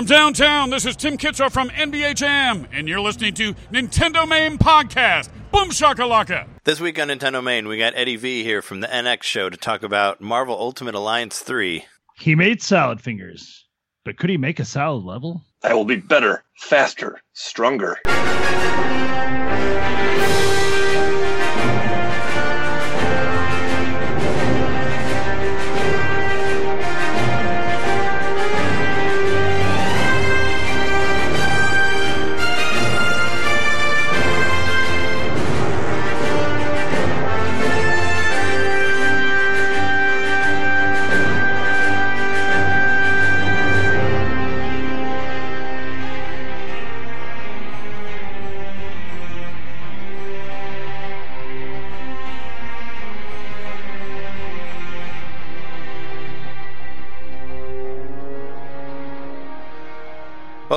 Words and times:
From 0.00 0.06
downtown, 0.06 0.70
this 0.70 0.86
is 0.86 0.96
Tim 0.96 1.18
Kitzrow 1.18 1.52
from 1.52 1.68
NBA 1.68 2.14
Jam, 2.14 2.66
and 2.72 2.88
you're 2.88 3.02
listening 3.02 3.34
to 3.34 3.52
Nintendo 3.70 4.26
Main 4.26 4.56
Podcast. 4.56 5.28
Boom 5.52 5.68
shakalaka! 5.68 6.48
This 6.64 6.80
week 6.80 6.98
on 6.98 7.08
Nintendo 7.08 7.44
Main, 7.44 7.68
we 7.68 7.76
got 7.76 7.92
Eddie 7.94 8.16
V 8.16 8.42
here 8.42 8.62
from 8.62 8.80
the 8.80 8.86
NX 8.86 9.24
show 9.24 9.50
to 9.50 9.58
talk 9.58 9.82
about 9.82 10.22
Marvel 10.22 10.58
Ultimate 10.58 10.94
Alliance 10.94 11.40
3. 11.40 11.84
He 12.16 12.34
made 12.34 12.62
salad 12.62 13.02
fingers, 13.02 13.66
but 14.02 14.16
could 14.16 14.30
he 14.30 14.38
make 14.38 14.58
a 14.58 14.64
salad 14.64 15.04
level? 15.04 15.44
I 15.62 15.74
will 15.74 15.84
be 15.84 15.96
better, 15.96 16.44
faster, 16.56 17.20
stronger. 17.34 17.98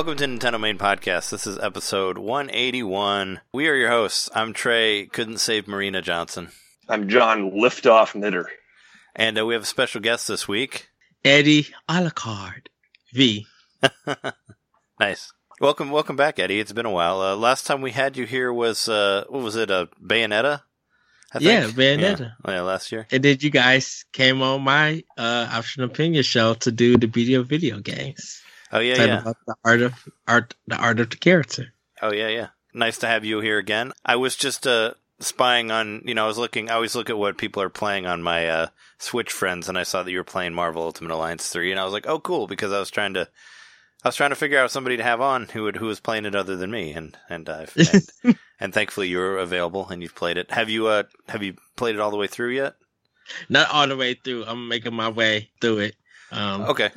Welcome 0.04 0.38
to 0.38 0.46
Nintendo 0.46 0.60
Main 0.60 0.76
Podcast. 0.76 1.30
This 1.30 1.46
is 1.46 1.58
episode 1.58 2.18
181. 2.18 3.40
We 3.54 3.68
are 3.68 3.74
your 3.74 3.88
hosts. 3.88 4.28
I'm 4.34 4.52
Trey, 4.52 5.06
couldn't 5.06 5.38
save 5.38 5.66
Marina 5.66 6.02
Johnson. 6.02 6.50
I'm 6.90 7.08
John 7.08 7.52
Liftoff 7.52 8.14
Knitter. 8.14 8.50
And 9.16 9.38
uh, 9.38 9.46
we 9.46 9.54
have 9.54 9.62
a 9.62 9.66
special 9.66 10.02
guest 10.02 10.28
this 10.28 10.46
week. 10.46 10.90
Eddie 11.24 11.68
Alucard 11.88 12.66
V. 13.14 13.46
nice. 15.00 15.32
Welcome, 15.58 15.90
welcome 15.90 16.16
back, 16.16 16.38
Eddie. 16.38 16.60
It's 16.60 16.72
been 16.72 16.84
a 16.84 16.90
while. 16.90 17.22
Uh, 17.22 17.34
last 17.34 17.66
time 17.66 17.80
we 17.80 17.92
had 17.92 18.18
you 18.18 18.26
here 18.26 18.52
was 18.52 18.86
uh, 18.90 19.24
what 19.30 19.42
was 19.42 19.56
it? 19.56 19.70
A 19.70 19.88
Bayonetta. 20.06 20.60
I 21.32 21.38
Yeah. 21.40 21.68
Bayonetta. 21.68 22.20
Yeah. 22.20 22.30
Oh, 22.44 22.52
yeah, 22.52 22.60
last 22.60 22.92
year. 22.92 23.06
And 23.10 23.22
then 23.24 23.38
you 23.40 23.48
guys 23.48 24.04
came 24.12 24.42
on 24.42 24.60
my 24.60 25.02
uh, 25.16 25.48
option 25.50 25.82
opinion 25.82 26.24
show 26.24 26.52
to 26.52 26.70
do 26.70 26.98
the 26.98 27.06
video 27.06 27.42
video 27.42 27.78
games. 27.80 28.42
Oh 28.74 28.80
yeah, 28.80 28.96
yeah. 29.04 29.20
about 29.20 29.36
the 29.46 29.54
art 29.64 29.80
of 29.80 29.94
art, 30.26 30.54
the 30.66 30.76
art 30.76 30.98
of 31.00 31.10
the 31.10 31.16
character. 31.16 31.72
Oh 32.02 32.12
yeah, 32.12 32.28
yeah. 32.28 32.48
Nice 32.74 32.98
to 32.98 33.06
have 33.06 33.24
you 33.24 33.38
here 33.40 33.58
again. 33.58 33.92
I 34.04 34.16
was 34.16 34.34
just 34.34 34.66
uh 34.66 34.94
spying 35.20 35.70
on, 35.70 36.02
you 36.04 36.12
know, 36.14 36.24
I 36.24 36.26
was 36.26 36.38
looking. 36.38 36.68
I 36.68 36.74
always 36.74 36.96
look 36.96 37.08
at 37.08 37.16
what 37.16 37.38
people 37.38 37.62
are 37.62 37.70
playing 37.70 38.04
on 38.04 38.20
my 38.22 38.48
uh 38.48 38.66
Switch 38.98 39.30
friends, 39.30 39.68
and 39.68 39.78
I 39.78 39.84
saw 39.84 40.02
that 40.02 40.10
you 40.10 40.18
were 40.18 40.24
playing 40.24 40.54
Marvel 40.54 40.82
Ultimate 40.82 41.14
Alliance 41.14 41.48
three, 41.48 41.70
and 41.70 41.78
I 41.80 41.84
was 41.84 41.92
like, 41.92 42.06
oh 42.08 42.18
cool, 42.18 42.46
because 42.48 42.72
I 42.72 42.80
was 42.80 42.90
trying 42.90 43.14
to. 43.14 43.28
I 44.02 44.08
was 44.08 44.16
trying 44.16 44.30
to 44.30 44.36
figure 44.36 44.58
out 44.58 44.70
somebody 44.70 44.98
to 44.98 45.02
have 45.02 45.22
on 45.22 45.46
who 45.46 45.62
would 45.62 45.76
who 45.76 45.86
was 45.86 45.98
playing 46.00 46.26
it 46.26 46.34
other 46.34 46.56
than 46.56 46.70
me, 46.70 46.92
and 46.92 47.16
and 47.30 47.48
uh, 47.48 47.66
and, 47.76 48.36
and 48.60 48.74
thankfully 48.74 49.08
you 49.08 49.18
were 49.18 49.38
available 49.38 49.88
and 49.88 50.02
you've 50.02 50.14
played 50.14 50.36
it. 50.36 50.50
Have 50.50 50.68
you 50.68 50.88
uh 50.88 51.04
have 51.28 51.42
you 51.42 51.54
played 51.76 51.94
it 51.94 52.00
all 52.00 52.10
the 52.10 52.16
way 52.18 52.26
through 52.26 52.50
yet? 52.50 52.74
Not 53.48 53.70
all 53.70 53.86
the 53.86 53.96
way 53.96 54.14
through. 54.14 54.44
I'm 54.46 54.68
making 54.68 54.94
my 54.94 55.08
way 55.08 55.48
through 55.60 55.78
it. 55.78 55.96
Um, 56.32 56.62
Okay. 56.62 56.90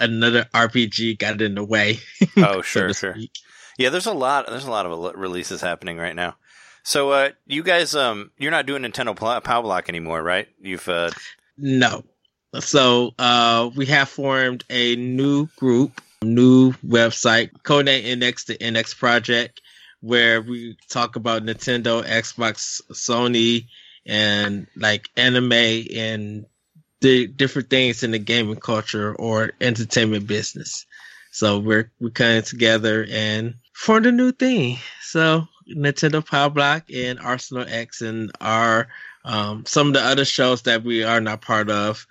Another 0.00 0.46
RPG 0.54 1.18
got 1.18 1.40
in 1.42 1.54
the 1.54 1.64
way. 1.64 1.98
Oh 2.36 2.62
sure, 2.62 2.88
to 2.88 2.94
sure. 2.94 3.14
speak. 3.14 3.32
Yeah, 3.78 3.90
there's 3.90 4.06
a 4.06 4.12
lot. 4.12 4.46
There's 4.48 4.64
a 4.66 4.70
lot 4.70 4.86
of 4.86 5.14
releases 5.16 5.60
happening 5.60 5.98
right 5.98 6.16
now. 6.16 6.36
So, 6.82 7.10
uh, 7.10 7.30
you 7.46 7.62
guys, 7.62 7.94
um, 7.94 8.30
you're 8.38 8.50
not 8.50 8.66
doing 8.66 8.82
Nintendo 8.82 9.14
Pl- 9.14 9.40
Pow 9.42 9.62
Block 9.62 9.88
anymore, 9.88 10.22
right? 10.22 10.48
You've, 10.60 10.88
uh, 10.88 11.10
No. 11.56 12.04
So 12.60 13.12
uh, 13.18 13.68
we 13.76 13.86
have 13.86 14.08
formed 14.08 14.64
a 14.70 14.96
new 14.96 15.48
group, 15.56 16.00
new 16.22 16.72
website, 16.86 17.50
Codename 17.62 18.16
NX, 18.16 18.46
the 18.46 18.54
NX 18.56 18.96
Project, 18.96 19.60
where 20.00 20.40
we 20.40 20.76
talk 20.88 21.16
about 21.16 21.42
Nintendo, 21.44 22.02
Xbox, 22.02 22.80
Sony, 22.92 23.66
and 24.06 24.66
like 24.76 25.08
anime 25.16 25.52
and 25.52 26.46
the 27.00 27.26
different 27.26 27.70
things 27.70 28.02
in 28.02 28.10
the 28.10 28.18
gaming 28.18 28.56
culture 28.56 29.14
or 29.14 29.52
entertainment 29.60 30.26
business. 30.26 30.86
So 31.30 31.58
we're 31.58 31.90
we're 32.00 32.10
coming 32.10 32.42
together 32.42 33.06
and 33.10 33.54
formed 33.74 34.06
a 34.06 34.12
new 34.12 34.32
thing. 34.32 34.78
So 35.02 35.46
Nintendo 35.74 36.24
Power 36.24 36.50
Block 36.50 36.84
and 36.92 37.20
Arsenal 37.20 37.64
X 37.68 38.02
and 38.02 38.32
our 38.40 38.88
um, 39.24 39.64
some 39.66 39.88
of 39.88 39.92
the 39.92 40.02
other 40.02 40.24
shows 40.24 40.62
that 40.62 40.84
we 40.84 41.04
are 41.04 41.20
not 41.20 41.42
part 41.42 41.70
of 41.70 42.06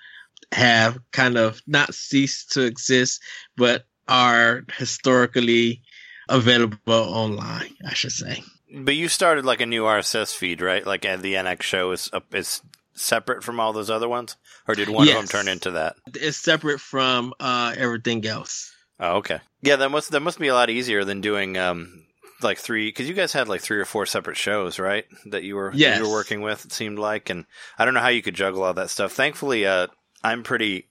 have 0.52 1.00
kind 1.12 1.38
of 1.38 1.62
not 1.68 1.94
ceased 1.94 2.52
to 2.54 2.62
exist, 2.62 3.22
but 3.56 3.86
are 4.08 4.64
historically 4.78 5.82
available 6.30 6.80
online, 6.94 7.76
I 7.86 7.94
should 7.94 8.12
say. 8.12 8.44
but 8.74 8.96
you 8.96 9.10
started 9.10 9.46
like 9.46 9.62
a 9.62 9.66
new 9.66 9.84
RSS 9.84 10.36
feed, 10.36 10.62
right? 10.62 10.86
Like 10.86 11.02
the 11.02 11.34
NX 11.34 11.62
show 11.64 11.92
is 11.92 12.10
is 12.32 12.62
separate 12.98 13.44
from 13.44 13.60
all 13.60 13.72
those 13.74 13.90
other 13.90 14.10
ones, 14.10 14.36
or 14.68 14.76
did 14.76 14.90
one 14.90 15.08
of 15.08 15.14
them 15.14 15.28
turn 15.28 15.48
into 15.48 15.72
that? 15.72 15.96
It's 16.14 16.38
separate 16.38 16.82
from 16.82 17.34
uh, 17.40 17.74
everything 17.78 18.26
else. 18.26 18.74
Oh, 19.00 19.18
okay. 19.18 19.40
Yeah, 19.62 19.76
that 19.78 19.90
must 19.90 20.12
that 20.12 20.22
must 20.22 20.40
be 20.40 20.48
a 20.48 20.54
lot 20.54 20.70
easier 20.70 21.06
than 21.06 21.22
doing 21.22 21.58
um 21.58 22.04
like 22.42 22.58
three 22.58 22.88
because 22.90 23.08
you 23.08 23.14
guys 23.16 23.34
had 23.34 23.48
like 23.48 23.62
three 23.62 23.78
or 23.78 23.86
four 23.86 24.06
separate 24.06 24.38
shows, 24.38 24.80
right? 24.80 25.06
That 25.28 25.44
you 25.44 25.56
were 25.56 25.72
Yes. 25.74 26.00
you 26.00 26.06
were 26.08 26.12
working 26.12 26.42
with. 26.42 26.66
It 26.66 26.72
seemed 26.74 27.00
like, 27.00 27.30
and 27.30 27.46
I 27.78 27.86
don't 27.86 27.94
know 27.94 28.00
how 28.00 28.08
you 28.10 28.22
could 28.22 28.36
juggle 28.36 28.64
all 28.64 28.74
that 28.74 28.90
stuff. 28.90 29.12
Thankfully, 29.14 29.66
uh, 29.66 29.88
I'm 30.24 30.44
pretty. 30.44 30.88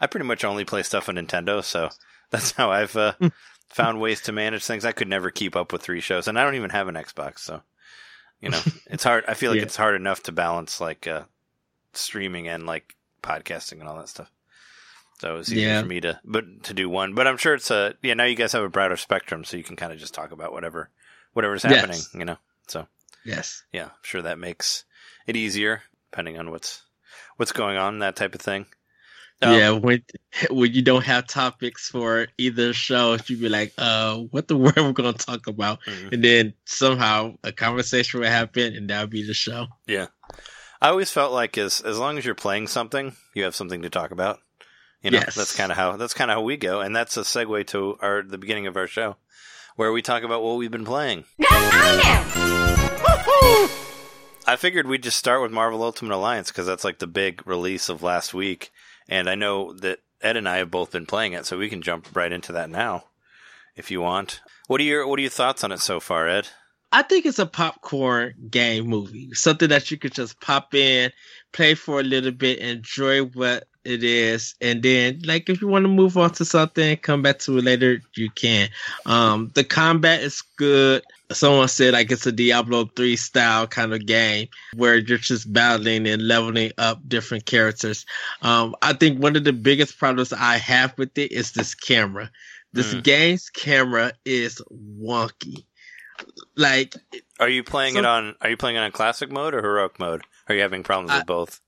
I 0.00 0.06
pretty 0.08 0.26
much 0.26 0.44
only 0.44 0.64
play 0.64 0.82
stuff 0.82 1.08
on 1.08 1.14
Nintendo, 1.14 1.62
so 1.62 1.90
that's 2.30 2.52
how 2.52 2.70
I've 2.72 2.96
uh, 2.96 3.12
found 3.68 4.00
ways 4.00 4.20
to 4.22 4.32
manage 4.32 4.64
things. 4.64 4.84
I 4.84 4.92
could 4.92 5.08
never 5.08 5.30
keep 5.30 5.54
up 5.54 5.72
with 5.72 5.82
three 5.82 6.00
shows, 6.00 6.28
and 6.28 6.38
I 6.38 6.44
don't 6.44 6.54
even 6.56 6.70
have 6.70 6.88
an 6.88 6.94
Xbox, 6.96 7.38
so 7.40 7.62
you 8.40 8.48
know 8.50 8.60
it's 8.86 9.04
hard. 9.04 9.24
I 9.28 9.34
feel 9.34 9.50
like 9.50 9.58
Yeah. 9.58 9.64
it's 9.64 9.76
hard 9.76 9.94
enough 9.94 10.22
to 10.24 10.32
balance 10.32 10.80
like 10.80 11.06
uh, 11.06 11.22
streaming 11.94 12.48
and 12.48 12.66
like 12.66 12.96
podcasting 13.22 13.80
and 13.80 13.88
all 13.88 13.96
that 13.98 14.08
stuff. 14.08 14.30
So 15.20 15.34
it 15.34 15.38
was 15.38 15.52
easier 15.52 15.68
Yeah. 15.68 15.80
for 15.82 15.86
me 15.86 16.00
to 16.00 16.20
but 16.24 16.64
to 16.64 16.74
do 16.74 16.88
one. 16.88 17.14
But 17.14 17.26
I'm 17.28 17.36
sure 17.36 17.54
it's 17.54 17.70
a 17.70 17.94
yeah. 18.02 18.14
Now 18.14 18.24
you 18.24 18.34
guys 18.34 18.52
have 18.52 18.64
a 18.64 18.68
broader 18.68 18.96
spectrum, 18.96 19.44
so 19.44 19.56
you 19.56 19.62
can 19.64 19.76
kind 19.76 19.92
of 19.92 19.98
just 19.98 20.14
talk 20.14 20.32
about 20.32 20.52
whatever 20.52 20.90
whatever's 21.32 21.64
Yes. 21.64 21.74
happening. 21.76 22.00
You 22.14 22.24
know. 22.24 22.36
So 22.66 22.88
Yes. 23.24 23.62
yeah, 23.72 23.84
I'm 23.84 23.90
sure 24.02 24.22
that 24.22 24.38
makes 24.38 24.84
it 25.26 25.36
easier 25.36 25.82
depending 26.10 26.38
on 26.38 26.50
what's 26.50 26.82
what's 27.36 27.52
going 27.52 27.76
on, 27.76 28.00
that 28.00 28.16
type 28.16 28.34
of 28.34 28.40
thing. 28.40 28.66
Um, 29.42 29.52
yeah, 29.58 29.70
when 29.70 30.02
when 30.50 30.72
you 30.72 30.82
don't 30.82 31.04
have 31.04 31.26
topics 31.26 31.88
for 31.88 32.26
either 32.38 32.72
show, 32.72 33.16
you'd 33.26 33.40
be 33.40 33.48
like, 33.48 33.72
uh, 33.78 34.16
what 34.16 34.46
the 34.48 34.56
word 34.64 34.76
we're 34.76 34.92
gonna 34.92 35.12
talk 35.14 35.46
about? 35.46 35.80
mhm. 35.82 36.12
And 36.12 36.22
then 36.24 36.54
somehow 36.64 37.36
a 37.44 37.50
conversation 37.52 38.20
would 38.20 38.28
happen 38.28 38.74
and 38.76 38.88
that 38.90 39.00
would 39.02 39.10
be 39.10 39.26
the 39.26 39.34
show. 39.34 39.66
Yeah. 39.86 40.06
I 40.82 40.88
always 40.88 41.10
felt 41.12 41.32
like 41.32 41.56
as 41.58 41.80
as 41.80 41.96
long 41.98 42.18
as 42.18 42.24
you're 42.24 42.34
playing 42.34 42.66
something, 42.66 43.14
you 43.34 43.44
have 43.44 43.54
something 43.54 43.82
to 43.82 43.90
talk 43.90 44.10
about. 44.10 44.40
You 45.00 45.12
know, 45.12 45.18
Yes. 45.18 45.36
that's 45.36 45.54
kind 45.56 45.70
of 45.70 45.78
how 45.78 45.96
that's 45.96 46.12
kind 46.14 46.28
of 46.30 46.36
how 46.36 46.42
we 46.42 46.56
go, 46.56 46.80
and 46.80 46.94
that's 46.94 47.16
a 47.16 47.20
segue 47.20 47.66
to 47.68 47.96
our 48.00 48.22
the 48.22 48.36
beginning 48.38 48.66
of 48.66 48.76
our 48.76 48.86
show, 48.88 49.16
where 49.76 49.92
we 49.92 50.02
talk 50.02 50.24
about 50.24 50.42
what 50.42 50.56
we've 50.56 50.70
been 50.72 50.84
playing. 50.84 51.24
I 54.44 54.56
figured 54.58 54.88
we'd 54.88 55.04
just 55.04 55.16
start 55.18 55.40
with 55.40 55.52
Marvel 55.52 55.82
Ultimate 55.84 56.14
Alliance 56.16 56.48
because 56.50 56.66
that's 56.66 56.82
like 56.84 56.98
the 56.98 57.06
big 57.06 57.46
release 57.46 57.88
of 57.88 58.02
last 58.02 58.34
week, 58.34 58.72
and 59.08 59.30
I 59.30 59.36
know 59.36 59.72
that 59.74 60.00
Ed 60.20 60.36
and 60.36 60.48
I 60.48 60.56
have 60.56 60.70
both 60.70 60.90
been 60.90 61.06
playing 61.06 61.32
it, 61.32 61.46
so 61.46 61.56
we 61.58 61.68
can 61.68 61.80
jump 61.82 62.08
right 62.14 62.32
into 62.32 62.50
that 62.52 62.68
now, 62.70 63.04
if 63.76 63.90
you 63.90 64.00
want. 64.00 64.40
What 64.66 64.80
are 64.80 64.84
your 64.84 65.06
What 65.06 65.18
are 65.20 65.22
your 65.22 65.30
thoughts 65.30 65.62
on 65.62 65.70
it 65.72 65.78
so 65.78 66.00
far, 66.00 66.28
Ed? 66.28 66.48
I 66.92 67.02
think 67.02 67.24
it's 67.26 67.38
a 67.38 67.46
popcorn 67.46 68.34
game 68.50 68.86
movie, 68.86 69.32
something 69.32 69.68
that 69.70 69.90
you 69.90 69.96
could 69.96 70.12
just 70.12 70.40
pop 70.40 70.74
in, 70.74 71.10
play 71.52 71.74
for 71.74 72.00
a 72.00 72.02
little 72.02 72.32
bit, 72.32 72.58
enjoy 72.58 73.24
what 73.24 73.64
it 73.84 74.04
is, 74.04 74.54
and 74.60 74.82
then 74.82 75.20
like 75.24 75.48
if 75.48 75.60
you 75.60 75.66
want 75.68 75.84
to 75.84 75.88
move 75.88 76.16
on 76.16 76.30
to 76.32 76.44
something, 76.44 76.96
come 76.98 77.22
back 77.22 77.38
to 77.40 77.58
it 77.58 77.64
later, 77.64 78.00
you 78.14 78.30
can. 78.30 78.68
Um, 79.06 79.50
the 79.54 79.64
combat 79.64 80.22
is 80.22 80.42
good. 80.56 81.02
Someone 81.32 81.66
said 81.68 81.94
like 81.94 82.12
it's 82.12 82.26
a 82.26 82.30
Diablo 82.32 82.84
3 82.94 83.16
style 83.16 83.66
kind 83.66 83.92
of 83.94 84.06
game 84.06 84.48
where 84.76 84.96
you're 84.98 85.18
just 85.18 85.50
battling 85.52 86.06
and 86.06 86.28
leveling 86.28 86.72
up 86.78 87.00
different 87.08 87.46
characters. 87.46 88.04
Um, 88.42 88.76
I 88.82 88.92
think 88.92 89.20
one 89.20 89.34
of 89.34 89.44
the 89.44 89.52
biggest 89.52 89.98
problems 89.98 90.32
I 90.32 90.58
have 90.58 90.96
with 90.98 91.16
it 91.16 91.32
is 91.32 91.52
this 91.52 91.74
camera. 91.74 92.30
This 92.74 92.94
Mm. 92.94 93.02
game's 93.02 93.50
camera 93.50 94.12
is 94.24 94.60
wonky. 95.00 95.64
Like 96.56 96.94
Are 97.40 97.48
you 97.48 97.62
playing 97.62 97.94
So- 97.94 98.00
it 98.00 98.06
on 98.06 98.34
Are 98.40 98.50
you 98.50 98.56
playing 98.56 98.76
it 98.76 98.80
on 98.80 98.92
classic 98.92 99.30
mode 99.30 99.54
or 99.54 99.62
heroic 99.62 99.98
mode? 99.98 100.22
Are 100.48 100.54
you 100.54 100.60
having 100.62 100.82
problems 100.82 101.10
I- 101.10 101.18
with 101.18 101.26
both? 101.26 101.60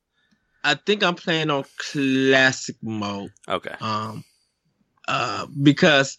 I 0.67 0.75
think 0.75 1.03
I'm 1.03 1.15
playing 1.15 1.51
on 1.51 1.65
classic 1.77 2.77
mode. 2.83 3.31
Okay. 3.47 3.75
Um, 3.81 4.25
uh, 5.07 5.47
because 5.63 6.17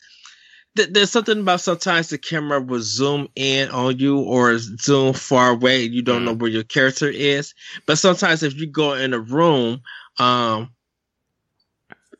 th- 0.77 0.89
there's 0.91 1.09
something 1.09 1.39
about 1.39 1.61
sometimes 1.61 2.09
the 2.09 2.19
camera 2.19 2.61
will 2.61 2.81
zoom 2.81 3.27
in 3.35 3.69
on 3.69 3.97
you 3.97 4.19
or 4.19 4.55
zoom 4.59 5.13
far 5.13 5.49
away 5.49 5.85
and 5.85 5.95
you 5.95 6.03
don't 6.03 6.25
know 6.25 6.33
where 6.33 6.51
your 6.51 6.63
character 6.63 7.09
is. 7.09 7.55
But 7.87 7.97
sometimes 7.97 8.43
if 8.43 8.55
you 8.55 8.67
go 8.67 8.93
in 8.93 9.13
a 9.15 9.19
room, 9.19 9.81
um, 10.19 10.69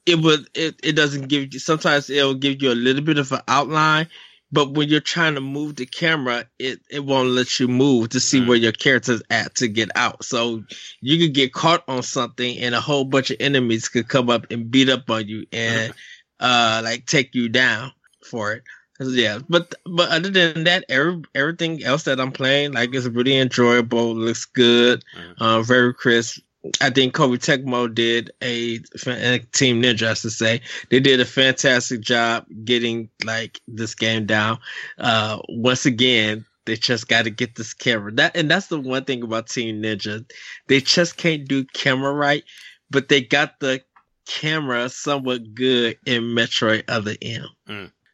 it 0.07 0.19
would 0.19 0.47
it, 0.56 0.79
it 0.83 0.94
doesn't 0.94 1.27
give 1.27 1.53
you 1.53 1.59
sometimes 1.59 2.09
it'll 2.09 2.35
give 2.35 2.61
you 2.61 2.71
a 2.71 2.73
little 2.73 3.03
bit 3.03 3.18
of 3.18 3.31
an 3.31 3.41
outline 3.47 4.07
but 4.51 4.71
when 4.74 4.88
you're 4.89 5.00
trying 5.01 5.36
to 5.36 5.42
move 5.42 5.75
the 5.75 5.86
camera 5.86 6.45
it, 6.59 6.80
it 6.89 7.03
won't 7.06 7.30
let 7.30 7.59
you 7.59 7.68
move 7.68 8.09
to 8.09 8.19
see 8.19 8.39
Mm. 8.42 8.47
where 8.47 8.57
your 8.57 8.71
character's 8.71 9.21
at 9.30 9.56
to 9.56 9.68
get 9.68 9.89
out. 9.95 10.24
So 10.24 10.63
you 11.01 11.18
could 11.19 11.33
get 11.33 11.53
caught 11.53 11.83
on 11.88 12.03
something 12.03 12.57
and 12.59 12.75
a 12.75 12.81
whole 12.81 13.06
bunch 13.06 13.31
of 13.31 13.38
enemies 13.39 13.89
could 13.89 14.07
come 14.07 14.30
up 14.30 14.45
and 14.51 14.69
beat 14.71 14.89
up 14.89 15.09
on 15.09 15.27
you 15.27 15.45
and 15.51 15.94
uh 16.39 16.81
like 16.83 17.06
take 17.06 17.33
you 17.36 17.50
down 17.50 17.92
for 18.30 18.53
it. 18.53 18.63
Yeah. 19.00 19.39
But 19.50 19.74
but 19.86 20.09
other 20.09 20.30
than 20.30 20.63
that 20.65 20.86
every, 20.89 21.21
everything 21.33 21.83
else 21.83 22.03
that 22.03 22.19
i'm 22.19 22.31
playing 22.31 22.71
like 22.74 22.95
is 22.95 23.09
really 23.09 23.38
enjoyable 23.38 24.15
looks 24.15 24.45
good 24.45 25.03
Mm. 25.18 25.33
uh 25.39 25.62
very 25.63 25.94
crisp 25.94 26.42
I 26.81 26.89
think 26.89 27.13
Koei 27.13 27.38
Tecmo 27.38 27.94
did 27.94 28.31
a 28.41 28.77
uh, 29.07 29.39
Team 29.51 29.81
Ninja, 29.81 30.09
I 30.09 30.13
should 30.13 30.31
say, 30.31 30.62
they 30.89 31.00
did 31.00 31.19
a 31.19 31.25
fantastic 31.25 32.01
job 32.01 32.45
getting 32.63 33.09
like 33.23 33.59
this 33.67 33.95
game 33.95 34.25
down. 34.25 34.59
Uh, 34.97 35.39
once 35.50 35.85
again, 35.85 36.45
they 36.65 36.75
just 36.75 37.07
got 37.07 37.23
to 37.23 37.29
get 37.29 37.56
this 37.56 37.73
camera. 37.73 38.12
That 38.12 38.35
and 38.35 38.50
that's 38.50 38.67
the 38.67 38.79
one 38.79 39.06
thing 39.06 39.23
about 39.23 39.47
Team 39.47 39.81
Ninja, 39.81 40.25
they 40.67 40.81
just 40.81 41.17
can't 41.17 41.47
do 41.47 41.65
camera 41.65 42.13
right, 42.13 42.44
but 42.89 43.09
they 43.09 43.21
got 43.21 43.59
the 43.59 43.81
camera 44.25 44.89
somewhat 44.89 45.53
good 45.53 45.97
in 46.06 46.23
Metroid 46.23 46.83
Other 46.88 47.15
M. 47.21 47.47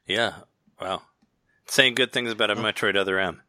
Yeah. 0.07 0.33
Wow. 0.79 1.01
Saying 1.67 1.95
good 1.95 2.11
things 2.11 2.31
about 2.31 2.51
a 2.51 2.55
Metroid 2.55 2.97
Other 2.97 3.17
M. 3.17 3.41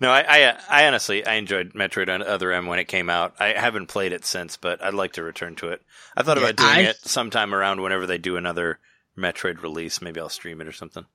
No, 0.00 0.10
I, 0.10 0.24
I, 0.28 0.58
I 0.68 0.86
honestly, 0.86 1.26
I 1.26 1.34
enjoyed 1.34 1.72
Metroid 1.72 2.12
on 2.12 2.22
Other 2.22 2.52
M 2.52 2.66
when 2.66 2.78
it 2.78 2.88
came 2.88 3.08
out. 3.08 3.34
I 3.40 3.48
haven't 3.48 3.86
played 3.86 4.12
it 4.12 4.24
since, 4.24 4.56
but 4.56 4.82
I'd 4.84 4.94
like 4.94 5.14
to 5.14 5.22
return 5.22 5.54
to 5.56 5.68
it. 5.68 5.82
I 6.16 6.22
thought 6.22 6.36
Yeah, 6.36 6.44
about 6.44 6.56
doing 6.56 6.70
I- 6.86 6.90
it 6.90 6.96
sometime 6.96 7.54
around 7.54 7.80
whenever 7.80 8.06
they 8.06 8.18
do 8.18 8.36
another 8.36 8.78
Metroid 9.16 9.62
release. 9.62 10.02
Maybe 10.02 10.20
I'll 10.20 10.28
stream 10.28 10.60
it 10.60 10.66
or 10.68 10.72
something. 10.72 11.06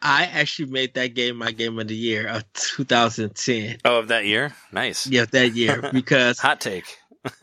I 0.00 0.24
actually 0.24 0.70
made 0.70 0.94
that 0.94 1.14
game 1.14 1.36
my 1.36 1.50
game 1.52 1.78
of 1.78 1.88
the 1.88 1.96
year 1.96 2.26
of 2.28 2.44
2010. 2.52 3.78
Oh, 3.84 3.98
of 4.00 4.08
that 4.08 4.26
year? 4.26 4.54
Nice. 4.72 5.06
Yeah, 5.06 5.24
that 5.26 5.54
year 5.54 5.88
because 5.92 6.38
Hot 6.40 6.60
take. 6.60 6.98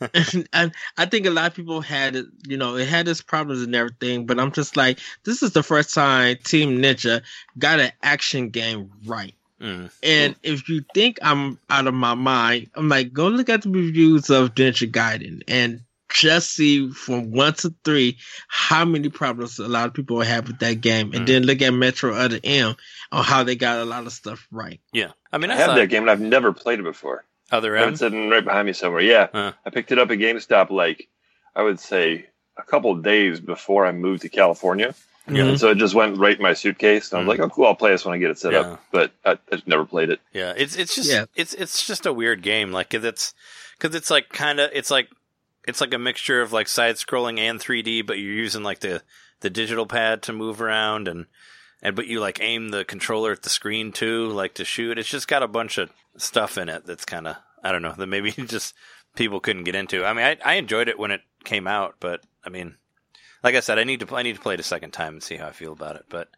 and 0.52 0.72
I 0.96 1.06
think 1.06 1.26
a 1.26 1.30
lot 1.30 1.48
of 1.50 1.54
people 1.54 1.80
had 1.80 2.14
it, 2.14 2.26
you 2.46 2.56
know, 2.56 2.76
it 2.76 2.86
had 2.88 3.08
its 3.08 3.20
problems 3.20 3.62
and 3.62 3.74
everything, 3.74 4.26
but 4.26 4.38
I'm 4.38 4.52
just 4.52 4.76
like, 4.76 5.00
this 5.24 5.42
is 5.42 5.52
the 5.52 5.62
first 5.64 5.92
time 5.92 6.36
Team 6.44 6.78
Ninja 6.78 7.22
got 7.58 7.80
an 7.80 7.90
action 8.00 8.50
game 8.50 8.92
right. 9.06 9.34
Mm. 9.62 9.90
And 10.02 10.34
if 10.42 10.68
you 10.68 10.84
think 10.92 11.18
I'm 11.22 11.58
out 11.70 11.86
of 11.86 11.94
my 11.94 12.14
mind, 12.14 12.70
I'm 12.74 12.88
like, 12.88 13.12
go 13.12 13.28
look 13.28 13.48
at 13.48 13.62
the 13.62 13.70
reviews 13.70 14.28
of 14.30 14.54
Ninja 14.54 14.90
Gaiden 14.90 15.42
and 15.46 15.82
just 16.08 16.52
see 16.54 16.90
from 16.90 17.30
one 17.30 17.54
to 17.54 17.72
three 17.84 18.18
how 18.48 18.84
many 18.84 19.08
problems 19.08 19.58
a 19.58 19.66
lot 19.68 19.86
of 19.86 19.94
people 19.94 20.20
have 20.20 20.46
with 20.46 20.58
that 20.58 20.80
game, 20.82 21.12
and 21.14 21.24
Mm. 21.24 21.26
then 21.26 21.42
look 21.44 21.62
at 21.62 21.72
Metroid 21.72 22.18
Other 22.18 22.38
M 22.44 22.76
on 23.12 23.24
how 23.24 23.44
they 23.44 23.56
got 23.56 23.78
a 23.78 23.84
lot 23.84 24.04
of 24.06 24.12
stuff 24.12 24.46
right. 24.50 24.80
Yeah. 24.92 25.12
I 25.32 25.38
mean, 25.38 25.50
I 25.50 25.54
I, 25.54 25.56
have 25.56 25.66
thought 25.68 25.74
that 25.76 25.86
game 25.88 26.02
and 26.02 26.10
I've 26.10 26.20
never 26.20 26.52
played 26.52 26.80
it 26.80 26.82
before. 26.82 27.24
Other 27.50 27.76
I 27.78 27.82
M. 27.84 27.94
it 27.94 27.98
sitting 27.98 28.28
right 28.30 28.44
behind 28.44 28.66
me 28.66 28.72
somewhere. 28.72 29.00
Yeah, 29.02 29.28
Huh. 29.32 29.52
I 29.64 29.70
picked 29.70 29.92
it 29.92 29.98
up 29.98 30.10
at 30.10 30.18
GameStop 30.18 30.70
like 30.70 31.08
I 31.56 31.62
would 31.62 31.78
say 31.80 32.26
a 32.58 32.62
couple 32.62 32.94
days 32.96 33.40
before 33.40 33.86
I 33.86 33.92
moved 33.92 34.22
to 34.22 34.28
California. 34.28 34.94
Yeah. 35.28 35.44
And 35.44 35.60
so 35.60 35.70
it 35.70 35.76
just 35.78 35.94
went 35.94 36.18
right 36.18 36.36
in 36.36 36.42
my 36.42 36.52
suitcase. 36.54 37.12
And 37.12 37.18
I 37.20 37.24
was 37.24 37.26
Mm. 37.26 37.38
like, 37.38 37.40
oh, 37.46 37.54
cool, 37.54 37.66
I'll 37.66 37.74
play 37.76 37.90
this 37.92 38.04
when 38.04 38.14
I 38.14 38.18
get 38.18 38.30
it 38.30 38.38
set 38.38 38.52
Yeah. 38.52 38.60
up. 38.60 38.84
But 38.90 39.12
I, 39.24 39.32
I 39.32 39.38
just 39.52 39.68
never 39.68 39.84
played 39.84 40.10
it. 40.10 40.20
Yeah, 40.32 40.52
it's 40.56 40.76
it's 40.76 40.94
just 40.96 41.10
Yeah. 41.10 41.26
it's 41.36 41.54
it's 41.54 41.86
just 41.86 42.06
a 42.06 42.12
weird 42.12 42.42
game. 42.42 42.72
Like 42.72 42.90
'cause 42.90 43.04
it's 43.04 43.32
because 43.78 43.94
it's 43.94 44.10
like 44.10 44.30
kind 44.30 44.58
of 44.60 44.70
it's 44.72 44.90
like 44.90 45.08
it's 45.66 45.80
like 45.80 45.94
a 45.94 45.98
mixture 45.98 46.42
of 46.42 46.52
like 46.52 46.66
side 46.68 46.96
scrolling 46.96 47.38
and 47.38 47.60
3D, 47.60 48.02
but 48.04 48.18
you're 48.18 48.32
using 48.34 48.62
like 48.64 48.80
the 48.80 49.02
the 49.40 49.50
digital 49.50 49.86
pad 49.86 50.22
to 50.22 50.32
move 50.32 50.60
around 50.60 51.06
and 51.08 51.26
and 51.80 51.94
but 51.94 52.06
you 52.08 52.18
like 52.20 52.40
aim 52.40 52.70
the 52.70 52.84
controller 52.84 53.30
at 53.32 53.42
the 53.42 53.50
screen 53.50 53.92
too, 53.92 54.28
like 54.28 54.54
to 54.54 54.64
shoot. 54.64 54.98
It's 54.98 55.08
just 55.08 55.28
got 55.28 55.42
a 55.42 55.48
bunch 55.48 55.78
of 55.78 55.90
stuff 56.16 56.58
in 56.58 56.68
it 56.68 56.84
that's 56.84 57.04
kind 57.04 57.28
of 57.28 57.36
I 57.62 57.70
don't 57.70 57.82
know 57.82 57.94
that 57.96 58.06
maybe 58.08 58.32
just 58.46 58.74
people 59.14 59.38
couldn't 59.38 59.64
get 59.64 59.76
into. 59.76 60.04
I 60.04 60.12
mean, 60.14 60.24
I 60.26 60.36
I 60.44 60.54
enjoyed 60.54 60.88
it 60.88 60.98
when 60.98 61.12
it 61.12 61.20
came 61.44 61.68
out, 61.68 61.94
but 62.00 62.24
I 62.44 62.48
mean, 62.50 62.74
like 63.42 63.54
I 63.54 63.60
said, 63.60 63.78
I 63.78 63.84
need 63.84 64.00
to 64.00 64.14
I 64.16 64.22
need 64.22 64.36
to 64.36 64.40
play 64.42 64.54
it 64.54 64.60
a 64.60 64.64
second 64.64 64.92
time 64.92 65.14
and 65.14 65.22
see 65.22 65.36
how 65.36 65.48
I 65.48 65.52
feel 65.52 65.72
about 65.72 65.96
it, 65.96 66.04
but. 66.08 66.28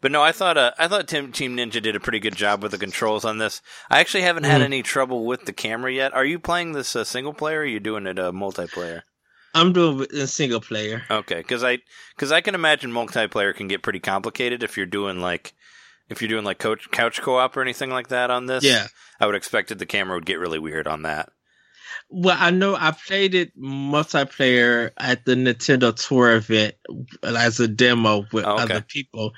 But 0.00 0.12
no, 0.12 0.22
I 0.22 0.32
thought 0.32 0.58
uh, 0.58 0.72
I 0.78 0.86
thought 0.86 1.08
Team 1.08 1.32
Team 1.32 1.56
Ninja 1.56 1.80
did 1.80 1.96
a 1.96 2.00
pretty 2.00 2.18
good 2.20 2.36
job 2.36 2.62
with 2.62 2.72
the 2.72 2.78
controls 2.78 3.24
on 3.24 3.38
this. 3.38 3.62
I 3.88 4.00
actually 4.00 4.24
haven't 4.24 4.44
had 4.44 4.60
Mhm. 4.60 4.64
any 4.64 4.82
trouble 4.82 5.24
with 5.24 5.46
the 5.46 5.52
camera 5.54 5.90
yet. 5.90 6.12
Are 6.12 6.26
you 6.26 6.38
playing 6.38 6.72
this 6.72 6.94
uh, 6.94 7.04
single 7.04 7.32
player? 7.32 7.60
or 7.60 7.62
Are 7.62 7.64
you 7.66 7.80
doing 7.80 8.06
it 8.06 8.18
uh, 8.18 8.30
multiplayer? 8.30 9.02
I'm 9.54 9.72
doing 9.72 10.00
it 10.02 10.12
in 10.12 10.26
single 10.26 10.60
player. 10.60 11.04
Okay, 11.10 11.36
because 11.36 11.64
I 11.64 11.78
because 12.16 12.32
I 12.32 12.42
can 12.42 12.54
imagine 12.54 12.90
multiplayer 12.92 13.54
can 13.54 13.66
get 13.66 13.82
pretty 13.82 14.00
complicated 14.00 14.62
if 14.62 14.76
you're 14.76 14.84
doing 14.84 15.22
like 15.22 15.54
if 16.10 16.20
you're 16.20 16.28
doing 16.28 16.44
like 16.44 16.58
couch 16.58 16.86
couch 16.90 17.22
co-op 17.22 17.56
or 17.56 17.62
anything 17.62 17.88
like 17.88 18.08
that 18.08 18.30
on 18.30 18.44
this. 18.44 18.62
Yeah. 18.62 18.88
I 19.20 19.24
would 19.26 19.36
expect 19.36 19.70
that 19.70 19.78
the 19.78 19.86
camera 19.86 20.16
would 20.18 20.26
get 20.26 20.38
really 20.38 20.58
weird 20.58 20.86
on 20.86 21.00
that. 21.02 21.30
Well, 22.08 22.36
I 22.38 22.50
know 22.50 22.76
I 22.76 22.92
played 22.92 23.34
it 23.34 23.58
multiplayer 23.58 24.90
at 24.98 25.24
the 25.24 25.34
Nintendo 25.34 25.94
Tour 25.94 26.36
event 26.36 26.74
as 27.22 27.60
a 27.60 27.68
demo 27.68 28.26
with 28.32 28.44
Oh, 28.44 28.54
okay. 28.54 28.62
other 28.62 28.80
people. 28.82 29.32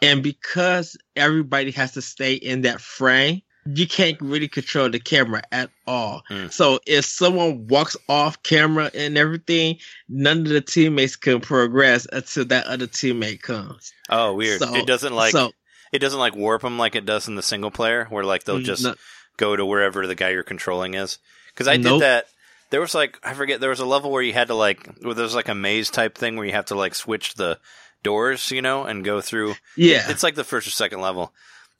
And 0.00 0.22
because 0.22 0.96
everybody 1.16 1.70
has 1.72 1.92
to 1.92 2.02
stay 2.02 2.34
in 2.34 2.62
that 2.62 2.80
frame, 2.80 3.42
you 3.64 3.86
can't 3.86 4.20
really 4.20 4.48
control 4.48 4.90
the 4.90 4.98
camera 4.98 5.42
at 5.52 5.70
all. 5.86 6.22
Mm. 6.30 6.52
So 6.52 6.80
if 6.86 7.04
someone 7.04 7.66
walks 7.68 7.96
off 8.08 8.42
camera 8.42 8.90
and 8.94 9.16
everything, 9.16 9.76
none 10.08 10.38
of 10.40 10.48
the 10.48 10.60
teammates 10.60 11.14
can 11.14 11.40
progress 11.40 12.06
until 12.12 12.44
that 12.46 12.66
other 12.66 12.88
teammate 12.88 13.42
comes. 13.42 13.92
Oh, 14.10 14.34
weird! 14.34 14.58
So- 14.60 14.74
it 14.74 14.86
doesn't 14.86 15.14
like 15.14 15.30
so 15.32 15.52
it 15.92 16.00
doesn't 16.00 16.18
like 16.18 16.34
warp 16.34 16.62
them 16.62 16.76
like 16.78 16.96
it 16.96 17.06
does 17.06 17.28
in 17.28 17.36
the 17.36 17.42
single 17.42 17.70
player, 17.70 18.06
where 18.10 18.24
like 18.24 18.42
they'll 18.44 18.58
just 18.58 18.82
no- 18.82 18.94
go 19.36 19.54
to 19.54 19.64
wherever 19.64 20.06
the 20.08 20.14
guy 20.16 20.30
you're 20.30 20.42
controlling 20.42 20.94
is. 20.94 21.18
Because 21.54 21.68
I 21.68 21.76
Nope. 21.76 22.00
did 22.00 22.02
that. 22.02 22.26
There 22.70 22.80
was 22.80 22.94
like 22.94 23.18
I 23.22 23.34
forget. 23.34 23.60
There 23.60 23.70
was 23.70 23.80
a 23.80 23.86
level 23.86 24.10
where 24.10 24.22
you 24.22 24.32
had 24.32 24.48
to 24.48 24.54
like 24.54 24.86
where 25.02 25.14
there 25.14 25.24
was 25.24 25.34
like 25.34 25.48
a 25.48 25.54
maze 25.54 25.90
type 25.90 26.16
thing 26.16 26.36
where 26.36 26.46
you 26.46 26.52
have 26.52 26.66
to 26.66 26.74
like 26.74 26.94
switch 26.94 27.34
the 27.34 27.58
doors, 28.02 28.50
you 28.50 28.62
know, 28.62 28.84
and 28.84 29.04
go 29.04 29.20
through. 29.20 29.54
yeah. 29.76 30.10
It's 30.10 30.22
like 30.22 30.34
the 30.34 30.44
first 30.44 30.66
or 30.66 30.70
second 30.70 31.00
level. 31.00 31.32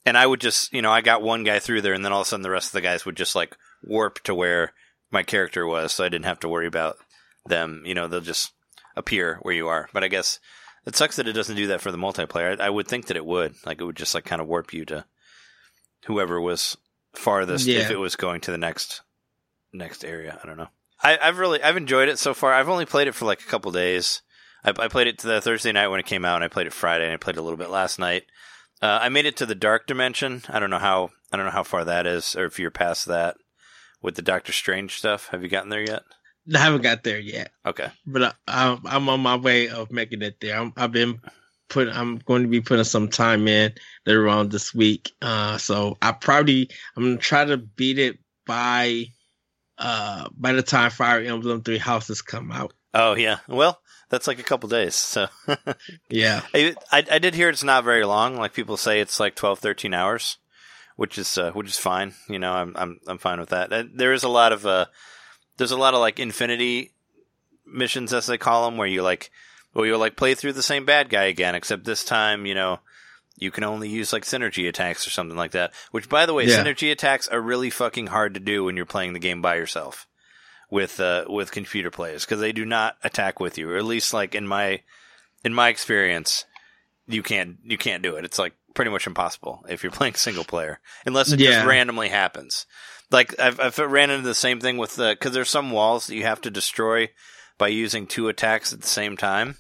And 0.04 0.18
I 0.18 0.26
would 0.26 0.40
just, 0.40 0.72
you 0.72 0.82
know, 0.82 0.90
I 0.90 1.00
got 1.00 1.22
one 1.22 1.44
guy 1.44 1.60
through 1.60 1.80
there, 1.82 1.92
and 1.94 2.04
then 2.04 2.12
all 2.12 2.20
of 2.20 2.26
a 2.26 2.28
sudden 2.28 2.42
the 2.42 2.50
rest 2.50 2.66
of 2.68 2.72
the 2.72 2.80
guys 2.80 3.06
would 3.06 3.16
just 3.16 3.34
like 3.36 3.56
warp 3.84 4.20
to 4.24 4.34
where 4.34 4.72
my 5.10 5.22
character 5.22 5.66
was, 5.66 5.92
so 5.92 6.04
I 6.04 6.08
didn't 6.08 6.24
have 6.26 6.40
to 6.40 6.48
worry 6.48 6.66
about 6.66 6.96
them. 7.46 7.82
You 7.86 7.94
know, 7.94 8.08
they'll 8.08 8.20
just 8.20 8.52
appear 8.96 9.38
where 9.42 9.54
you 9.54 9.68
are. 9.68 9.88
But 9.92 10.02
I 10.04 10.08
guess 10.08 10.40
it 10.86 10.96
sucks 10.96 11.16
that 11.16 11.28
it 11.28 11.32
doesn't 11.34 11.56
do 11.56 11.68
that 11.68 11.80
for 11.80 11.90
the 11.92 11.98
multiplayer. 11.98 12.60
I, 12.60 12.66
I 12.66 12.70
would 12.70 12.88
think 12.88 13.06
that 13.06 13.16
it 13.16 13.24
would. 13.24 13.54
Like 13.64 13.80
it 13.80 13.84
would 13.84 13.96
just 13.96 14.14
like 14.14 14.24
kind 14.24 14.42
of 14.42 14.48
warp 14.48 14.72
you 14.74 14.84
to 14.86 15.04
whoever 16.06 16.40
was 16.40 16.76
farthest 17.14 17.66
if 17.68 17.90
it 17.90 17.96
was 17.98 18.16
going 18.16 18.40
to 18.42 18.50
the 18.50 18.58
next 18.58 19.02
next 19.72 20.04
area. 20.04 20.38
I 20.42 20.46
don't 20.46 20.56
know. 20.56 20.68
I, 21.02 21.18
I've 21.20 21.38
really 21.38 21.62
I've 21.62 21.76
enjoyed 21.76 22.08
it 22.08 22.18
so 22.18 22.34
far. 22.34 22.52
I've 22.52 22.68
only 22.68 22.86
played 22.86 23.08
it 23.08 23.14
for 23.14 23.24
like 23.24 23.40
a 23.40 23.46
couple 23.46 23.72
days. 23.72 24.22
I, 24.64 24.70
I 24.70 24.88
played 24.88 25.08
it 25.08 25.18
to 25.18 25.26
the 25.26 25.40
Thursday 25.40 25.72
night 25.72 25.88
when 25.88 26.00
it 26.00 26.06
came 26.06 26.24
out, 26.24 26.36
and 26.36 26.44
I 26.44 26.48
played 26.48 26.66
it 26.66 26.72
Friday, 26.72 27.04
and 27.04 27.14
I 27.14 27.16
played 27.16 27.36
a 27.36 27.42
little 27.42 27.56
bit 27.56 27.70
last 27.70 27.98
night. 27.98 28.24
Uh, 28.80 28.98
I 29.02 29.08
made 29.08 29.26
it 29.26 29.36
to 29.38 29.46
the 29.46 29.54
Dark 29.54 29.86
Dimension. 29.86 30.42
I 30.48 30.58
don't 30.58 30.70
know 30.70 30.78
how 30.78 31.10
I 31.32 31.36
don't 31.36 31.46
know 31.46 31.52
how 31.52 31.64
far 31.64 31.84
that 31.84 32.06
is, 32.06 32.36
or 32.36 32.44
if 32.44 32.58
you're 32.58 32.70
past 32.70 33.06
that 33.06 33.36
with 34.00 34.14
the 34.14 34.22
Doctor 34.22 34.52
Strange 34.52 34.96
stuff. 34.96 35.28
Have 35.28 35.42
you 35.42 35.48
gotten 35.48 35.70
there 35.70 35.82
yet? 35.82 36.02
I 36.52 36.58
haven't 36.58 36.82
got 36.82 37.04
there 37.04 37.20
yet. 37.20 37.52
Okay. 37.64 37.88
but 38.06 38.22
I, 38.22 38.32
I'm 38.48 38.80
I'm 38.84 39.08
on 39.08 39.20
my 39.20 39.36
way 39.36 39.68
of 39.68 39.92
making 39.92 40.22
it 40.22 40.40
there. 40.40 40.58
I'm, 40.58 40.72
I've 40.76 40.92
been 40.92 41.20
put. 41.68 41.88
I'm 41.88 42.18
going 42.18 42.42
to 42.42 42.48
be 42.48 42.60
putting 42.60 42.84
some 42.84 43.08
time 43.08 43.46
in 43.48 43.72
later 44.06 44.28
on 44.28 44.48
this 44.48 44.74
week. 44.74 45.12
Uh, 45.22 45.58
so 45.58 45.96
I 46.02 46.12
probably 46.12 46.68
I'm 46.96 47.02
gonna 47.04 47.16
try 47.16 47.44
to 47.44 47.56
beat 47.56 47.98
it 47.98 48.18
by 48.46 49.06
uh 49.82 50.28
by 50.36 50.52
the 50.52 50.62
time 50.62 50.90
Fire 50.90 51.20
Emblem 51.20 51.62
Three 51.62 51.78
Houses 51.78 52.22
come 52.22 52.52
out. 52.52 52.72
Oh 52.94 53.14
yeah. 53.14 53.38
Well, 53.48 53.80
that's 54.08 54.26
like 54.26 54.38
a 54.38 54.44
couple 54.44 54.68
days. 54.68 54.94
So 54.94 55.26
Yeah, 56.08 56.42
I, 56.54 56.74
I 56.90 57.04
I 57.10 57.18
did 57.18 57.34
hear 57.34 57.48
it's 57.48 57.64
not 57.64 57.84
very 57.84 58.04
long. 58.04 58.36
Like 58.36 58.52
people 58.52 58.76
say, 58.76 59.00
it's 59.00 59.18
like 59.18 59.34
12, 59.34 59.58
13 59.58 59.94
hours, 59.94 60.38
which 60.96 61.18
is 61.18 61.36
uh, 61.36 61.50
which 61.52 61.68
is 61.68 61.78
fine. 61.78 62.14
You 62.28 62.38
know, 62.38 62.52
I'm 62.52 62.74
I'm 62.76 63.00
I'm 63.08 63.18
fine 63.18 63.40
with 63.40 63.48
that. 63.50 63.88
There 63.94 64.12
is 64.12 64.22
a 64.22 64.28
lot 64.28 64.52
of 64.52 64.64
uh, 64.66 64.86
there's 65.56 65.72
a 65.72 65.78
lot 65.78 65.94
of 65.94 66.00
like 66.00 66.20
infinity 66.20 66.92
missions 67.66 68.12
as 68.12 68.26
they 68.26 68.38
call 68.38 68.66
them, 68.66 68.78
where 68.78 68.88
you 68.88 69.02
like, 69.02 69.30
well, 69.74 69.86
you'll 69.86 69.98
like 69.98 70.16
play 70.16 70.34
through 70.34 70.52
the 70.52 70.62
same 70.62 70.84
bad 70.84 71.08
guy 71.08 71.24
again, 71.24 71.54
except 71.54 71.84
this 71.84 72.04
time, 72.04 72.46
you 72.46 72.54
know, 72.54 72.80
you 73.36 73.50
can 73.50 73.64
only 73.64 73.88
use 73.88 74.12
like 74.12 74.24
synergy 74.24 74.68
attacks 74.68 75.06
or 75.06 75.10
something 75.10 75.36
like 75.36 75.52
that. 75.52 75.72
Which, 75.90 76.08
by 76.08 76.26
the 76.26 76.34
way, 76.34 76.46
Yeah. 76.46 76.62
synergy 76.62 76.90
attacks 76.92 77.28
are 77.28 77.40
really 77.40 77.70
fucking 77.70 78.08
hard 78.08 78.34
to 78.34 78.40
do 78.40 78.64
when 78.64 78.76
you're 78.76 78.86
playing 78.86 79.12
the 79.14 79.18
game 79.18 79.40
by 79.42 79.56
yourself 79.56 80.06
with 80.70 81.00
uh 81.00 81.24
with 81.28 81.50
computer 81.52 81.90
players 81.90 82.24
because 82.24 82.40
they 82.40 82.52
do 82.52 82.64
not 82.64 82.96
attack 83.04 83.40
with 83.40 83.58
you, 83.58 83.70
or 83.70 83.76
at 83.76 83.84
least 83.84 84.14
like 84.14 84.34
in 84.34 84.46
my 84.46 84.80
in 85.44 85.52
my 85.52 85.68
experience, 85.68 86.44
you 87.06 87.22
can't 87.22 87.56
you 87.64 87.76
can't 87.78 88.02
do 88.02 88.16
it. 88.16 88.24
It's 88.24 88.38
like 88.38 88.54
pretty 88.74 88.90
much 88.90 89.06
impossible 89.06 89.64
if 89.68 89.82
you're 89.82 89.92
playing 90.00 90.14
single 90.14 90.44
player, 90.44 90.80
unless 91.04 91.32
it 91.32 91.38
just 91.38 91.66
randomly 91.66 92.08
happens. 92.08 92.66
Like 93.10 93.38
I've, 93.38 93.60
I've 93.60 93.78
ran 93.78 94.08
into 94.10 94.26
the 94.26 94.34
same 94.34 94.60
thing 94.60 94.78
with 94.78 94.96
the 94.96 95.10
because 95.18 95.32
there's 95.34 95.50
some 95.50 95.70
walls 95.70 96.06
that 96.06 96.14
you 96.14 96.22
have 96.24 96.40
to 96.42 96.50
destroy 96.50 97.10
by 97.58 97.68
using 97.68 98.06
two 98.06 98.28
attacks 98.28 98.72
at 98.72 98.80
the 98.80 98.88
same 98.88 99.16
time, 99.18 99.56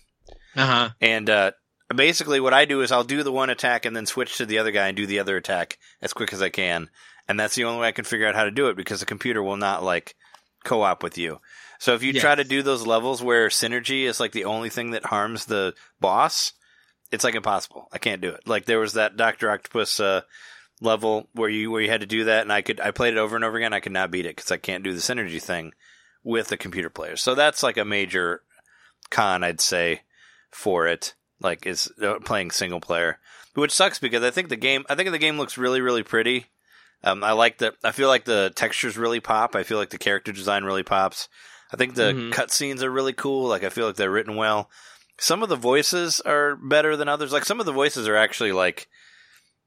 Uh 0.56 0.66
huh. 0.66 0.88
and 1.02 1.28
uh, 1.28 1.50
basically 1.92 2.40
what 2.40 2.54
I 2.54 2.64
do 2.64 2.80
is 2.80 2.92
I'll 2.92 3.04
do 3.04 3.22
the 3.22 3.32
one 3.32 3.50
attack 3.50 3.84
and 3.84 3.94
then 3.94 4.06
switch 4.06 4.36
to 4.38 4.46
the 4.46 4.58
other 4.58 4.70
guy 4.70 4.88
and 4.88 4.96
do 4.96 5.06
the 5.06 5.18
other 5.18 5.36
attack 5.36 5.78
as 6.00 6.12
quick 6.12 6.32
as 6.32 6.42
I 6.42 6.48
can, 6.48 6.90
and 7.28 7.38
that's 7.38 7.54
the 7.54 7.64
only 7.64 7.80
way 7.80 7.88
I 7.88 7.92
can 7.92 8.04
figure 8.04 8.26
out 8.26 8.34
how 8.34 8.44
to 8.44 8.50
do 8.50 8.68
it 8.68 8.76
because 8.76 9.00
the 9.00 9.06
computer 9.06 9.42
will 9.42 9.56
not 9.56 9.82
like 9.82 10.14
co-op 10.64 11.02
with 11.02 11.18
you. 11.18 11.40
So 11.78 11.94
if 11.94 12.04
you 12.04 12.12
try 12.12 12.36
to 12.36 12.44
do 12.44 12.62
those 12.62 12.86
levels 12.86 13.20
where 13.20 13.48
synergy 13.48 14.04
is 14.04 14.20
like 14.20 14.30
the 14.30 14.44
only 14.44 14.70
thing 14.70 14.92
that 14.92 15.04
harms 15.04 15.46
the 15.46 15.74
boss, 16.00 16.52
it's 17.10 17.24
like 17.24 17.34
impossible. 17.34 17.88
I 17.92 17.98
can't 17.98 18.22
do 18.22 18.28
it. 18.28 18.46
Like 18.46 18.66
there 18.66 18.78
was 18.78 18.92
that 18.92 19.16
Doctor 19.16 19.50
Octopus 19.50 19.98
uh, 19.98 20.20
level 20.80 21.28
where 21.32 21.48
you 21.48 21.70
where 21.70 21.80
you 21.80 21.90
had 21.90 22.02
to 22.02 22.06
do 22.06 22.24
that, 22.24 22.42
and 22.42 22.52
I 22.52 22.62
could 22.62 22.80
I 22.80 22.92
played 22.92 23.14
it 23.14 23.18
over 23.18 23.34
and 23.34 23.44
over 23.44 23.56
again. 23.56 23.72
I 23.72 23.80
could 23.80 23.92
not 23.92 24.12
beat 24.12 24.26
it 24.26 24.36
because 24.36 24.52
I 24.52 24.58
can't 24.58 24.84
do 24.84 24.92
the 24.92 25.00
synergy 25.00 25.42
thing 25.42 25.72
with 26.22 26.48
the 26.48 26.56
computer 26.56 26.88
players. 26.88 27.20
So 27.20 27.34
that's 27.34 27.62
like 27.62 27.76
a 27.76 27.84
major 27.84 28.42
con, 29.10 29.42
I'd 29.42 29.60
say, 29.60 30.02
for 30.50 30.86
it. 30.86 31.14
Like 31.42 31.66
is 31.66 31.90
uh, 32.02 32.18
playing 32.24 32.50
single 32.52 32.80
player, 32.80 33.18
which 33.54 33.72
sucks 33.72 33.98
because 33.98 34.22
I 34.22 34.30
think 34.30 34.48
the 34.48 34.56
game 34.56 34.84
I 34.88 34.94
think 34.94 35.10
the 35.10 35.18
game 35.18 35.38
looks 35.38 35.58
really 35.58 35.80
really 35.80 36.02
pretty. 36.02 36.46
Um, 37.04 37.24
I 37.24 37.32
like 37.32 37.58
the 37.58 37.74
I 37.82 37.90
feel 37.92 38.08
like 38.08 38.24
the 38.24 38.52
textures 38.54 38.96
really 38.96 39.20
pop. 39.20 39.56
I 39.56 39.64
feel 39.64 39.78
like 39.78 39.90
the 39.90 39.98
character 39.98 40.30
design 40.32 40.64
really 40.64 40.84
pops. 40.84 41.28
I 41.72 41.76
think 41.76 41.94
the 41.94 42.12
Mhm. 42.12 42.32
cutscenes 42.32 42.82
are 42.82 42.90
really 42.90 43.12
cool. 43.12 43.48
Like 43.48 43.64
I 43.64 43.70
feel 43.70 43.86
like 43.86 43.96
they're 43.96 44.10
written 44.10 44.36
well. 44.36 44.70
Some 45.18 45.42
of 45.42 45.48
the 45.48 45.56
voices 45.56 46.20
are 46.20 46.56
better 46.56 46.96
than 46.96 47.08
others. 47.08 47.32
Like 47.32 47.44
some 47.44 47.60
of 47.60 47.66
the 47.66 47.72
voices 47.72 48.06
are 48.08 48.16
actually 48.16 48.52
like 48.52 48.88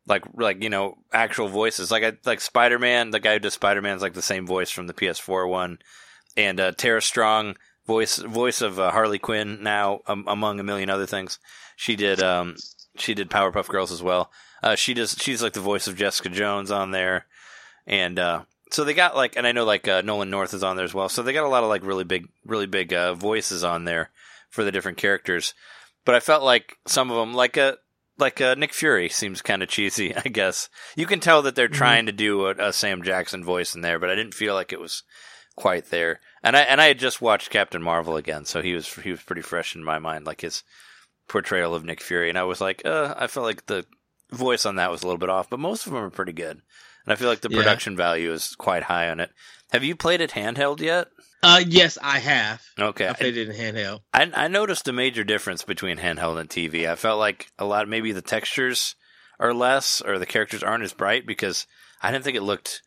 like 0.07 0.23
like 0.35 0.63
you 0.63 0.69
know 0.69 0.95
actual 1.11 1.47
voices. 1.47 1.91
Like 1.91 2.03
I 2.03 2.13
like 2.25 2.39
Spider 2.41 2.79
Man. 2.79 3.09
The 3.09 3.19
guy 3.19 3.33
who 3.33 3.39
does 3.39 3.53
Spider 3.53 3.81
Man 3.81 3.95
is 3.95 4.01
like 4.01 4.13
the 4.13 4.21
same 4.21 4.45
voice 4.47 4.69
from 4.69 4.87
the 4.87 4.93
PS4 4.93 5.49
one, 5.49 5.79
and 6.37 6.59
uh, 6.59 6.71
Tara 6.71 7.01
Strong 7.01 7.57
voice 7.87 8.17
voice 8.17 8.61
of 8.61 8.79
uh, 8.79 8.91
Harley 8.91 9.19
Quinn 9.19 9.61
now 9.61 9.99
um, 10.07 10.23
among 10.27 10.59
a 10.59 10.63
million 10.63 10.89
other 10.89 11.05
things. 11.05 11.39
She 11.75 11.95
did 11.95 12.21
um 12.21 12.55
she 12.97 13.13
did 13.13 13.29
Powerpuff 13.29 13.67
Girls 13.67 13.91
as 13.91 14.01
well. 14.03 14.31
Uh, 14.63 14.75
she 14.75 14.93
does 14.93 15.15
she's 15.19 15.43
like 15.43 15.53
the 15.53 15.59
voice 15.59 15.87
of 15.87 15.95
Jessica 15.97 16.29
Jones 16.29 16.71
on 16.71 16.91
there, 16.91 17.25
and 17.85 18.17
uh, 18.17 18.43
so 18.71 18.83
they 18.83 18.93
got 18.93 19.15
like 19.15 19.35
and 19.35 19.45
I 19.45 19.51
know 19.51 19.65
like 19.65 19.87
uh, 19.87 20.01
Nolan 20.01 20.29
North 20.29 20.53
is 20.53 20.63
on 20.63 20.75
there 20.75 20.85
as 20.85 20.93
well. 20.93 21.09
So 21.09 21.21
they 21.21 21.33
got 21.33 21.45
a 21.45 21.49
lot 21.49 21.63
of 21.63 21.69
like 21.69 21.83
really 21.85 22.03
big 22.05 22.27
really 22.45 22.65
big 22.67 22.93
uh, 22.93 23.13
voices 23.13 23.63
on 23.63 23.85
there 23.85 24.09
for 24.49 24.63
the 24.63 24.71
different 24.71 24.97
characters. 24.97 25.53
But 26.05 26.15
I 26.15 26.19
felt 26.19 26.43
like 26.43 26.77
some 26.87 27.11
of 27.11 27.17
them 27.17 27.33
like 27.33 27.57
a 27.57 27.77
like 28.17 28.39
uh, 28.39 28.55
Nick 28.55 28.73
Fury 28.73 29.09
seems 29.09 29.41
kind 29.41 29.61
of 29.61 29.69
cheesy. 29.69 30.15
I 30.25 30.29
guess 30.29 30.69
you 30.95 31.05
can 31.05 31.19
tell 31.19 31.41
that 31.41 31.55
they're 31.55 31.67
Mhm. 31.67 31.73
trying 31.73 32.05
to 32.05 32.11
do 32.13 32.45
a, 32.47 32.51
a 32.69 32.73
Sam 32.73 33.03
Jackson 33.03 33.43
voice 33.43 33.75
in 33.75 33.81
there, 33.81 33.99
but 33.99 34.09
I 34.09 34.15
didn't 34.15 34.33
feel 34.33 34.53
like 34.53 34.71
it 34.71 34.79
was 34.79 35.03
quite 35.57 35.87
there. 35.91 36.21
And 36.41 36.55
I 36.55 36.61
and 36.61 36.79
I 36.79 36.85
had 36.85 36.99
just 36.99 37.21
watched 37.21 37.49
Captain 37.49 37.81
Marvel 37.83 38.15
again, 38.15 38.45
so 38.45 38.61
he 38.61 38.73
was 38.73 38.91
he 38.95 39.11
was 39.11 39.21
pretty 39.21 39.41
fresh 39.41 39.75
in 39.75 39.83
my 39.83 39.99
mind, 39.99 40.25
like 40.25 40.41
his 40.41 40.63
portrayal 41.27 41.73
of 41.75 41.83
Nick 41.83 42.01
Fury, 42.01 42.29
and 42.29 42.37
I 42.37 42.43
was 42.43 42.61
like, 42.61 42.81
uh, 42.85 43.13
I 43.17 43.27
felt 43.27 43.45
like 43.45 43.65
the 43.65 43.85
voice 44.31 44.65
on 44.65 44.75
that 44.77 44.91
was 44.91 45.03
a 45.03 45.07
little 45.07 45.19
bit 45.19 45.29
off, 45.29 45.49
but 45.49 45.59
most 45.59 45.85
of 45.85 45.93
them 45.93 46.03
are 46.03 46.09
pretty 46.09 46.33
good. 46.33 46.61
And 47.05 47.13
I 47.13 47.15
feel 47.15 47.27
like 47.29 47.41
the 47.41 47.49
Yeah. 47.49 47.57
production 47.57 47.95
value 47.95 48.31
is 48.31 48.55
quite 48.55 48.83
high 48.83 49.09
on 49.09 49.19
it. 49.19 49.31
Have 49.71 49.83
you 49.83 49.95
played 49.95 50.21
it 50.21 50.31
handheld 50.31 50.79
yet? 50.79 51.07
Uh, 51.43 51.61
yes, 51.67 51.97
I 52.01 52.19
have. 52.19 52.61
Okay, 52.79 53.07
I 53.07 53.13
played 53.13 53.37
it 53.37 53.49
in 53.49 53.55
handheld. 53.55 54.01
I, 54.13 54.31
I 54.33 54.47
noticed 54.47 54.87
a 54.87 54.93
major 54.93 55.23
difference 55.23 55.63
between 55.63 55.97
handheld 55.97 56.39
and 56.39 56.49
TV. 56.49 56.89
I 56.89 56.95
felt 56.95 57.19
like 57.19 57.51
a 57.59 57.65
lot, 57.65 57.87
maybe 57.87 58.11
the 58.11 58.21
textures 58.23 58.95
are 59.39 59.53
less, 59.53 60.01
or 60.01 60.17
the 60.17 60.25
characters 60.25 60.63
aren't 60.63 60.83
as 60.83 60.93
bright 60.93 61.27
because 61.27 61.67
I 62.01 62.11
didn't 62.11 62.23
think 62.23 62.37
it 62.37 62.41
looked 62.41 62.81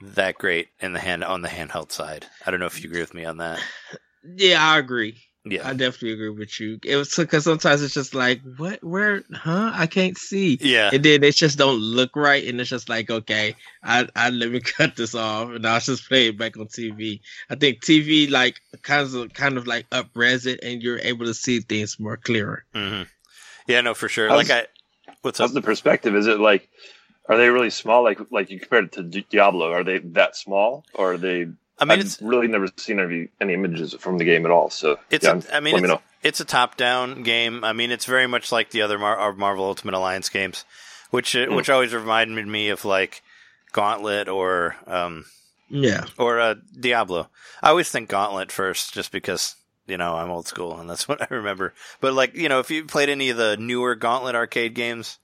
that 0.00 0.36
great 0.36 0.68
in 0.80 0.94
the 0.94 1.00
hand 1.00 1.22
on 1.24 1.42
the 1.42 1.48
handheld 1.48 1.92
side. 1.92 2.26
I 2.46 2.50
don't 2.50 2.60
know 2.60 2.66
if 2.66 2.82
you 2.82 2.88
agree 2.88 3.00
with 3.02 3.12
me 3.14 3.24
on 3.24 3.38
that. 3.38 3.60
Yeah, 4.22 4.58
I 4.62 4.78
agree. 4.78 5.18
Yeah, 5.44 5.66
I 5.66 5.72
definitely 5.72 6.12
agree 6.12 6.28
with 6.28 6.60
you. 6.60 6.78
It 6.84 6.96
was 6.96 7.14
because 7.16 7.44
sometimes 7.44 7.80
it's 7.82 7.94
just 7.94 8.14
like, 8.14 8.42
what, 8.58 8.84
where, 8.84 9.22
huh? 9.32 9.70
I 9.74 9.86
can't 9.86 10.18
see. 10.18 10.58
yeah, 10.60 10.90
And 10.92 11.02
then 11.02 11.24
it 11.24 11.34
just 11.34 11.56
don't 11.56 11.78
look 11.80 12.14
right, 12.14 12.46
and 12.46 12.60
it's 12.60 12.68
just 12.68 12.90
like, 12.90 13.08
okay, 13.10 13.56
I, 13.82 14.06
I 14.14 14.28
let 14.28 14.50
me 14.50 14.60
cut 14.76 14.96
this 14.96 15.14
off, 15.14 15.48
and 15.48 15.66
I'll 15.66 15.80
just 15.80 16.06
play 16.08 16.28
it 16.28 16.38
back 16.38 16.58
on 16.58 16.66
TV. 16.66 17.20
I 17.48 17.54
think 17.54 17.82
TV 17.82 18.28
like 18.30 18.60
kind 18.82 19.14
of 19.14 19.32
kind 19.32 19.56
of 19.56 19.66
like 19.66 19.88
upres 19.90 20.46
it, 20.46 20.60
and 20.62 20.82
you're 20.82 20.98
able 20.98 21.24
to 21.24 21.34
see 21.34 21.60
things 21.60 21.98
more 21.98 22.16
clearer. 22.18 22.64
hmm 22.74 23.02
yeah, 23.66 23.80
no, 23.80 23.94
for 23.94 24.08
sure. 24.08 24.28
How's- 24.28 24.48
like 24.48 24.66
I, 25.08 25.12
what's 25.22 25.40
up? 25.40 25.52
The 25.52 25.62
perspective? 25.62 26.14
Is 26.16 26.26
it 26.26 26.40
like, 26.40 26.68
are 27.28 27.36
they 27.36 27.48
really 27.48 27.70
small? 27.70 28.02
Like, 28.02 28.18
like 28.30 28.50
you 28.50 28.58
compared 28.58 28.86
it 28.86 28.92
to 28.92 29.02
Diablo, 29.22 29.70
are 29.72 29.84
they 29.84 29.98
that 29.98 30.36
small, 30.36 30.84
or 30.94 31.14
are 31.14 31.18
they? 31.18 31.46
I 31.80 31.84
mean, 31.86 31.98
I've 31.98 32.04
it's 32.06 32.20
really 32.20 32.46
never 32.46 32.68
seen 32.76 33.00
any, 33.00 33.28
any 33.40 33.54
images 33.54 33.94
from 33.94 34.18
the 34.18 34.24
game 34.24 34.44
at 34.44 34.52
all. 34.52 34.68
So 34.70 34.98
It's 35.10 35.24
yeah, 35.24 35.40
a, 35.50 35.56
I 35.56 35.60
mean, 35.60 35.74
let 35.74 35.82
me 35.82 35.88
it's, 35.88 35.94
know. 35.94 36.02
it's 36.22 36.40
a 36.40 36.44
top-down 36.44 37.22
game. 37.22 37.64
I 37.64 37.72
mean, 37.72 37.90
it's 37.90 38.04
very 38.04 38.26
much 38.26 38.52
like 38.52 38.70
the 38.70 38.82
other 38.82 38.98
Mar- 38.98 39.32
Marvel 39.32 39.64
Ultimate 39.64 39.94
Alliance 39.94 40.28
games, 40.28 40.64
which 41.10 41.34
uh 41.34 41.46
Hmm. 41.46 41.54
which 41.54 41.70
always 41.70 41.94
reminded 41.94 42.46
me 42.46 42.68
of 42.68 42.84
like 42.84 43.22
Gauntlet 43.72 44.28
or 44.28 44.76
um 44.86 45.24
Yeah, 45.70 46.04
or 46.18 46.38
uh, 46.40 46.54
Diablo. 46.78 47.28
I 47.62 47.70
always 47.70 47.88
think 47.90 48.08
Gauntlet 48.10 48.52
first, 48.52 48.92
just 48.92 49.10
because 49.12 49.56
you 49.86 49.96
know 49.96 50.14
I'm 50.16 50.30
old 50.30 50.46
school 50.48 50.78
and 50.78 50.88
that's 50.90 51.08
what 51.08 51.22
I 51.22 51.26
remember. 51.30 51.72
But 52.00 52.12
like 52.14 52.34
you 52.34 52.48
know, 52.48 52.58
if 52.60 52.70
you 52.70 52.84
played 52.84 53.08
any 53.08 53.30
of 53.30 53.36
the 53.36 53.56
newer 53.56 53.94
Gauntlet 53.94 54.34
arcade 54.34 54.74
games, 54.74 55.18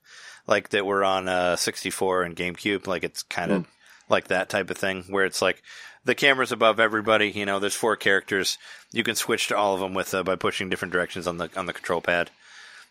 like 0.47 0.69
that 0.69 0.85
were 0.85 1.03
on 1.03 1.27
uh, 1.27 1.55
64 1.55 2.23
and 2.23 2.35
GameCube, 2.35 2.87
like 2.87 3.03
it's 3.03 3.21
kind 3.23 3.51
of 3.51 3.67
like 4.09 4.29
that 4.29 4.47
type 4.49 4.69
of 4.69 4.77
thing, 4.77 5.03
where 5.09 5.25
it's 5.25 5.41
like 5.41 5.61
the 6.07 6.15
camera's 6.15 6.51
above 6.51 6.79
everybody. 6.79 7.29
You 7.29 7.45
know, 7.45 7.59
there's 7.59 7.75
four 7.75 7.95
characters. 7.95 8.57
You 8.91 9.03
can 9.03 9.15
switch 9.15 9.47
to 9.49 9.57
all 9.57 9.75
of 9.75 9.79
them 9.79 9.93
with 9.93 10.13
uh, 10.15 10.23
by 10.23 10.35
pushing 10.35 10.69
different 10.69 10.91
directions 10.93 11.27
on 11.27 11.37
the 11.37 11.49
on 11.55 11.67
the 11.67 11.73
control 11.73 12.01
pad. 12.01 12.31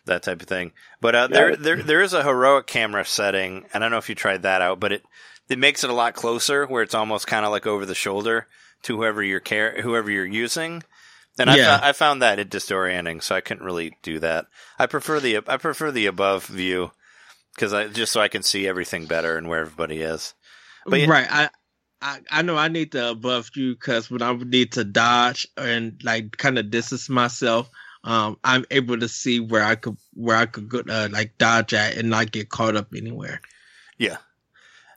That 0.05 0.23
type 0.23 0.41
of 0.41 0.47
thing, 0.47 0.71
but 1.01 1.17
uh, 1.17 1.27
there, 1.27 1.51
Yeah. 1.51 1.57
there, 1.59 1.83
there 1.83 2.01
is 2.01 2.13
a 2.13 2.23
heroic 2.23 2.69
camera 2.69 3.05
setting. 3.05 3.65
I 3.75 3.81
don't 3.81 3.91
know 3.91 3.97
if 3.99 4.09
you 4.09 4.15
tried 4.15 4.43
that 4.43 4.63
out, 4.63 4.79
but 4.79 4.93
it 4.93 5.05
it 5.49 5.59
makes 5.59 5.83
it 5.83 5.91
a 5.91 5.95
lot 5.95 6.15
closer, 6.15 6.65
where 6.65 6.85
it's 6.85 6.95
almost 6.95 7.27
kind 7.27 7.45
of 7.45 7.51
like 7.51 7.67
over 7.67 7.85
the 7.85 7.95
shoulder 7.97 8.47
to 8.85 8.97
whoever 8.97 9.21
you're 9.21 9.41
care 9.41 9.83
whoever 9.83 10.09
you're 10.09 10.25
using. 10.25 10.85
And 11.41 11.51
I, 11.51 11.57
Yeah. 11.57 11.79
fou- 11.79 11.87
I 11.87 11.93
found 11.93 12.23
that 12.23 12.39
it 12.39 12.51
disorienting, 12.51 13.21
so 13.21 13.35
I 13.35 13.41
couldn't 13.41 13.67
really 13.67 13.97
do 14.05 14.21
that. 14.21 14.47
I 14.79 14.87
prefer 14.87 15.19
the 15.19 15.39
I 15.49 15.57
prefer 15.57 15.91
the 15.91 16.07
above 16.07 16.47
view 16.47 16.93
because 17.57 17.73
I 17.73 17.89
just 17.89 18.13
so 18.13 18.21
I 18.21 18.29
can 18.29 18.45
see 18.45 18.69
everything 18.69 19.07
better 19.07 19.37
and 19.37 19.49
where 19.49 19.61
everybody 19.63 20.03
is. 20.03 20.35
But 20.87 21.01
yeah- 21.01 21.11
right. 21.11 21.27
I, 21.29 21.49
I 22.07 22.21
I 22.31 22.43
know 22.43 22.57
I 22.57 22.69
need 22.69 22.93
to 22.93 23.11
above 23.11 23.51
you 23.57 23.75
because 23.75 24.11
when 24.11 24.23
I 24.23 24.33
need 24.33 24.73
to 24.73 24.85
dodge 24.85 25.49
and 25.57 26.01
like 26.05 26.37
kind 26.37 26.59
of 26.59 26.71
distance 26.71 27.09
myself, 27.09 27.69
um, 28.05 28.39
I'm 28.45 28.65
able 28.71 28.99
to 28.99 29.09
see 29.09 29.41
where 29.41 29.65
I 29.65 29.75
could 29.75 29.97
where 30.15 30.37
I 30.37 30.47
could 30.47 30.69
go, 30.69 30.83
uh, 30.89 31.09
like 31.11 31.37
dodge 31.37 31.75
at 31.75 31.97
and 31.97 32.09
not 32.09 32.31
get 32.31 32.49
caught 32.49 32.77
up 32.77 32.95
anywhere. 32.97 33.41
Yeah, 33.99 34.19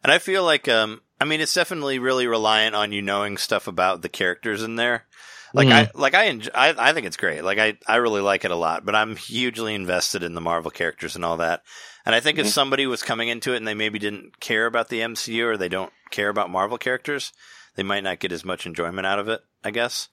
and 0.04 0.12
I 0.12 0.20
feel 0.20 0.44
like, 0.44 0.68
um, 0.68 1.02
I 1.20 1.26
mean, 1.26 1.42
it's 1.42 1.54
definitely 1.54 2.00
really 2.00 2.28
reliant 2.28 2.76
on 2.76 2.92
you 2.92 3.02
knowing 3.02 3.38
stuff 3.38 3.68
about 3.68 4.02
the 4.02 4.10
characters 4.10 4.62
in 4.62 4.76
there. 4.76 5.06
Like 5.52 5.68
I, 5.70 5.90
like 5.96 6.14
I, 6.14 6.26
enjoy, 6.26 6.52
I, 6.54 6.76
I 6.78 6.94
think 6.94 7.08
it's 7.08 7.18
great. 7.18 7.44
Like 7.44 7.58
I, 7.58 7.78
I 7.88 7.96
really 7.96 8.22
like 8.22 8.46
it 8.46 8.52
a 8.52 8.56
lot. 8.56 8.86
But 8.86 8.94
I'm 8.94 9.16
hugely 9.16 9.74
invested 9.74 10.22
in 10.22 10.36
the 10.36 10.42
Marvel 10.42 10.70
characters 10.70 11.16
and 11.16 11.26
all 11.26 11.38
that. 11.38 11.64
And 12.06 12.14
I 12.14 12.20
think 12.20 12.38
if 12.38 12.46
Mhm. 12.46 12.52
somebody 12.52 12.86
was 12.86 13.02
coming 13.02 13.30
into 13.30 13.54
it 13.54 13.58
and 13.58 13.68
they 13.68 13.74
maybe 13.74 13.98
didn't 13.98 14.40
care 14.40 14.68
about 14.68 14.90
the 14.90 15.02
MCU 15.02 15.48
or 15.48 15.58
they 15.58 15.68
don't 15.68 15.92
care 16.12 16.30
about 16.30 16.50
Marvel 16.50 16.78
characters, 16.78 17.32
they 17.76 17.84
might 17.84 18.04
not 18.04 18.20
get 18.20 18.32
as 18.32 18.44
much 18.46 18.66
enjoyment 18.66 19.06
out 19.08 19.20
of 19.20 19.28
it. 19.30 19.42
I 19.64 19.72
guess. 19.72 20.10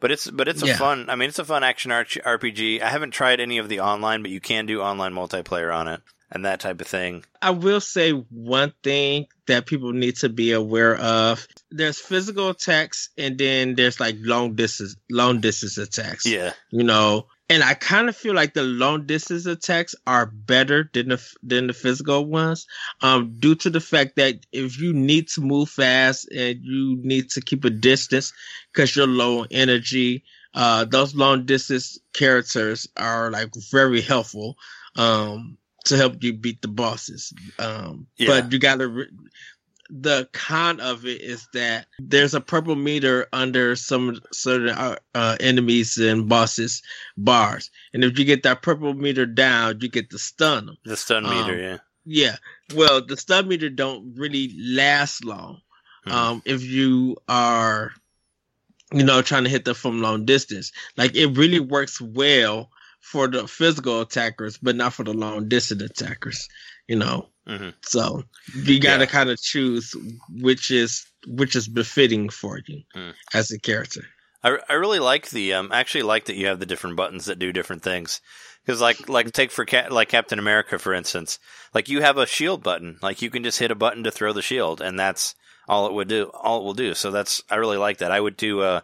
But 0.00 0.10
it's 0.10 0.30
but 0.30 0.48
it's 0.48 0.62
a 0.62 0.66
Yeah. 0.66 0.76
fun. 0.76 1.08
I 1.08 1.14
mean, 1.16 1.28
it's 1.28 1.38
a 1.38 1.44
fun 1.44 1.64
action 1.64 1.90
RPG. 1.90 2.80
I 2.80 2.88
haven't 2.90 3.12
tried 3.12 3.40
any 3.40 3.58
of 3.58 3.68
the 3.68 3.80
online, 3.80 4.22
but 4.22 4.30
you 4.30 4.40
can 4.40 4.66
do 4.66 4.80
online 4.82 5.14
multiplayer 5.14 5.74
on 5.74 5.88
it 5.88 6.00
and 6.30 6.44
that 6.44 6.60
type 6.60 6.80
of 6.80 6.86
thing. 6.86 7.24
I 7.40 7.50
will 7.50 7.80
say 7.80 8.10
one 8.12 8.72
thing 8.82 9.26
that 9.46 9.66
people 9.66 9.92
need 9.92 10.16
to 10.16 10.28
be 10.28 10.52
aware 10.52 10.96
of. 10.96 11.46
There's 11.70 11.98
physical 11.98 12.50
attacks 12.50 13.10
and 13.16 13.38
then 13.38 13.74
there's 13.76 14.00
like 14.00 14.16
long 14.20 14.54
distance 14.54 14.96
long 15.10 15.40
distance 15.40 15.78
attacks. 15.78 16.26
Yeah. 16.26 16.52
You 16.70 16.84
know, 16.84 17.28
and 17.54 17.62
I 17.62 17.74
kind 17.74 18.08
of 18.08 18.16
feel 18.16 18.34
like 18.34 18.54
the 18.54 18.64
long 18.64 19.06
distance 19.06 19.46
attacks 19.46 19.94
are 20.08 20.26
better 20.26 20.90
than 20.92 21.10
the 21.10 21.22
than 21.40 21.68
the 21.68 21.72
physical 21.72 22.26
ones, 22.26 22.66
um, 23.00 23.32
due 23.38 23.54
to 23.54 23.70
the 23.70 23.80
fact 23.80 24.16
that 24.16 24.44
if 24.50 24.80
you 24.80 24.92
need 24.92 25.28
to 25.28 25.40
move 25.40 25.70
fast 25.70 26.28
and 26.32 26.58
you 26.64 26.98
need 27.02 27.30
to 27.30 27.40
keep 27.40 27.64
a 27.64 27.70
distance 27.70 28.32
because 28.72 28.96
you're 28.96 29.06
low 29.06 29.42
on 29.42 29.46
energy, 29.52 30.24
uh, 30.54 30.84
those 30.84 31.14
long 31.14 31.46
distance 31.46 31.96
characters 32.12 32.88
are 32.96 33.30
like 33.30 33.50
very 33.70 34.00
helpful, 34.00 34.56
um, 34.96 35.56
to 35.84 35.96
help 35.96 36.24
you 36.24 36.32
beat 36.32 36.60
the 36.60 36.66
bosses. 36.68 37.32
Um, 37.60 38.08
Yeah. 38.16 38.40
but 38.40 38.52
you 38.52 38.58
gotta. 38.58 38.88
Re- 38.88 39.10
the 39.90 40.28
con 40.32 40.80
of 40.80 41.04
it 41.04 41.20
is 41.20 41.46
that 41.52 41.86
there's 41.98 42.34
a 42.34 42.40
purple 42.40 42.76
meter 42.76 43.26
under 43.32 43.76
some 43.76 44.20
certain 44.32 44.70
uh, 44.70 44.96
uh, 45.14 45.36
enemies 45.40 45.98
and 45.98 46.28
bosses 46.28 46.82
bars, 47.16 47.70
and 47.92 48.04
if 48.04 48.18
you 48.18 48.24
get 48.24 48.42
that 48.44 48.62
purple 48.62 48.94
meter 48.94 49.26
down, 49.26 49.80
you 49.80 49.88
get 49.88 50.10
to 50.10 50.18
stun 50.18 50.66
them. 50.66 50.76
The 50.84 50.96
stun 50.96 51.26
Um, 51.26 51.30
meter. 51.30 51.58
Yeah. 51.58 51.78
Yeah. 52.06 52.36
Well, 52.74 53.04
the 53.04 53.16
stun 53.16 53.48
meter 53.48 53.70
don't 53.70 54.14
really 54.16 54.52
last 54.58 55.24
long. 55.24 55.60
Hmm. 56.04 56.12
Um, 56.12 56.42
if 56.44 56.62
you 56.62 57.16
are, 57.28 57.92
you 58.92 59.02
know, 59.02 59.22
trying 59.22 59.44
to 59.44 59.50
hit 59.50 59.64
them 59.64 59.74
from 59.74 60.02
long 60.02 60.24
distance, 60.24 60.72
like 60.96 61.14
it 61.16 61.36
really 61.36 61.60
works 61.60 62.00
well 62.00 62.70
for 63.00 63.28
the 63.28 63.46
physical 63.46 64.00
attackers, 64.00 64.58
but 64.58 64.76
not 64.76 64.92
for 64.92 65.04
the 65.04 65.12
long 65.12 65.48
distance 65.48 65.82
attackers. 65.82 66.48
You 66.88 66.96
know, 66.96 67.28
Mhm. 67.48 67.74
so 67.82 68.24
you 68.54 68.80
got 68.80 68.96
to 68.98 69.04
Yeah. 69.04 69.10
kind 69.10 69.30
of 69.30 69.40
choose 69.40 69.94
which 70.40 70.70
is 70.70 71.04
which 71.26 71.54
is 71.56 71.68
befitting 71.68 72.28
for 72.30 72.60
you 72.66 72.82
Hmm. 72.94 73.10
as 73.32 73.50
a 73.50 73.58
character. 73.58 74.02
I, 74.42 74.58
I 74.68 74.74
really 74.74 74.98
like 74.98 75.30
the 75.30 75.52
um 75.54 75.70
I 75.72 75.80
actually 75.80 76.02
like 76.02 76.24
that 76.26 76.36
you 76.36 76.46
have 76.46 76.58
the 76.60 76.66
different 76.66 76.96
buttons 76.96 77.24
that 77.26 77.38
do 77.38 77.52
different 77.52 77.82
things 77.82 78.20
because 78.64 78.80
like 78.80 79.08
like 79.08 79.30
take 79.32 79.50
for 79.50 79.66
like 79.90 80.08
Captain 80.08 80.38
America 80.38 80.78
for 80.78 80.92
instance 80.94 81.38
like 81.74 81.88
you 81.88 82.00
have 82.02 82.16
a 82.18 82.26
shield 82.26 82.62
button 82.62 82.98
like 83.02 83.20
you 83.22 83.30
can 83.30 83.42
just 83.44 83.58
hit 83.58 83.70
a 83.70 83.74
button 83.74 84.04
to 84.04 84.10
throw 84.10 84.32
the 84.32 84.42
shield 84.42 84.80
and 84.80 84.98
that's 84.98 85.34
all 85.68 85.86
it 85.86 85.92
would 85.94 86.08
do 86.08 86.24
all 86.34 86.60
it 86.60 86.64
will 86.64 86.74
do 86.74 86.94
so 86.94 87.10
that's 87.10 87.42
I 87.50 87.56
really 87.56 87.78
like 87.78 87.98
that 87.98 88.12
I 88.12 88.20
would 88.20 88.36
do 88.36 88.60
uh 88.60 88.80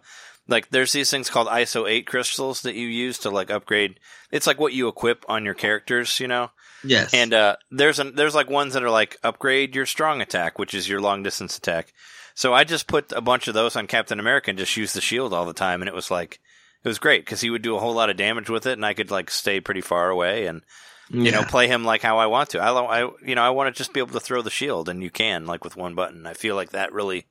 like 0.48 0.70
there's 0.70 0.92
these 0.92 1.10
things 1.10 1.28
called 1.30 1.48
ISO 1.48 1.88
8 1.88 2.06
crystals 2.06 2.62
that 2.62 2.74
you 2.74 2.86
use 2.86 3.18
to 3.18 3.30
like 3.30 3.50
upgrade 3.50 4.00
it's 4.30 4.46
like 4.46 4.58
what 4.58 4.72
you 4.72 4.88
equip 4.88 5.24
on 5.28 5.44
your 5.44 5.54
characters 5.54 6.18
you 6.20 6.26
know 6.28 6.50
Yes, 6.84 7.12
and 7.12 7.34
uh, 7.34 7.56
there's 7.70 7.98
an, 7.98 8.14
there's 8.14 8.34
like 8.34 8.48
ones 8.48 8.74
that 8.74 8.82
are 8.82 8.90
like 8.90 9.18
upgrade 9.22 9.74
your 9.74 9.86
strong 9.86 10.20
attack, 10.20 10.58
which 10.58 10.74
is 10.74 10.88
your 10.88 11.00
long 11.00 11.22
distance 11.22 11.58
attack. 11.58 11.92
So 12.34 12.54
I 12.54 12.64
just 12.64 12.86
put 12.86 13.12
a 13.12 13.20
bunch 13.20 13.48
of 13.48 13.54
those 13.54 13.76
on 13.76 13.86
Captain 13.86 14.18
America 14.18 14.50
and 14.50 14.58
just 14.58 14.76
use 14.76 14.92
the 14.92 15.00
shield 15.00 15.34
all 15.34 15.44
the 15.44 15.52
time, 15.52 15.82
and 15.82 15.88
it 15.88 15.94
was 15.94 16.10
like 16.10 16.40
it 16.82 16.88
was 16.88 16.98
great 16.98 17.24
because 17.24 17.40
he 17.40 17.50
would 17.50 17.62
do 17.62 17.76
a 17.76 17.80
whole 17.80 17.94
lot 17.94 18.10
of 18.10 18.16
damage 18.16 18.48
with 18.48 18.66
it, 18.66 18.72
and 18.72 18.86
I 18.86 18.94
could 18.94 19.10
like 19.10 19.30
stay 19.30 19.60
pretty 19.60 19.82
far 19.82 20.08
away 20.08 20.46
and 20.46 20.62
you 21.10 21.32
know 21.32 21.42
play 21.42 21.66
him 21.66 21.84
like 21.84 22.02
how 22.02 22.18
I 22.18 22.26
want 22.26 22.50
to. 22.50 22.60
I, 22.60 23.02
I 23.02 23.10
you 23.24 23.34
know 23.34 23.42
I 23.42 23.50
want 23.50 23.74
to 23.74 23.78
just 23.78 23.92
be 23.92 24.00
able 24.00 24.12
to 24.12 24.20
throw 24.20 24.42
the 24.42 24.50
shield, 24.50 24.88
and 24.88 25.02
you 25.02 25.10
can 25.10 25.46
like 25.46 25.64
with 25.64 25.76
one 25.76 25.94
button. 25.94 26.26
I 26.26 26.34
feel 26.34 26.54
like 26.54 26.70
that 26.70 26.92
really 26.92 27.26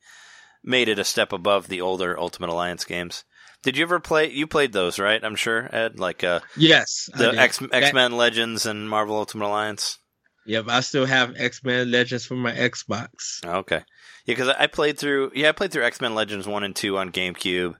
made 0.62 0.88
it 0.88 0.98
a 0.98 1.04
step 1.04 1.32
above 1.32 1.68
the 1.68 1.80
older 1.80 2.18
Ultimate 2.18 2.50
Alliance 2.50 2.84
games. 2.84 3.24
Did 3.62 3.76
you 3.76 3.82
ever 3.82 4.00
play? 4.00 4.30
You 4.30 4.46
played 4.46 4.72
those, 4.72 4.98
right? 4.98 5.22
I'm 5.22 5.36
sure, 5.36 5.68
Ed. 5.74 5.98
Like 5.98 6.24
uh, 6.24 6.40
yes, 6.56 7.10
the. 7.14 7.30
X 7.38 7.60
X 7.72 7.92
Men 7.92 8.12
Legends 8.12 8.66
and 8.66 8.88
Marvel 8.88 9.16
Ultimate 9.16 9.46
Alliance. 9.46 9.98
Yep, 10.46 10.66
I 10.68 10.80
still 10.80 11.06
have 11.06 11.34
X 11.36 11.62
Men 11.62 11.90
Legends 11.90 12.24
for 12.24 12.34
my 12.34 12.52
Xbox. 12.52 13.40
Oh, 13.44 13.58
Okay. 13.58 13.82
Yeah, 14.26 14.34
because 14.34 14.48
I 14.48 14.66
played 14.66 14.98
through. 14.98 15.32
Yeah, 15.34 15.48
I 15.48 15.52
played 15.52 15.72
through 15.72 15.84
X 15.84 16.00
Men 16.00 16.14
Legends 16.14 16.46
one 16.46 16.64
and 16.64 16.74
two 16.74 16.96
on 16.98 17.10
GameCube. 17.12 17.74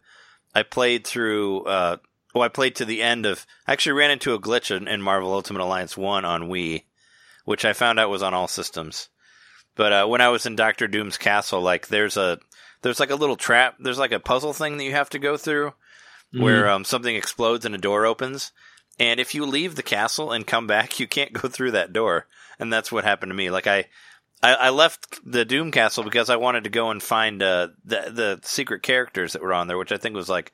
I 0.55 0.63
played 0.63 1.07
through. 1.07 1.65
Uh, 1.65 1.97
well, 2.35 2.45
I 2.45 2.49
played 2.49 2.77
to 2.77 2.85
the 2.85 3.03
end 3.03 3.27
of. 3.27 3.47
I 3.67 3.73
actually 3.73 3.93
ran 3.93 4.11
into 4.11 4.35
a 4.35 4.41
glitch 4.41 4.75
in, 4.75 4.89
in 4.89 5.03
Marvel 5.03 5.33
Ultimate 5.33 5.63
Alliance 5.63 5.97
one 5.97 6.25
on 6.25 6.45
Wii, 6.49 6.85
which 7.45 7.65
I 7.65 7.73
found 7.73 7.99
out 7.99 8.11
was 8.11 8.23
on 8.23 8.35
all 8.35 8.49
systems. 8.49 9.09
But 9.81 9.95
uh, 9.95 10.07
when 10.07 10.21
I 10.21 10.29
was 10.29 10.45
in 10.45 10.57
Doctor 10.57 10.87
Doom's 10.89 11.17
castle, 11.17 11.63
like 11.63 11.89
there's 11.89 12.19
a 12.19 12.39
there's 12.83 13.01
like 13.01 13.09
a 13.09 13.15
little 13.15 13.37
trap. 13.37 13.77
There's 13.81 13.97
like 13.97 14.13
a 14.13 14.21
puzzle 14.21 14.53
thing 14.53 14.77
that 14.77 14.85
you 14.85 14.93
have 14.93 15.09
to 15.09 15.19
go 15.19 15.39
through 15.39 15.73
where 16.33 16.69
um, 16.69 16.85
something 16.85 17.17
explodes 17.17 17.65
and 17.65 17.75
a 17.75 17.79
door 17.79 18.05
opens. 18.05 18.53
And 18.99 19.19
if 19.19 19.35
you 19.35 19.47
leave 19.47 19.77
the 19.77 19.83
castle 19.83 20.33
and 20.33 20.47
come 20.47 20.67
back, 20.67 21.01
you 21.01 21.09
can't 21.09 21.33
go 21.33 21.49
through 21.49 21.71
that 21.71 21.95
door. 21.95 22.27
And 22.59 22.71
that's 22.71 22.93
what 22.93 23.05
happened 23.05 23.31
to 23.31 23.35
me. 23.35 23.51
Like 23.51 23.67
I, 23.67 23.87
I, 24.43 24.53
I 24.55 24.69
left 24.69 25.19
the 25.25 25.47
Doom 25.47 25.71
Castle 25.71 26.05
because 26.05 26.29
I 26.29 26.37
wanted 26.37 26.65
to 26.65 26.71
go 26.71 26.91
and 26.91 27.03
find 27.03 27.43
uh, 27.43 27.69
the 27.83 28.11
the 28.13 28.41
secret 28.43 28.83
characters 28.83 29.33
that 29.33 29.41
were 29.41 29.55
on 29.55 29.67
there, 29.67 29.79
which 29.79 29.93
I 29.93 29.97
think 29.97 30.15
was 30.15 30.29
like 30.29 30.53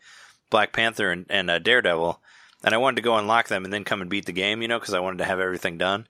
Black 0.51 0.73
Panther 0.73 1.11
and, 1.11 1.27
and 1.29 1.51
uh, 1.51 1.59
Daredevil. 1.59 2.21
And 2.63 2.73
I 2.73 2.79
wanted 2.79 2.95
to 2.95 3.03
go 3.03 3.17
unlock 3.17 3.49
them 3.49 3.65
and 3.65 3.73
then 3.73 3.83
come 3.83 4.03
and 4.03 4.09
beat 4.09 4.27
the 4.27 4.33
game, 4.33 4.63
you 4.63 4.69
know, 4.69 4.79
because 4.79 4.95
I 4.95 5.01
wanted 5.01 5.19
to 5.19 5.25
have 5.25 5.41
everything 5.41 5.79
done. 5.79 6.07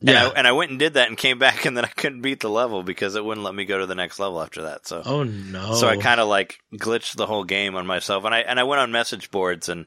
And, 0.00 0.10
Yeah. 0.10 0.28
I, 0.28 0.30
and 0.30 0.46
I 0.46 0.52
went 0.52 0.70
and 0.70 0.78
did 0.78 0.94
that 0.94 1.08
and 1.08 1.16
came 1.16 1.38
back, 1.38 1.64
and 1.66 1.76
then 1.76 1.84
I 1.84 1.88
couldn't 1.88 2.22
beat 2.22 2.40
the 2.40 2.50
level 2.50 2.82
because 2.82 3.14
it 3.14 3.24
wouldn't 3.24 3.44
let 3.44 3.54
me 3.54 3.64
go 3.64 3.78
to 3.78 3.86
the 3.86 3.94
next 3.94 4.18
level 4.18 4.42
after 4.42 4.62
that. 4.62 4.86
So 4.86 5.02
oh 5.04 5.22
no! 5.22 5.74
so 5.74 5.88
I 5.88 5.96
kind 5.96 6.20
of 6.20 6.28
like 6.28 6.60
glitched 6.74 7.16
the 7.16 7.26
whole 7.26 7.44
game 7.44 7.74
on 7.74 7.86
myself, 7.86 8.24
and 8.24 8.34
I 8.34 8.40
and 8.40 8.58
I 8.58 8.64
went 8.64 8.80
on 8.80 8.92
message 8.92 9.30
boards, 9.30 9.68
and 9.68 9.86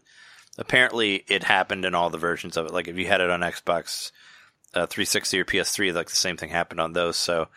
apparently 0.58 1.24
it 1.28 1.44
happened 1.44 1.86
in 1.86 1.96
all 1.96 2.10
the 2.10 2.18
versions 2.18 2.58
of 2.58 2.66
it. 2.66 2.74
Like 2.74 2.88
if 2.88 2.98
you 2.98 3.08
had 3.08 3.22
it 3.22 3.30
on 3.30 3.42
Xbox 3.42 4.12
uh, 4.74 4.86
360 4.86 5.40
or 5.40 5.46
PS3, 5.46 5.94
like 5.94 6.10
the 6.10 6.16
same 6.16 6.38
thing 6.38 6.50
happened 6.50 6.80
on 6.80 6.94
those. 6.94 7.18
So 7.18 7.48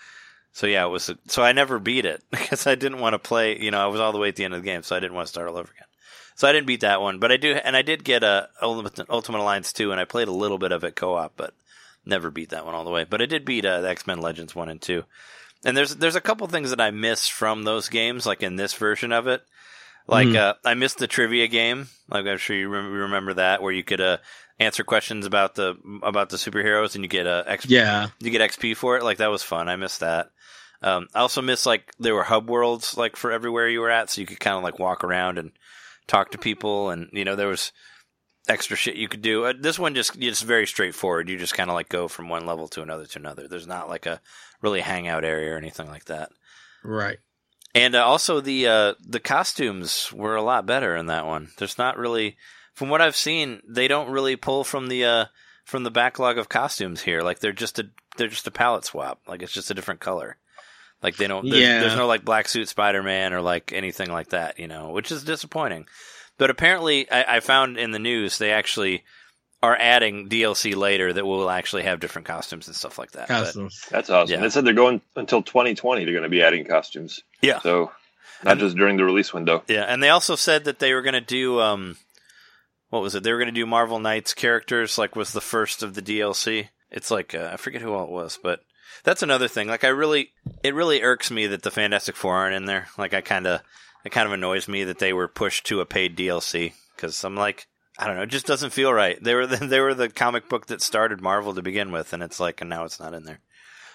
so 0.52 0.66
yeah, 0.66 0.86
it 0.86 0.88
was. 0.88 1.10
So 1.28 1.42
I 1.42 1.52
never 1.52 1.78
beat 1.78 2.06
it 2.06 2.22
because 2.30 2.66
I 2.66 2.74
didn't 2.76 3.00
want 3.00 3.12
to 3.12 3.18
play. 3.18 3.58
You 3.60 3.70
know, 3.70 3.78
I 3.78 3.86
was 3.88 4.00
all 4.00 4.12
the 4.12 4.18
way 4.18 4.28
at 4.28 4.36
the 4.36 4.44
end 4.44 4.54
of 4.54 4.62
the 4.62 4.66
game, 4.66 4.82
so 4.82 4.96
I 4.96 5.00
didn't 5.00 5.14
want 5.14 5.26
to 5.26 5.30
start 5.30 5.48
all 5.48 5.58
over 5.58 5.70
again. 5.70 5.86
So 6.34 6.48
I 6.48 6.52
didn't 6.52 6.66
beat 6.66 6.80
that 6.80 7.00
one, 7.00 7.18
but 7.18 7.32
I 7.32 7.38
do, 7.38 7.52
and 7.52 7.74
I 7.74 7.80
did 7.80 8.04
get 8.04 8.22
a 8.22 8.50
Ultimate, 8.60 9.08
Ultimate 9.08 9.40
Alliance 9.40 9.72
2, 9.72 9.90
and 9.90 9.98
I 9.98 10.04
played 10.04 10.28
a 10.28 10.32
little 10.32 10.58
bit 10.58 10.70
of 10.70 10.84
it 10.84 10.94
co-op, 10.94 11.32
but 11.34 11.54
never 12.06 12.30
beat 12.30 12.50
that 12.50 12.64
one 12.64 12.74
all 12.74 12.84
the 12.84 12.90
way. 12.90 13.04
But 13.04 13.20
I 13.20 13.26
did 13.26 13.44
beat 13.44 13.64
uh, 13.64 13.82
X 13.82 14.06
Men 14.06 14.20
Legends 14.20 14.54
one 14.54 14.68
and 14.68 14.80
two. 14.80 15.04
And 15.64 15.76
there's 15.76 15.96
there's 15.96 16.16
a 16.16 16.20
couple 16.20 16.46
things 16.46 16.70
that 16.70 16.80
I 16.80 16.90
miss 16.90 17.26
from 17.28 17.64
those 17.64 17.88
games, 17.88 18.24
like 18.26 18.42
in 18.42 18.56
this 18.56 18.74
version 18.74 19.12
of 19.12 19.26
it. 19.26 19.42
Like 20.06 20.28
Mhm. 20.28 20.36
uh, 20.36 20.54
I 20.64 20.74
missed 20.74 20.98
the 20.98 21.08
trivia 21.08 21.48
game. 21.48 21.88
Like 22.08 22.26
I'm 22.26 22.38
sure 22.38 22.54
you 22.56 22.68
rem- 22.68 22.92
remember 22.92 23.34
that, 23.34 23.60
where 23.62 23.72
you 23.72 23.82
could 23.82 24.00
uh, 24.00 24.18
answer 24.60 24.84
questions 24.84 25.26
about 25.26 25.56
the 25.56 25.76
about 26.02 26.28
the 26.28 26.36
superheroes, 26.36 26.94
and 26.94 27.02
you 27.04 27.08
get 27.08 27.26
uh, 27.26 27.42
XP. 27.48 27.66
yeah, 27.70 28.08
You 28.20 28.30
get 28.30 28.48
XP 28.48 28.76
for 28.76 28.96
it. 28.96 29.02
Like 29.02 29.18
that 29.18 29.30
was 29.30 29.42
fun. 29.42 29.68
I 29.68 29.74
missed 29.76 30.00
that. 30.00 30.30
Um, 30.82 31.08
I 31.14 31.20
also 31.20 31.42
miss 31.42 31.66
like 31.66 31.92
there 31.98 32.14
were 32.14 32.22
hub 32.22 32.48
worlds 32.48 32.96
like 32.96 33.16
for 33.16 33.32
everywhere 33.32 33.68
you 33.68 33.80
were 33.80 33.90
at, 33.90 34.10
so 34.10 34.20
you 34.20 34.26
could 34.26 34.38
kind 34.38 34.56
of 34.56 34.62
like 34.62 34.78
walk 34.78 35.02
around 35.02 35.38
and 35.38 35.50
talk 36.06 36.30
to 36.32 36.38
people, 36.38 36.90
and 36.90 37.08
you 37.12 37.24
know 37.24 37.34
there 37.34 37.48
was 37.48 37.72
extra 38.48 38.76
shit 38.76 38.96
you 38.96 39.08
could 39.08 39.22
do. 39.22 39.44
Uh, 39.46 39.52
this 39.58 39.78
one 39.78 39.94
just 39.94 40.16
it's 40.22 40.42
very 40.42 40.66
straightforward. 40.66 41.28
You 41.28 41.36
just 41.36 41.54
kind 41.54 41.70
of 41.70 41.74
like 41.74 41.88
go 41.88 42.08
from 42.08 42.28
one 42.28 42.46
level 42.46 42.68
to 42.68 42.82
another 42.82 43.06
to 43.06 43.18
another. 43.18 43.48
There's 43.48 43.66
not 43.66 43.88
like 43.88 44.06
a 44.06 44.20
really 44.62 44.80
hangout 44.80 45.24
area 45.24 45.52
or 45.54 45.58
anything 45.58 45.88
like 45.88 46.06
that. 46.06 46.30
right. 46.82 47.18
And 47.74 47.94
uh, 47.94 48.06
also 48.06 48.40
the 48.40 48.66
uh, 48.68 48.94
the 49.06 49.20
costumes 49.20 50.10
were 50.12 50.34
a 50.36 50.42
lot 50.42 50.64
better 50.64 50.96
in 50.96 51.06
that 51.06 51.26
one. 51.26 51.48
There's 51.58 51.76
not 51.76 51.98
really, 51.98 52.38
from 52.72 52.88
what 52.88 53.02
I've 53.02 53.16
seen, 53.16 53.60
they 53.68 53.86
don't 53.86 54.08
really 54.10 54.36
pull 54.36 54.64
from 54.64 54.88
the 54.88 55.04
uh, 55.04 55.24
from 55.66 55.82
the 55.84 55.90
backlog 55.90 56.38
of 56.38 56.48
costumes 56.48 57.02
here. 57.02 57.20
Like 57.20 57.40
they're 57.40 57.52
just 57.52 57.78
a 57.78 57.90
they're 58.16 58.28
just 58.28 58.46
a 58.46 58.50
palette 58.50 58.86
swap. 58.86 59.20
Like 59.28 59.42
it's 59.42 59.52
just 59.52 59.70
a 59.70 59.74
different 59.74 60.00
color. 60.00 60.38
Like 61.02 61.16
they 61.16 61.26
don't. 61.26 61.44
There's, 61.50 61.60
Yeah. 61.60 61.80
there's 61.80 61.96
no 61.96 62.06
like 62.06 62.24
black 62.24 62.48
suit 62.48 62.66
Spider 62.70 63.02
Man 63.02 63.34
or 63.34 63.42
like 63.42 63.74
anything 63.74 64.10
like 64.10 64.28
that. 64.30 64.58
You 64.58 64.68
know, 64.68 64.88
which 64.92 65.12
is 65.12 65.22
disappointing. 65.22 65.86
But 66.38 66.50
apparently, 66.50 67.10
I, 67.10 67.36
I 67.36 67.40
found 67.40 67.78
in 67.78 67.90
the 67.92 67.98
news 67.98 68.38
they 68.38 68.52
actually 68.52 69.04
are 69.62 69.76
adding 69.80 70.28
DLC 70.28 70.76
later 70.76 71.12
that 71.12 71.24
will 71.24 71.48
actually 71.48 71.84
have 71.84 71.98
different 72.00 72.26
costumes 72.26 72.66
and 72.66 72.76
stuff 72.76 72.98
like 72.98 73.12
that. 73.12 73.28
But- 73.28 73.54
That's 73.90 74.10
awesome. 74.10 74.34
Yeah. 74.34 74.40
They 74.40 74.50
said 74.50 74.64
they're 74.64 74.74
going 74.74 75.00
until 75.16 75.42
2020. 75.42 76.04
They're 76.04 76.12
going 76.12 76.22
to 76.24 76.28
be 76.28 76.42
adding 76.42 76.64
costumes. 76.64 77.20
Yeah. 77.40 77.60
So 77.60 77.90
not 78.44 78.58
just 78.58 78.76
during 78.76 78.96
the 78.98 79.04
release 79.04 79.32
window. 79.32 79.62
Yeah, 79.66 79.84
and 79.84 80.02
they 80.02 80.10
also 80.10 80.36
said 80.36 80.64
that 80.64 80.78
they 80.78 80.92
were 80.92 81.02
going 81.02 81.14
to 81.14 81.20
do 81.22 81.60
um, 81.60 81.96
what 82.90 83.02
was 83.02 83.14
it? 83.14 83.22
They 83.22 83.32
were 83.32 83.38
going 83.38 83.52
to 83.52 83.60
do 83.60 83.66
Marvel 83.66 83.98
Knights 83.98 84.34
characters, 84.34 84.98
like 84.98 85.16
was 85.16 85.32
the 85.32 85.40
first 85.40 85.82
of 85.82 85.94
the 85.94 86.02
DLC. 86.02 86.68
It's 86.90 87.10
like 87.10 87.34
uh, 87.34 87.50
I 87.52 87.56
forget 87.56 87.82
who 87.82 87.92
all 87.94 88.04
it 88.04 88.10
was, 88.10 88.38
but 88.40 88.60
that's 89.04 89.22
another 89.22 89.48
thing. 89.48 89.68
Like 89.68 89.84
I 89.84 89.88
really, 89.88 90.30
it 90.62 90.74
really 90.74 91.02
irks 91.02 91.30
me 91.30 91.46
that 91.48 91.62
the 91.62 91.70
Fantastic 91.70 92.14
Four 92.14 92.34
aren't 92.34 92.54
in 92.54 92.66
there. 92.66 92.88
Like 92.98 93.14
I 93.14 93.22
kind 93.22 93.46
of, 93.46 93.60
it 94.06 94.12
kind 94.12 94.26
of 94.26 94.32
annoys 94.32 94.68
me 94.68 94.84
that 94.84 94.98
they 94.98 95.12
were 95.12 95.28
pushed 95.28 95.66
to 95.66 95.80
a 95.80 95.86
paid 95.86 96.16
DLC 96.16 96.72
because 96.94 97.22
I'm 97.24 97.36
like. 97.36 97.66
I 97.98 98.06
don't 98.06 98.16
know. 98.16 98.24
It 98.24 98.28
just 98.28 98.44
doesn't 98.44 98.74
feel 98.74 98.92
right. 98.92 99.16
They 99.24 99.34
were 99.34 99.46
the, 99.46 99.56
they 99.56 99.80
were 99.80 99.94
the 99.94 100.10
comic 100.10 100.50
book 100.50 100.66
that 100.66 100.82
started 100.82 101.22
Marvel 101.22 101.54
to 101.54 101.62
begin 101.62 101.92
with, 101.92 102.12
and 102.12 102.22
it's 102.22 102.38
like, 102.38 102.60
and 102.60 102.68
now 102.68 102.84
it's 102.84 103.00
not 103.00 103.14
in 103.14 103.24
there. 103.24 103.40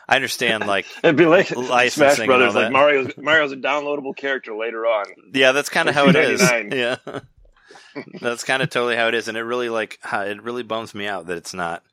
I 0.10 0.16
understand, 0.16 0.66
like, 0.68 0.86
It'd 1.04 1.16
be 1.16 1.26
like 1.26 1.56
Licensing 1.56 2.16
Smash 2.16 2.26
Brothers. 2.26 2.56
Like. 2.56 2.72
Mario's 2.72 3.14
Mario's 3.18 3.52
a 3.52 3.58
downloadable 3.58 4.16
character 4.16 4.56
later 4.56 4.86
on. 4.86 5.06
Yeah, 5.34 5.52
that's 5.52 5.70
kind 5.70 5.88
of 5.88 5.96
how 5.96 6.08
it 6.10 6.16
is. 6.16 6.42
Yeah, 6.72 6.98
that's 8.20 8.44
kind 8.44 8.64
of 8.64 8.70
totally 8.70 8.96
how 8.96 9.08
it 9.08 9.16
is, 9.16 9.28
and 9.28 9.38
it 9.38 9.44
really 9.44 9.70
like 9.70 10.00
it 10.04 10.42
really 10.42 10.64
bums 10.64 10.96
me 10.96 11.08
out 11.08 11.28
that 11.28 11.38
it's 11.38 11.54
not 11.54 11.84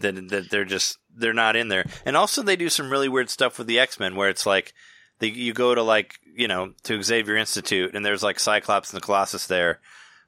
that 0.00 0.28
that 0.28 0.50
they're 0.50 0.64
just 0.64 0.98
they're 1.14 1.32
not 1.32 1.56
in 1.56 1.68
there. 1.68 1.86
And 2.04 2.16
also, 2.16 2.42
they 2.42 2.56
do 2.56 2.68
some 2.68 2.90
really 2.90 3.08
weird 3.08 3.30
stuff 3.30 3.58
with 3.58 3.66
the 3.66 3.78
X 3.78 3.98
Men, 3.98 4.14
where 4.14 4.28
it's 4.28 4.46
like 4.46 4.74
they, 5.18 5.28
you 5.28 5.52
go 5.52 5.74
to 5.74 5.82
like 5.82 6.18
you 6.34 6.48
know 6.48 6.72
to 6.84 7.02
Xavier 7.02 7.36
Institute, 7.36 7.94
and 7.94 8.04
there's 8.04 8.22
like 8.22 8.38
Cyclops 8.40 8.92
and 8.92 9.00
the 9.00 9.04
Colossus 9.04 9.46
there. 9.46 9.80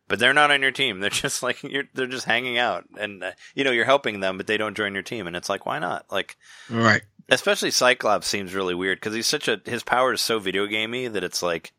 But 0.09 0.18
they're 0.18 0.35
not 0.35 0.50
on 0.50 0.61
your 0.61 0.72
team. 0.72 0.98
They're 1.00 1.09
just 1.11 1.40
like 1.42 1.62
you're. 1.62 1.85
They're 1.94 2.09
just 2.09 2.26
hanging 2.26 2.59
out, 2.59 2.85
and 2.98 3.22
uh, 3.22 3.31
you 3.55 3.62
know 3.62 3.70
you're 3.70 3.85
helping 3.85 4.18
them, 4.18 4.37
but 4.38 4.48
they 4.48 4.57
don't 4.57 4.76
join 4.76 4.92
your 4.92 5.05
team. 5.05 5.29
And 5.29 5.37
it's 5.37 5.48
like, 5.48 5.66
why 5.66 5.79
not? 5.79 6.07
Like, 6.11 6.37
Right. 6.68 7.03
especially 7.29 7.70
Cyclops 7.70 8.26
seems 8.26 8.53
really 8.53 8.74
weird 8.74 8.98
because 8.98 9.14
he's 9.14 9.29
such 9.29 9.46
a 9.46 9.61
his 9.64 9.85
power 9.85 10.12
is 10.12 10.20
so 10.20 10.40
video 10.40 10.66
gamey 10.66 11.07
that 11.07 11.22
it's 11.22 11.44
like 11.44 11.72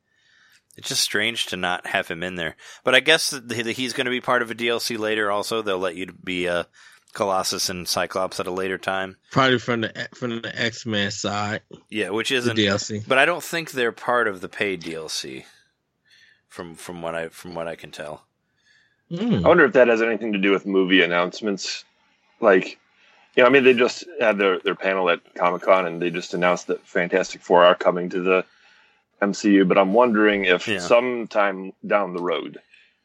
it's 0.78 0.88
just 0.88 1.04
strange 1.04 1.48
to 1.48 1.58
not 1.58 1.86
have 1.88 2.08
him 2.08 2.24
in 2.24 2.36
there. 2.36 2.56
But 2.86 2.96
I 2.96 3.02
guess 3.02 3.32
that 3.32 3.68
he's 3.68 3.92
going 3.92 4.06
to 4.06 4.12
be 4.12 4.22
part 4.22 4.42
of 4.42 4.50
a 4.50 4.56
DLC 4.56 4.98
later. 4.98 5.30
Also, 5.30 5.62
they'll 5.62 5.78
let 5.78 5.96
you 5.98 6.06
be 6.24 6.48
uh, 6.48 6.64
Colossus 7.14 7.70
and 7.70 7.88
Cyclops 7.88 8.40
at 8.40 8.48
a 8.48 8.52
later 8.52 8.78
time. 8.78 9.18
Probably 9.32 9.60
from 9.60 9.82
the 9.82 10.08
from 10.16 10.42
the 10.42 10.52
X 10.62 10.86
Men 10.86 11.12
side, 11.12 11.62
Yeah, 11.90 12.10
which 12.10 12.32
isn't. 12.32 12.58
DLC. 12.58 13.04
But 13.08 13.18
I 13.18 13.26
don't 13.26 13.44
think 13.44 13.72
they're 13.72 13.92
part 13.92 14.28
of 14.28 14.42
the 14.42 14.50
paid 14.50 14.82
DLC. 14.82 15.46
From 16.48 16.76
from 16.76 17.02
what 17.02 17.16
I 17.16 17.30
from 17.30 17.56
what 17.56 17.68
I 17.68 17.76
can 17.76 17.92
tell. 17.92 18.24
Mm. 19.12 19.44
I 19.44 19.48
wonder 19.48 19.66
if 19.66 19.74
that 19.74 19.88
has 19.90 20.02
anything 20.02 20.34
to 20.34 20.40
do 20.40 20.52
with 20.52 20.66
movie 20.66 21.02
announcements. 21.02 21.84
Like, 22.40 22.80
you 23.36 23.44
know, 23.44 23.48
I 23.48 23.50
mean, 23.52 23.64
they 23.66 23.74
just 23.74 24.06
had 24.20 24.38
their, 24.38 24.60
their 24.60 24.76
panel 24.76 25.10
at 25.10 25.20
Comic 25.36 25.64
Con 25.64 25.86
and 25.86 26.02
they 26.02 26.10
just 26.10 26.34
announced 26.34 26.68
that 26.68 26.86
Fantastic 26.88 27.42
Four 27.42 27.64
are 27.66 27.76
coming 27.76 28.10
to 28.10 28.22
the 28.22 28.46
MCU. 29.22 29.68
But 29.68 29.78
I'm 29.78 29.94
wondering 29.94 30.46
if 30.46 30.68
Yeah. 30.68 30.80
sometime 30.80 31.74
down 31.86 32.14
the 32.14 32.22
road, 32.22 32.60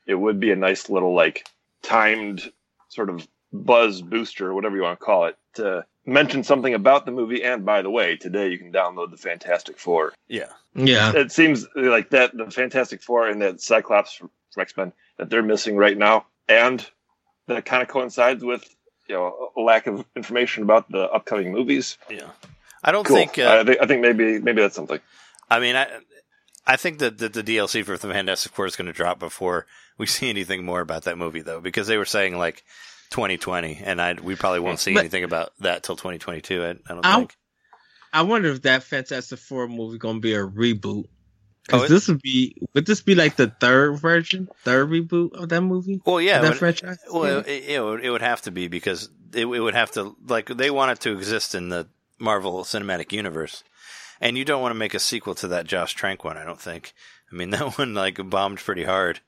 it 0.06 0.14
would 0.14 0.38
be 0.40 0.52
a 0.52 0.56
nice 0.56 0.88
little 0.88 1.12
like 1.14 1.48
timed 1.82 2.50
sort 2.88 3.10
of 3.10 3.26
buzz 3.64 4.02
booster, 4.02 4.52
whatever 4.54 4.76
you 4.76 4.82
want 4.82 4.98
to 4.98 5.04
call 5.04 5.26
it, 5.26 5.36
to 5.54 5.84
mention 6.04 6.44
something 6.44 6.74
about 6.74 7.06
the 7.06 7.12
movie. 7.12 7.42
And 7.42 7.64
by 7.64 7.82
the 7.82 7.90
way, 7.90 8.16
today 8.16 8.48
you 8.48 8.58
can 8.58 8.72
download 8.72 9.10
the 9.10 9.16
Fantastic 9.16 9.78
Four. 9.78 10.12
Yeah. 10.28 10.50
Yeah. 10.74 11.12
It 11.14 11.32
seems 11.32 11.66
like 11.74 12.10
that 12.10 12.36
the 12.36 12.50
Fantastic 12.50 13.02
Four 13.02 13.28
and 13.28 13.40
that 13.42 13.60
Cyclops 13.60 14.12
from 14.12 14.30
X 14.58 14.76
Men 14.76 14.92
that 15.18 15.30
they're 15.30 15.42
missing 15.42 15.76
right 15.76 15.96
now, 15.96 16.26
and 16.48 16.86
that 17.46 17.64
kind 17.64 17.82
of 17.82 17.88
coincides 17.88 18.42
with 18.44 18.68
you 19.08 19.14
know 19.14 19.50
a 19.56 19.60
lack 19.60 19.86
of 19.86 20.04
information 20.14 20.62
about 20.62 20.90
the 20.90 21.08
upcoming 21.10 21.52
movies. 21.52 21.98
Yeah. 22.10 22.30
I 22.84 22.92
don't 22.92 23.04
Cool. 23.04 23.16
think. 23.16 23.38
Uh, 23.38 23.58
I, 23.60 23.64
think 23.64 23.78
I 23.82 23.86
think 23.86 24.00
maybe 24.02 24.38
maybe 24.38 24.62
that's 24.62 24.76
something. 24.76 25.00
I 25.50 25.58
mean, 25.60 25.76
I 25.76 25.88
I 26.66 26.76
think 26.76 26.98
that, 26.98 27.18
that 27.18 27.32
the 27.32 27.42
DLC 27.42 27.84
for 27.84 27.96
the 27.96 28.08
Fantastic 28.12 28.52
Four 28.52 28.66
is 28.66 28.76
going 28.76 28.86
to 28.86 28.92
drop 28.92 29.18
before 29.18 29.66
we 29.98 30.06
see 30.06 30.28
anything 30.28 30.64
more 30.64 30.80
about 30.80 31.04
that 31.04 31.18
movie, 31.18 31.40
though, 31.40 31.60
because 31.60 31.86
they 31.86 31.96
were 31.98 32.04
saying 32.04 32.36
like 32.38 32.64
2020, 33.10 33.82
and 33.84 34.00
I 34.00 34.14
we 34.14 34.34
probably 34.36 34.60
won't 34.60 34.78
see 34.80 34.94
But- 34.94 35.00
anything 35.00 35.24
about 35.24 35.52
that 35.60 35.82
till 35.82 35.96
2022. 35.96 36.62
I, 36.62 36.68
I 36.70 36.72
don't 36.72 37.06
I'll- 37.06 37.18
think. 37.20 37.36
I 38.12 38.22
wonder 38.22 38.48
if 38.48 38.62
that 38.62 38.82
Fantastic 38.82 39.38
Four 39.38 39.68
movie 39.68 39.98
gonna 39.98 40.20
be 40.20 40.34
a 40.34 40.46
reboot. 40.46 41.04
Because 41.66 41.82
Oh, 41.82 41.86
this 41.88 42.06
would 42.08 42.22
be 42.22 42.56
would 42.74 42.86
this 42.86 43.02
be 43.02 43.14
like 43.16 43.34
the 43.36 43.48
third 43.60 43.98
version, 43.98 44.48
third 44.62 44.88
reboot 44.88 45.32
of 45.34 45.48
that 45.48 45.60
movie? 45.62 46.00
Well, 46.06 46.20
yeah. 46.20 46.40
that 46.40 46.56
franchise? 46.56 46.98
well, 47.12 47.40
it, 47.40 47.48
it, 47.48 47.82
would, 47.82 48.04
it 48.04 48.10
would 48.10 48.22
have 48.22 48.40
to 48.42 48.52
be 48.52 48.68
because 48.68 49.10
it, 49.34 49.46
it 49.46 49.60
would 49.60 49.74
have 49.74 49.90
to 49.92 50.14
like 50.28 50.46
they 50.46 50.70
want 50.70 50.92
it 50.92 51.00
to 51.00 51.12
exist 51.12 51.54
in 51.56 51.68
the 51.68 51.88
Marvel 52.20 52.62
Cinematic 52.62 53.10
Universe, 53.12 53.64
and 54.20 54.38
you 54.38 54.44
don't 54.44 54.62
want 54.62 54.70
to 54.72 54.78
make 54.78 54.94
a 54.94 55.00
sequel 55.00 55.34
to 55.34 55.48
that 55.48 55.66
Josh 55.66 55.94
Trank 55.94 56.22
one. 56.24 56.38
I 56.38 56.44
don't 56.44 56.60
think. 56.60 56.94
I 57.32 57.34
mean, 57.34 57.50
that 57.56 57.76
one 57.76 57.94
like 57.94 58.18
bombed 58.30 58.58
pretty 58.58 58.84
hard. 58.84 59.20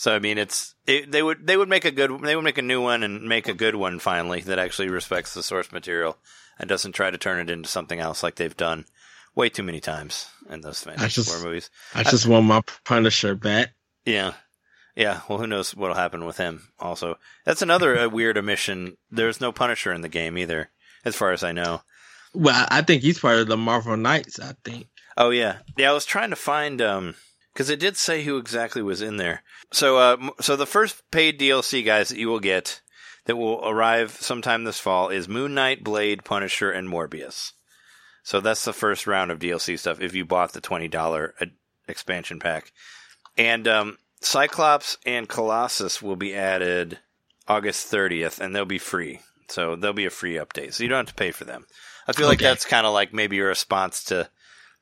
So 0.00 0.14
I 0.14 0.18
mean, 0.18 0.38
it's 0.38 0.74
it, 0.86 1.12
they 1.12 1.22
would 1.22 1.46
they 1.46 1.58
would 1.58 1.68
make 1.68 1.84
a 1.84 1.90
good 1.90 2.22
they 2.22 2.34
would 2.34 2.42
make 2.42 2.56
a 2.56 2.62
new 2.62 2.80
one 2.80 3.02
and 3.02 3.24
make 3.28 3.48
a 3.48 3.52
good 3.52 3.74
one 3.74 3.98
finally 3.98 4.40
that 4.40 4.58
actually 4.58 4.88
respects 4.88 5.34
the 5.34 5.42
source 5.42 5.70
material 5.72 6.16
and 6.58 6.70
doesn't 6.70 6.92
try 6.92 7.10
to 7.10 7.18
turn 7.18 7.38
it 7.38 7.50
into 7.52 7.68
something 7.68 8.00
else 8.00 8.22
like 8.22 8.36
they've 8.36 8.56
done 8.56 8.86
way 9.34 9.50
too 9.50 9.62
many 9.62 9.78
times 9.78 10.30
in 10.48 10.62
those 10.62 10.82
Fantastic 10.84 11.10
just- 11.12 11.30
Four 11.30 11.44
movies. 11.46 11.68
I 11.94 12.02
just 12.02 12.26
want 12.26 12.46
my 12.46 12.62
Punisher 12.86 13.34
back. 13.34 13.74
Yeah. 14.06 14.32
Yeah, 14.96 15.20
well, 15.28 15.36
who 15.36 15.46
knows 15.46 15.76
what'll 15.76 15.96
happen 15.96 16.24
with 16.24 16.38
him? 16.38 16.68
Also, 16.78 17.18
that's 17.44 17.60
another 17.60 17.98
uh, 17.98 18.08
weird 18.08 18.38
omission. 18.38 18.96
There's 19.10 19.38
no 19.38 19.52
Punisher 19.52 19.92
in 19.92 20.00
the 20.00 20.08
game 20.08 20.38
either, 20.38 20.70
as 21.04 21.14
far 21.14 21.32
as 21.32 21.44
I 21.44 21.52
know. 21.52 21.82
Well, 22.32 22.54
I- 22.54 22.78
I 22.78 22.82
think 22.82 23.02
he's 23.02 23.18
part 23.18 23.36
of 23.38 23.48
the 23.48 23.56
Marvel 23.58 23.98
Knights. 23.98 24.40
I 24.40 24.54
think. 24.64 24.86
Oh 25.18 25.28
yeah, 25.28 25.58
yeah. 25.76 25.90
I 25.90 25.92
was 25.92 26.06
trying 26.06 26.30
to 26.30 26.36
find 26.36 26.80
um 26.80 27.16
because 27.60 27.68
it 27.68 27.78
did 27.78 27.98
say 27.98 28.24
who 28.24 28.38
exactly 28.38 28.80
was 28.80 29.02
in 29.02 29.18
there. 29.18 29.42
So 29.70 29.98
uh, 29.98 30.30
so 30.40 30.56
the 30.56 30.64
first 30.64 31.02
paid 31.10 31.38
DLC 31.38 31.84
guys 31.84 32.08
that 32.08 32.16
you 32.16 32.26
will 32.28 32.40
get 32.40 32.80
that 33.26 33.36
will 33.36 33.60
arrive 33.68 34.12
sometime 34.12 34.64
this 34.64 34.78
fall 34.78 35.10
is 35.10 35.28
Moon 35.28 35.52
Knight, 35.52 35.84
Blade, 35.84 36.24
Punisher, 36.24 36.70
and 36.70 36.88
Morbius. 36.88 37.52
So 38.22 38.40
that's 38.40 38.64
the 38.64 38.72
first 38.72 39.06
round 39.06 39.30
of 39.30 39.40
DLC 39.40 39.78
stuff 39.78 40.00
if 40.00 40.14
you 40.14 40.24
bought 40.24 40.54
the 40.54 40.62
twenty 40.62 40.88
dollar 40.88 41.34
expansion 41.86 42.38
pack, 42.38 42.72
and 43.36 43.68
um, 43.68 43.98
Cyclops 44.22 44.96
and 45.04 45.28
Colossus 45.28 46.00
will 46.00 46.16
be 46.16 46.34
added 46.34 46.98
August 47.46 47.88
thirtieth, 47.88 48.40
and 48.40 48.56
they'll 48.56 48.64
be 48.64 48.78
free. 48.78 49.20
So 49.48 49.76
they'll 49.76 49.92
be 49.92 50.06
a 50.06 50.10
free 50.10 50.36
update, 50.36 50.72
so 50.72 50.82
you 50.82 50.88
don't 50.88 51.06
have 51.06 51.14
to 51.14 51.22
pay 51.22 51.30
for 51.30 51.44
them. 51.44 51.66
I 52.08 52.14
feel 52.14 52.26
like 52.26 52.38
that's 52.38 52.64
kind 52.64 52.86
of 52.86 52.94
like 52.94 53.12
maybe 53.12 53.38
a 53.38 53.44
response 53.44 54.02
to 54.04 54.30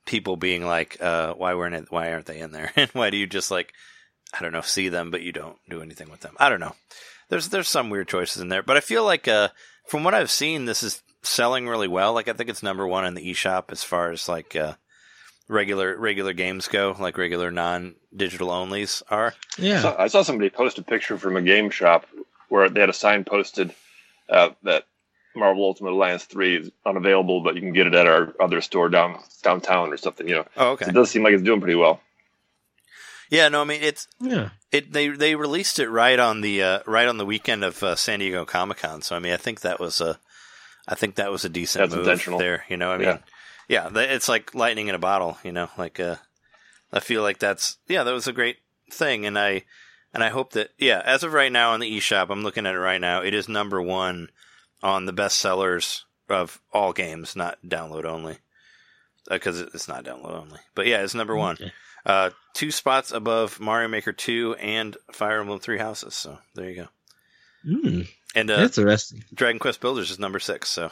people 0.09 0.37
being 0.37 0.65
like, 0.65 0.97
uh, 1.01 1.35
"Why 1.35 1.55
weren't 1.55 1.75
it? 1.75 1.87
Why 1.91 2.13
aren't 2.13 2.27
they 2.27 2.41
in 2.41 2.51
there? 2.51 2.73
And 2.77 2.91
why 2.93 3.11
do 3.11 3.17
you 3.17 3.27
just 3.27 3.51
like, 3.51 3.75
I 4.33 4.43
don't 4.43 4.53
know, 4.53 4.63
see 4.63 4.89
them 4.89 5.11
but 5.11 5.23
you 5.23 5.33
don't 5.33 5.59
do 5.69 5.83
anything 5.83 6.11
with 6.11 6.21
them? 6.21 6.35
I 6.39 6.49
don't 6.49 6.61
know. 6.61 6.75
There's 7.29 7.51
there's 7.51 7.69
some 7.69 7.91
weird 7.91 8.09
choices 8.09 8.41
in 8.43 8.49
there, 8.49 8.63
but 8.63 8.77
I 8.77 8.81
feel 8.81 9.05
like 9.05 9.29
uh, 9.29 9.49
from 9.87 10.03
what 10.03 10.15
I've 10.15 10.31
seen, 10.31 10.65
this 10.65 10.83
is 10.83 11.03
selling 11.23 11.69
really 11.69 11.89
well. 11.89 12.15
Like 12.15 12.27
I 12.27 12.33
think 12.33 12.49
it's 12.49 12.63
number 12.63 12.87
one 12.87 13.05
in 13.05 13.15
the 13.15 13.31
eShop 13.31 13.71
as 13.71 13.85
far 13.85 14.11
as 14.11 14.29
like 14.29 14.57
uh, 14.57 14.75
regular 15.47 15.97
regular 15.97 16.33
games 16.33 16.69
go, 16.69 16.97
like 16.99 17.19
regular 17.19 17.51
non 17.51 17.95
digital 18.17 18.49
onlys 18.49 19.03
are. 19.11 19.35
Yeah. 19.59 19.83
So 19.83 19.97
I 19.99 20.07
saw 20.09 20.23
somebody 20.23 20.49
post 20.49 20.79
a 20.79 20.83
picture 20.83 21.19
from 21.19 21.37
a 21.37 21.43
game 21.43 21.69
shop 21.69 22.07
where 22.49 22.71
they 22.71 22.81
had 22.81 22.89
a 22.89 22.95
sign 22.95 23.25
posted 23.25 23.75
uh, 24.31 24.51
that 24.63 24.87
Marvel 25.39 25.65
Ultimate 25.65 25.93
Alliance 25.93 26.25
Three 26.25 26.57
is 26.57 26.71
unavailable, 26.85 27.41
but 27.43 27.55
you 27.55 27.61
can 27.61 27.73
get 27.73 27.87
it 27.87 27.95
at 27.95 28.07
our 28.07 28.35
other 28.41 28.61
store 28.61 28.89
down 28.89 29.19
downtown 29.43 29.93
or 29.93 29.97
something. 29.97 30.29
You 30.29 30.35
know, 30.37 30.45
Oh, 30.57 30.77
So 30.77 30.87
it 30.87 30.93
does 30.95 31.11
seem 31.11 31.23
like 31.23 31.33
it's 31.35 31.43
doing 31.43 31.61
pretty 31.61 31.77
well. 31.77 32.01
Yeah, 33.31 33.49
no, 33.49 33.61
I 33.61 33.65
mean 33.65 33.83
it's 33.83 34.09
yeah. 34.21 34.51
it. 34.73 34.93
They 34.93 35.09
they 35.09 35.35
released 35.35 35.79
it 35.79 35.91
right 35.91 36.19
on 36.19 36.41
the 36.41 36.63
uh, 36.63 36.79
right 36.87 37.07
on 37.07 37.19
the 37.19 37.27
weekend 37.27 37.63
of 37.63 37.83
uh, 37.83 37.95
San 37.95 38.21
Diego 38.21 38.45
Comic 38.47 38.79
Con. 38.79 39.03
So 39.03 39.17
I 39.17 39.19
mean, 39.19 39.33
I 39.33 39.37
think 39.37 39.61
that 39.61 39.79
was 39.79 40.01
a, 40.01 40.19
I 40.87 40.95
think 40.95 41.17
that 41.17 41.31
was 41.31 41.45
a 41.45 41.51
decent 41.51 41.83
That's 41.83 41.95
move 41.95 42.07
intentional. 42.07 42.39
there. 42.39 42.65
You 42.71 42.79
know, 42.79 42.91
I 42.91 42.97
mean, 42.97 43.07
Yeah. 43.69 43.91
yeah, 43.93 44.01
it's 44.03 44.31
like 44.31 44.55
lightning 44.55 44.89
in 44.89 44.95
a 44.95 44.99
bottle. 44.99 45.37
You 45.45 45.53
know, 45.53 45.69
like 45.77 46.01
uh, 46.01 46.17
I 46.91 47.01
feel 47.01 47.21
like 47.23 47.39
that's 47.39 47.77
yeah, 47.87 48.03
that 48.03 48.13
was 48.15 48.27
a 48.29 48.33
great 48.33 48.57
thing, 48.91 49.27
and 49.27 49.39
I 49.39 49.65
and 50.15 50.25
I 50.25 50.31
hope 50.31 50.53
that 50.55 50.71
yeah, 50.79 51.03
as 51.05 51.23
of 51.23 51.35
right 51.35 51.53
now 51.53 51.73
on 51.73 51.81
the 51.81 51.99
eShop, 51.99 52.31
I'm 52.31 52.43
looking 52.43 52.65
at 52.65 52.75
it 52.75 52.79
right 52.79 53.01
now. 53.01 53.21
It 53.23 53.35
is 53.35 53.47
number 53.47 53.83
one 53.83 54.31
on 54.83 55.07
the 55.07 55.13
best 55.13 55.39
sellers 55.39 56.05
of 56.29 56.61
all 56.73 56.93
games, 56.93 57.35
not 57.37 57.59
download 57.67 58.05
only, 58.05 58.39
because 59.31 59.61
it's 59.61 59.89
not 59.89 60.05
download 60.05 60.33
only. 60.35 60.59
But 60.75 60.87
yeah, 60.87 61.03
it's 61.03 61.15
number 61.15 61.35
one. 61.37 61.55
Okay. 61.55 61.73
Uh, 62.07 62.31
two 62.55 62.71
spots 62.71 63.11
above 63.13 63.61
Mario 63.61 63.89
Maker 63.89 64.13
2 64.13 64.55
and 64.61 64.97
Fire 65.13 65.41
Emblem 65.41 65.59
Three 65.59 65.79
Houses. 65.79 66.15
So 66.15 66.39
there 66.55 66.71
you 66.71 66.77
go. 66.77 66.89
Mm, 67.67 68.09
And 68.35 68.51
uh, 68.51 68.61
interesting. 68.61 69.25
Dragon 69.35 69.59
Quest 69.59 69.81
Builders 69.81 70.11
is 70.11 70.19
number 70.19 70.39
six. 70.39 70.69
So 70.69 70.91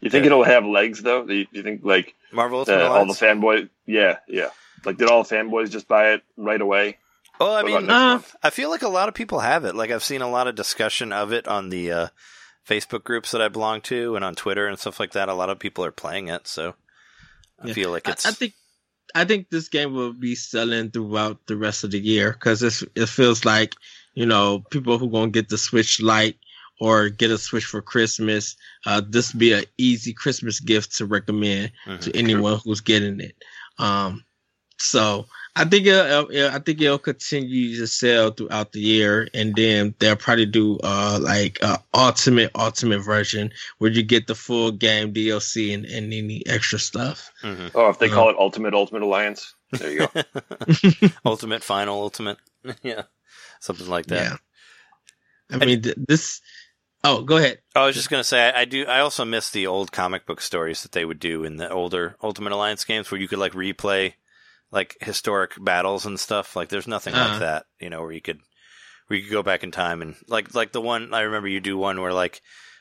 You 0.00 0.10
think 0.10 0.22
Yeah. 0.24 0.26
it'll 0.26 0.44
have 0.44 0.64
legs 0.64 1.02
though? 1.02 1.24
Do 1.24 1.34
you, 1.34 1.44
do 1.46 1.50
you 1.58 1.62
think 1.62 1.80
like 1.84 2.14
Marvel 2.32 2.60
Ultimate 2.60 2.82
uh, 2.82 2.88
all 2.90 3.06
the 3.06 3.16
Alliance. 3.16 3.20
fanboys? 3.20 3.68
Yeah, 3.86 4.18
yeah. 4.28 4.50
Like, 4.84 4.98
did 4.98 5.08
all 5.08 5.22
the 5.24 5.34
fanboys 5.34 5.70
just 5.70 5.88
buy 5.88 6.12
it 6.12 6.22
right 6.36 6.60
away? 6.60 6.98
well, 7.40 7.52
I 7.54 7.62
What 7.62 7.82
mean, 7.82 7.90
uh. 7.90 8.20
I 8.42 8.50
feel 8.50 8.70
like 8.70 8.82
a 8.82 8.88
lot 8.88 9.08
of 9.08 9.14
people 9.14 9.40
have 9.40 9.64
it. 9.64 9.74
Like 9.74 9.90
I've 9.90 10.04
seen 10.04 10.22
a 10.22 10.30
lot 10.30 10.46
of 10.46 10.54
discussion 10.54 11.12
of 11.12 11.32
it 11.32 11.48
on 11.48 11.70
the 11.70 11.90
uh, 11.92 12.06
Facebook 12.68 13.04
groups 13.04 13.30
that 13.32 13.42
I 13.42 13.48
belong 13.48 13.80
to 13.82 14.14
and 14.16 14.24
on 14.24 14.34
Twitter 14.34 14.66
and 14.66 14.78
stuff 14.78 15.00
like 15.00 15.12
that. 15.12 15.28
A 15.28 15.34
lot 15.34 15.50
of 15.50 15.58
people 15.58 15.84
are 15.84 15.90
playing 15.92 16.28
it. 16.28 16.46
So 16.46 16.74
I 17.60 17.68
Yeah. 17.68 17.74
feel 17.74 17.90
like 17.90 18.08
it's. 18.08 18.26
I 18.26 18.30
think 18.32 18.54
I 19.14 19.24
think 19.24 19.50
this 19.50 19.68
game 19.68 19.92
will 19.92 20.12
be 20.14 20.34
selling 20.34 20.90
throughout 20.90 21.46
the 21.46 21.56
rest 21.56 21.84
of 21.84 21.90
the 21.90 21.98
year 22.00 22.32
because 22.32 22.62
it 22.62 23.08
feels 23.08 23.44
like 23.44 23.74
you 24.14 24.26
know 24.26 24.60
people 24.70 24.98
who 24.98 25.10
gonna 25.10 25.30
get 25.30 25.48
the 25.48 25.58
Switch 25.58 26.00
Lite 26.00 26.38
or 26.80 27.08
get 27.10 27.30
a 27.30 27.38
Switch 27.38 27.64
for 27.64 27.82
Christmas. 27.82 28.56
Uh, 28.86 29.02
this 29.06 29.32
be 29.32 29.52
an 29.52 29.64
easy 29.76 30.12
Christmas 30.12 30.60
gift 30.60 30.96
to 30.96 31.06
recommend 31.06 31.72
Mhm. 31.86 32.00
to 32.00 32.16
anyone 32.16 32.58
who's 32.64 32.80
getting 32.80 33.20
it. 33.20 33.36
Um, 33.78 34.24
so 34.78 35.26
I 35.54 35.64
think 35.66 35.86
it'll, 35.86 36.30
it'll- 36.30 36.50
I 36.50 36.58
think 36.60 36.80
it'll 36.80 36.98
continue 36.98 37.76
to 37.78 37.86
sell 37.86 38.30
throughout 38.30 38.72
the 38.72 38.80
year, 38.80 39.28
and 39.34 39.54
then 39.54 39.94
they'll 39.98 40.16
probably 40.16 40.46
do 40.46 40.78
uh 40.82 41.18
like 41.20 41.62
uh 41.62 41.76
ultimate 41.92 42.50
ultimate 42.54 43.00
version 43.00 43.52
where 43.78 43.90
you 43.90 44.02
get 44.02 44.26
the 44.26 44.34
full 44.34 44.70
game 44.72 45.12
DLC 45.12 45.74
and, 45.74 45.84
and 45.84 46.12
any 46.12 46.42
extra 46.46 46.78
stuff. 46.78 47.30
Mhm. 47.42 47.70
Oh, 47.74 47.90
if 47.90 47.98
they 47.98 48.06
Uh-huh. 48.06 48.14
call 48.14 48.30
it 48.30 48.36
Ultimate 48.38 48.72
Ultimate 48.72 49.02
Alliance, 49.02 49.54
there 49.72 49.90
you 49.92 50.08
go. 50.08 50.22
Ultimate 51.26 51.62
Final 51.62 52.00
Ultimate. 52.00 52.38
yeah, 52.82 53.02
something 53.60 53.88
like 53.88 54.06
that. 54.06 54.38
Yeah. 55.50 55.56
I 55.60 55.64
mean, 55.66 55.82
th- 55.82 55.96
this. 55.98 56.40
Oh, 57.04 57.22
go 57.24 57.36
ahead. 57.36 57.58
I 57.74 57.84
was 57.84 57.94
just 57.96 58.08
gonna 58.08 58.24
say 58.24 58.48
I, 58.48 58.60
I 58.60 58.64
do. 58.64 58.86
I 58.86 59.00
also 59.00 59.24
miss 59.26 59.50
the 59.50 59.66
old 59.66 59.92
comic 59.92 60.24
book 60.24 60.40
stories 60.40 60.82
that 60.82 60.92
they 60.92 61.04
would 61.04 61.18
do 61.18 61.44
in 61.44 61.56
the 61.56 61.68
older 61.70 62.16
Ultimate 62.22 62.52
Alliance 62.52 62.84
games, 62.84 63.10
where 63.10 63.20
you 63.20 63.28
could 63.28 63.38
like 63.40 63.52
replay 63.52 64.14
like 64.72 64.96
historic 65.00 65.52
battles 65.62 66.04
and 66.06 66.18
stuff. 66.18 66.56
Like 66.56 66.68
there's 66.70 66.88
nothing 66.88 67.14
Uh-huh. 67.14 67.28
like 67.30 67.40
that, 67.40 67.66
you 67.80 67.90
know, 67.90 68.00
where 68.02 68.12
you 68.12 68.20
could 68.20 68.40
where 69.06 69.18
you 69.18 69.24
could 69.24 69.32
go 69.32 69.42
back 69.44 69.62
in 69.62 69.70
time 69.70 70.02
and 70.02 70.16
like 70.26 70.54
like 70.54 70.72
the 70.72 70.80
one 70.80 71.14
I 71.14 71.20
remember 71.20 71.46
you 71.48 71.60
do 71.60 71.78
one 71.78 72.00
where 72.00 72.12
like 72.12 72.40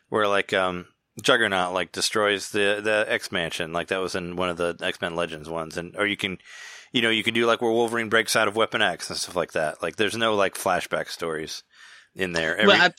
where 0.09 0.27
like 0.27 0.53
um 0.53 0.87
Juggernaut 1.21 1.73
like 1.73 1.91
destroys 1.91 2.49
the 2.51 2.79
the 2.83 3.05
X 3.07 3.31
Mansion, 3.31 3.73
like 3.73 3.89
that 3.89 3.99
was 4.01 4.15
in 4.15 4.35
one 4.37 4.49
of 4.49 4.57
the 4.57 4.75
X 4.81 5.01
Men 5.01 5.15
Legends 5.15 5.49
ones, 5.49 5.77
and 5.77 5.95
or 5.97 6.07
you 6.07 6.17
can. 6.17 6.39
You 6.93 7.01
know, 7.01 7.09
you 7.09 7.23
can 7.23 7.33
do 7.33 7.45
like 7.45 7.61
where 7.61 7.71
Wolverine 7.71 8.09
breaks 8.09 8.35
out 8.35 8.49
of 8.49 8.57
Weapon 8.57 8.81
X 8.81 9.09
and 9.09 9.17
stuff 9.17 9.33
like 9.37 9.53
that. 9.53 9.81
Like, 9.81 9.95
there's 9.95 10.17
no 10.17 10.35
like 10.35 10.55
flashback 10.55 11.07
stories 11.07 11.63
in 12.15 12.33
there. 12.33 12.57
Every, 12.57 12.67
well, 12.67 12.91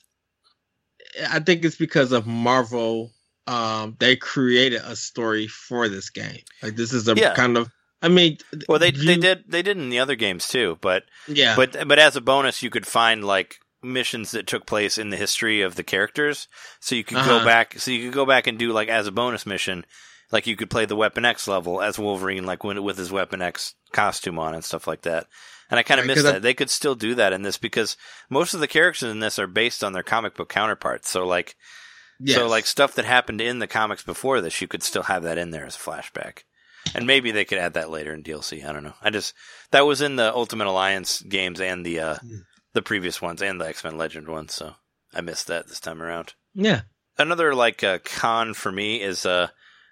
I, 1.29 1.37
I 1.37 1.41
think 1.41 1.63
it's 1.63 1.77
because 1.77 2.11
of 2.13 2.27
Marvel. 2.27 3.11
Um, 3.47 3.97
they 3.99 4.17
created 4.17 4.81
a 4.83 4.97
story 4.97 5.47
for 5.47 5.91
this 5.91 6.09
game. 6.09 6.41
Like 6.63 6.75
this 6.77 6.95
is 6.95 7.07
a 7.07 7.15
Yeah. 7.15 7.35
kind 7.35 7.59
of. 7.59 7.69
I 8.03 8.09
mean, 8.09 8.39
well, 8.69 8.79
they 8.79 8.91
they 8.91 9.17
did 9.17 9.45
they 9.47 9.63
did 9.63 9.77
in 9.79 9.89
the 9.91 10.01
other 10.01 10.17
games 10.17 10.49
too, 10.49 10.79
but 10.81 11.05
Yeah, 11.29 11.55
But 11.57 11.87
but 11.87 11.99
as 11.99 12.17
a 12.17 12.21
bonus, 12.21 12.63
you 12.63 12.69
could 12.71 12.87
find 12.87 13.25
like 13.25 13.59
missions 13.83 14.31
that 14.33 14.47
took 14.47 14.67
place 14.67 14.99
in 14.99 15.11
the 15.11 15.17
history 15.17 15.63
of 15.63 15.75
the 15.77 15.83
characters. 15.85 16.49
So 16.81 16.95
you 16.95 17.05
could 17.05 17.19
Uh-huh. 17.19 17.39
go 17.41 17.45
back. 17.45 17.79
So 17.79 17.91
you 17.91 18.05
could 18.05 18.15
go 18.15 18.27
back 18.27 18.47
and 18.47 18.59
do 18.59 18.73
like 18.73 18.89
as 18.89 19.07
a 19.07 19.13
bonus 19.13 19.45
mission, 19.47 19.85
like 20.31 20.47
you 20.47 20.57
could 20.57 20.71
play 20.71 20.85
the 20.85 20.97
Weapon 20.97 21.25
X 21.25 21.47
level 21.49 21.81
as 21.83 21.99
Wolverine, 21.99 22.45
like 22.47 22.63
when, 22.65 22.83
with 22.83 22.97
his 22.99 23.11
Weapon 23.13 23.43
X 23.43 23.75
costume 23.93 24.39
on 24.39 24.55
and 24.55 24.65
stuff 24.65 24.87
like 24.87 25.03
that. 25.03 25.27
And 25.71 25.79
I 25.79 25.83
kind 25.83 25.99
of 26.01 26.05
Right, 26.07 26.15
miss 26.15 26.19
'cause 26.23 26.27
I- 26.31 26.33
that. 26.35 26.43
They 26.43 26.55
could 26.55 26.71
still 26.71 26.95
do 26.95 27.15
that 27.17 27.33
in 27.33 27.43
this 27.43 27.57
because 27.59 27.97
most 28.31 28.53
of 28.55 28.61
the 28.61 28.69
characters 28.69 29.11
in 29.11 29.21
this 29.21 29.39
are 29.39 29.47
based 29.47 29.83
on 29.83 29.93
their 29.93 30.03
comic 30.03 30.35
book 30.37 30.49
counterparts. 30.49 31.09
So 31.09 31.27
like, 31.27 31.57
Yes. 32.21 32.37
so 32.37 32.47
like 32.47 32.67
stuff 32.67 32.95
that 32.95 33.05
happened 33.05 33.41
in 33.41 33.59
the 33.59 33.67
comics 33.67 34.03
before 34.05 34.41
this, 34.41 34.61
you 34.61 34.69
could 34.69 34.83
still 34.85 35.05
have 35.05 35.23
that 35.25 35.39
in 35.39 35.51
there 35.51 35.65
as 35.67 35.75
a 35.77 35.79
flashback. 35.81 36.45
And 36.95 37.07
maybe 37.07 37.31
they 37.31 37.45
could 37.45 37.59
add 37.59 37.75
that 37.75 37.91
later 37.91 38.13
in 38.13 38.23
DLC. 38.23 38.65
I 38.67 38.73
don't 38.73 38.83
know. 38.85 38.95
I 39.03 39.11
just 39.11 39.35
that 39.71 39.87
was 39.87 40.01
in 40.01 40.17
the 40.17 40.35
Ultimate 40.35 40.67
Alliance 40.67 41.21
games 41.23 41.61
and 41.61 41.87
the 41.87 42.01
uh, 42.01 42.15
Hmm. 42.17 42.37
the 42.75 42.83
previous 42.83 43.21
ones 43.23 43.41
and 43.43 43.61
the 43.61 43.67
X 43.69 43.85
Men 43.85 43.97
Legend 43.99 44.29
ones. 44.29 44.55
So 44.55 44.75
I 45.15 45.21
missed 45.21 45.47
that 45.47 45.69
this 45.69 45.81
time 45.81 46.03
around. 46.03 46.35
yeah. 46.55 46.83
Another 47.19 47.55
like 47.55 47.85
uh, 47.85 47.99
con 48.05 48.55
for 48.55 48.73
me 48.73 49.01
is 49.03 49.27
uh, 49.27 49.49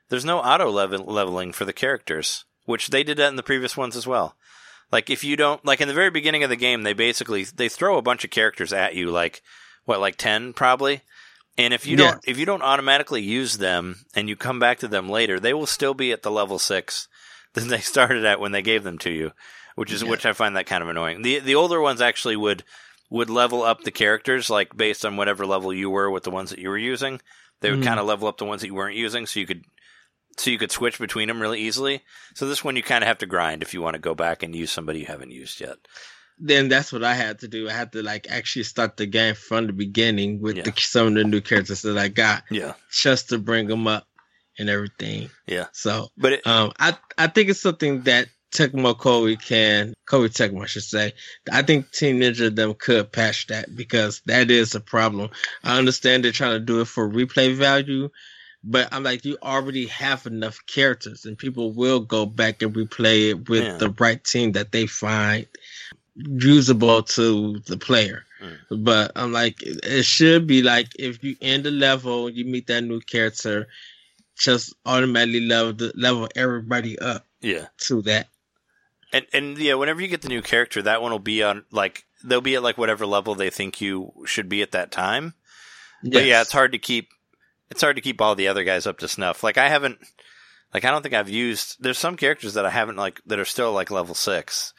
there's 0.08 0.24
no 0.24 0.38
auto 0.40 0.70
level- 0.70 1.04
leveling 1.04 1.52
for 1.52 1.66
the 1.66 1.72
characters, 1.74 2.44
which 2.64 2.88
they 2.88 3.02
did 3.02 3.18
that 3.18 3.28
in 3.28 3.36
the 3.36 3.42
previous 3.42 3.76
ones 3.76 3.94
as 3.94 4.06
well. 4.06 4.36
Like 4.90 5.10
if 5.10 5.22
you 5.22 5.36
don't 5.36 5.62
like 5.64 5.80
in 5.82 5.86
the 5.88 5.94
very 5.94 6.10
beginning 6.10 6.42
of 6.44 6.50
the 6.50 6.56
game, 6.56 6.82
they 6.82 6.94
basically 6.94 7.44
they 7.44 7.68
throw 7.68 7.98
a 7.98 8.02
bunch 8.02 8.24
of 8.24 8.30
characters 8.30 8.72
at 8.72 8.94
you, 8.94 9.10
like 9.10 9.42
what 9.84 10.00
like 10.00 10.16
ten 10.16 10.52
probably. 10.54 11.02
And 11.64 11.74
if 11.74 11.86
you 11.86 11.96
Yeah. 11.96 12.10
don't 12.12 12.20
if 12.26 12.38
you 12.38 12.46
don't 12.46 12.62
automatically 12.62 13.22
use 13.22 13.58
them 13.58 14.04
and 14.14 14.28
you 14.28 14.36
come 14.36 14.58
back 14.58 14.78
to 14.80 14.88
them 14.88 15.08
later, 15.08 15.38
they 15.40 15.54
will 15.54 15.66
still 15.66 15.94
be 15.94 16.12
at 16.12 16.22
the 16.22 16.30
level 16.30 16.58
six 16.58 17.08
that 17.54 17.68
they 17.68 17.80
started 17.80 18.24
at 18.24 18.40
when 18.40 18.52
they 18.52 18.62
gave 18.62 18.82
them 18.84 18.98
to 18.98 19.10
you, 19.10 19.32
which 19.74 19.92
is 19.92 20.02
Yeah. 20.02 20.10
which 20.10 20.26
I 20.26 20.32
find 20.32 20.56
that 20.56 20.66
kind 20.66 20.82
of 20.82 20.88
annoying. 20.88 21.22
The 21.22 21.38
the 21.40 21.54
older 21.54 21.80
ones 21.80 22.00
actually 22.00 22.36
would 22.36 22.64
would 23.10 23.28
level 23.30 23.62
up 23.62 23.82
the 23.82 23.90
characters 23.90 24.48
like 24.50 24.76
based 24.76 25.04
on 25.04 25.16
whatever 25.16 25.44
level 25.44 25.72
you 25.72 25.90
were 25.90 26.10
with 26.10 26.22
the 26.22 26.30
ones 26.30 26.50
that 26.50 26.60
you 26.60 26.68
were 26.68 26.78
using. 26.78 27.20
They 27.60 27.70
would 27.70 27.80
Mhm. 27.80 27.84
kind 27.84 28.00
of 28.00 28.06
level 28.06 28.28
up 28.28 28.38
the 28.38 28.44
ones 28.44 28.60
that 28.62 28.68
you 28.68 28.74
weren't 28.74 28.96
using, 28.96 29.26
so 29.26 29.40
you 29.40 29.46
could 29.46 29.64
so 30.38 30.48
you 30.50 30.58
could 30.58 30.70
switch 30.72 30.98
between 30.98 31.26
them 31.28 31.40
really 31.42 31.60
easily. 31.60 32.02
So 32.34 32.46
this 32.46 32.62
one 32.64 32.76
you 32.76 32.82
kind 32.82 33.02
of 33.02 33.08
have 33.08 33.18
to 33.18 33.26
grind 33.26 33.62
if 33.62 33.74
you 33.74 33.82
want 33.82 33.94
to 33.94 33.98
go 34.00 34.14
back 34.14 34.42
and 34.42 34.54
use 34.54 34.70
somebody 34.70 35.00
you 35.00 35.06
haven't 35.06 35.32
used 35.32 35.60
yet. 35.60 35.76
Then 36.42 36.68
that's 36.68 36.90
what 36.92 37.04
I 37.04 37.14
had 37.14 37.40
to 37.40 37.48
do. 37.48 37.68
I 37.68 37.72
had 37.72 37.92
to 37.92 38.02
like 38.02 38.26
actually 38.30 38.62
start 38.64 38.96
the 38.96 39.06
game 39.06 39.34
from 39.34 39.66
the 39.66 39.72
beginning 39.74 40.40
with 40.40 40.56
Yeah. 40.56 40.62
the, 40.64 40.72
some 40.78 41.08
of 41.08 41.14
the 41.14 41.24
new 41.24 41.40
characters 41.42 41.82
that 41.82 41.98
I 41.98 42.08
got 42.08 42.44
Yeah, 42.50 42.72
just 42.90 43.28
to 43.28 43.38
bring 43.38 43.66
them 43.68 43.86
up 43.86 44.06
and 44.58 44.70
everything. 44.70 45.28
yeah. 45.46 45.66
So 45.72 46.08
But 46.16 46.32
it, 46.34 46.46
um, 46.46 46.72
I 46.78 46.96
I 47.18 47.26
think 47.26 47.50
it's 47.50 47.60
something 47.60 48.02
that 48.02 48.28
Tecmo 48.52 48.96
Koei 48.96 49.40
can 49.40 49.92
Koei 50.08 50.28
Tecmo 50.28 50.62
I 50.62 50.66
should 50.66 50.82
say. 50.82 51.12
I 51.52 51.62
think 51.62 51.92
Team 51.92 52.18
Ninja 52.18 52.54
them 52.54 52.74
could 52.74 53.12
patch 53.12 53.46
that 53.48 53.76
because 53.76 54.22
that 54.26 54.50
is 54.50 54.74
a 54.74 54.80
problem. 54.80 55.30
I 55.62 55.78
understand 55.78 56.24
they're 56.24 56.32
trying 56.32 56.58
to 56.58 56.60
do 56.64 56.80
it 56.80 56.86
for 56.88 57.08
replay 57.08 57.54
value, 57.54 58.08
but 58.64 58.88
I'm 58.92 59.02
like 59.04 59.24
you 59.24 59.36
already 59.42 59.86
have 59.86 60.26
enough 60.26 60.58
characters 60.66 61.26
and 61.26 61.38
people 61.38 61.72
will 61.74 62.00
go 62.00 62.24
back 62.26 62.62
and 62.62 62.74
replay 62.74 63.28
it 63.30 63.48
with 63.48 63.64
Yeah. 63.64 63.76
the 63.76 63.90
right 64.00 64.22
team 64.24 64.52
that 64.52 64.72
they 64.72 64.86
find 64.86 65.46
usable 66.14 67.02
to 67.02 67.58
the 67.60 67.76
player. 67.76 68.24
Mm. 68.42 68.84
But 68.84 69.12
I'm 69.16 69.32
like 69.32 69.56
it 69.62 70.04
should 70.04 70.46
be 70.46 70.62
like 70.62 70.88
if 70.98 71.22
you 71.22 71.36
end 71.40 71.64
the 71.64 71.70
level, 71.70 72.28
you 72.30 72.44
meet 72.44 72.66
that 72.68 72.82
new 72.82 73.00
character, 73.00 73.68
just 74.36 74.74
automatically 74.86 75.40
level 75.40 75.72
the, 75.72 75.92
level 75.94 76.28
everybody 76.34 76.98
up 76.98 77.26
yeah. 77.40 77.66
to 77.86 78.02
that. 78.02 78.28
And 79.12 79.26
and 79.32 79.58
yeah, 79.58 79.74
whenever 79.74 80.00
you 80.00 80.08
get 80.08 80.22
the 80.22 80.28
new 80.28 80.42
character, 80.42 80.82
that 80.82 81.02
one 81.02 81.12
will 81.12 81.18
be 81.18 81.42
on 81.42 81.64
like 81.70 82.04
they'll 82.24 82.40
be 82.40 82.54
at 82.54 82.62
like 82.62 82.78
whatever 82.78 83.06
level 83.06 83.34
they 83.34 83.50
think 83.50 83.80
you 83.80 84.12
should 84.24 84.48
be 84.48 84.62
at 84.62 84.72
that 84.72 84.90
time. 84.90 85.34
But 86.02 86.24
yeah, 86.24 86.40
it's 86.40 86.52
hard 86.52 86.72
to 86.72 86.78
keep 86.78 87.08
it's 87.70 87.82
hard 87.82 87.96
to 87.96 88.02
keep 88.02 88.20
all 88.20 88.34
the 88.34 88.48
other 88.48 88.64
guys 88.64 88.86
up 88.86 88.98
to 88.98 89.08
snuff. 89.08 89.42
Like 89.42 89.58
I 89.58 89.68
haven't 89.68 89.98
like 90.72 90.84
I 90.84 90.90
don't 90.90 91.02
think 91.02 91.14
I've 91.14 91.28
used 91.28 91.76
there's 91.80 91.98
some 91.98 92.16
characters 92.16 92.54
that 92.54 92.66
I 92.66 92.70
haven't 92.70 92.96
like 92.96 93.20
that 93.26 93.38
are 93.38 93.44
still 93.44 93.72
like 93.72 93.90
level 93.90 94.14
6. 94.14 94.74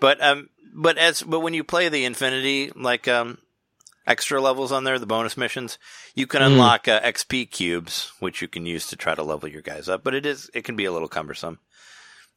But 0.00 0.22
um 0.22 0.50
but 0.74 0.98
as 0.98 1.22
but 1.22 1.40
when 1.40 1.54
you 1.54 1.64
play 1.64 1.88
the 1.88 2.04
Infinity 2.04 2.72
like 2.74 3.06
um 3.08 3.38
extra 4.06 4.40
levels 4.40 4.70
on 4.72 4.84
there, 4.84 4.98
the 4.98 5.06
bonus 5.06 5.36
missions, 5.36 5.78
you 6.14 6.26
can 6.26 6.42
Mhm. 6.42 6.52
unlock 6.52 6.88
uh, 6.88 7.00
XP 7.00 7.50
cubes 7.50 8.12
which 8.20 8.42
you 8.42 8.48
can 8.48 8.66
use 8.66 8.86
to 8.88 8.96
try 8.96 9.14
to 9.14 9.22
level 9.22 9.48
your 9.48 9.62
guys 9.62 9.88
up, 9.88 10.04
but 10.04 10.14
it 10.14 10.26
is 10.26 10.50
it 10.54 10.64
can 10.64 10.76
be 10.76 10.84
a 10.84 10.92
little 10.92 11.08
cumbersome 11.08 11.58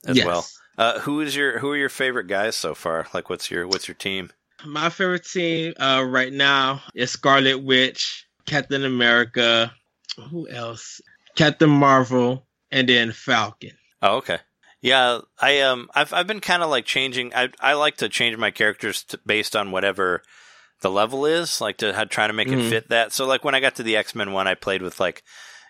as 0.06 0.18
Yes. 0.18 0.26
well. 0.26 0.46
Uh, 0.78 1.00
who 1.00 1.20
is 1.22 1.36
your 1.36 1.60
who 1.60 1.72
are 1.72 1.78
your 1.78 1.90
favorite 1.90 2.28
guys 2.28 2.56
so 2.56 2.76
far? 2.76 3.08
Like, 3.14 3.30
what's 3.30 3.50
your 3.52 3.68
what's 3.68 3.88
your 3.88 3.96
team? 3.96 4.32
My 4.66 4.90
favorite 4.90 5.26
team 5.26 5.74
uh, 5.80 6.04
right 6.08 6.34
now 6.34 6.82
is 6.96 7.12
Scarlet 7.12 7.62
Witch, 7.64 8.28
Captain 8.46 8.86
America, 8.86 9.72
who 10.32 10.48
else? 10.50 11.00
Captain 11.36 11.70
Marvel, 11.70 12.48
and 12.72 12.90
then 12.90 13.12
Falcon. 13.12 13.72
Oh, 14.02 14.18
okay. 14.18 14.40
Yeah, 14.82 15.20
I 15.40 15.62
um, 15.62 15.90
I've 15.96 16.14
I've 16.14 16.28
been 16.28 16.40
kind 16.40 16.62
of 16.64 16.70
like 16.70 16.86
changing. 16.86 17.34
I 17.34 17.50
I 17.60 17.74
like 17.74 17.98
to 17.98 18.10
change 18.10 18.38
my 18.38 18.52
characters 18.52 19.04
to, 19.06 19.20
based 19.26 19.56
on 19.56 19.72
whatever 19.72 20.22
the 20.82 20.92
level 20.92 21.26
is, 21.26 21.60
like 21.60 21.78
to 21.78 22.06
try 22.10 22.28
to 22.28 22.34
make 22.34 22.50
it 22.50 22.60
Mhm. 22.60 22.70
fit 22.70 22.90
that. 22.90 23.12
So 23.12 23.26
like 23.26 23.44
when 23.44 23.56
I 23.56 23.60
got 23.60 23.76
to 23.76 23.84
the 23.84 23.98
X 23.98 24.14
Men 24.14 24.32
one, 24.34 24.48
I 24.48 24.54
played 24.54 24.84
with 24.84 25.00
like, 25.00 25.24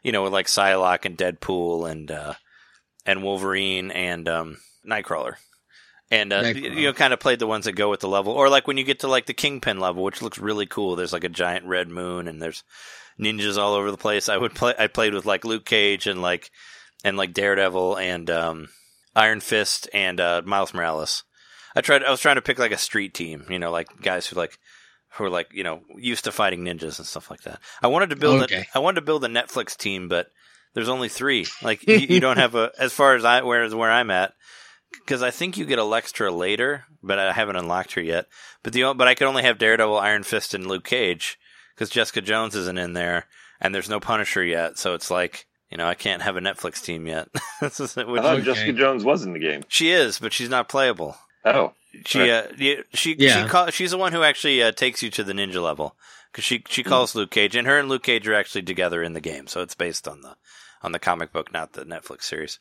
you 0.04 0.12
know, 0.12 0.24
with 0.24 0.34
like 0.34 0.48
Psylocke 0.48 1.06
and 1.06 1.18
Deadpool 1.18 1.90
and 1.90 2.12
uh, 2.12 2.34
and 3.06 3.24
Wolverine 3.24 3.92
and 3.92 4.28
um, 4.28 4.58
Nightcrawler. 4.86 5.36
And 6.12 6.32
uh, 6.34 6.44
Nightcrawler. 6.44 6.76
you 6.76 6.84
know, 6.88 6.94
kind 6.94 7.14
of 7.14 7.20
played 7.22 7.40
the 7.40 7.48
ones 7.48 7.64
that 7.66 7.74
go 7.74 7.90
with 7.90 8.02
the 8.02 8.08
level, 8.10 8.34
or 8.34 8.50
like 8.50 8.68
when 8.68 8.78
you 8.78 8.84
get 8.84 9.00
to 9.00 9.08
like 9.08 9.26
the 9.26 9.34
Kingpin 9.34 9.80
level, 9.80 10.04
which 10.04 10.22
looks 10.22 10.38
really 10.38 10.66
cool. 10.66 10.96
There's 10.98 11.14
like 11.14 11.24
a 11.24 11.30
giant 11.30 11.66
red 11.66 11.88
moon, 11.88 12.28
and 12.28 12.42
there's 12.42 12.64
ninjas 13.18 13.58
all 13.58 13.74
over 13.74 13.90
the 13.92 13.98
place. 13.98 14.28
I 14.28 14.36
would 14.38 14.54
play. 14.56 14.74
I 14.78 14.88
played 14.88 15.14
with 15.14 15.26
like 15.26 15.46
Luke 15.46 15.64
Cage 15.66 16.08
and 16.08 16.22
like 16.22 16.52
and 17.06 17.16
like 17.16 17.34
Daredevil 17.34 17.98
and 17.98 18.30
um, 18.30 18.70
Iron 19.18 19.40
Fist 19.40 19.90
and 19.94 20.20
uh, 20.20 20.44
Miles 20.46 20.74
Morales. 20.74 21.24
I 21.76 21.82
tried. 21.82 22.04
I 22.04 22.12
was 22.12 22.22
trying 22.22 22.36
to 22.36 22.42
pick 22.42 22.60
like 22.60 22.72
a 22.72 22.78
street 22.78 23.14
team, 23.14 23.46
you 23.50 23.60
know, 23.60 23.72
like 23.72 23.88
guys 24.02 24.28
who 24.28 24.36
like 24.36 24.58
who 25.14 25.26
are 25.26 25.30
like 25.30 25.50
you 25.52 25.64
know 25.64 25.82
used 25.98 26.24
to 26.26 26.32
fighting 26.32 26.64
ninjas 26.64 27.00
and 27.00 27.08
stuff 27.08 27.30
like 27.30 27.42
that. 27.42 27.60
I 27.82 27.88
wanted 27.88 28.12
to 28.12 28.16
build. 28.16 28.44
Okay. 28.44 28.68
A, 28.74 28.78
I 28.78 28.80
wanted 28.80 29.02
to 29.02 29.06
build 29.06 29.26
a 29.26 29.28
Netflix 29.28 29.76
team, 29.76 30.08
but 30.08 30.28
there's 30.74 30.90
only 30.90 31.10
three. 31.10 31.48
Like 31.64 31.84
you, 31.88 31.96
you 31.96 32.20
don't 32.20 32.38
have 32.38 32.56
a 32.56 32.72
as 32.80 32.94
far 32.94 33.16
as 33.16 33.26
I 33.26 33.42
where 33.42 33.68
where 33.76 33.92
I'm 33.92 34.12
at. 34.12 34.34
Because 34.92 35.22
I 35.22 35.32
think 35.32 35.58
you 35.58 35.66
get 35.66 35.80
Elektra 35.80 36.32
later, 36.32 36.86
but 37.04 37.20
I 37.20 37.34
haven't 37.34 37.58
unlocked 37.58 37.94
her 37.94 38.02
yet. 38.02 38.28
But 38.64 38.72
the 38.72 38.94
but 38.94 39.08
I 39.08 39.16
could 39.16 39.28
only 39.28 39.44
have 39.44 39.58
Daredevil, 39.58 39.98
Iron 39.98 40.24
Fist, 40.24 40.54
and 40.54 40.66
Luke 40.66 40.86
Cage 40.86 41.38
because 41.76 41.90
Jessica 41.90 42.22
Jones 42.22 42.56
isn't 42.56 42.78
in 42.78 42.94
there, 42.94 43.26
and 43.60 43.74
there's 43.74 43.90
no 43.90 44.00
Punisher 44.00 44.44
yet. 44.44 44.78
So 44.78 44.94
it's 44.94 45.12
like 45.12 45.47
you 45.72 45.78
know 45.78 45.86
I 45.88 45.94
can't 45.96 46.22
have 46.22 46.38
a 46.38 46.42
Netflix 46.42 46.82
team 46.84 47.08
yet. 47.08 47.28
This 47.62 47.80
which- 47.80 47.98
I 47.98 48.04
thought 48.04 48.26
Okay. 48.38 48.44
Jessica 48.46 48.74
Jones 48.74 49.04
was 49.04 49.24
in 49.24 49.34
the 49.34 49.40
game. 49.40 49.64
she 49.68 49.92
is, 49.92 50.20
but 50.20 50.34
she's 50.34 50.50
not 50.50 50.70
playable. 50.70 51.18
Oh, 51.46 51.74
She 52.06 52.20
Right. 52.20 52.30
uh, 52.30 52.82
she 52.94 53.16
Yeah. 53.18 53.44
she 53.44 53.50
call, 53.50 53.70
she's 53.70 53.92
the 53.92 53.98
one 53.98 54.12
who 54.14 54.24
actually 54.24 54.62
uh, 54.62 54.72
takes 54.72 55.02
you 55.02 55.10
to 55.12 55.24
the 55.24 55.34
ninja 55.34 55.62
level 55.64 55.96
because 56.32 56.44
she 56.44 56.64
she 56.70 56.84
calls 56.84 57.16
Luke 57.16 57.32
Cage, 57.32 57.56
and 57.56 57.66
her 57.68 57.80
and 57.80 57.90
Luke 57.90 58.04
Cage 58.04 58.28
are 58.28 58.36
actually 58.36 58.64
together 58.64 59.02
in 59.02 59.14
the 59.14 59.22
game, 59.22 59.48
so 59.48 59.62
it's 59.62 59.76
based 59.76 60.08
on 60.08 60.22
the 60.22 60.36
on 60.84 60.92
the 60.92 61.00
comic 61.00 61.32
book, 61.34 61.52
not 61.54 61.74
the 61.74 61.84
Netflix 61.86 62.24
series. 62.24 62.60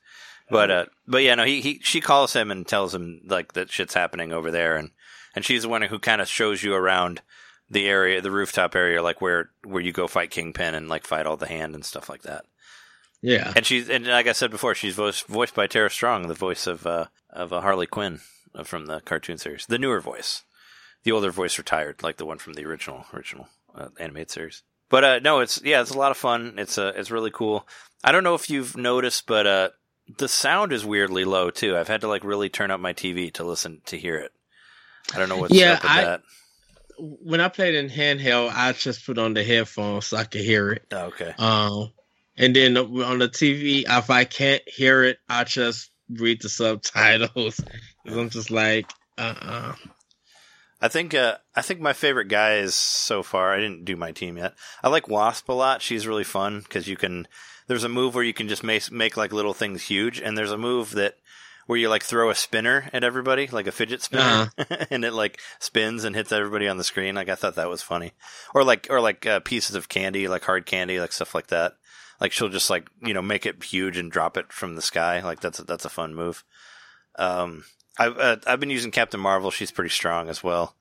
But 0.48 0.70
uh, 0.70 0.86
but 1.08 1.22
yeah, 1.24 1.34
no, 1.34 1.44
he, 1.44 1.60
he 1.60 1.80
she 1.82 2.00
calls 2.00 2.32
him 2.32 2.50
and 2.52 2.66
tells 2.66 2.94
him 2.94 3.20
like 3.26 3.54
that 3.54 3.70
shit's 3.70 3.94
happening 3.94 4.32
over 4.32 4.50
there, 4.52 4.76
and 4.76 4.90
and 5.34 5.44
she's 5.44 5.62
the 5.62 5.68
one 5.68 5.82
who 5.82 5.98
kind 5.98 6.20
of 6.22 6.28
shows 6.28 6.62
you 6.62 6.72
around 6.74 7.20
the 7.68 7.88
area, 7.88 8.20
the 8.20 8.30
rooftop 8.30 8.76
area, 8.76 9.02
like 9.02 9.20
where 9.20 9.50
where 9.64 9.82
you 9.82 9.90
go 9.92 10.06
fight 10.06 10.30
Kingpin 10.30 10.76
and 10.76 10.88
like 10.88 11.04
fight 11.04 11.26
all 11.26 11.36
the 11.36 11.48
hand 11.48 11.74
and 11.74 11.84
stuff 11.84 12.08
like 12.08 12.22
that. 12.22 12.44
Yeah. 13.26 13.52
And 13.56 13.66
she's 13.66 13.88
and 13.90 14.06
like 14.06 14.26
I 14.28 14.32
said 14.32 14.50
before, 14.52 14.74
she's 14.74 14.94
voiced 14.94 15.26
voiced 15.26 15.54
by 15.54 15.66
Tara 15.66 15.90
Strong, 15.90 16.28
the 16.28 16.34
voice 16.34 16.66
of 16.66 16.86
uh, 16.86 17.06
of 17.30 17.52
uh, 17.52 17.60
Harley 17.60 17.86
Quinn 17.88 18.20
uh, 18.54 18.62
from 18.62 18.86
the 18.86 19.00
cartoon 19.00 19.36
series, 19.38 19.66
the 19.66 19.78
newer 19.78 20.00
voice. 20.00 20.44
The 21.02 21.12
older 21.12 21.30
voice 21.30 21.58
retired, 21.58 22.02
like 22.02 22.16
the 22.18 22.26
one 22.26 22.38
from 22.38 22.54
the 22.54 22.64
original 22.64 23.04
original 23.12 23.48
uh, 23.74 23.88
animated 23.98 24.30
series. 24.30 24.62
But 24.88 25.04
uh, 25.04 25.18
no, 25.18 25.40
it's 25.40 25.60
yeah, 25.64 25.80
it's 25.80 25.90
a 25.90 25.98
lot 25.98 26.12
of 26.12 26.16
fun. 26.16 26.54
It's 26.58 26.78
uh, 26.78 26.92
it's 26.94 27.10
really 27.10 27.30
cool. 27.32 27.66
I 28.04 28.12
don't 28.12 28.24
know 28.24 28.34
if 28.36 28.48
you've 28.48 28.76
noticed, 28.76 29.26
but 29.26 29.46
uh, 29.46 29.68
the 30.18 30.28
sound 30.28 30.72
is 30.72 30.84
weirdly 30.84 31.24
low 31.24 31.50
too. 31.50 31.76
I've 31.76 31.88
had 31.88 32.02
to 32.02 32.08
like 32.08 32.22
really 32.22 32.48
turn 32.48 32.70
up 32.70 32.78
my 32.78 32.92
TV 32.92 33.32
to 33.34 33.44
listen 33.44 33.82
to 33.86 33.98
hear 33.98 34.16
it. 34.18 34.30
I 35.14 35.18
don't 35.18 35.28
know 35.28 35.38
what's 35.38 35.54
Yeah, 35.54 35.72
up 35.74 35.82
with 35.82 35.90
I- 35.90 36.04
that. 36.04 36.22
When 36.98 37.40
I 37.42 37.48
played 37.48 37.74
in 37.74 37.90
handheld, 37.90 38.52
I 38.54 38.72
just 38.72 39.04
put 39.04 39.18
on 39.18 39.34
the 39.34 39.44
headphones 39.44 40.06
so 40.06 40.16
I 40.16 40.24
could 40.24 40.40
hear 40.40 40.70
it. 40.72 40.86
Oh, 40.92 41.06
okay. 41.08 41.34
Um, 41.38 41.92
and 42.36 42.54
then 42.54 42.76
on 42.76 43.18
the 43.18 43.28
TV, 43.28 43.84
if 43.88 44.10
I 44.10 44.24
can't 44.24 44.62
hear 44.66 45.04
it, 45.04 45.18
I 45.28 45.44
just 45.44 45.90
read 46.10 46.42
the 46.42 46.48
subtitles. 46.48 47.60
I'm 48.06 48.30
just 48.30 48.50
like, 48.50 48.90
uh, 49.18 49.34
uh 49.40 49.74
I 50.80 50.88
think 50.88 51.14
uh, 51.14 51.36
I 51.54 51.62
think 51.62 51.80
my 51.80 51.94
favorite 51.94 52.28
guy 52.28 52.56
is 52.56 52.74
so 52.74 53.22
far. 53.22 53.52
I 53.52 53.56
didn't 53.56 53.84
do 53.84 53.96
my 53.96 54.12
team 54.12 54.36
yet. 54.36 54.54
I 54.82 54.88
like 54.88 55.08
Wasp 55.08 55.48
a 55.48 55.52
lot. 55.52 55.80
She's 55.80 56.06
really 56.06 56.24
fun 56.24 56.60
because 56.60 56.86
you 56.86 56.96
can. 56.96 57.26
There's 57.66 57.84
a 57.84 57.88
move 57.88 58.14
where 58.14 58.24
you 58.24 58.34
can 58.34 58.48
just 58.48 58.62
make 58.62 58.92
make 58.92 59.16
like 59.16 59.32
little 59.32 59.54
things 59.54 59.84
huge, 59.84 60.20
and 60.20 60.36
there's 60.36 60.52
a 60.52 60.58
move 60.58 60.92
that 60.92 61.16
where 61.66 61.78
you 61.78 61.88
like 61.88 62.04
throw 62.04 62.30
a 62.30 62.34
spinner 62.34 62.90
at 62.92 63.04
everybody, 63.04 63.46
like 63.46 63.66
a 63.66 63.72
fidget 63.72 64.02
spinner, 64.02 64.52
and 64.90 65.04
it 65.04 65.12
like 65.12 65.40
spins 65.58 66.04
and 66.04 66.14
hits 66.14 66.30
everybody 66.30 66.68
on 66.68 66.76
the 66.76 66.84
screen. 66.84 67.14
Like 67.14 67.30
I 67.30 67.34
thought 67.34 67.56
that 67.56 67.70
was 67.70 67.82
funny, 67.82 68.12
or 68.54 68.62
like 68.62 68.86
or 68.90 69.00
like 69.00 69.24
uh, 69.24 69.40
pieces 69.40 69.76
of 69.76 69.88
candy, 69.88 70.28
like 70.28 70.44
hard 70.44 70.66
candy, 70.66 71.00
like 71.00 71.12
stuff 71.12 71.34
like 71.34 71.46
that. 71.48 71.72
Like 72.20 72.32
she'll 72.32 72.48
just 72.48 72.70
like 72.70 72.88
you 73.02 73.14
know 73.14 73.22
make 73.22 73.46
it 73.46 73.62
huge 73.62 73.96
and 73.98 74.10
drop 74.10 74.36
it 74.36 74.52
from 74.52 74.74
the 74.74 74.82
sky. 74.82 75.20
Like 75.22 75.40
that's 75.40 75.58
a, 75.58 75.64
that's 75.64 75.84
a 75.84 75.90
fun 75.90 76.14
move. 76.14 76.44
Um, 77.18 77.64
I've 77.98 78.18
uh, 78.18 78.36
I've 78.46 78.60
been 78.60 78.70
using 78.70 78.90
Captain 78.90 79.20
Marvel. 79.20 79.50
She's 79.50 79.70
pretty 79.70 79.90
strong 79.90 80.28
as 80.28 80.42
well. 80.42 80.76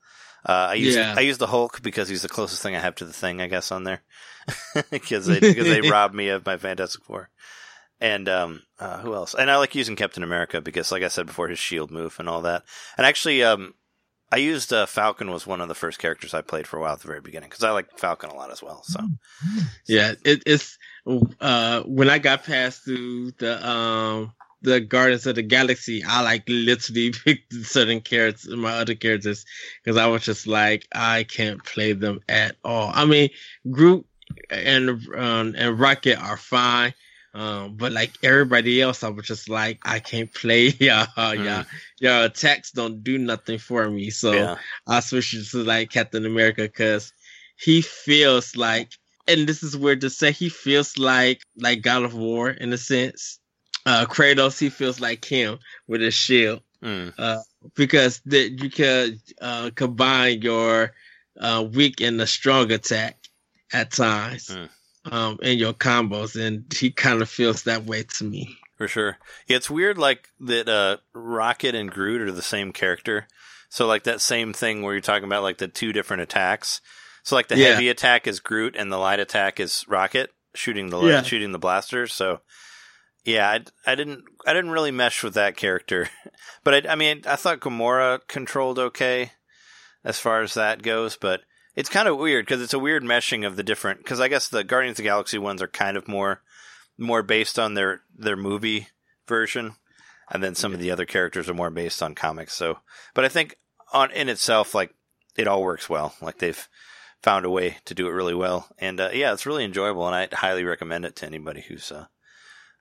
Uh, 0.48 0.68
I 0.70 0.74
use 0.74 0.94
Yeah. 0.94 1.14
I 1.16 1.20
use 1.20 1.38
the 1.38 1.48
Hulk 1.48 1.82
because 1.82 2.08
he's 2.08 2.22
the 2.22 2.28
closest 2.28 2.62
thing 2.62 2.76
I 2.76 2.80
have 2.80 2.94
to 2.96 3.04
the 3.04 3.12
thing, 3.12 3.40
I 3.40 3.48
guess, 3.48 3.72
on 3.72 3.84
there 3.84 4.02
because 4.90 5.26
they 5.26 5.40
because 5.40 5.66
they 5.66 5.80
robbed 5.90 6.14
me 6.14 6.28
of 6.28 6.46
my 6.46 6.56
Fantastic 6.56 7.02
Four. 7.04 7.30
And 7.98 8.28
um, 8.28 8.62
uh, 8.78 8.98
who 8.98 9.14
else? 9.14 9.34
And 9.34 9.50
I 9.50 9.56
like 9.56 9.74
using 9.74 9.96
Captain 9.96 10.22
America 10.22 10.60
because, 10.60 10.92
like 10.92 11.02
I 11.02 11.08
said 11.08 11.26
before, 11.26 11.48
his 11.48 11.58
shield 11.58 11.90
move 11.90 12.16
and 12.18 12.28
all 12.28 12.42
that. 12.42 12.62
And 12.98 13.06
actually, 13.06 13.42
um, 13.42 13.72
I 14.30 14.36
used 14.36 14.70
uh, 14.70 14.84
Falcon 14.84 15.30
was 15.30 15.46
one 15.46 15.62
of 15.62 15.68
the 15.68 15.74
first 15.74 15.98
characters 15.98 16.34
I 16.34 16.42
played 16.42 16.66
for 16.66 16.76
a 16.76 16.80
while 16.82 16.92
at 16.92 17.00
the 17.00 17.08
very 17.08 17.22
beginning 17.22 17.48
because 17.48 17.64
I 17.64 17.70
like 17.70 17.98
Falcon 17.98 18.28
a 18.28 18.34
lot 18.34 18.52
as 18.52 18.62
well. 18.62 18.82
So 18.82 19.00
Yeah, 19.86 20.12
it, 20.24 20.42
it's 20.44 20.76
uh 21.40 21.82
when 21.82 22.10
I 22.10 22.18
got 22.18 22.44
past 22.44 22.84
through 22.84 23.32
the 23.32 23.66
um 23.66 24.32
the 24.62 24.80
Guardians 24.80 25.26
of 25.26 25.36
the 25.36 25.42
Galaxy, 25.42 26.02
I 26.04 26.22
like 26.22 26.44
literally 26.48 27.12
picked 27.24 27.52
certain 27.54 28.00
characters, 28.00 28.48
my 28.48 28.72
other 28.72 28.94
characters, 28.94 29.44
because 29.82 29.96
I 29.96 30.06
was 30.06 30.24
just 30.24 30.46
like, 30.46 30.86
I 30.92 31.24
can't 31.24 31.62
play 31.64 31.92
them 31.92 32.20
at 32.28 32.56
all. 32.64 32.90
I 32.92 33.04
mean, 33.04 33.30
Groot 33.70 34.04
and 34.50 34.90
um, 35.16 35.54
and 35.56 35.78
Rocket 35.78 36.18
are 36.18 36.36
fine, 36.36 36.94
um, 37.34 37.76
but 37.76 37.92
like 37.92 38.12
everybody 38.22 38.82
else, 38.82 39.04
I 39.04 39.08
was 39.10 39.26
just 39.26 39.48
like, 39.48 39.78
I 39.84 40.00
can't 40.00 40.32
play 40.32 40.68
y'all. 40.80 41.34
Y'all, 41.34 41.64
your 42.00 42.24
attacks 42.24 42.72
don't 42.72 43.04
do 43.04 43.18
nothing 43.18 43.58
for 43.58 43.88
me. 43.88 44.10
So 44.10 44.32
yeah, 44.32 44.56
I 44.86 45.00
switched 45.00 45.50
to 45.52 45.62
like 45.62 45.90
Captain 45.90 46.26
America 46.26 46.62
because 46.62 47.12
he 47.56 47.82
feels 47.82 48.56
like, 48.56 48.92
and 49.28 49.48
this 49.48 49.62
is 49.62 49.76
weird 49.76 50.00
to 50.02 50.10
say, 50.10 50.32
he 50.32 50.48
feels 50.48 50.98
like 50.98 51.40
like 51.56 51.82
God 51.82 52.04
of 52.04 52.14
War 52.14 52.50
in 52.50 52.72
a 52.72 52.78
sense. 52.78 53.38
Uh, 53.84 54.04
Kratos, 54.06 54.58
he 54.58 54.68
feels 54.68 55.00
like 55.00 55.24
him 55.24 55.58
with 55.86 56.00
his 56.00 56.14
shield 56.14 56.62
Mm. 56.82 57.14
uh, 57.18 57.38
because 57.74 58.20
that 58.26 58.62
you 58.62 58.68
can 58.70 59.18
uh, 59.40 59.70
combine 59.74 60.42
your 60.42 60.92
uh, 61.40 61.66
weak 61.72 62.00
and 62.02 62.20
the 62.20 62.26
strong 62.26 62.70
attack 62.70 63.16
at 63.72 63.90
times 63.92 64.48
Mm. 64.48 64.68
um, 65.12 65.38
in 65.42 65.58
your 65.58 65.72
combos, 65.72 66.34
and 66.40 66.70
he 66.72 66.90
kind 66.90 67.22
of 67.22 67.30
feels 67.30 67.62
that 67.62 67.84
way 67.84 68.02
to 68.18 68.24
me. 68.24 68.56
for 68.76 68.88
sure. 68.88 69.16
Yeah, 69.46 69.56
it's 69.56 69.70
weird, 69.70 69.96
like 69.98 70.28
that. 70.40 70.68
Uh, 70.68 70.98
Rocket 71.14 71.74
and 71.74 71.90
Groot 71.90 72.20
are 72.20 72.32
the 72.32 72.42
same 72.42 72.72
character. 72.72 73.26
So 73.70 73.86
like 73.86 74.04
that 74.04 74.20
same 74.20 74.52
thing 74.52 74.82
where 74.82 74.92
you're 74.94 75.00
talking 75.00 75.24
about 75.24 75.42
like 75.42 75.58
the 75.58 75.68
two 75.68 75.92
different 75.94 76.22
attacks. 76.22 76.80
So 77.26 77.34
like 77.34 77.48
the 77.48 77.58
Yeah. 77.58 77.72
heavy 77.72 77.88
attack 77.88 78.28
is 78.28 78.38
Groot 78.38 78.76
and 78.76 78.90
the 78.92 78.98
light 78.98 79.18
attack 79.18 79.58
is 79.58 79.84
Rocket 79.88 80.32
shooting 80.54 80.90
the 80.90 81.00
Yeah. 81.02 81.22
shooting 81.22 81.50
the 81.50 81.58
blasters. 81.58 82.14
So 82.14 82.40
yeah, 83.24 83.50
I, 83.50 83.64
I 83.84 83.96
didn't 83.96 84.22
I 84.46 84.52
didn't 84.52 84.70
really 84.70 84.92
mesh 84.92 85.24
with 85.24 85.34
that 85.34 85.56
character, 85.56 86.08
but 86.64 86.86
I, 86.86 86.92
I 86.92 86.94
mean 86.94 87.22
I 87.26 87.34
thought 87.34 87.58
Gamora 87.58 88.20
controlled 88.28 88.78
okay 88.78 89.32
as 90.04 90.20
far 90.20 90.40
as 90.42 90.54
that 90.54 90.82
goes, 90.82 91.16
but 91.16 91.40
it's 91.74 91.88
kind 91.88 92.06
of 92.06 92.16
weird 92.16 92.46
because 92.46 92.62
it's 92.62 92.72
a 92.72 92.78
weird 92.78 93.02
meshing 93.02 93.44
of 93.44 93.56
the 93.56 93.64
different. 93.64 93.98
Because 93.98 94.20
I 94.20 94.28
guess 94.28 94.46
the 94.48 94.62
Guardians 94.62 94.94
of 94.94 94.98
the 94.98 95.08
Galaxy 95.10 95.36
ones 95.36 95.60
are 95.60 95.66
kind 95.66 95.96
of 95.96 96.06
more 96.06 96.42
more 96.96 97.24
based 97.24 97.58
on 97.58 97.74
their 97.74 98.02
their 98.16 98.36
movie 98.36 98.86
version, 99.26 99.74
and 100.30 100.44
then 100.44 100.54
some 100.54 100.72
of 100.72 100.78
the 100.78 100.92
other 100.92 101.04
characters 101.04 101.48
are 101.48 101.54
more 101.54 101.70
based 101.70 102.04
on 102.04 102.14
comics. 102.14 102.54
So, 102.54 102.78
but 103.14 103.24
I 103.24 103.28
think 103.28 103.56
on 103.92 104.12
in 104.12 104.28
itself, 104.28 104.76
like 104.76 104.94
it 105.36 105.48
all 105.48 105.64
works 105.64 105.88
well. 105.90 106.14
Like 106.22 106.38
they've 106.38 106.68
found 107.22 107.44
a 107.44 107.50
way 107.50 107.78
to 107.86 107.94
do 107.94 108.06
it 108.06 108.12
really 108.12 108.34
well, 108.34 108.68
and 108.78 109.00
uh, 109.00 109.10
yeah, 109.12 109.32
it's 109.32 109.46
really 109.46 109.64
enjoyable, 109.64 110.06
and 110.06 110.14
I 110.14 110.28
highly 110.34 110.64
recommend 110.64 111.04
it 111.04 111.16
to 111.16 111.26
anybody 111.26 111.60
who's 111.66 111.90
uh, 111.90 112.06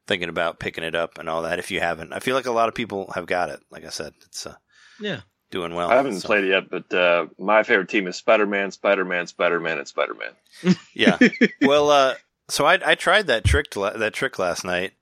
thinking 0.08 0.30
about 0.30 0.60
picking 0.60 0.84
it 0.84 0.94
up 0.96 1.18
and 1.18 1.28
all 1.30 1.42
that. 1.44 1.60
If 1.60 1.72
you 1.72 1.80
haven't, 1.80 2.14
I 2.14 2.20
feel 2.20 2.36
like 2.36 2.46
a 2.46 2.52
lot 2.52 2.70
of 2.70 2.76
people 2.76 3.12
have 3.16 3.26
got 3.26 3.50
it. 3.50 3.60
Like 3.72 3.86
I 3.86 3.90
said, 3.90 4.14
it's 4.26 4.46
uh, 4.46 4.56
Yeah. 5.00 5.22
doing 5.52 5.74
well. 5.74 5.90
I 5.90 5.96
haven't 5.96 6.20
So, 6.20 6.28
played 6.28 6.44
it 6.44 6.50
yet, 6.50 6.70
but 6.70 6.94
uh, 6.94 7.26
my 7.40 7.64
favorite 7.64 7.90
team 7.90 8.08
is 8.08 8.16
Spider 8.18 8.46
Man, 8.46 8.70
Spider 8.72 9.06
Man, 9.06 9.26
Spider 9.28 9.60
Man, 9.60 9.78
and 9.80 9.88
Spider 9.88 10.14
Man. 10.14 10.76
Yeah. 10.94 11.18
well, 11.62 11.90
uh, 11.90 12.14
so 12.50 12.66
I 12.66 12.80
I 12.86 12.96
tried 12.96 13.28
that 13.28 13.44
trick 13.46 13.76
la- 13.76 13.98
that 13.98 14.14
trick 14.14 14.38
last 14.38 14.64
night, 14.64 14.94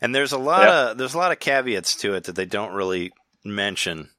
and 0.00 0.14
there's 0.14 0.32
a 0.32 0.38
lot 0.38 0.62
Yeah. 0.62 0.90
of 0.92 0.98
there's 0.98 1.14
a 1.14 1.18
lot 1.18 1.32
of 1.32 1.40
caveats 1.40 1.96
to 1.96 2.14
it 2.14 2.24
that 2.24 2.36
they 2.36 2.46
don't 2.46 2.72
really 2.72 3.10
mention 3.44 4.10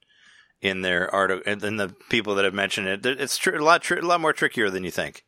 in 0.63 0.82
their 0.82 1.13
article 1.13 1.43
and 1.45 1.63
in 1.63 1.78
the 1.78 1.89
people 2.10 2.36
that 2.36 2.45
have 2.45 2.54
mentioned 2.54 2.88
it. 2.88 3.06
It's 3.06 3.38
tr- 3.38 3.56
a 3.56 3.63
lot 3.63 3.84
tr- 3.84 3.95
a 3.99 4.02
lot 4.02 4.21
more 4.21 4.34
trickier 4.34 4.69
than 4.69 4.84
you 4.84 4.91
think. 4.91 5.23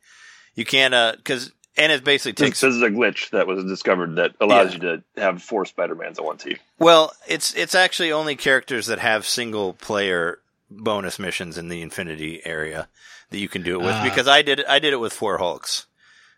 You 0.54 0.64
can't 0.64 0.94
uh 0.94 1.12
because 1.16 1.52
and 1.76 1.92
it 1.92 2.02
basically 2.04 2.32
This, 2.32 2.48
takes 2.52 2.60
this 2.62 2.74
is 2.74 2.82
a 2.82 2.88
glitch 2.88 3.30
that 3.30 3.46
was 3.46 3.62
discovered 3.64 4.16
that 4.16 4.32
allows 4.40 4.74
Yeah. 4.74 4.74
you 4.74 5.02
to 5.14 5.20
have 5.20 5.42
four 5.42 5.66
Spider 5.66 5.94
Mans 5.94 6.18
on 6.18 6.24
one 6.24 6.38
team. 6.38 6.56
well 6.78 7.12
it's 7.28 7.54
it's 7.54 7.74
actually 7.74 8.10
only 8.10 8.34
characters 8.34 8.86
that 8.86 8.98
have 8.98 9.26
single 9.26 9.74
player 9.74 10.38
bonus 10.70 11.18
missions 11.18 11.58
in 11.58 11.68
the 11.68 11.82
Infinity 11.82 12.40
area 12.44 12.88
that 13.30 13.38
you 13.38 13.48
can 13.48 13.62
do 13.62 13.74
it 13.78 13.84
with 13.84 13.94
Ah. 13.94 14.04
because 14.04 14.26
I 14.26 14.40
did 14.42 14.64
I 14.64 14.78
did 14.78 14.92
it 14.94 15.00
with 15.00 15.12
four 15.12 15.38
Hulks. 15.38 15.86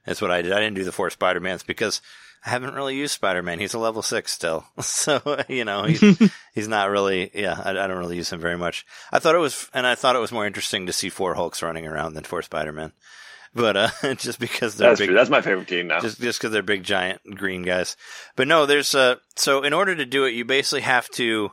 That's 0.04 0.20
what 0.20 0.30
I 0.30 0.42
did. 0.42 0.52
I 0.52 0.60
didn't 0.60 0.74
do 0.76 0.84
the 0.84 0.92
four 0.92 1.08
Spider 1.10 1.38
Mans 1.40 1.62
because 1.62 2.00
I 2.48 2.52
haven't 2.52 2.74
really 2.74 2.96
used 2.96 3.12
Spider 3.12 3.42
Man. 3.42 3.58
He's 3.58 3.74
a 3.74 3.78
level 3.78 4.00
six 4.00 4.32
still, 4.32 4.64
so 4.80 5.20
you 5.48 5.66
know 5.66 5.82
he's 5.84 6.00
he's 6.54 6.66
not 6.66 6.88
really. 6.88 7.30
Yeah, 7.34 7.60
I, 7.62 7.72
I 7.72 7.86
don't 7.86 7.98
really 7.98 8.16
use 8.16 8.32
him 8.32 8.40
very 8.40 8.56
much. 8.56 8.86
I 9.12 9.18
thought 9.18 9.34
it 9.34 9.38
was, 9.38 9.68
and 9.74 9.86
I 9.86 9.94
thought 9.94 10.16
it 10.16 10.20
was 10.20 10.32
more 10.32 10.46
interesting 10.46 10.86
to 10.86 10.92
see 10.94 11.10
four 11.10 11.34
Hulks 11.34 11.62
running 11.62 11.86
around 11.86 12.14
than 12.14 12.24
four 12.24 12.40
Spider 12.40 12.72
Man. 12.72 12.92
But 13.54 13.76
uh, 13.76 13.90
just 14.14 14.38
because 14.40 14.76
they're 14.76 14.88
That's 14.88 15.00
big, 15.00 15.08
true. 15.08 15.16
That's 15.16 15.28
my 15.28 15.42
favorite 15.42 15.68
team 15.68 15.88
now. 15.88 16.00
just 16.00 16.22
just 16.22 16.38
because 16.38 16.50
they're 16.50 16.62
big 16.62 16.84
giant 16.84 17.20
green 17.34 17.60
guys. 17.60 17.98
But 18.34 18.48
no, 18.48 18.64
there's 18.64 18.94
uh 18.94 19.16
so 19.36 19.62
in 19.62 19.74
order 19.74 19.94
to 19.94 20.06
do 20.06 20.24
it, 20.24 20.32
you 20.32 20.46
basically 20.46 20.82
have 20.82 21.06
to. 21.10 21.50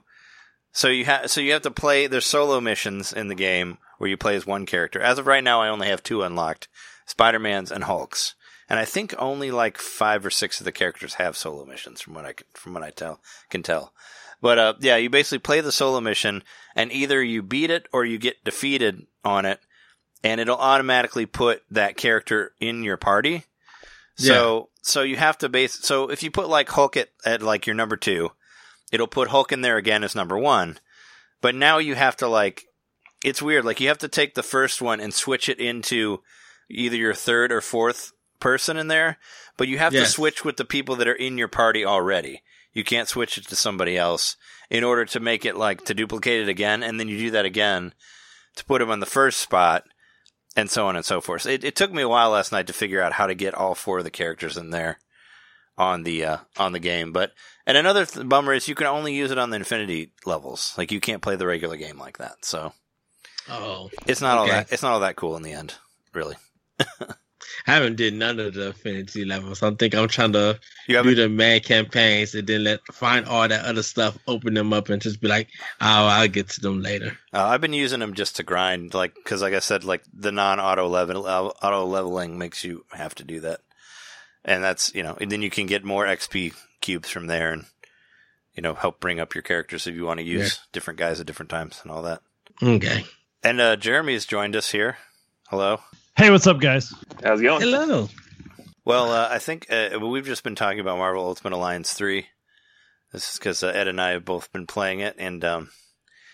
So 0.72 0.88
you 0.88 1.04
have 1.04 1.30
so 1.30 1.42
you 1.42 1.52
have 1.52 1.64
to 1.64 1.72
play. 1.72 2.08
There's 2.08 2.26
solo 2.26 2.62
missions 2.62 3.12
in 3.12 3.28
the 3.28 3.36
game 3.36 3.80
where 3.98 4.10
you 4.10 4.16
play 4.16 4.38
as 4.38 4.48
one 4.48 4.66
character. 4.66 5.02
As 5.02 5.20
of 5.20 5.28
right 5.28 5.44
now, 5.44 5.62
I 5.62 5.68
only 5.68 5.90
have 5.90 6.04
two 6.04 6.22
unlocked: 6.22 6.70
Spider 7.06 7.40
Man's 7.40 7.70
and 7.70 7.84
Hulk's. 7.84 8.34
And 8.70 8.80
I 8.80 8.86
think 8.86 9.14
only 9.18 9.52
like 9.52 9.78
five 9.78 10.26
or 10.26 10.30
six 10.30 10.60
of 10.60 10.66
the 10.66 10.72
characters 10.72 11.16
have 11.16 11.38
solo 11.38 11.66
missions, 11.66 12.02
from 12.02 12.14
what 12.16 12.26
I 12.26 12.34
can, 12.34 12.48
from 12.54 12.74
what 12.74 12.84
I 12.84 12.90
tell 12.90 13.22
can 13.50 13.64
tell. 13.64 13.94
But 14.42 14.60
uh, 14.60 14.74
yeah, 14.80 14.98
you 14.98 15.10
basically 15.10 15.40
play 15.40 15.62
the 15.62 15.72
solo 15.72 16.02
mission, 16.02 16.44
and 16.76 16.92
either 16.92 17.24
you 17.24 17.42
beat 17.42 17.70
it 17.70 17.88
or 17.94 18.06
you 18.06 18.18
get 18.18 18.44
defeated 18.44 19.06
on 19.24 19.46
it, 19.46 19.60
and 20.24 20.42
it'll 20.42 20.58
automatically 20.58 21.26
put 21.26 21.64
that 21.72 21.98
character 21.98 22.54
in 22.60 22.84
your 22.84 22.98
party. 22.98 23.46
So 24.18 24.70
so 24.82 25.02
you 25.02 25.18
have 25.18 25.38
to 25.40 25.50
base. 25.50 25.74
So 25.74 26.10
if 26.10 26.24
you 26.24 26.32
put 26.32 26.48
like 26.48 26.70
Hulk 26.70 26.96
at, 26.96 27.10
at 27.26 27.42
like 27.42 27.68
your 27.68 27.76
number 27.76 27.98
two, 27.98 28.32
it'll 28.92 29.08
put 29.08 29.30
Hulk 29.30 29.52
in 29.52 29.62
there 29.62 29.78
again 29.78 30.04
as 30.04 30.16
number 30.16 30.38
one. 30.38 30.80
But 31.42 31.56
now 31.56 31.80
you 31.80 31.96
have 31.96 32.16
to 32.18 32.28
like, 32.28 32.66
it's 33.24 33.42
weird. 33.42 33.66
Like 33.66 33.80
you 33.80 33.88
have 33.90 33.98
to 34.00 34.08
take 34.08 34.36
the 34.36 34.44
first 34.44 34.82
one 34.82 35.00
and 35.00 35.14
switch 35.14 35.50
it 35.50 35.60
into 35.60 36.22
either 36.70 36.96
your 36.96 37.14
third 37.14 37.52
or 37.52 37.62
fourth 37.62 38.12
person 38.46 38.78
in 38.78 38.88
there. 38.90 39.18
But 39.58 39.68
you 39.68 39.80
have 39.80 39.92
to 40.04 40.06
switch 40.06 40.46
with 40.46 40.58
the 40.58 40.66
people 40.66 40.96
that 40.98 41.08
are 41.08 41.14
in 41.14 41.38
your 41.38 41.48
party 41.48 41.84
already. 41.84 42.44
You 42.74 42.84
can't 42.84 43.08
switch 43.08 43.40
it 43.40 43.48
to 43.48 43.56
somebody 43.56 43.98
else 43.98 44.38
in 44.70 44.84
order 44.84 45.04
to 45.06 45.20
make 45.20 45.46
it 45.46 45.56
like 45.56 45.84
to 45.86 45.94
duplicate 45.96 46.42
it 46.42 46.50
again, 46.50 46.84
and 46.84 47.00
then 47.00 47.08
you 47.08 47.18
do 47.18 47.32
that 47.32 47.46
again 47.46 47.94
to 48.56 48.66
put 48.66 48.80
them 48.80 48.92
on 48.92 49.00
the 49.00 49.06
first 49.08 49.40
spot, 49.40 49.86
and 50.56 50.70
so 50.70 50.86
on 50.88 50.96
and 50.96 51.04
so 51.06 51.22
forth. 51.22 51.46
It, 51.46 51.64
it 51.64 51.76
took 51.76 51.92
me 51.92 52.04
a 52.04 52.10
while 52.10 52.30
last 52.30 52.52
night 52.52 52.68
to 52.68 52.74
figure 52.74 53.02
out 53.02 53.14
how 53.14 53.26
to 53.28 53.34
get 53.34 53.56
all 53.56 53.74
four 53.76 53.98
of 53.98 54.04
the 54.04 54.12
characters 54.12 54.58
in 54.58 54.70
there 54.70 55.00
on 55.78 56.04
the 56.04 56.24
uh, 56.24 56.38
on 56.58 56.74
the 56.74 56.80
game. 56.80 57.12
But 57.12 57.32
and 57.66 57.78
another 57.78 58.06
th- 58.06 58.28
bummer 58.30 58.54
is 58.54 58.68
you 58.68 58.76
can 58.76 58.88
only 58.88 59.16
use 59.16 59.32
it 59.32 59.40
on 59.40 59.50
the 59.50 59.58
Infinity 59.58 60.12
levels. 60.26 60.76
Like 60.78 60.92
you 60.92 61.00
can't 61.00 61.22
play 61.24 61.36
the 61.36 61.48
regular 61.48 61.78
game 61.78 61.98
like 61.98 62.20
that. 62.20 62.46
So 62.46 62.74
Oh, 63.50 63.90
it's 64.06 64.22
not 64.22 64.38
all 64.38 64.48
that 64.48 64.72
it's 64.72 64.84
not 64.84 64.92
all 64.94 65.00
that 65.00 65.16
cool 65.16 65.36
in 65.36 65.44
the 65.44 65.54
end, 65.54 65.76
really. 66.14 66.36
I 67.68 67.74
haven't 67.74 67.96
did 67.96 68.14
none 68.14 68.40
of 68.40 68.54
the 68.54 68.68
Infinity 68.68 69.26
levels. 69.26 69.64
I 69.64 69.72
think 69.72 69.96
I'm 69.96 70.08
trying 70.08 70.34
to 70.34 70.60
do 70.88 71.16
the 71.16 71.30
main 71.30 71.62
campaigns 71.62 72.36
and 72.36 72.48
then 72.48 72.64
let 72.64 72.86
find 72.94 73.26
all 73.26 73.48
that 73.48 73.66
other 73.66 73.82
stuff, 73.82 74.18
open 74.28 74.54
them 74.54 74.72
up, 74.72 74.90
and 74.90 75.02
just 75.02 75.20
be 75.20 75.28
like, 75.28 75.48
"Oh, 75.82 76.06
I'll 76.06 76.28
get 76.28 76.50
to 76.50 76.62
them 76.62 76.82
later." 76.82 77.18
Uh, 77.34 77.46
I've 77.46 77.62
been 77.62 77.74
using 77.74 78.02
them 78.02 78.14
just 78.14 78.36
to 78.36 78.44
grind, 78.44 78.94
like 78.94 79.16
because, 79.16 79.42
like 79.42 79.56
I 79.56 79.60
said, 79.60 79.84
like 79.84 80.04
the 80.14 80.32
non-auto 80.32 80.88
level 80.88 81.26
auto 81.28 81.86
leveling 81.86 82.38
makes 82.38 82.64
you 82.64 82.86
have 82.92 83.16
to 83.16 83.24
do 83.24 83.40
that, 83.40 83.62
and 84.44 84.64
that's 84.64 84.94
you 84.94 85.02
know, 85.02 85.18
and 85.20 85.32
then 85.32 85.42
you 85.42 85.50
can 85.50 85.66
get 85.66 85.84
more 85.84 86.06
XP 86.06 86.54
cubes 86.82 87.10
from 87.10 87.26
there, 87.28 87.52
and 87.52 87.66
you 88.54 88.62
know, 88.62 88.74
help 88.74 89.00
bring 89.00 89.20
up 89.20 89.36
your 89.36 89.42
characters 89.42 89.88
if 89.88 89.96
you 89.96 90.06
want 90.06 90.20
to 90.20 90.26
use 90.26 90.60
different 90.72 91.00
guys 91.00 91.20
at 91.20 91.26
different 91.26 91.50
times 91.50 91.82
and 91.84 91.92
all 91.92 92.04
that. 92.04 92.22
Okay. 92.64 93.06
And 93.44 93.60
uh, 93.60 93.76
Jeremy 93.76 94.14
has 94.14 94.26
joined 94.26 94.56
us 94.56 94.72
here. 94.72 94.98
Hello. 95.50 95.82
Hey, 96.18 96.30
what's 96.32 96.48
up, 96.48 96.62
guys? 96.62 96.94
How's 97.22 97.42
it 97.42 97.44
going? 97.44 97.60
Hello. 97.60 98.08
Well, 98.86 99.12
uh, 99.12 99.28
I 99.30 99.38
think 99.38 99.68
uh, 99.70 100.00
we've 100.00 100.26
just 100.26 100.46
been 100.46 100.56
talking 100.56 100.80
about 100.80 100.98
Marvel 100.98 101.26
Ultimate 101.26 101.52
Alliance 101.54 101.94
three 101.94 102.28
This 103.12 103.34
is 103.34 103.38
because 103.38 103.64
uh, 103.64 103.68
Ed 103.68 103.90
and 103.90 104.00
I 104.00 104.12
have 104.12 104.24
both 104.24 104.50
been 104.54 104.66
playing 104.66 105.02
it, 105.02 105.16
and 105.20 105.44
um, 105.44 105.72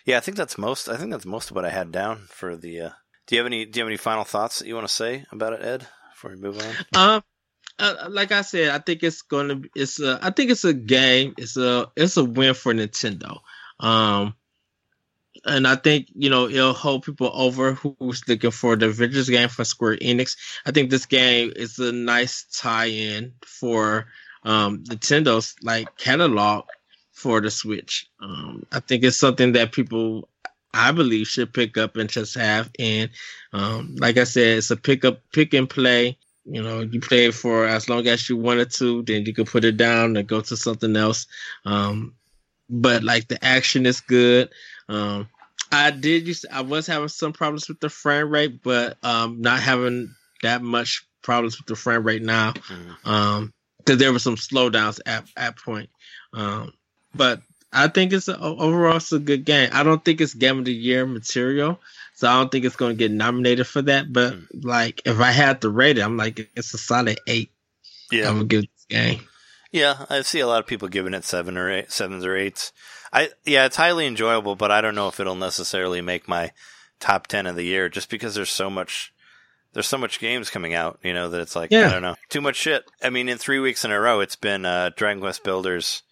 yeah, 0.06 0.18
I 0.18 0.20
think 0.20 0.38
that's 0.38 0.60
most. 0.60 0.88
I 0.88 0.98
think 0.98 1.10
that's 1.10 1.26
most 1.26 1.50
of 1.50 1.56
what 1.56 1.66
I 1.66 1.72
had 1.72 1.92
down 1.92 2.28
for 2.30 2.56
the. 2.56 2.80
Uh, 2.80 2.90
do 3.26 3.36
you 3.36 3.40
have 3.40 3.48
any? 3.48 3.66
Do 3.66 3.80
you 3.80 3.84
have 3.84 3.90
any 3.90 3.98
final 3.98 4.24
thoughts 4.24 4.60
that 4.60 4.68
you 4.68 4.76
want 4.76 4.88
to 4.88 4.94
say 4.94 5.26
about 5.32 5.54
it, 5.54 5.64
Ed? 5.64 5.88
Before 6.12 6.30
we 6.30 6.38
move 6.38 6.62
on. 6.62 7.16
Um, 7.16 7.24
uh, 7.80 8.08
like 8.12 8.32
I 8.32 8.44
said, 8.44 8.70
I 8.70 8.78
think 8.78 9.02
it's 9.02 9.24
gonna. 9.24 9.56
be 9.56 9.70
It's 9.76 10.00
a. 10.00 10.20
I 10.22 10.30
think 10.30 10.52
it's 10.52 10.64
a 10.64 10.76
game. 10.76 11.34
It's 11.40 11.58
a. 11.58 11.88
It's 11.96 12.18
a 12.18 12.24
win 12.24 12.54
for 12.54 12.72
Nintendo. 12.72 13.40
Um, 13.80 14.36
and 15.46 15.68
I 15.68 15.76
think 15.76 16.08
you 16.14 16.30
know 16.30 16.48
it'll 16.48 16.74
hold 16.74 17.04
people 17.04 17.32
over 17.34 17.74
who's 17.74 18.28
looking 18.28 18.52
for 18.52 18.76
the 18.76 18.88
Avengers 18.88 19.30
game 19.30 19.50
from 19.50 19.66
Square 19.66 19.98
Enix. 19.98 20.38
I 20.66 20.72
think 20.72 20.90
this 20.90 21.06
game 21.06 21.52
is 21.56 21.80
a 21.80 21.92
nice 21.92 22.46
tie-in 22.54 23.34
for 23.46 24.08
um, 24.44 24.84
Nintendo's 24.84 25.56
like 25.64 25.98
catalog 25.98 26.66
for 27.12 27.42
the 27.42 27.52
Switch. 27.52 28.08
Um, 28.20 28.66
I 28.72 28.80
think 28.80 29.04
it's 29.04 29.18
something 29.18 29.54
that 29.54 29.72
people, 29.72 30.28
I 30.74 30.92
believe, 30.92 31.28
should 31.28 31.54
pick 31.54 31.78
up 31.78 31.96
and 31.96 32.10
just 32.10 32.36
have. 32.36 32.70
And 32.80 33.12
um, 33.54 33.96
like 33.98 34.18
I 34.18 34.24
said, 34.24 34.58
it's 34.58 34.72
a 34.72 34.78
pick 34.78 35.06
up, 35.06 35.20
pick 35.32 35.54
and 35.54 35.70
play. 35.70 36.18
You 36.46 36.64
know, 36.64 36.80
you 36.80 37.00
play 37.00 37.26
it 37.28 37.36
for 37.36 37.68
as 37.68 37.88
long 37.88 38.08
as 38.08 38.28
you 38.28 38.36
wanted 38.36 38.72
to, 38.72 39.04
then 39.04 39.26
you 39.26 39.34
can 39.34 39.46
put 39.46 39.64
it 39.64 39.78
down 39.78 40.18
and 40.18 40.28
go 40.28 40.42
to 40.42 40.58
something 40.58 40.96
else. 40.96 41.28
Um, 41.66 42.16
but 42.68 43.04
like 43.04 43.28
the 43.28 43.44
action 43.46 43.86
is 43.86 44.00
good. 44.00 44.50
Um, 44.92 45.30
I 45.72 45.92
did 45.92 46.28
used 46.28 46.42
to, 46.44 46.54
I 46.54 46.62
was 46.62 46.88
having 46.88 47.08
some 47.08 47.34
problems 47.34 47.68
with 47.68 47.80
the 47.80 47.90
frame 47.90 48.30
rate, 48.30 48.62
but 48.62 48.98
um, 49.04 49.42
not 49.42 49.60
having 49.60 50.14
that 50.44 50.62
much 50.62 51.06
problems 51.22 51.58
with 51.58 51.68
the 51.68 51.76
frame 51.76 52.04
rate 52.04 52.22
now. 52.22 52.52
Mhm. 52.54 53.08
Um, 53.08 53.54
because 53.78 53.98
there 53.98 54.12
were 54.12 54.20
some 54.20 54.36
slowdowns 54.36 55.00
at 55.06 55.26
at 55.36 55.58
point. 55.58 55.90
Um, 56.34 56.74
but 57.16 57.42
I 57.74 57.88
think 57.88 58.14
it's 58.14 58.28
a, 58.28 58.38
overall 58.40 58.98
it's 58.98 59.12
a 59.12 59.20
good 59.20 59.46
game. 59.46 59.70
I 59.74 59.84
don't 59.84 60.04
think 60.04 60.22
it's 60.22 60.34
game 60.34 60.60
of 60.60 60.66
the 60.66 60.74
year 60.74 61.06
material, 61.06 61.80
so 62.16 62.28
I 62.28 62.34
don't 62.34 62.52
think 62.52 62.66
it's 62.66 62.76
going 62.76 62.92
to 62.92 62.98
get 62.98 63.12
nominated 63.12 63.66
for 63.68 63.82
that. 63.84 64.12
But 64.12 64.36
like, 64.54 65.02
if 65.06 65.20
I 65.20 65.32
had 65.32 65.62
to 65.62 65.70
rate 65.70 65.98
it, 65.98 66.02
I'm 66.02 66.18
like, 66.18 66.52
it's 66.56 66.74
a 66.74 66.78
solid 66.78 67.20
eight. 67.28 67.50
Yeah, 68.12 68.28
I'm 68.28 68.36
gonna 68.36 68.46
give 68.46 68.62
this 68.62 68.86
game. 68.90 69.22
Yeah, 69.72 70.06
I 70.10 70.22
see 70.22 70.42
a 70.42 70.48
lot 70.48 70.60
of 70.60 70.68
people 70.68 70.90
giving 70.90 71.14
it 71.14 71.24
seven 71.24 71.58
or 71.58 71.72
eight, 71.72 71.92
sevens 71.92 72.26
or 72.26 72.36
eights. 72.36 72.74
I 73.14 73.30
yeah, 73.46 73.66
it's 73.66 73.76
highly 73.76 74.08
enjoyable, 74.08 74.56
but 74.56 74.72
I 74.72 74.82
don't 74.82 74.96
know 74.96 75.08
if 75.08 75.20
it'll 75.20 75.36
necessarily 75.36 76.02
make 76.02 76.28
my 76.28 76.52
top 77.00 77.28
ten 77.28 77.46
of 77.46 77.56
the 77.56 77.66
year, 77.66 77.90
just 77.90 78.10
because 78.10 78.36
there's 78.36 78.50
so 78.50 78.70
much, 78.70 79.14
there's 79.74 79.88
so 79.88 79.98
much 79.98 80.20
games 80.20 80.50
coming 80.50 80.74
out, 80.74 81.00
you 81.04 81.14
know, 81.14 81.30
that 81.30 81.42
it's 81.42 81.56
like 81.56 81.72
Yeah. 81.72 81.88
I 81.88 81.92
don't 81.92 82.02
know, 82.02 82.16
too 82.30 82.42
much 82.42 82.56
shit. 82.56 82.84
I 83.04 83.10
mean, 83.10 83.28
in 83.28 83.38
three 83.38 83.60
weeks 83.60 83.84
in 83.84 83.92
a 83.92 84.00
row, 84.00 84.20
it's 84.20 84.36
been 84.36 84.66
uh, 84.66 84.92
Dragon 84.96 85.22
Quest 85.22 85.44
Builders, 85.44 86.04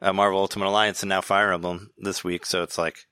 uh, 0.00 0.12
Marvel 0.12 0.40
Ultimate 0.40 0.68
Alliance, 0.68 1.02
and 1.02 1.10
now 1.10 1.20
Fire 1.20 1.52
Emblem 1.52 1.90
this 1.98 2.24
week. 2.24 2.46
So 2.46 2.62
it's 2.62 2.78
like 2.78 3.06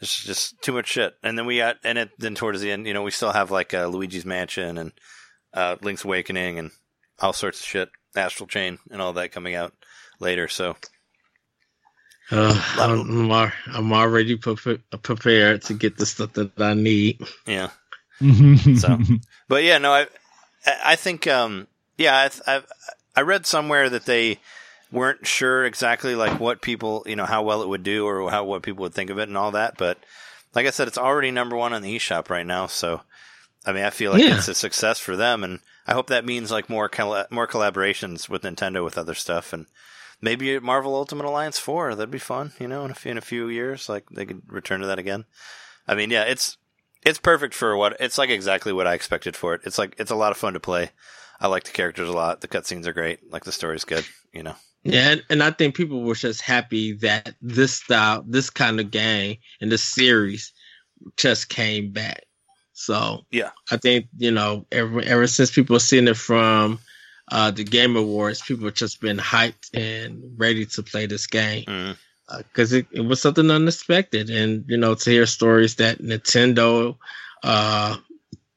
there's 0.00 0.14
just 0.14 0.60
too 0.62 0.72
much 0.72 0.88
shit. 0.88 1.14
And 1.22 1.38
then 1.38 1.46
we 1.46 1.58
got, 1.58 1.76
and 1.82 1.98
it, 1.98 2.10
then 2.18 2.34
towards 2.34 2.60
the 2.60 2.70
end, 2.70 2.86
you 2.86 2.94
know, 2.94 3.02
we 3.02 3.10
still 3.10 3.32
have 3.32 3.50
like 3.50 3.72
uh, 3.72 3.86
Luigi's 3.86 4.26
Mansion 4.26 4.78
and 4.78 4.92
uh, 5.54 5.76
Link's 5.80 6.04
Awakening 6.04 6.58
and 6.58 6.70
all 7.18 7.32
sorts 7.32 7.60
of 7.60 7.66
shit, 7.66 7.88
Astral 8.14 8.46
Chain 8.46 8.78
and 8.90 9.00
all 9.00 9.14
that 9.14 9.32
coming 9.32 9.54
out 9.54 9.72
later. 10.20 10.48
So 10.48 10.76
Uh, 12.30 12.60
I'm, 12.78 13.30
al- 13.30 13.52
I'm 13.72 13.92
already 13.92 14.36
pre- 14.36 14.56
prepared 15.02 15.62
to 15.62 15.74
get 15.74 15.96
the 15.96 16.06
stuff 16.06 16.32
that 16.32 16.50
I 16.60 16.74
need. 16.74 17.20
yeah, 17.46 17.70
so 18.20 18.74
So- 18.78 18.98
but 19.48 19.62
yeah, 19.62 19.78
no, 19.78 19.92
I 19.92 20.06
I 20.84 20.96
think 20.96 21.26
um 21.26 21.66
yeah, 21.96 22.28
I 22.46 22.56
I, 22.56 22.62
I 23.14 23.20
read 23.22 23.46
somewhere 23.46 23.88
that 23.90 24.06
they 24.06 24.38
weren't 24.92 25.26
sure 25.26 25.64
exactly 25.64 26.14
like 26.14 26.40
what 26.40 26.62
people 26.62 27.02
you 27.06 27.16
know 27.16 27.26
how 27.26 27.42
well 27.42 27.62
it 27.62 27.68
would 27.68 27.82
do 27.82 28.06
or 28.06 28.30
how 28.30 28.44
what 28.44 28.62
people 28.62 28.82
would 28.82 28.94
think 28.94 29.10
of 29.10 29.18
it 29.18 29.28
and 29.28 29.36
all 29.36 29.52
that, 29.52 29.76
but 29.78 29.98
like 30.54 30.66
I 30.66 30.70
said, 30.70 30.88
it's 30.88 30.98
already 30.98 31.30
number 31.30 31.54
one 31.56 31.72
on 31.72 31.82
the 31.82 31.96
eShop 31.96 32.30
right 32.30 32.46
now, 32.46 32.66
so. 32.66 33.02
I 33.68 33.72
mean, 33.72 33.82
I 33.82 33.90
feel 33.90 34.12
like 34.12 34.22
Yeah. 34.22 34.36
it's 34.38 34.46
a 34.46 34.54
success 34.54 35.00
for 35.00 35.16
them, 35.16 35.42
and 35.42 35.58
I 35.88 35.92
hope 35.92 36.06
that 36.06 36.24
means 36.24 36.52
like 36.52 36.70
more 36.70 36.88
colla- 36.88 37.26
more 37.30 37.48
collaborations 37.48 38.28
with 38.28 38.42
Nintendo 38.42 38.84
with 38.84 38.96
other 38.96 39.12
stuff, 39.14 39.52
and 39.52 39.66
maybe 40.20 40.58
Marvel 40.60 40.94
Ultimate 40.94 41.26
Alliance 41.26 41.58
four. 41.58 41.94
That'd 41.94 42.10
be 42.10 42.18
fun, 42.18 42.52
you 42.58 42.68
know, 42.68 42.84
in 42.84 42.90
a 42.90 42.94
few, 42.94 43.10
in 43.10 43.18
a 43.18 43.22
few 43.22 43.48
years, 43.48 43.88
like 43.88 44.08
they 44.10 44.26
could 44.26 44.42
return 44.46 44.80
to 44.80 44.86
that 44.86 44.98
again. 44.98 45.24
I 45.86 45.94
mean, 45.94 46.10
yeah, 46.10 46.24
it's 46.24 46.56
it's 47.04 47.18
perfect 47.18 47.54
for 47.54 47.76
what 47.76 47.96
it's 48.00 48.18
like 48.18 48.30
exactly 48.30 48.72
what 48.72 48.86
I 48.86 48.94
expected 48.94 49.36
for 49.36 49.54
it. 49.54 49.62
It's 49.64 49.78
like 49.78 49.94
it's 49.98 50.10
a 50.10 50.16
lot 50.16 50.32
of 50.32 50.38
fun 50.38 50.54
to 50.54 50.60
play. 50.60 50.90
I 51.40 51.48
like 51.48 51.64
the 51.64 51.70
characters 51.70 52.08
a 52.08 52.12
lot. 52.12 52.40
The 52.40 52.48
cutscenes 52.48 52.86
are 52.86 52.92
great. 52.92 53.30
Like 53.30 53.44
the 53.44 53.52
story's 53.52 53.84
good. 53.84 54.04
You 54.32 54.42
know. 54.42 54.56
Yeah, 54.82 55.10
and, 55.10 55.24
and 55.30 55.42
I 55.42 55.50
think 55.50 55.74
people 55.74 56.02
were 56.02 56.14
just 56.14 56.40
happy 56.40 56.92
that 56.98 57.34
this 57.42 57.74
style, 57.74 58.24
this 58.26 58.50
kind 58.50 58.78
of 58.78 58.92
game, 58.92 59.38
and 59.60 59.70
this 59.70 59.82
series 59.82 60.52
just 61.16 61.48
came 61.48 61.90
back. 61.90 62.22
So 62.72 63.24
Yeah. 63.30 63.50
I 63.70 63.78
think 63.78 64.06
you 64.18 64.30
know 64.30 64.66
ever 64.70 65.00
ever 65.02 65.26
since 65.26 65.50
people 65.50 65.78
seen 65.80 66.08
it 66.08 66.16
from 66.16 66.78
uh, 67.30 67.50
the 67.50 67.64
Game 67.64 67.96
Awards, 67.96 68.40
people 68.42 68.66
have 68.66 68.74
just 68.74 69.00
been 69.00 69.18
hyped 69.18 69.70
and 69.74 70.22
ready 70.36 70.66
to 70.66 70.82
play 70.82 71.06
this 71.06 71.26
game 71.26 71.64
Mm. 71.66 71.96
because 72.38 72.72
it, 72.72 72.86
it 72.92 73.00
was 73.00 73.20
something 73.20 73.50
unexpected, 73.50 74.30
and 74.30 74.64
you 74.68 74.76
know 74.76 74.94
to 74.94 75.10
hear 75.10 75.26
stories 75.26 75.76
that 75.76 75.98
Nintendo, 75.98 76.96
uh, 77.42 77.96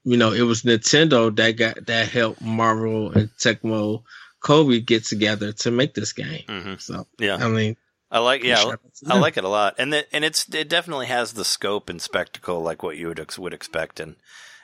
you 0.04 0.18
know, 0.18 0.32
it 0.32 0.42
was 0.42 0.64
Nintendo 0.64 1.36
that 1.36 1.52
got 1.52 1.86
that 1.88 2.10
helped 2.10 2.42
Marvel 2.42 3.12
and 3.12 3.30
Tecmo 3.38 4.04
Koei 4.44 4.86
get 4.86 5.04
together 5.06 5.52
to 5.52 5.72
make 5.72 5.94
this 5.94 6.14
game. 6.14 6.44
hmm 6.48 6.74
So 6.78 7.08
Yeah, 7.20 7.36
I 7.36 7.48
mean, 7.50 7.76
I 8.12 8.20
like. 8.20 8.44
Yeah, 8.44 8.56
shout 8.56 8.74
out 8.74 8.94
to 9.04 9.14
I 9.14 9.20
like 9.20 9.38
it 9.38 9.44
a 9.44 9.50
lot, 9.50 9.76
and 9.78 9.92
that 9.94 10.08
and 10.12 10.24
it's 10.24 10.48
it 10.54 10.70
definitely 10.70 11.08
has 11.08 11.34
the 11.34 11.46
scope 11.46 11.90
and 11.90 12.02
spectacle 12.02 12.62
like 12.62 12.82
what 12.84 12.98
you 12.98 13.08
would 13.08 13.20
ex- 13.20 13.38
would 13.40 13.54
expect 13.54 14.00
in 14.00 14.16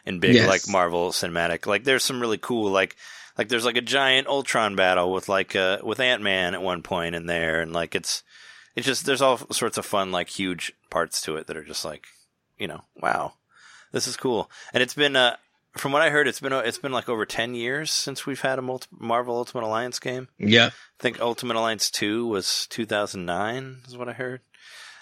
in 0.06 0.20
big 0.20 0.36
Yes. 0.36 0.48
like 0.48 0.68
Marvel 0.68 1.12
cinematic. 1.12 1.66
Like 1.66 1.84
there's 1.84 2.04
some 2.04 2.22
really 2.22 2.38
cool 2.38 2.72
like 2.72 2.96
like 3.38 3.50
there's 3.50 3.66
like 3.66 3.78
a 3.78 3.82
giant 3.82 4.28
Ultron 4.28 4.76
battle 4.76 5.12
with 5.12 5.28
like 5.30 5.56
uh 5.56 5.80
with 5.84 6.00
Ant 6.00 6.22
Man 6.22 6.54
at 6.54 6.62
one 6.62 6.82
point 6.82 7.16
in 7.16 7.26
there, 7.26 7.62
and 7.62 7.74
like 7.74 7.96
it's 7.96 8.24
it's 8.76 8.86
just 8.88 9.06
there's 9.06 9.22
all 9.22 9.38
sorts 9.52 9.78
of 9.78 9.86
fun 9.86 10.12
like 10.12 10.30
huge 10.30 10.74
parts 10.90 11.22
to 11.24 11.36
it 11.38 11.48
that 11.48 11.58
are 11.58 11.64
just 11.64 11.86
like 11.86 12.08
you 12.58 12.68
know 12.68 12.82
wow 12.96 13.34
this 13.92 14.08
is 14.08 14.18
cool, 14.18 14.50
and 14.74 14.82
it's 14.84 14.94
been 14.94 15.16
uh 15.16 15.36
from 15.78 15.92
what 15.92 16.02
I 16.02 16.10
heard 16.10 16.28
it's 16.28 16.40
been 16.40 16.54
uh, 16.54 16.60
it's 16.60 16.78
been 16.78 16.92
like 16.94 17.10
over 17.10 17.26
ten 17.26 17.54
years 17.56 17.92
since 17.92 18.26
we've 18.26 18.40
had 18.42 18.60
a 18.60 18.62
multi- 18.62 18.88
Marvel 18.98 19.36
Ultimate 19.38 19.66
Alliance 19.66 20.00
game. 20.00 20.30
Yeah, 20.38 20.68
I 20.68 21.02
think 21.02 21.20
Ultimate 21.20 21.58
Alliance 21.58 21.92
2 21.92 22.26
was 22.28 22.66
2009, 22.70 23.82
is 23.88 23.98
what 23.98 24.08
I 24.10 24.14
heard. 24.14 24.40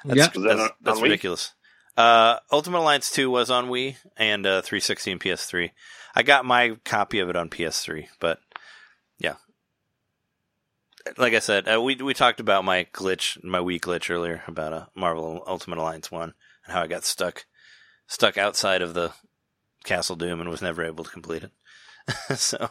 That's, 0.03 0.17
Yeah. 0.17 0.29
Was 0.33 0.33
that 0.33 0.41
that's, 0.49 0.61
on- 0.61 0.69
that's 0.81 0.97
on 0.97 1.01
Wii? 1.03 1.09
ridiculous. 1.09 1.53
Uh, 1.95 2.37
Ultimate 2.51 2.79
Alliance 2.79 3.11
2 3.11 3.29
was 3.29 3.51
on 3.51 3.67
Wii 3.69 3.97
and 4.17 4.47
uh, 4.47 4.61
360 4.63 5.11
and 5.11 5.21
PS3. 5.21 5.69
I 6.15 6.23
got 6.23 6.45
my 6.45 6.77
copy 6.85 7.19
of 7.19 7.29
it 7.29 7.35
on 7.35 7.49
PS3, 7.49 8.07
but 8.19 8.39
yeah. 9.19 9.35
Like 11.17 11.33
I 11.33 11.39
said, 11.39 11.67
uh, 11.67 11.81
we 11.81 11.95
we 11.95 12.13
talked 12.13 12.39
about 12.39 12.63
my 12.63 12.87
glitch, 12.93 13.43
my 13.43 13.59
Wii 13.59 13.79
glitch 13.79 14.09
earlier 14.09 14.43
about 14.47 14.73
uh, 14.73 14.85
Marvel 14.95 15.43
Ultimate 15.45 15.79
Alliance 15.79 16.09
1 16.09 16.33
and 16.65 16.73
how 16.73 16.81
I 16.81 16.87
got 16.87 17.03
stuck 17.03 17.45
stuck 18.07 18.37
outside 18.37 18.81
of 18.81 18.93
the 18.93 19.11
Castle 19.83 20.15
Doom 20.15 20.39
and 20.39 20.49
was 20.49 20.61
never 20.61 20.83
able 20.83 21.03
to 21.03 21.11
complete 21.11 21.43
it. 21.43 21.51
so, 22.37 22.69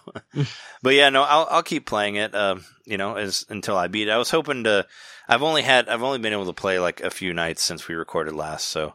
but 0.82 0.94
yeah, 0.94 1.08
no, 1.08 1.22
I'll 1.22 1.46
I'll 1.50 1.62
keep 1.62 1.86
playing 1.86 2.16
it. 2.16 2.34
Um, 2.34 2.64
you 2.84 2.98
know, 2.98 3.16
as 3.16 3.46
until 3.48 3.76
I 3.76 3.88
beat 3.88 4.08
it. 4.08 4.12
I 4.12 4.18
was 4.18 4.30
hoping 4.30 4.64
to. 4.64 4.86
I've 5.28 5.42
only 5.42 5.62
had. 5.62 5.88
I've 5.88 6.02
only 6.02 6.18
been 6.18 6.32
able 6.32 6.46
to 6.46 6.52
play 6.52 6.78
like 6.78 7.00
a 7.00 7.10
few 7.10 7.32
nights 7.32 7.62
since 7.62 7.88
we 7.88 7.94
recorded 7.94 8.34
last, 8.34 8.68
so 8.68 8.94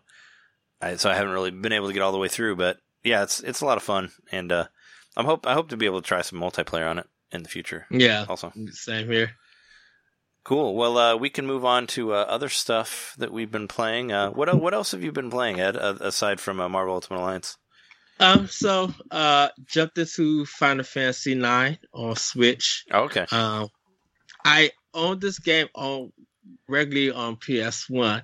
I 0.81 0.95
so 0.95 1.09
I 1.09 1.15
haven't 1.15 1.33
really 1.33 1.51
been 1.51 1.73
able 1.73 1.87
to 1.87 1.93
get 1.93 2.03
all 2.03 2.11
the 2.11 2.19
way 2.19 2.27
through. 2.27 2.55
But 2.55 2.77
yeah, 3.03 3.23
it's 3.23 3.39
it's 3.41 3.61
a 3.61 3.65
lot 3.65 3.77
of 3.77 3.83
fun, 3.83 4.11
and 4.31 4.51
uh, 4.51 4.65
I'm 5.15 5.25
hope 5.25 5.45
I 5.47 5.53
hope 5.53 5.69
to 5.69 5.77
be 5.77 5.85
able 5.85 6.01
to 6.01 6.07
try 6.07 6.21
some 6.21 6.39
multiplayer 6.39 6.89
on 6.89 6.99
it 6.99 7.07
in 7.31 7.43
the 7.43 7.49
future. 7.49 7.85
yeah, 7.91 8.25
Also, 8.29 8.51
same 8.71 9.09
here. 9.09 9.31
cool. 10.43 10.75
Well, 10.75 10.97
uh, 10.97 11.15
we 11.17 11.29
can 11.29 11.45
move 11.45 11.65
on 11.65 11.87
to 11.87 12.13
uh, 12.13 12.25
other 12.29 12.49
stuff 12.49 13.15
that 13.17 13.31
we've 13.31 13.51
been 13.51 13.67
playing. 13.67 14.11
Uh, 14.11 14.29
what 14.31 14.53
what 14.61 14.73
else 14.73 14.91
have 14.91 15.03
you 15.03 15.11
been 15.11 15.29
playing, 15.29 15.59
Ed? 15.59 15.75
Uh, 15.77 15.95
aside 16.01 16.39
from 16.39 16.59
uh, 16.59 16.69
Marvel 16.69 16.93
Ultimate 16.95 17.19
Alliance? 17.19 17.57
Um, 18.19 18.47
so 18.47 18.91
uh, 19.11 19.49
jumped 19.65 19.97
into 19.97 20.45
Final 20.45 20.83
Fantasy 20.83 21.35
Nine 21.35 21.77
on 21.93 22.15
Switch. 22.15 22.83
Oh, 22.91 23.01
okay. 23.03 23.25
Um, 23.31 23.67
I 24.43 24.71
owned 24.93 25.21
this 25.21 25.37
game 25.39 25.67
on 25.75 26.11
regularly 26.67 27.11
on 27.11 27.35
PS 27.35 27.87
One, 27.89 28.23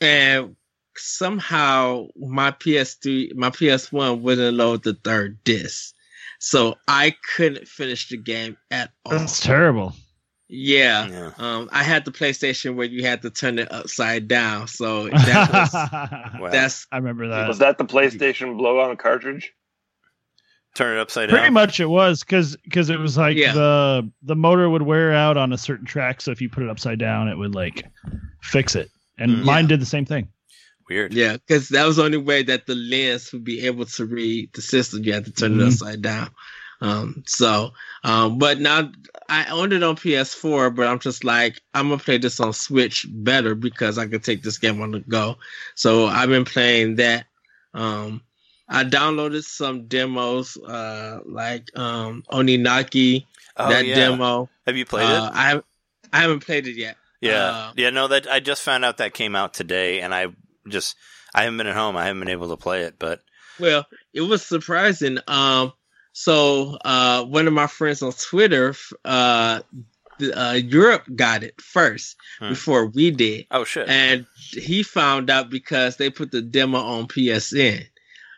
and 0.00 0.56
somehow 0.98 2.06
my 2.16 2.50
PS3, 2.50 3.34
my 3.34 3.50
PS 3.50 3.90
One 3.92 4.22
wouldn't 4.22 4.56
load 4.56 4.82
the 4.82 4.94
third 4.94 5.42
disc, 5.44 5.94
so 6.38 6.74
I 6.86 7.14
couldn't 7.36 7.66
finish 7.68 8.08
the 8.08 8.16
game 8.16 8.56
at 8.70 8.90
all. 9.04 9.12
That's 9.12 9.40
terrible. 9.40 9.94
Yeah. 10.50 11.06
Yeah. 11.08 11.30
Um, 11.36 11.68
I 11.72 11.82
had 11.82 12.06
the 12.06 12.10
PlayStation 12.10 12.74
where 12.74 12.86
you 12.86 13.04
had 13.04 13.20
to 13.22 13.30
turn 13.30 13.58
it 13.58 13.70
upside 13.70 14.28
down, 14.28 14.66
so 14.66 15.08
that 15.10 15.52
was 15.52 15.74
Wow. 16.40 16.48
that's 16.50 16.86
I 16.90 16.96
remember 16.96 17.28
that. 17.28 17.48
Was 17.48 17.58
that 17.58 17.76
the 17.78 17.84
PlayStation 17.84 18.56
blow 18.56 18.80
on 18.80 18.90
a 18.90 18.96
cartridge? 18.96 19.52
Turn 20.74 20.96
it 20.96 21.00
upside 21.00 21.28
Pretty 21.28 21.42
down. 21.44 21.52
Pretty 21.52 21.52
much 21.54 21.80
it 21.80 21.86
was 21.90 22.20
because 22.20 22.56
because 22.64 22.88
it 22.88 22.98
was 22.98 23.16
like 23.18 23.36
Yeah. 23.36 23.52
the 23.52 24.10
the 24.22 24.36
motor 24.36 24.70
would 24.70 24.82
wear 24.82 25.12
out 25.12 25.36
on 25.36 25.52
a 25.52 25.58
certain 25.58 25.84
track, 25.86 26.20
so 26.20 26.30
if 26.30 26.40
you 26.40 26.48
put 26.48 26.62
it 26.62 26.70
upside 26.70 26.98
down, 26.98 27.28
it 27.28 27.36
would 27.36 27.54
like 27.54 27.84
fix 28.42 28.74
it. 28.76 28.88
And 29.18 29.30
Mm. 29.32 29.44
mine 29.44 29.66
did 29.66 29.80
the 29.80 29.86
same 29.86 30.04
thing. 30.04 30.28
Weird. 30.88 31.12
Yeah, 31.12 31.34
because 31.34 31.68
that 31.70 31.86
was 31.86 31.96
the 31.96 32.04
only 32.04 32.18
way 32.18 32.42
that 32.44 32.66
the 32.66 32.74
lens 32.74 33.32
would 33.32 33.44
be 33.44 33.66
able 33.66 33.84
to 33.86 34.04
read 34.06 34.50
the 34.54 34.62
system. 34.62 35.04
You 35.04 35.12
had 35.12 35.24
to 35.26 35.32
turn 35.32 35.60
it 35.60 35.62
Mhm. 35.64 35.66
upside 35.66 36.02
down. 36.02 36.30
Um, 36.80 37.24
so, 37.26 37.72
um, 38.04 38.38
but 38.38 38.60
now 38.60 38.90
I 39.28 39.46
owned 39.46 39.72
it 39.72 39.82
on 39.82 39.96
PS4, 39.96 40.70
but 40.70 40.86
I'm 40.86 41.00
just 41.00 41.24
like, 41.24 41.60
I'm 41.74 41.88
gonna 41.88 42.00
play 42.00 42.18
this 42.18 42.38
on 42.40 42.52
Switch 42.52 43.04
better 43.08 43.54
because 43.54 43.98
I 43.98 44.06
could 44.06 44.22
take 44.22 44.42
this 44.42 44.58
game 44.58 44.80
on 44.80 44.92
the 44.92 45.00
go. 45.00 45.38
So 45.74 46.06
I've 46.06 46.28
been 46.28 46.44
playing 46.44 46.96
that. 46.96 47.26
Um, 47.74 48.22
I 48.68 48.84
downloaded 48.84 49.42
some 49.44 49.86
demos, 49.88 50.56
uh, 50.58 51.20
like 51.24 51.76
um, 51.76 52.22
Oninaki, 52.30 53.26
Oh, 53.56 53.70
that 53.70 53.84
yeah. 53.84 53.94
demo. 53.96 54.48
Have 54.66 54.76
you 54.76 54.84
played 54.84 55.10
Uh, 55.10 55.30
it? 55.32 55.36
I 55.36 55.48
have, 55.48 55.64
I 56.12 56.20
haven't 56.20 56.40
played 56.46 56.66
it 56.68 56.76
yet. 56.76 56.96
Yeah. 57.20 57.44
uh, 57.44 57.72
yeah. 57.76 57.90
No, 57.90 58.06
that 58.08 58.30
I 58.30 58.38
just 58.38 58.62
found 58.62 58.84
out 58.84 58.98
that 58.98 59.14
came 59.14 59.34
out 59.34 59.52
today, 59.52 60.00
and 60.00 60.14
I 60.14 60.28
just 60.70 60.96
I 61.34 61.42
haven't 61.42 61.58
been 61.58 61.66
at 61.66 61.76
home. 61.76 61.96
I 61.96 62.06
haven't 62.06 62.20
been 62.20 62.28
able 62.30 62.48
to 62.50 62.56
play 62.56 62.82
it, 62.82 62.94
but 62.98 63.20
Well, 63.60 63.86
it 64.14 64.22
was 64.22 64.44
surprising. 64.44 65.18
Um, 65.28 65.72
so 66.12 66.76
uh, 66.84 67.24
one 67.24 67.46
of 67.46 67.52
my 67.52 67.66
friends 67.66 68.02
on 68.02 68.12
Twitter, 68.12 68.74
uh, 69.04 69.60
the, 70.18 70.32
uh, 70.40 70.52
Europe 70.54 71.04
got 71.14 71.42
it 71.44 71.60
first 71.60 72.16
Hmm. 72.40 72.48
before 72.50 72.86
we 72.86 73.10
did, 73.12 73.46
oh 73.52 73.64
shit. 73.64 73.88
and 73.88 74.26
he 74.50 74.82
found 74.82 75.30
out 75.30 75.48
because 75.50 75.96
they 75.96 76.10
put 76.10 76.30
the 76.32 76.42
demo 76.42 76.78
on 76.78 77.06
PSN 77.06 77.84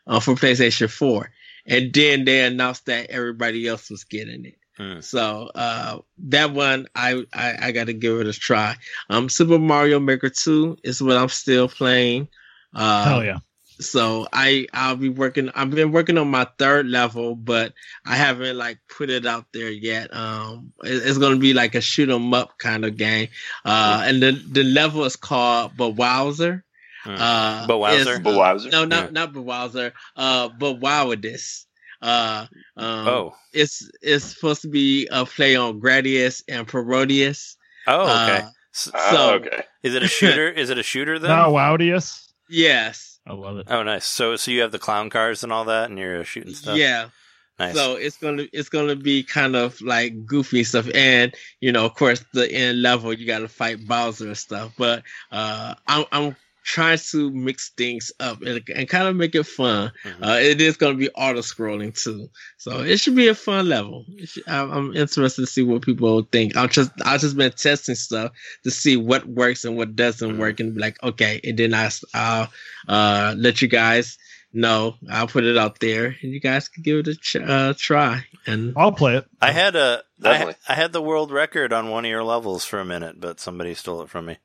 uh, 0.07 0.20
for 0.20 0.35
PlayStation 0.35 0.91
Four, 0.91 1.31
and 1.66 1.93
then 1.93 2.24
they 2.26 2.45
announced 2.45 2.87
that 2.87 3.09
everybody 3.11 3.66
else 3.66 3.89
was 3.91 4.05
getting 4.05 4.45
it. 4.45 4.57
Hmm. 4.81 5.01
So 5.01 5.51
uh, 5.55 5.99
that 6.28 6.53
one, 6.53 6.87
I, 6.95 7.22
I 7.35 7.57
I 7.68 7.72
got 7.72 7.89
to 7.89 7.93
give 7.93 8.18
it 8.20 8.26
a 8.26 8.33
try. 8.33 8.76
Um, 9.11 9.28
Super 9.28 9.59
Mario 9.59 10.01
Maker 10.01 10.31
Two 10.31 10.78
is 10.83 11.03
what 11.03 11.18
I'm 11.18 11.28
still 11.28 11.68
playing. 11.68 12.28
Uh, 12.74 13.05
Hell 13.05 13.24
yeah! 13.24 13.39
so 13.78 14.26
I 14.33 14.66
I'll 14.72 14.97
be 14.97 15.11
working. 15.11 15.51
I've 15.55 15.70
been 15.70 15.93
working 15.93 16.16
on 16.16 16.31
my 16.31 16.47
third 16.59 16.87
level, 16.87 17.35
but 17.35 17.74
I 18.07 18.16
haven't 18.16 18.57
like 18.57 18.78
put 18.89 19.11
it 19.11 19.26
out 19.26 19.45
there 19.53 19.68
yet. 19.70 20.14
Um, 20.16 20.72
it- 20.83 21.03
it's 21.05 21.18
gonna 21.18 21.37
be 21.37 21.53
like 21.53 21.74
a 21.74 21.83
shoot 21.83 22.09
'em 22.09 22.33
up 22.33 22.57
kind 22.59 22.87
of 22.87 22.97
game. 22.97 23.28
Uh, 23.66 24.01
and 24.07 24.22
the 24.22 24.33
the 24.33 24.64
level 24.64 25.05
is 25.05 25.16
called 25.16 25.76
Bowser. 25.76 26.64
Hmm. 27.05 27.16
Uh, 27.18 27.66
Bowser? 27.66 28.01
it's- 28.14 28.18
Bowser? 28.20 28.70
No, 28.70 28.85
not 28.87 29.05
Yeah. 29.07 29.11
not 29.11 29.33
Bowser. 29.35 29.93
Uh, 30.16 30.49
but 30.59 30.81
Wowdius. 30.81 31.66
Uh, 32.03 32.46
um, 32.76 33.09
oh. 33.09 33.34
it's 33.53 33.88
it's 34.03 34.24
supposed 34.24 34.62
to 34.62 34.68
be 34.68 35.07
a 35.11 35.24
play 35.26 35.57
on 35.57 35.80
Gradius 35.80 36.42
and 36.48 36.66
Parodius. 36.66 37.57
Oh. 37.86 38.03
Okay. 38.03 38.38
Uh, 38.44 38.48
S- 38.74 38.90
Oh, 38.94 39.11
so- 39.11 39.34
okay. 39.34 39.62
is 39.82 39.94
it 39.94 40.03
a 40.03 40.09
shooter? 40.09 40.48
is 40.48 40.70
it 40.70 40.78
a 40.78 40.82
shooter 40.82 41.18
then? 41.18 41.30
Now 41.30 41.51
Wowdius. 41.51 42.26
yes. 42.48 43.18
I 43.26 43.34
love 43.34 43.59
it. 43.59 43.66
Oh, 43.70 43.82
nice. 43.82 44.07
So, 44.07 44.36
so 44.36 44.51
you 44.51 44.62
have 44.62 44.72
the 44.72 44.78
clown 44.78 45.11
cars 45.11 45.44
and 45.44 45.53
all 45.53 45.66
that, 45.66 45.90
and 45.90 45.98
you're 45.98 46.20
uh, 46.20 46.24
shooting 46.24 46.55
stuff. 46.55 46.76
Yeah. 46.76 47.11
Nice. 47.59 47.74
So 47.74 47.96
it's 47.96 48.16
gonna 48.16 48.46
it's 48.55 48.70
gonna 48.70 48.96
be 48.96 49.22
kind 49.22 49.55
of 49.55 49.78
like 49.82 50.24
goofy 50.24 50.64
stuff, 50.64 50.88
and 50.94 51.34
you 51.61 51.70
know, 51.72 51.84
of 51.84 51.94
course, 51.94 52.24
the 52.32 52.51
end 52.51 52.80
level 52.80 53.12
you 53.12 53.26
got 53.26 53.40
to 53.40 53.48
fight 53.48 53.86
Bowser 53.86 54.26
and 54.28 54.38
stuff. 54.38 54.72
But 54.78 55.03
uh, 55.30 55.74
I'm 55.86 56.07
I'm 56.11 56.36
trying 56.65 56.99
to 57.11 57.31
mix 57.31 57.71
things 57.71 58.13
up 58.21 58.43
and, 58.43 58.63
and 58.75 58.89
kind 58.89 59.09
of 59.09 59.17
make 59.17 59.35
it 59.35 59.45
fun. 59.45 59.91
Mhm. 60.05 60.27
Uh, 60.27 60.39
it 60.41 60.61
is 60.61 60.77
gonna 60.77 60.95
be 60.95 61.09
auto 61.11 61.41
scrolling 61.41 61.93
too, 62.01 62.29
so 62.59 62.81
it 62.81 62.99
should 63.01 63.17
be 63.17 63.29
a 63.29 63.35
fun 63.35 63.69
level. 63.69 64.05
Should- 64.25 64.49
I'm, 64.49 64.71
I'm 64.71 64.97
interested 64.97 65.43
to 65.43 65.47
see 65.47 65.63
what 65.63 65.83
people 65.83 66.23
think. 66.31 66.57
I'm 66.57 66.69
just 66.69 66.91
I've 67.05 67.21
just 67.21 67.37
been 67.37 67.53
testing 67.53 67.95
stuff 67.95 68.33
to 68.65 68.71
see 68.71 68.97
what 68.97 69.27
works 69.27 69.65
and 69.65 69.77
what 69.77 69.97
doesn't 69.97 70.33
Mhm. 70.37 70.39
work, 70.39 70.61
and 70.61 70.75
be 70.75 70.81
like, 70.81 71.03
okay, 71.03 71.41
and 71.45 71.59
then 71.59 71.75
I 71.75 71.91
will 72.15 72.49
uh, 72.89 73.35
let 73.37 73.63
you 73.63 73.69
guys 73.69 74.19
know. 74.53 74.97
I'll 75.11 75.27
put 75.29 75.45
it 75.45 75.57
out 75.57 75.79
there, 75.81 76.07
and 76.23 76.33
you 76.33 76.41
guys 76.41 76.69
can 76.69 76.83
give 76.83 76.99
it 76.99 77.09
a 77.09 77.15
ch- 77.15 77.37
uh, 77.37 77.73
try. 77.77 78.25
And 78.47 78.73
I'll 78.77 78.93
play 78.93 79.17
it. 79.17 79.27
I 79.41 79.53
had 79.53 79.77
a 79.77 80.03
I, 80.25 80.55
I 80.69 80.75
had 80.75 80.93
the 80.93 81.03
world 81.03 81.31
record 81.31 81.73
on 81.73 81.89
one 81.91 82.05
of 82.05 82.11
your 82.11 82.25
levels 82.25 82.65
for 82.65 82.79
a 82.81 82.85
minute, 82.85 83.21
but 83.21 83.39
somebody 83.41 83.75
stole 83.75 84.03
it 84.03 84.11
from 84.11 84.27
me. 84.27 84.39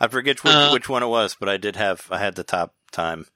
I 0.00 0.08
forget 0.08 0.42
which, 0.44 0.52
Uh, 0.52 0.70
which 0.70 0.88
one 0.88 1.02
it 1.02 1.08
was, 1.08 1.36
but 1.38 1.48
I 1.48 1.56
did 1.56 1.76
have 1.76 2.06
I 2.10 2.18
had 2.18 2.34
the 2.34 2.44
top 2.44 2.74
time 2.92 3.26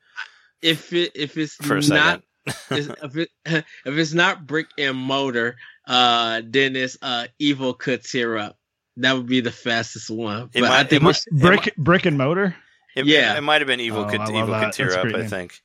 if 0.62 0.92
it 0.92 1.12
if 1.14 1.36
it's 1.36 1.54
for 1.56 1.76
a 1.76 1.80
not 1.82 2.22
if 2.70 3.16
it 3.16 3.28
if 3.44 3.64
it's 3.84 4.14
not 4.14 4.46
brick 4.46 4.68
and 4.78 4.96
motor, 4.96 5.56
uh, 5.86 6.40
then 6.44 6.76
it's 6.76 6.96
uh 7.02 7.26
evil 7.38 7.74
could 7.74 8.04
tear 8.04 8.38
up. 8.38 8.56
That 8.98 9.14
would 9.14 9.26
be 9.26 9.40
the 9.40 9.50
fastest 9.50 10.10
one. 10.10 10.50
It 10.54 10.60
but 10.60 10.70
I 10.70 10.84
think 10.84 11.02
it 11.02 11.08
it's- 11.08 11.26
might- 11.30 11.40
Brick 11.40 11.76
brick 11.76 12.06
and 12.06 12.16
motor. 12.16 12.56
It, 12.94 13.06
yeah. 13.06 13.38
it, 13.38 13.40
might 13.40 13.62
have 13.62 13.68
been 13.68 13.80
evil. 13.80 14.04
Oh, 14.04 14.04
could, 14.04 14.20
evil 14.28 14.54
could 14.60 14.72
tear 14.74 14.98
up. 14.98 15.06
I 15.06 15.26
think. 15.26 15.62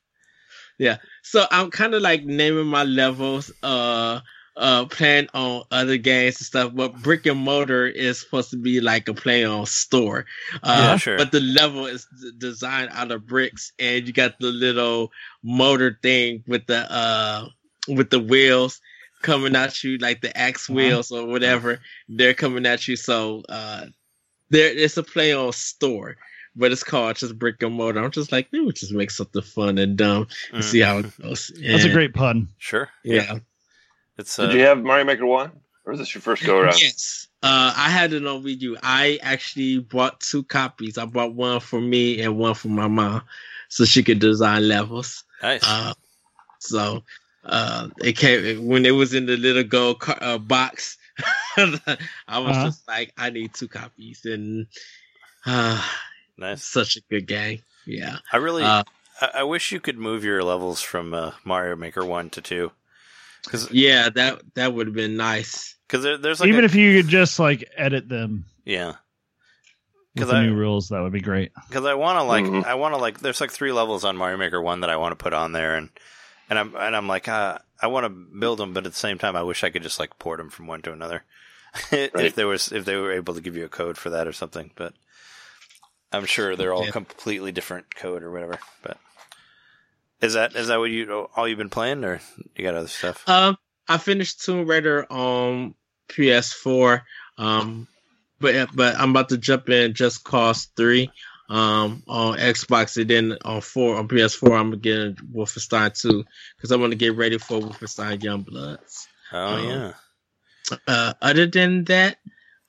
Yeah, 0.79 0.97
so. 1.23 1.45
I'm 1.51 1.71
kind 1.71 1.93
of 1.93 2.01
like 2.01 2.23
naming 2.23 2.67
my 2.67 2.83
levels. 2.85 3.51
Uh. 3.61 4.21
Uh, 4.57 4.85
playing 4.85 5.27
on 5.35 5.61
other 5.69 5.97
games 5.97 6.37
and 6.39 6.45
stuff, 6.47 6.71
but 6.73 6.91
brick 7.03 7.27
and 7.27 7.39
mortar 7.39 7.85
is 7.85 8.19
supposed 8.19 8.49
to 8.49 8.57
be 8.57 8.81
like 8.81 9.07
a 9.07 9.13
play 9.13 9.45
on 9.45 9.67
store. 9.67 10.25
Uh, 10.63 10.77
Yeah, 10.79 10.95
sure. 10.97 11.17
But 11.17 11.31
the 11.31 11.41
level 11.41 11.85
is 11.85 12.07
d- 12.19 12.31
designed 12.39 12.89
out 12.91 13.11
of 13.11 13.27
bricks, 13.27 13.71
and 13.77 14.07
you 14.07 14.13
got 14.13 14.39
the 14.39 14.47
little 14.47 15.11
motor 15.43 15.99
thing 16.01 16.43
with 16.47 16.65
the 16.65 16.91
uh 16.91 17.45
with 17.87 18.09
the 18.09 18.19
wheels 18.19 18.81
coming 19.21 19.55
at 19.55 19.83
you, 19.83 19.99
like 19.99 20.21
the 20.21 20.35
axe 20.35 20.67
Uh-huh. 20.67 20.75
wheels 20.75 21.11
or 21.11 21.27
whatever. 21.27 21.79
They're 22.09 22.33
coming 22.33 22.65
at 22.65 22.87
you. 22.87 22.95
So 22.95 23.43
uh, 23.49 23.85
there 24.49 24.71
it's 24.75 24.97
a 24.97 25.03
play 25.03 25.33
on 25.33 25.53
store, 25.53 26.17
but 26.55 26.71
it's 26.71 26.83
called 26.83 27.17
just 27.17 27.37
brick 27.37 27.61
and 27.61 27.75
mortar. 27.75 28.03
I'm 28.03 28.09
just 28.11 28.31
like, 28.31 28.47
maybe 28.51 28.65
we 28.65 28.73
just 28.73 28.91
make 28.91 29.11
something 29.11 29.41
fun 29.43 29.77
and 29.77 29.95
dumb 29.97 30.27
and 30.51 30.63
Mm, 30.63 30.69
see 30.71 30.79
how 30.79 30.97
it 30.97 31.17
goes. 31.21 31.51
That's 31.61 31.83
a 31.85 31.89
great 31.93 32.15
pun. 32.15 32.47
Sure. 32.57 32.89
yeah. 33.03 33.37
It's 34.17 34.39
uh, 34.39 34.47
Did 34.47 34.55
you 34.55 34.65
have 34.65 34.83
Mario 34.83 35.05
Maker 35.05 35.25
1? 35.25 35.51
Or 35.85 35.93
is 35.93 35.99
this 35.99 36.13
your 36.13 36.21
first 36.21 36.43
go 36.45 36.59
around? 36.59 36.73
Yes. 36.81 37.27
Uh, 37.43 37.73
I 37.77 37.89
had 37.89 38.13
it 38.13 38.25
on 38.25 38.43
Wii 38.43 38.59
U. 38.61 38.77
I 38.81 39.19
actually 39.21 39.79
bought 39.79 40.19
two 40.19 40.43
copies. 40.43 40.97
I 40.97 41.05
bought 41.05 41.33
one 41.35 41.59
for 41.59 41.79
me 41.79 42.19
and 42.21 42.37
one 42.37 42.55
for 42.55 42.67
my 42.67 42.87
mom, 42.87 43.21
so 43.69 43.85
she 43.85 44.03
could 44.03 44.19
design 44.19 44.67
levels. 44.67 45.23
nice. 45.41 45.61
Uh, 45.65 45.93
so 46.59 47.03
uh, 47.45 47.89
it 47.99 48.17
came 48.17 48.65
when 48.67 48.85
it 48.85 48.91
was 48.91 49.13
in 49.13 49.27
the 49.27 49.37
little 49.37 49.63
gold 49.63 49.99
car, 49.99 50.17
uh, 50.19 50.37
box. 50.39 50.97
I 51.57 52.39
was 52.39 52.57
Uh-huh. 52.57 52.65
just 52.65 52.87
like, 52.87 53.13
I 53.17 53.29
need 53.29 53.53
two 53.53 53.67
copies, 53.67 54.25
and 54.25 54.65
uh, 55.45 55.81
nice. 56.37 56.63
such 56.65 56.97
a 56.97 57.01
good 57.09 57.27
game. 57.27 57.61
Yeah. 57.85 58.17
I 58.33 58.37
really, 58.37 58.63
Uh, 58.63 58.83
I, 59.21 59.29
I 59.35 59.43
wish 59.43 59.71
you 59.71 59.79
could 59.79 59.97
move 59.97 60.23
your 60.25 60.43
levels 60.43 60.81
from 60.81 61.13
uh, 61.13 61.31
Mario 61.45 61.75
Maker 61.75 62.03
one 62.03 62.29
to 62.31 62.41
two, 62.41 62.71
because 63.47 63.71
Yeah, 63.71 64.09
that 64.09 64.41
that 64.55 64.73
would 64.73 64.87
have 64.87 64.95
been 64.95 65.17
nice. 65.17 65.75
there, 65.89 66.17
there's 66.17 66.39
like 66.39 66.49
Even 66.49 66.63
a, 66.63 66.65
if 66.65 66.75
you 66.75 67.01
could 67.01 67.09
just 67.09 67.39
like 67.39 67.67
edit 67.75 68.07
them 68.09 68.45
yeah, 68.65 68.95
with 70.15 70.17
'Cause 70.17 70.29
the 70.29 70.41
new 70.41 70.53
rules, 70.55 70.89
that 70.89 71.01
would 71.01 71.13
be 71.13 71.21
great. 71.21 71.51
because 71.67 71.85
I 71.85 71.93
want 71.93 72.19
to 72.19 72.23
like 72.23 72.45
Mhm. 72.45 72.65
I 72.65 72.75
want 72.75 72.93
to 72.93 72.97
like 72.99 73.19
there's 73.19 73.41
like 73.41 73.51
three 73.51 73.71
levels 73.71 74.03
on 74.03 74.17
Mario 74.17 74.37
Maker 74.37 74.61
one 74.61 74.81
that 74.81 74.89
I 74.89 74.97
want 74.97 75.11
to 75.17 75.23
put 75.23 75.33
on 75.33 75.51
there 75.53 75.75
and 75.75 75.89
and 76.49 76.59
I'm 76.59 76.75
and 76.75 76.95
I'm 76.95 77.07
like 77.07 77.27
uh, 77.27 77.59
I 77.81 77.87
want 77.87 78.05
to 78.05 78.09
build 78.09 78.59
them, 78.59 78.73
but 78.73 78.85
at 78.85 78.91
the 78.91 78.97
same 78.97 79.17
time 79.17 79.35
I 79.35 79.43
wish 79.43 79.63
I 79.63 79.69
could 79.69 79.83
just 79.83 79.99
like 79.99 80.17
port 80.19 80.37
them 80.39 80.49
from 80.49 80.67
one 80.67 80.81
to 80.83 80.91
another. 80.93 81.23
if 81.91 82.35
there 82.35 82.47
was 82.47 82.71
if 82.71 82.85
they 82.85 82.95
were 82.95 83.11
able 83.11 83.33
to 83.35 83.41
give 83.41 83.55
you 83.55 83.65
a 83.65 83.69
code 83.69 83.97
for 83.97 84.09
that 84.09 84.27
or 84.27 84.33
something, 84.33 84.71
but 84.75 84.93
I'm 86.11 86.25
sure 86.25 86.55
they're 86.55 86.73
all 86.73 86.85
Yeah. 86.85 86.91
completely 86.91 87.51
different 87.51 87.93
code 87.95 88.23
or 88.23 88.31
whatever. 88.31 88.59
But 88.81 88.97
is 90.21 90.33
that 90.33 90.55
is 90.55 90.67
that 90.67 90.79
what 90.79 90.89
you 90.89 91.27
all 91.35 91.47
you've 91.47 91.57
been 91.57 91.69
playing 91.69 92.03
or 92.03 92.19
you 92.55 92.63
got 92.63 92.75
other 92.75 92.87
stuff? 92.87 93.27
Um, 93.27 93.57
I 93.87 93.97
finished 93.97 94.43
Tomb 94.43 94.67
Raider 94.67 95.05
on 95.09 95.75
PS4. 96.09 97.01
Um, 97.37 97.87
but 98.39 98.69
but 98.73 98.95
I'm 98.95 99.11
about 99.11 99.29
to 99.29 99.37
jump 99.37 99.69
in 99.69 99.93
Just 99.93 100.23
Cause 100.23 100.65
Three. 100.75 101.11
Um, 101.49 102.03
on 102.09 102.37
Xbox 102.37 102.99
and 102.99 103.09
then 103.09 103.37
on 103.45 103.61
four 103.61 103.95
on 103.95 104.09
PS4, 104.09 104.59
I'm 104.59 104.77
getting 104.79 105.15
Wolfenstein 105.33 105.97
2 105.97 106.25
because 106.57 106.73
I 106.73 106.75
want 106.75 106.91
to 106.91 106.97
get 106.97 107.15
ready 107.15 107.37
for 107.37 107.61
Wolfenstein 107.61 108.19
Youngbloods. 108.19 109.07
oh 109.31 109.55
um, 109.55 109.63
yeah. 109.65 109.93
Uh, 110.85 111.13
other 111.21 111.47
than 111.47 111.85
that, 111.85 112.17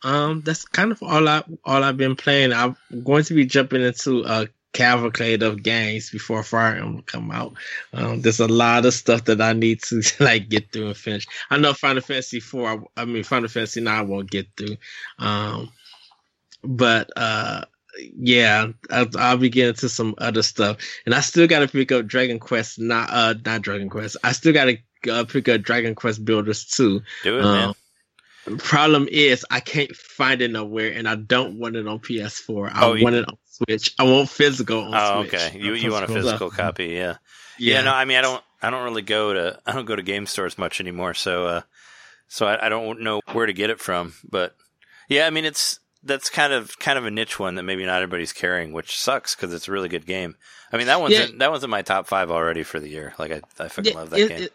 um, 0.05 0.43
that's 0.43 0.65
kind 0.65 0.93
of 0.93 1.03
all 1.03 1.27
I 1.27 1.43
all 1.65 1.83
I've 1.83 1.97
been 1.97 2.15
playing. 2.15 2.53
I'm 2.53 2.77
going 3.03 3.25
to 3.25 3.35
be 3.35 3.47
jumping 3.47 3.83
into 3.83 4.23
a 4.25 4.47
cavalcade 4.73 5.43
of 5.43 5.63
games 5.63 6.11
before 6.11 6.43
Fire 6.43 6.77
Emblem 6.77 7.03
come 7.03 7.31
out. 7.31 7.55
Um, 7.93 8.21
there's 8.21 8.41
a 8.41 8.49
lot 8.49 8.85
of 8.87 8.95
stuff 8.95 9.25
that 9.25 9.41
I 9.41 9.53
need 9.53 9.83
to 9.85 10.03
like 10.21 10.49
get 10.49 10.73
through 10.73 10.89
and 10.89 10.97
finish. 10.97 11.27
I 11.51 11.59
know 11.59 11.73
Final 11.75 12.03
Fantasy 12.03 12.41
four. 12.41 12.89
I, 12.97 13.03
I 13.03 13.05
mean 13.05 13.25
Final 13.25 13.49
Fantasy 13.49 13.81
nine 13.81 13.99
I 13.99 14.03
won't 14.03 14.31
get 14.31 14.47
through. 14.57 14.77
Um, 15.19 15.71
but 16.63 17.11
uh, 17.17 17.65
yeah, 18.17 18.69
I'll, 18.91 19.07
I'll 19.17 19.37
be 19.37 19.49
getting 19.49 19.75
to 19.75 19.89
some 19.89 20.15
other 20.19 20.43
stuff, 20.43 20.77
and 21.07 21.15
I 21.15 21.21
still 21.21 21.47
got 21.47 21.61
to 21.61 21.69
pick 21.69 21.93
up 21.93 22.07
Dragon 22.07 22.39
Quest. 22.39 22.79
Not 22.79 23.09
uh, 23.11 23.35
not 23.45 23.63
Dragon 23.63 23.89
Quest. 23.89 24.17
I 24.23 24.33
still 24.33 24.53
got 24.53 24.67
to 24.67 24.79
uh, 25.13 25.25
pick 25.25 25.49
up 25.49 25.63
Dragon 25.63 25.95
Quest 25.95 26.25
Builders 26.25 26.65
too. 26.65 27.03
Do 27.23 27.39
it, 27.39 27.43
man. 27.43 27.75
Um, 28.49 28.59
problem 28.59 29.09
is, 29.11 29.45
I 29.51 29.61
can't 29.61 29.95
find 29.95 30.41
it 30.41 30.51
nowhere, 30.51 30.93
and 30.93 31.09
I 31.09 31.17
don't 31.17 31.59
want 31.59 31.77
it 31.77 31.87
on 31.87 31.99
PS4. 32.01 32.71
I 32.73 32.87
Oh, 32.87 33.03
want 33.03 33.15
it 33.17 33.29
on 33.29 33.37
Switch. 33.59 33.95
I 33.99 34.05
want 34.05 34.29
physical 34.29 34.81
on 34.81 34.95
Oh, 34.95 35.23
Switch. 35.23 35.35
okay. 35.35 35.59
You 35.59 35.75
you 35.75 35.91
want 35.93 36.05
a 36.05 36.07
physical. 36.09 36.23
physical 36.31 36.51
copy? 36.51 36.87
Yeah. 36.87 37.17
yeah. 37.59 37.83
No, 37.83 37.93
I 37.93 38.05
mean, 38.05 38.17
I 38.19 38.23
don't. 38.23 38.43
I 38.63 38.71
don't 38.71 38.85
really 38.85 39.03
go 39.03 39.35
to. 39.35 39.59
I 39.67 39.73
don't 39.73 39.85
go 39.85 39.95
to 39.97 40.03
game 40.03 40.27
stores 40.27 40.59
much 40.59 40.81
anymore. 40.81 41.15
So, 41.15 41.47
uh, 41.47 41.61
so 42.29 42.47
I, 42.47 42.67
I 42.67 42.69
don't 42.69 43.01
know 43.03 43.21
where 43.33 43.47
to 43.47 43.53
get 43.53 43.71
it 43.71 43.81
from. 43.81 44.15
But 44.29 44.57
yeah, 45.09 45.27
I 45.27 45.31
mean, 45.31 45.45
it's 45.45 45.79
that's 46.03 46.31
kind 46.31 46.53
of 46.53 46.79
kind 46.79 46.99
of 46.99 47.05
a 47.07 47.11
niche 47.11 47.39
one 47.39 47.55
that 47.57 47.63
maybe 47.65 47.85
not 47.87 48.03
everybody's 48.03 48.33
carrying, 48.33 48.73
which 48.73 48.99
sucks 48.99 49.35
because 49.35 49.53
it's 49.55 49.69
a 49.69 49.73
really 49.73 49.89
good 49.89 50.07
game. 50.07 50.37
I 50.73 50.77
mean, 50.77 50.87
that 50.89 51.01
one's 51.01 51.15
Yeah. 51.15 51.25
in, 51.27 51.39
that 51.39 51.51
one's 51.51 51.65
in 51.65 51.71
my 51.71 51.83
top 51.83 52.07
five 52.07 52.31
already 52.31 52.63
for 52.63 52.79
the 52.81 52.89
year. 52.89 53.15
Like 53.19 53.33
I, 53.33 53.41
I 53.65 53.69
fucking 53.69 53.93
Yeah, 53.93 53.99
love 53.99 54.11
that 54.11 54.21
it, 54.21 54.29
game. 54.29 54.43
It, 54.43 54.53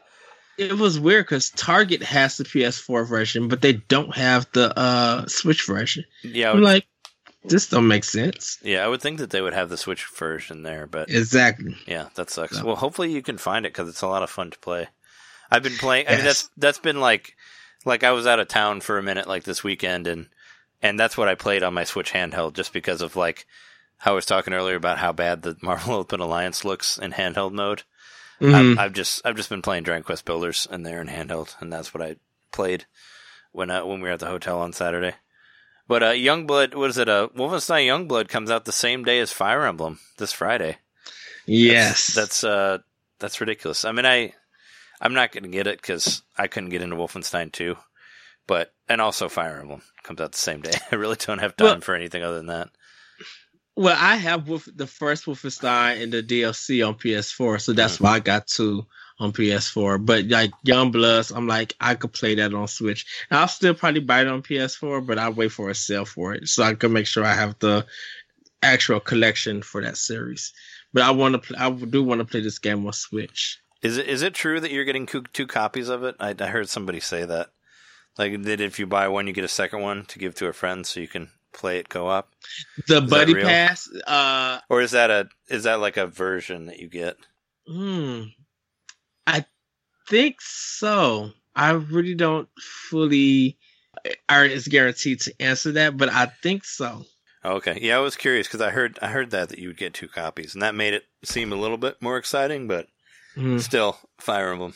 it 0.58 0.78
was 0.78 1.00
weird 1.00 1.26
because 1.26 1.50
Target 1.50 2.04
has 2.04 2.38
the 2.38 2.44
PS4 2.44 3.08
version, 3.08 3.48
but 3.48 3.62
they 3.62 3.74
don't 3.74 4.16
have 4.16 4.46
the 4.54 4.78
uh, 4.78 5.26
Switch 5.28 5.66
version. 5.66 6.04
yeah, 6.24 6.50
I 6.50 6.54
I'm 6.54 6.62
like, 6.62 6.86
this 7.46 7.68
don't 7.70 7.88
make 7.88 8.04
sense. 8.04 8.58
yeah, 8.64 8.84
I 8.84 8.88
would 8.88 9.02
think 9.02 9.20
that 9.20 9.30
they 9.30 9.42
would 9.42 9.54
have 9.54 9.70
the 9.70 9.78
Switch 9.78 10.06
version 10.06 10.64
there, 10.64 10.88
but 10.88 11.10
Exactly. 11.10 11.76
Yeah, 11.88 12.10
that 12.16 12.30
sucks. 12.30 12.58
So- 12.58 12.66
Well, 12.66 12.76
hopefully 12.76 13.12
you 13.12 13.22
can 13.22 13.38
find 13.38 13.66
it 13.66 13.74
because 13.74 13.90
it's 13.90 14.02
a 14.02 14.08
lot 14.08 14.24
of 14.24 14.30
fun 14.30 14.52
to 14.52 14.60
play. 14.60 14.88
I've 15.52 15.64
been 15.64 15.78
playing. 15.78 16.08
I 16.08 16.16
mean, 16.16 16.26
that's 16.26 16.50
that's 16.58 16.80
been 16.80 17.00
like 17.00 17.36
like 17.86 18.04
I 18.04 18.12
was 18.12 18.26
out 18.26 18.40
of 18.40 18.48
town 18.48 18.82
for 18.82 18.98
a 18.98 19.04
minute, 19.04 19.28
like 19.28 19.44
this 19.44 19.64
weekend, 19.64 20.08
and 20.08 20.28
and 20.82 21.00
that's 21.00 21.18
what 21.18 21.28
I 21.28 21.36
played 21.36 21.64
on 21.64 21.74
my 21.74 21.84
Switch 21.84 22.12
handheld, 22.14 22.54
just 22.54 22.74
because 22.74 23.02
of 23.02 23.16
like 23.16 23.46
how 23.98 24.14
I 24.14 24.16
was 24.16 24.26
talking 24.26 24.54
earlier 24.54 24.76
about 24.76 24.98
how 24.98 25.12
bad 25.14 25.42
the 25.44 25.56
Marvel 25.62 25.94
Open 25.96 26.20
Alliance 26.20 26.66
looks 26.66 26.98
in 26.98 27.12
handheld 27.12 27.52
mode. 27.54 27.84
Mhm. 28.42 28.54
I've, 28.74 28.80
I've 28.80 28.94
just 28.94 29.22
I've 29.26 29.36
just 29.36 29.50
been 29.50 29.62
playing 29.62 29.84
Dragon 29.84 30.04
Quest 30.04 30.26
Builders 30.26 30.68
in 30.72 30.84
there 30.84 31.00
in 31.02 31.08
handheld, 31.08 31.56
and 31.60 31.72
that's 31.72 31.94
what 31.94 32.02
I 32.02 32.16
played 32.52 32.86
when 33.52 33.70
uh, 33.70 33.86
when 33.86 34.02
we 34.02 34.08
were 34.08 34.14
at 34.14 34.20
the 34.20 34.26
hotel 34.28 34.60
on 34.60 34.74
Saturday. 34.74 35.14
But 35.88 36.04
uh, 36.04 36.12
Youngblood, 36.12 36.76
what 36.76 36.90
is 36.90 36.98
it? 36.98 37.10
Uh, 37.10 37.28
Wolfenstein 37.36 37.86
Youngblood 37.88 38.30
comes 38.30 38.50
out 38.50 38.66
the 38.66 38.72
same 38.72 39.04
day 39.04 39.20
as 39.20 39.32
Fire 39.34 39.66
Emblem 39.66 40.00
this 40.18 40.32
Friday. 40.32 40.78
yes. 41.46 42.14
That's 42.16 42.44
uh 42.44 42.80
that's 43.20 43.40
ridiculous. 43.42 43.86
I 43.86 43.92
mean, 43.92 44.06
I 44.06 44.34
I'm 45.02 45.14
not 45.14 45.32
going 45.32 45.44
to 45.44 45.50
get 45.50 45.68
it 45.68 45.82
because 45.82 46.22
I 46.38 46.48
couldn't 46.48 46.70
get 46.70 46.82
into 46.82 46.96
Wolfenstein 46.96 47.52
2, 47.52 47.76
but 48.48 48.74
and 48.88 49.02
also 49.02 49.28
Fire 49.30 49.60
Emblem 49.60 49.82
comes 50.04 50.22
out 50.22 50.32
the 50.32 50.38
same 50.38 50.62
day. 50.62 50.72
I 50.92 50.96
really 50.96 51.18
don't 51.18 51.40
have 51.40 51.56
time 51.58 51.66
Well- 51.66 51.82
for 51.82 51.96
anything 51.96 52.24
other 52.24 52.38
than 52.38 52.48
that. 52.48 52.70
Well, 53.76 53.98
I 54.00 54.18
have 54.18 54.48
Wolf, 54.48 54.70
the 54.74 54.86
first 54.86 55.26
Wolfenstein 55.26 56.04
and 56.04 56.14
the 56.14 56.22
DLC 56.22 56.88
on 56.88 56.94
PS4, 56.94 57.60
so 57.60 57.74
that's 57.74 57.96
Mm-hmm. 57.96 58.04
why 58.04 58.12
I 58.12 58.20
got 58.20 58.46
two 58.46 58.86
on 59.20 59.32
PS4. 59.32 60.06
But 60.06 60.26
like 60.26 60.52
Young 60.64 60.92
Bloods, 60.92 61.32
I'm 61.32 61.48
like 61.48 61.76
I 61.80 61.96
could 61.96 62.14
play 62.14 62.36
that 62.36 62.54
on 62.54 62.68
Switch. 62.68 63.06
And 63.30 63.40
I'll 63.40 63.48
still 63.48 63.74
probably 63.74 64.02
buy 64.02 64.22
it 64.22 64.28
on 64.28 64.42
PS4, 64.42 65.06
but 65.06 65.18
I'll 65.18 65.34
wait 65.34 65.52
for 65.52 65.70
a 65.70 65.76
sale 65.76 66.06
for 66.06 66.34
it 66.34 66.48
so 66.50 66.64
I 66.64 66.74
can 66.76 66.94
make 66.94 67.08
sure 67.08 67.24
I 67.26 67.34
have 67.34 67.58
the 67.60 67.86
actual 68.62 69.00
collection 69.00 69.62
for 69.62 69.82
that 69.82 69.98
series. 69.98 70.54
But 70.94 71.04
I 71.04 71.12
want 71.12 71.34
to, 71.34 71.40
play, 71.40 71.58
I 71.58 71.72
do 71.72 72.04
want 72.04 72.20
to 72.20 72.26
play 72.26 72.42
this 72.42 72.60
game 72.60 72.86
on 72.86 72.94
Switch. 72.94 73.60
Is 73.82 73.98
it 73.98 74.08
is 74.08 74.22
it 74.22 74.34
true 74.34 74.60
that 74.62 74.72
you're 74.72 74.86
getting 74.86 75.06
two, 75.06 75.48
copies 75.48 75.90
of 75.90 76.04
it? 76.04 76.16
I, 76.20 76.34
I 76.40 76.48
heard 76.48 76.70
somebody 76.70 77.02
say 77.02 77.26
that. 77.26 77.50
Like 78.18 78.44
that 78.44 78.62
if 78.62 78.80
you 78.80 78.88
buy 78.88 79.08
one, 79.10 79.28
you 79.28 79.34
get 79.34 79.44
a 79.44 79.50
second 79.50 79.82
one 79.82 80.06
to 80.06 80.20
give 80.20 80.36
to 80.36 80.48
a 80.48 80.54
friend 80.54 80.86
so 80.86 81.00
you 81.00 81.08
can 81.08 81.32
play 81.52 81.80
it 81.80 81.90
co-op. 81.90 82.32
The 82.88 83.02
that 83.02 83.10
Buddy? 83.10 83.36
Pass, 83.36 83.90
uh, 84.08 84.60
Or 84.70 84.82
is 84.82 84.92
that 84.92 85.12
a 85.12 85.28
is 85.50 85.64
that 85.64 85.80
like 85.80 85.98
a 85.98 86.08
version 86.08 86.68
that 86.68 86.80
you 86.80 86.88
get? 86.88 87.18
Hmm. 87.68 88.24
I 89.28 89.46
think 90.10 90.38
so. 90.42 91.32
I 91.56 91.72
really 91.72 92.16
don't 92.16 92.50
fully 92.88 93.58
are 94.28 94.44
is 94.46 94.68
guaranteed 94.68 95.22
to 95.22 95.34
answer 95.42 95.72
that, 95.74 95.98
but 95.98 96.10
I 96.10 96.26
think 96.26 96.66
so. 96.66 97.06
Okay, 97.46 97.78
yeah, 97.82 97.98
I 97.98 98.00
was 98.00 98.16
curious 98.16 98.48
because 98.48 98.62
I 98.62 98.70
heard 98.72 98.98
I 99.02 99.08
heard 99.10 99.32
that 99.32 99.50
that 99.50 99.60
you 99.60 99.68
would 99.70 99.78
get 99.78 99.94
two 99.94 100.08
copies, 100.08 100.54
and 100.54 100.62
that 100.62 100.76
made 100.76 100.94
it 100.94 101.04
seem 101.24 101.52
a 101.52 101.58
little 101.58 101.78
bit 101.78 102.02
more 102.02 102.18
exciting. 102.18 102.68
But 102.68 102.88
Hmm. 103.36 103.58
Still, 103.58 103.98
Fire 104.20 104.52
Emblem. 104.52 104.76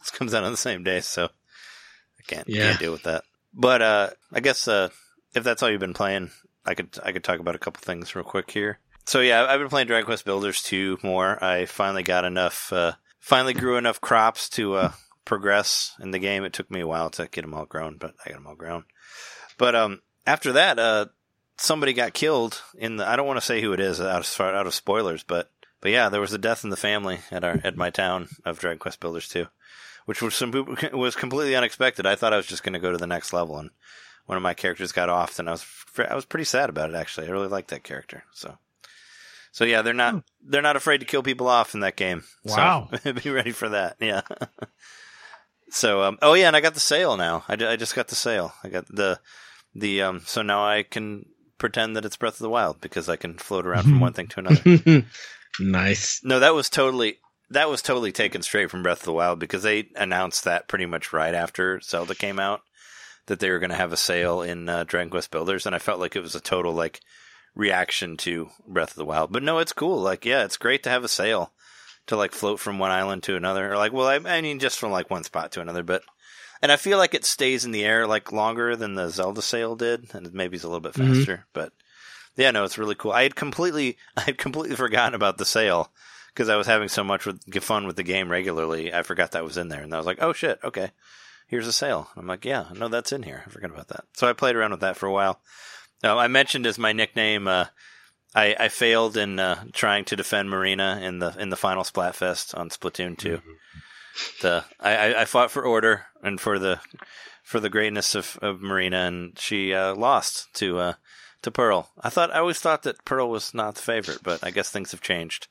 This 0.00 0.10
comes 0.10 0.34
out 0.34 0.44
on 0.44 0.50
the 0.50 0.58
same 0.58 0.84
day, 0.84 1.00
so 1.00 1.24
I 1.24 2.22
can't 2.26 2.46
Yeah. 2.48 2.64
can't 2.64 2.78
deal 2.78 2.92
with 2.92 3.04
that. 3.04 3.24
But 3.54 3.80
uh, 3.82 4.10
I 4.32 4.40
guess 4.40 4.68
uh, 4.68 4.90
if 5.34 5.42
that's 5.42 5.62
all 5.62 5.70
you've 5.70 5.80
been 5.80 5.94
playing, 5.94 6.30
I 6.66 6.74
could 6.74 6.98
I 7.02 7.12
could 7.12 7.24
talk 7.24 7.40
about 7.40 7.54
a 7.54 7.58
couple 7.58 7.80
things 7.82 8.14
real 8.14 8.24
quick 8.24 8.50
here. 8.50 8.78
So 9.06 9.20
yeah, 9.20 9.46
I've 9.48 9.58
been 9.60 9.68
playing 9.70 9.86
Dragon 9.86 10.04
Quest 10.06 10.24
Builders 10.24 10.62
2 10.62 10.98
more. 11.02 11.42
I 11.42 11.64
finally 11.66 12.02
got 12.02 12.24
enough, 12.24 12.72
uh, 12.72 12.92
finally 13.24 13.54
grew 13.54 13.78
enough 13.78 14.02
crops 14.02 14.50
to 14.50 14.74
uh, 14.74 14.92
progress 15.24 15.94
in 15.98 16.10
the 16.10 16.18
game. 16.18 16.44
It 16.44 16.52
took 16.52 16.70
me 16.70 16.80
a 16.80 16.86
while 16.86 17.08
to 17.10 17.26
get 17.26 17.40
them 17.40 17.54
all 17.54 17.64
grown, 17.64 17.96
but 17.96 18.14
I 18.24 18.28
got 18.28 18.36
them 18.36 18.46
all 18.46 18.54
grown. 18.54 18.84
But 19.56 19.74
um, 19.74 20.02
after 20.26 20.52
that, 20.52 20.78
uh, 20.78 21.06
somebody 21.56 21.94
got 21.94 22.12
killed 22.12 22.60
in 22.76 22.96
the. 22.96 23.08
I 23.08 23.16
don't 23.16 23.26
want 23.26 23.38
to 23.38 23.46
say 23.46 23.62
who 23.62 23.72
it 23.72 23.80
is 23.80 23.98
out 23.98 24.20
of 24.20 24.40
out 24.40 24.66
of 24.66 24.74
spoilers, 24.74 25.22
but 25.22 25.50
but 25.80 25.90
yeah, 25.90 26.10
there 26.10 26.20
was 26.20 26.34
a 26.34 26.38
death 26.38 26.64
in 26.64 26.70
the 26.70 26.76
family 26.76 27.20
at 27.30 27.44
our 27.44 27.58
at 27.64 27.76
my 27.76 27.88
town 27.88 28.28
of 28.44 28.58
Dragon 28.58 28.78
Quest 28.78 29.00
Builders 29.00 29.28
too, 29.28 29.46
which 30.04 30.20
was 30.20 30.34
some 30.34 30.76
was 30.92 31.16
completely 31.16 31.56
unexpected. 31.56 32.04
I 32.04 32.16
thought 32.16 32.34
I 32.34 32.38
was 32.38 32.46
just 32.46 32.62
going 32.62 32.74
to 32.74 32.78
go 32.78 32.92
to 32.92 32.98
the 32.98 33.06
next 33.06 33.32
level, 33.32 33.58
and 33.58 33.70
one 34.26 34.36
of 34.36 34.42
my 34.42 34.54
characters 34.54 34.92
got 34.92 35.08
off, 35.08 35.38
and 35.38 35.48
I 35.48 35.52
was 35.52 35.66
I 35.98 36.14
was 36.14 36.26
pretty 36.26 36.44
sad 36.44 36.68
about 36.68 36.90
it. 36.90 36.96
Actually, 36.96 37.28
I 37.28 37.30
really 37.30 37.48
liked 37.48 37.68
that 37.68 37.84
character. 37.84 38.24
So, 38.32 38.58
so 39.54 39.64
yeah, 39.64 39.82
they're 39.82 39.94
not 39.94 40.24
they're 40.44 40.62
not 40.62 40.74
afraid 40.74 40.98
to 40.98 41.06
kill 41.06 41.22
people 41.22 41.46
off 41.46 41.74
in 41.74 41.80
that 41.80 41.94
game. 41.94 42.24
So, 42.44 42.56
Wow. 42.56 42.88
be 43.22 43.30
ready 43.30 43.52
for 43.52 43.68
that. 43.68 43.94
Yeah. 44.00 44.22
so, 45.70 46.02
um, 46.02 46.18
oh 46.22 46.34
yeah, 46.34 46.48
and 46.48 46.56
I 46.56 46.60
got 46.60 46.74
the 46.74 46.80
sail 46.80 47.16
now. 47.16 47.44
I, 47.48 47.52
I 47.52 47.76
just 47.76 47.94
got 47.94 48.08
the 48.08 48.16
sail. 48.16 48.52
I 48.64 48.68
got 48.68 48.88
the 48.88 49.20
the 49.72 50.02
um. 50.02 50.22
So 50.26 50.42
now 50.42 50.66
I 50.66 50.82
can 50.82 51.26
pretend 51.56 51.94
that 51.94 52.04
it's 52.04 52.16
Breath 52.16 52.34
of 52.34 52.40
the 52.40 52.50
Wild 52.50 52.80
because 52.80 53.08
I 53.08 53.14
can 53.14 53.38
float 53.38 53.64
around 53.64 53.84
from 53.84 54.00
one 54.00 54.12
thing 54.12 54.26
to 54.26 54.40
another. 54.40 55.04
nice. 55.60 56.20
No, 56.24 56.40
that 56.40 56.52
was 56.56 56.68
totally 56.68 57.18
that 57.50 57.70
was 57.70 57.80
totally 57.80 58.10
taken 58.10 58.42
straight 58.42 58.72
from 58.72 58.82
Breath 58.82 59.02
of 59.02 59.04
the 59.04 59.12
Wild 59.12 59.38
because 59.38 59.62
they 59.62 59.88
announced 59.94 60.42
that 60.42 60.66
pretty 60.66 60.86
much 60.86 61.12
right 61.12 61.32
after 61.32 61.80
Zelda 61.80 62.16
came 62.16 62.40
out 62.40 62.62
that 63.26 63.38
they 63.38 63.50
were 63.50 63.60
going 63.60 63.70
to 63.70 63.76
have 63.76 63.92
a 63.92 63.96
sail 63.96 64.42
in 64.42 64.68
uh, 64.68 64.82
Dragon 64.82 65.10
Quest 65.10 65.30
Builders, 65.30 65.64
and 65.64 65.76
I 65.76 65.78
felt 65.78 66.00
like 66.00 66.16
it 66.16 66.22
was 66.22 66.34
a 66.34 66.40
total 66.40 66.72
like 66.72 67.00
reaction 67.54 68.16
to 68.18 68.50
Breath 68.66 68.90
of 68.90 68.96
the 68.96 69.04
Wild. 69.04 69.32
But 69.32 69.42
no, 69.42 69.58
it's 69.58 69.72
cool. 69.72 70.00
Like, 70.00 70.24
yeah, 70.24 70.44
it's 70.44 70.56
great 70.56 70.82
to 70.84 70.90
have 70.90 71.04
a 71.04 71.08
sail 71.08 71.52
to 72.06 72.16
like 72.16 72.32
float 72.32 72.60
from 72.60 72.78
one 72.78 72.90
island 72.90 73.22
to 73.24 73.36
another, 73.36 73.72
or 73.72 73.76
like, 73.76 73.92
well, 73.92 74.06
I, 74.08 74.16
I 74.36 74.40
mean, 74.40 74.58
just 74.58 74.78
from 74.78 74.90
like 74.92 75.10
one 75.10 75.24
spot 75.24 75.52
to 75.52 75.60
another. 75.60 75.82
But 75.82 76.02
and 76.62 76.70
I 76.72 76.76
feel 76.76 76.98
like 76.98 77.14
it 77.14 77.24
stays 77.24 77.64
in 77.64 77.70
the 77.72 77.84
air 77.84 78.06
like 78.06 78.32
longer 78.32 78.76
than 78.76 78.94
the 78.94 79.08
Zelda 79.08 79.42
sail 79.42 79.76
did, 79.76 80.14
and 80.14 80.32
maybe 80.34 80.56
it's 80.56 80.64
a 80.64 80.68
little 80.68 80.80
bit 80.80 80.94
Mhm. 80.94 81.16
faster, 81.16 81.46
but. 81.52 81.72
Yeah, 82.36 82.50
no, 82.50 82.64
it's 82.64 82.78
really 82.78 82.96
cool. 82.96 83.12
I 83.12 83.22
had 83.22 83.36
completely, 83.36 83.96
I 84.16 84.22
had 84.22 84.38
completely 84.38 84.74
forgotten 84.74 85.14
about 85.14 85.38
the 85.38 85.44
sail 85.44 85.92
because 86.34 86.48
I 86.48 86.56
was 86.56 86.66
having 86.66 86.88
so 86.88 87.04
much 87.04 87.26
with, 87.26 87.40
fun 87.62 87.86
with 87.86 87.94
the 87.94 88.02
game 88.02 88.28
regularly. 88.28 88.92
I 88.92 89.04
forgot 89.04 89.30
that 89.30 89.44
was 89.44 89.56
in 89.56 89.68
there, 89.68 89.82
and 89.82 89.94
I 89.94 89.98
was 89.98 90.06
like, 90.06 90.20
"Oh 90.20 90.32
shit, 90.32 90.58
okay, 90.64 90.90
here's 91.46 91.68
a 91.68 91.72
sail." 91.72 92.10
I'm 92.16 92.26
like, 92.26 92.44
"Yeah, 92.44 92.64
no, 92.74 92.88
that's 92.88 93.12
in 93.12 93.22
here. 93.22 93.44
I 93.46 93.50
forgot 93.50 93.70
about 93.70 93.86
that." 93.86 94.06
So 94.14 94.28
I 94.28 94.32
played 94.32 94.56
around 94.56 94.72
with 94.72 94.80
that 94.80 94.96
for 94.96 95.06
a 95.06 95.12
while. 95.12 95.40
Uh, 96.02 96.16
I 96.16 96.28
mentioned 96.28 96.66
as 96.66 96.78
my 96.78 96.92
nickname. 96.92 97.46
Uh, 97.48 97.66
I, 98.34 98.56
I 98.58 98.68
failed 98.68 99.16
in 99.16 99.38
uh, 99.38 99.64
trying 99.72 100.04
to 100.06 100.16
defend 100.16 100.50
Marina 100.50 101.00
in 101.02 101.18
the 101.20 101.34
in 101.38 101.50
the 101.50 101.56
final 101.56 101.84
Splatfest 101.84 102.56
on 102.58 102.68
Splatoon 102.68 103.16
2 103.16 103.40
The 104.42 104.64
I, 104.80 105.14
I- 105.14 105.24
fought 105.24 105.50
for 105.50 105.62
order 105.62 106.06
and 106.22 106.40
for 106.40 106.58
the 106.58 106.80
for 107.44 107.60
the 107.60 107.70
greatness 107.70 108.14
of, 108.14 108.38
of 108.42 108.60
Marina, 108.62 108.96
and 109.06 109.38
she 109.38 109.72
uh, 109.74 109.94
lost 109.94 110.52
to 110.54 110.78
uh, 110.78 110.92
to 111.42 111.50
Pearl. 111.50 111.90
I 112.00 112.10
thought 112.10 112.34
I 112.34 112.38
always 112.38 112.58
thought 112.58 112.82
that 112.84 113.04
Pearl 113.04 113.28
was 113.30 113.54
not 113.54 113.76
the 113.76 113.82
favorite, 113.82 114.20
but 114.22 114.42
I 114.42 114.50
guess 114.50 114.70
things 114.70 114.90
have 114.92 115.00
changed 115.00 115.46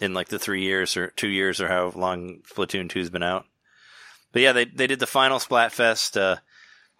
in 0.00 0.12
like 0.14 0.28
the 0.28 0.38
three 0.38 0.62
years 0.62 0.96
or 0.96 1.08
two 1.08 1.28
years 1.28 1.60
or 1.60 1.68
how 1.68 1.92
long 1.94 2.40
Splatoon 2.54 2.90
2's 2.90 3.10
been 3.10 3.22
out. 3.22 3.44
But 4.32 4.42
yeah, 4.42 4.52
they 4.52 4.64
they 4.66 4.86
did 4.86 4.98
the 5.00 5.06
final 5.06 5.38
Splatfest. 5.38 6.20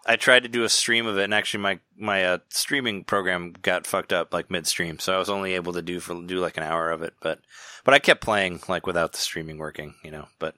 I 0.05 0.15
tried 0.15 0.43
to 0.43 0.49
do 0.49 0.63
a 0.63 0.69
stream 0.69 1.05
of 1.05 1.17
it, 1.17 1.23
and 1.23 1.33
actually 1.33 1.61
my 1.61 1.79
my 1.95 2.25
uh, 2.25 2.37
streaming 2.49 3.03
program 3.03 3.53
got 3.61 3.85
fucked 3.85 4.11
up 4.11 4.33
like 4.33 4.49
midstream, 4.49 4.99
so 4.99 5.13
I 5.13 5.19
was 5.19 5.29
only 5.29 5.53
able 5.53 5.73
to 5.73 5.81
do 5.81 5.99
for 5.99 6.19
do 6.25 6.39
like 6.39 6.57
an 6.57 6.63
hour 6.63 6.89
of 6.89 7.01
it. 7.03 7.13
But 7.21 7.39
but 7.83 7.93
I 7.93 7.99
kept 7.99 8.21
playing 8.21 8.61
like 8.67 8.87
without 8.87 9.11
the 9.11 9.19
streaming 9.19 9.57
working, 9.57 9.95
you 10.03 10.11
know. 10.11 10.27
But 10.39 10.55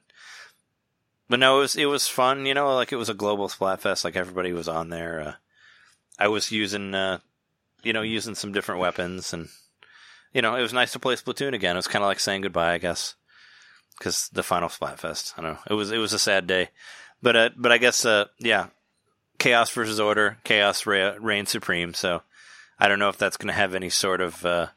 but 1.28 1.40
no, 1.40 1.58
it 1.58 1.60
was 1.60 1.76
it 1.76 1.86
was 1.86 2.08
fun, 2.08 2.46
you 2.46 2.54
know. 2.54 2.74
Like 2.74 2.92
it 2.92 2.96
was 2.96 3.08
a 3.10 3.14
global 3.14 3.48
Splatfest, 3.48 4.04
like 4.04 4.16
everybody 4.16 4.52
was 4.52 4.68
on 4.68 4.88
there. 4.88 5.20
Uh, 5.20 5.32
I 6.18 6.28
was 6.28 6.50
using 6.50 6.94
uh, 6.94 7.18
you 7.82 7.92
know 7.92 8.02
using 8.02 8.34
some 8.34 8.52
different 8.52 8.80
weapons, 8.80 9.32
and 9.32 9.48
you 10.32 10.40
know 10.40 10.54
it 10.54 10.62
was 10.62 10.72
nice 10.72 10.92
to 10.92 10.98
play 10.98 11.16
Splatoon 11.16 11.52
again. 11.52 11.76
It 11.76 11.78
was 11.78 11.88
kind 11.88 12.02
of 12.02 12.08
like 12.08 12.20
saying 12.20 12.42
goodbye, 12.42 12.72
I 12.72 12.78
guess, 12.78 13.14
because 13.98 14.30
the 14.32 14.42
final 14.42 14.70
Splatfest. 14.70 15.34
I 15.36 15.42
don't 15.42 15.52
know. 15.54 15.60
It 15.68 15.74
was 15.74 15.90
it 15.92 15.98
was 15.98 16.14
a 16.14 16.18
sad 16.18 16.46
day, 16.46 16.70
but 17.22 17.36
uh, 17.36 17.50
but 17.56 17.72
I 17.72 17.78
guess 17.78 18.06
uh, 18.06 18.26
yeah, 18.38 18.68
chaos 19.38 19.70
versus 19.70 20.00
order, 20.00 20.38
chaos 20.44 20.86
re- 20.86 21.16
reigns 21.18 21.50
supreme. 21.50 21.94
So 21.94 22.22
I 22.78 22.88
don't 22.88 22.98
know 22.98 23.08
if 23.08 23.18
that's 23.18 23.36
going 23.36 23.48
to 23.48 23.52
have 23.54 23.74
any 23.74 23.90
sort 23.90 24.20
of 24.20 24.44
uh, 24.44 24.68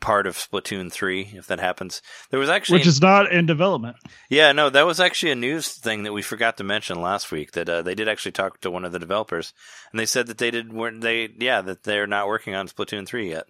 part 0.00 0.26
of 0.26 0.36
Splatoon 0.36 0.92
three 0.92 1.30
if 1.34 1.46
that 1.46 1.58
happens. 1.60 2.02
There 2.30 2.40
was 2.40 2.48
actually 2.50 2.78
which 2.80 2.86
is 2.86 3.00
not 3.00 3.32
in 3.32 3.46
development. 3.46 3.96
yeah 4.28 4.52
no 4.52 4.68
that 4.70 4.86
was 4.86 5.00
actually 5.00 5.32
a 5.32 5.36
news 5.36 5.68
thing 5.68 6.02
that 6.02 6.12
we 6.12 6.20
forgot 6.22 6.58
to 6.58 6.64
mention 6.64 7.00
last 7.00 7.32
week 7.32 7.52
that 7.52 7.68
uh, 7.68 7.82
they 7.82 7.94
did 7.94 8.08
actually 8.08 8.32
talk 8.32 8.60
to 8.60 8.70
one 8.70 8.84
of 8.84 8.92
the 8.92 8.98
developers 8.98 9.54
and 9.90 9.98
they 9.98 10.04
said 10.06 10.26
that 10.26 10.36
they 10.38 10.50
did 10.50 10.72
weren't 10.72 11.00
they 11.00 11.30
yeah 11.38 11.62
that 11.62 11.82
they're 11.84 12.06
not 12.06 12.28
working 12.28 12.54
on 12.54 12.68
Splatoon 12.68 13.06
three 13.06 13.30
yet 13.30 13.46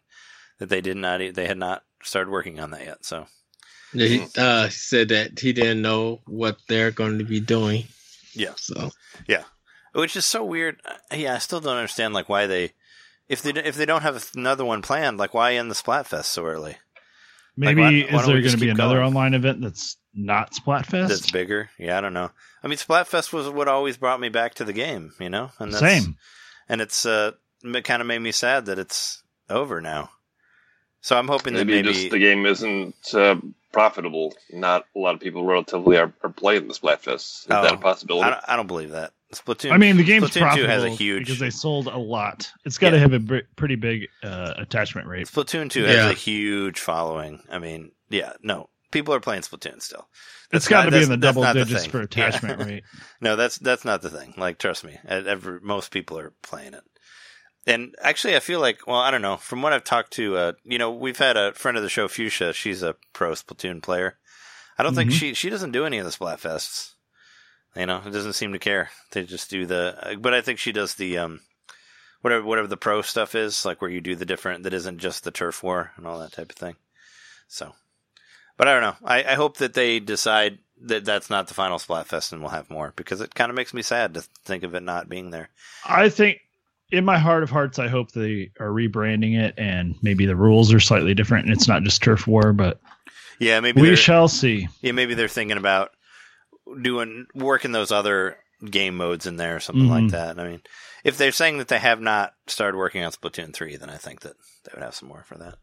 that 0.59 0.69
they 0.69 0.81
did 0.81 0.97
not 0.97 1.21
they 1.35 1.47
had 1.47 1.59
not 1.59 1.83
started 2.03 2.31
working 2.31 2.61
on 2.61 2.71
that 2.71 2.85
yet 2.85 3.05
so 3.05 3.27
He 3.93 4.25
uh, 4.39 4.69
said 4.69 5.09
that 5.09 5.39
he 5.41 5.53
didn't 5.53 5.83
know 5.83 6.21
what 6.27 6.59
they're 6.69 6.91
going 6.93 7.19
to 7.19 7.25
be 7.25 7.41
doing. 7.41 7.85
yeah 8.35 8.53
So 8.57 8.91
which 9.97 10.17
is 10.17 10.25
so 10.25 10.45
weird. 10.45 10.81
Uh, 10.85 11.17
Yeah, 11.17 11.35
I 11.35 11.39
still 11.39 11.61
don't 11.61 11.77
understand 11.77 12.15
like 12.15 12.29
why 12.29 12.47
they 12.47 12.73
if 13.29 13.43
they 13.43 13.51
if 13.51 13.75
they 13.77 13.87
don't 13.87 14.03
have 14.03 14.31
another 14.37 14.65
one 14.65 14.83
planned, 14.83 15.19
like 15.19 15.35
why 15.35 15.55
end 15.55 15.71
the 15.71 15.75
Splatfest 15.75 16.25
so 16.27 16.45
early? 16.47 16.77
Maybe 17.57 17.81
why- 17.81 17.91
why 17.91 18.21
is 18.21 18.27
don't 18.27 18.27
there 18.35 18.41
going 18.43 18.53
to 18.55 18.57
be 18.59 18.69
another 18.69 18.97
going? 18.97 19.07
online 19.09 19.35
event 19.35 19.61
that's 19.63 19.97
not 20.15 20.53
Splatfest? 20.53 21.09
That's 21.09 21.31
bigger. 21.31 21.71
Yeah, 21.79 21.99
I 21.99 22.01
don't 22.01 22.15
know. 22.15 22.31
I 22.63 22.69
mean, 22.69 22.79
Splatfest 22.79 23.33
was 23.33 23.49
what 23.49 23.69
always 23.69 23.97
brought 23.97 24.21
me 24.21 24.29
back 24.29 24.55
to 24.55 24.65
the 24.65 24.73
game, 24.73 25.13
you 25.21 25.31
know. 25.31 25.51
And 25.59 25.73
that's, 25.73 25.81
Same. 26.05 26.17
And 26.69 26.81
it's 26.81 27.07
uh, 27.07 27.33
it 27.65 27.85
kind 27.85 28.01
of 28.03 28.07
made 28.09 28.19
me 28.21 28.33
sad 28.33 28.67
that 28.67 28.79
it's 28.79 29.23
over 29.49 29.81
now. 29.81 30.11
So 31.01 31.17
I'm 31.17 31.29
hoping 31.29 31.55
Maybe, 31.55 31.75
that 31.75 31.83
maybe 31.85 31.95
just 31.95 32.11
the 32.11 32.19
game 32.19 32.45
isn't 32.47 33.15
uh, 33.15 33.37
profitable. 33.73 34.35
Not 34.53 34.85
a 34.95 34.99
lot 34.99 35.15
of 35.15 35.21
people 35.21 35.45
relatively 35.45 35.97
are, 35.99 36.13
are 36.23 36.31
playing 36.31 36.67
the 36.69 36.75
Splatfest. 36.75 37.15
Is 37.45 37.47
Oh, 37.51 37.63
that 37.63 37.75
a 37.75 37.77
possibility? 37.79 38.27
I 38.27 38.31
don't, 38.31 38.45
I 38.49 38.57
don't 38.57 38.67
believe 38.67 38.91
that. 38.91 39.13
Splatoon. 39.33 39.73
I 39.73 39.77
mean, 39.77 39.97
the 39.97 40.05
game's 40.05 40.31
Splatoon 40.31 40.41
profitable 40.41 40.67
two 40.67 40.71
has 40.73 40.85
a 40.85 40.91
huge. 40.91 41.25
because 41.25 41.39
they 41.41 41.51
sold 41.51 41.89
a 41.89 41.99
lot. 41.99 42.51
It's 42.65 42.79
got 42.79 42.91
to 42.91 42.97
Yeah. 42.97 43.03
have 43.09 43.13
a 43.31 43.43
pretty 43.57 43.75
big 43.77 44.07
uh, 44.23 44.55
attachment 44.57 45.09
rate. 45.09 45.27
Splatoon 45.27 45.69
two 45.71 45.83
Yeah. 45.83 45.89
has 46.05 46.11
a 46.13 46.15
huge 46.15 46.79
following. 46.81 47.43
I 47.51 47.59
mean, 47.59 47.91
yeah, 48.09 48.33
no, 48.43 48.71
people 48.93 49.13
are 49.15 49.21
playing 49.21 49.43
Splatoon 49.43 49.83
still. 49.83 50.09
It's 50.53 50.67
That's 50.67 50.69
got 50.69 50.85
to 50.85 50.91
be 50.93 51.03
in 51.03 51.09
the 51.09 51.17
double 51.17 51.43
not 51.43 51.55
the 51.55 51.65
digits 51.65 51.83
thing. 51.83 51.91
for 51.91 51.99
Yeah. 51.99 52.05
attachment 52.05 52.61
rate. 52.65 52.85
No, 53.21 53.35
that's 53.35 53.59
that's 53.59 53.85
not 53.85 54.01
the 54.03 54.11
thing. 54.11 54.35
Like, 54.37 54.59
trust 54.59 54.85
me, 54.85 54.97
every, 55.07 55.59
most 55.61 55.91
people 55.91 56.19
are 56.19 56.33
playing 56.43 56.75
it. 56.75 56.85
And 57.67 57.97
actually, 58.01 58.37
I 58.37 58.41
feel 58.41 58.61
like, 58.61 58.87
well, 58.87 59.01
I 59.01 59.11
don't 59.11 59.23
know. 59.23 59.39
From 59.39 59.61
what 59.61 59.73
I've 59.73 59.83
talked 59.83 60.13
to, 60.13 60.37
uh, 60.37 60.53
you 60.65 60.79
know, 60.79 60.93
we've 60.93 61.19
had 61.19 61.37
a 61.37 61.53
friend 61.55 61.77
of 61.77 61.83
the 61.83 61.89
show, 61.89 62.07
Fuchsia. 62.07 62.53
She's 62.53 62.81
a 62.85 62.95
pro 63.13 63.33
Splatoon 63.33 63.83
player. 63.83 64.19
I 64.79 64.85
don't 64.85 64.95
think 64.95 65.11
Mhm. 65.11 65.15
she 65.19 65.35
she 65.35 65.51
doesn't 65.51 65.73
do 65.73 65.85
any 65.85 65.99
of 65.99 66.05
the 66.05 66.13
Splatfests. 66.13 66.93
You 67.77 67.87
know, 67.87 68.01
it 68.05 68.11
doesn't 68.11 68.33
seem 68.35 68.53
to 68.53 68.59
care. 68.59 68.91
They 69.13 69.25
just 69.25 69.51
do 69.51 69.67
the. 69.67 70.19
But 70.21 70.35
I 70.35 70.41
think 70.41 70.59
she 70.59 70.73
does 70.73 70.95
the 70.95 71.19
um, 71.19 71.41
whatever 72.23 72.45
whatever 72.45 72.69
the 72.69 72.77
pro 72.77 73.03
stuff 73.03 73.35
is, 73.35 73.65
like 73.65 73.81
where 73.83 73.91
you 73.91 74.01
do 74.01 74.15
the 74.15 74.25
different 74.27 74.63
that 74.65 74.75
isn't 74.75 74.99
just 74.99 75.25
the 75.25 75.31
turf 75.31 75.63
war 75.63 75.93
and 75.97 76.07
all 76.07 76.19
that 76.21 76.33
type 76.33 76.51
of 76.51 76.57
thing. 76.57 76.77
So, 77.49 77.75
but 78.57 78.67
I 78.69 78.73
don't 78.73 78.83
know. 78.83 79.09
I, 79.09 79.25
I 79.25 79.35
hope 79.35 79.59
that 79.59 79.75
they 79.75 80.01
decide 80.01 80.59
that 80.83 81.05
that's 81.05 81.31
not 81.31 81.49
the 81.49 81.55
final 81.55 81.79
Splatfest 81.79 82.33
and 82.33 82.41
we'll 82.41 82.51
have 82.51 82.69
more 82.71 82.93
because 82.97 83.21
it 83.21 83.35
kind 83.35 83.51
of 83.51 83.57
makes 83.57 83.73
me 83.73 83.83
sad 83.83 84.15
to 84.15 84.21
think 84.45 84.63
of 84.63 84.75
it 84.75 84.83
not 84.83 85.09
being 85.09 85.31
there. 85.31 85.49
I 85.87 86.09
think, 86.09 86.41
in 86.91 87.05
my 87.05 87.19
heart 87.19 87.43
of 87.43 87.51
hearts, 87.51 87.79
I 87.79 87.89
hope 87.89 88.13
they 88.13 88.51
are 88.61 88.69
rebranding 88.69 89.39
it 89.39 89.55
and 89.57 89.95
maybe 90.03 90.27
the 90.27 90.37
rules 90.37 90.73
are 90.75 90.81
slightly 90.81 91.15
different 91.15 91.47
and 91.47 91.55
it's 91.57 91.69
not 91.69 91.83
just 91.83 92.03
turf 92.03 92.27
war. 92.27 92.53
But 92.53 92.81
Yeah, 93.39 93.61
maybe 93.61 93.81
we 93.81 93.97
shall 93.97 94.29
see. 94.29 94.69
yeah 94.83 94.93
maybe 94.93 95.15
they're 95.15 95.29
thinking 95.29 95.57
about 95.57 95.93
doing 96.83 97.27
working 97.35 97.73
those 97.73 97.93
other 97.93 98.39
game 98.71 98.97
modes 98.97 99.27
in 99.27 99.37
there 99.37 99.57
or 99.57 99.61
something 99.61 99.89
like 99.89 100.05
Mhm. 100.05 100.11
that. 100.13 100.39
I 100.41 100.49
mean, 100.49 100.63
if 101.05 101.19
they're 101.19 101.33
saying 101.33 101.59
that 101.59 101.69
they 101.69 101.79
have 101.79 102.01
not 102.01 102.33
started 102.47 102.79
working 102.79 103.05
on 103.05 103.13
Splatoon 103.13 103.53
three, 103.53 103.77
then 103.77 103.91
I 103.91 103.97
think 103.99 104.21
that 104.23 104.37
they 104.65 104.73
would 104.75 104.83
have 104.83 104.95
some 104.95 105.09
more 105.09 105.25
for 105.25 105.37
that. 105.39 105.59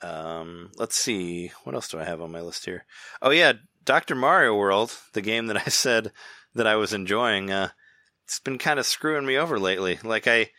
Um, 0.00 0.72
let's 0.76 0.96
see, 0.96 1.52
what 1.62 1.74
else 1.74 1.88
do 1.88 1.98
I 2.00 2.04
have 2.04 2.20
on 2.20 2.32
my 2.32 2.40
list 2.40 2.64
here? 2.64 2.84
Oh 3.20 3.30
yeah, 3.30 3.52
Doctor 3.84 4.14
Mario 4.14 4.56
World, 4.56 4.96
the 5.12 5.20
game 5.20 5.46
that 5.46 5.56
I 5.66 5.70
said 5.70 6.12
that 6.54 6.66
I 6.66 6.74
was 6.76 6.92
enjoying. 6.92 7.50
Uh, 7.50 7.68
it's 8.24 8.40
been 8.40 8.58
kind 8.58 8.78
of 8.80 8.86
screwing 8.86 9.26
me 9.26 9.36
over 9.36 9.58
lately. 9.60 9.98
Like 10.02 10.26
I, 10.26 10.50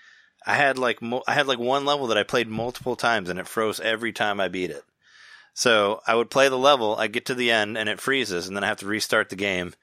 I 0.45 0.55
had 0.55 0.77
like 0.77 1.01
mo- 1.01 1.23
I 1.27 1.33
had 1.33 1.47
like 1.47 1.59
one 1.59 1.85
level 1.85 2.07
that 2.07 2.17
I 2.17 2.23
played 2.23 2.47
multiple 2.47 2.95
times 2.95 3.29
and 3.29 3.37
it 3.39 3.47
froze 3.47 3.79
every 3.81 4.13
time 4.13 4.39
I 4.39 4.47
beat 4.47 4.71
it. 4.71 4.83
So 5.53 6.01
I 6.07 6.15
would 6.15 6.29
play 6.31 6.49
the 6.49 6.57
level, 6.57 6.95
I 6.97 7.07
get 7.07 7.25
to 7.27 7.35
the 7.35 7.51
end 7.51 7.77
and 7.77 7.87
it 7.87 7.99
freezes, 8.01 8.47
and 8.47 8.55
then 8.57 8.63
I 8.63 8.67
have 8.67 8.79
to 8.79 8.87
restart 8.87 9.29
the 9.29 9.35
game. 9.35 9.73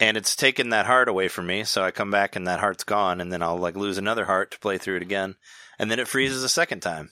And 0.00 0.16
it's 0.16 0.36
taken 0.36 0.68
that 0.68 0.86
heart 0.86 1.08
away 1.08 1.26
from 1.28 1.46
me, 1.48 1.64
so 1.64 1.82
I 1.82 1.90
come 1.90 2.10
back 2.10 2.36
and 2.36 2.46
that 2.46 2.60
heart's 2.60 2.84
gone, 2.84 3.20
and 3.20 3.32
then 3.32 3.42
I'll 3.42 3.56
like 3.58 3.74
lose 3.76 3.98
another 3.98 4.26
heart 4.26 4.52
to 4.52 4.58
play 4.60 4.78
through 4.78 4.96
it 4.96 5.02
again, 5.02 5.34
and 5.78 5.90
then 5.90 5.98
it 5.98 6.06
freezes 6.06 6.44
a 6.44 6.48
second 6.48 6.80
time, 6.80 7.10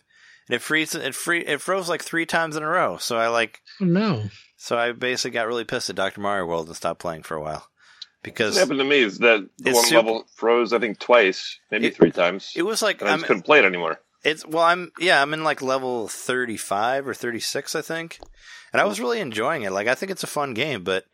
and 0.48 0.54
it 0.54 0.62
freezes 0.62 1.02
it 1.02 1.14
free 1.16 1.40
it 1.40 1.60
froze 1.60 1.88
like 1.88 2.04
three 2.04 2.26
times 2.26 2.54
in 2.54 2.62
a 2.62 2.68
row. 2.68 2.96
So 2.98 3.16
I 3.16 3.26
like 3.26 3.60
oh, 3.80 3.86
no, 3.86 4.22
so 4.56 4.78
I 4.78 4.92
basically 4.92 5.32
got 5.32 5.48
really 5.48 5.64
pissed 5.64 5.90
at 5.90 5.96
Dr. 5.96 6.20
Mario 6.20 6.46
World 6.46 6.68
and 6.68 6.76
stopped 6.76 7.00
playing 7.00 7.24
for 7.24 7.34
a 7.36 7.42
while 7.42 7.66
because 8.22 8.54
What 8.54 8.60
happened 8.60 8.78
to 8.78 8.84
me 8.84 8.98
is 9.00 9.18
that 9.18 9.40
the 9.58 9.72
one 9.72 9.84
super- 9.84 9.96
level 9.96 10.24
froze, 10.36 10.72
I 10.72 10.78
think, 10.78 11.00
twice, 11.00 11.58
maybe 11.72 11.88
It- 11.88 11.96
three 11.96 12.12
times. 12.12 12.52
it 12.54 12.62
was 12.62 12.82
like 12.82 13.02
I 13.02 13.14
just 13.16 13.26
couldn't 13.26 13.42
play 13.42 13.58
it 13.58 13.64
anymore. 13.64 13.98
It's 14.26 14.44
well, 14.44 14.64
I'm 14.64 14.90
yeah, 14.98 15.22
I'm 15.22 15.32
in 15.32 15.44
like 15.44 15.62
level 15.62 16.08
35 16.08 17.06
or 17.06 17.14
36, 17.14 17.76
I 17.76 17.80
think, 17.82 18.18
and 18.72 18.80
I 18.80 18.84
was 18.84 18.98
really 18.98 19.20
enjoying 19.20 19.62
it. 19.62 19.70
Like, 19.70 19.86
I 19.86 19.94
think 19.94 20.10
it's 20.10 20.24
a 20.24 20.26
fun 20.26 20.52
game, 20.52 20.82
but 20.82 21.04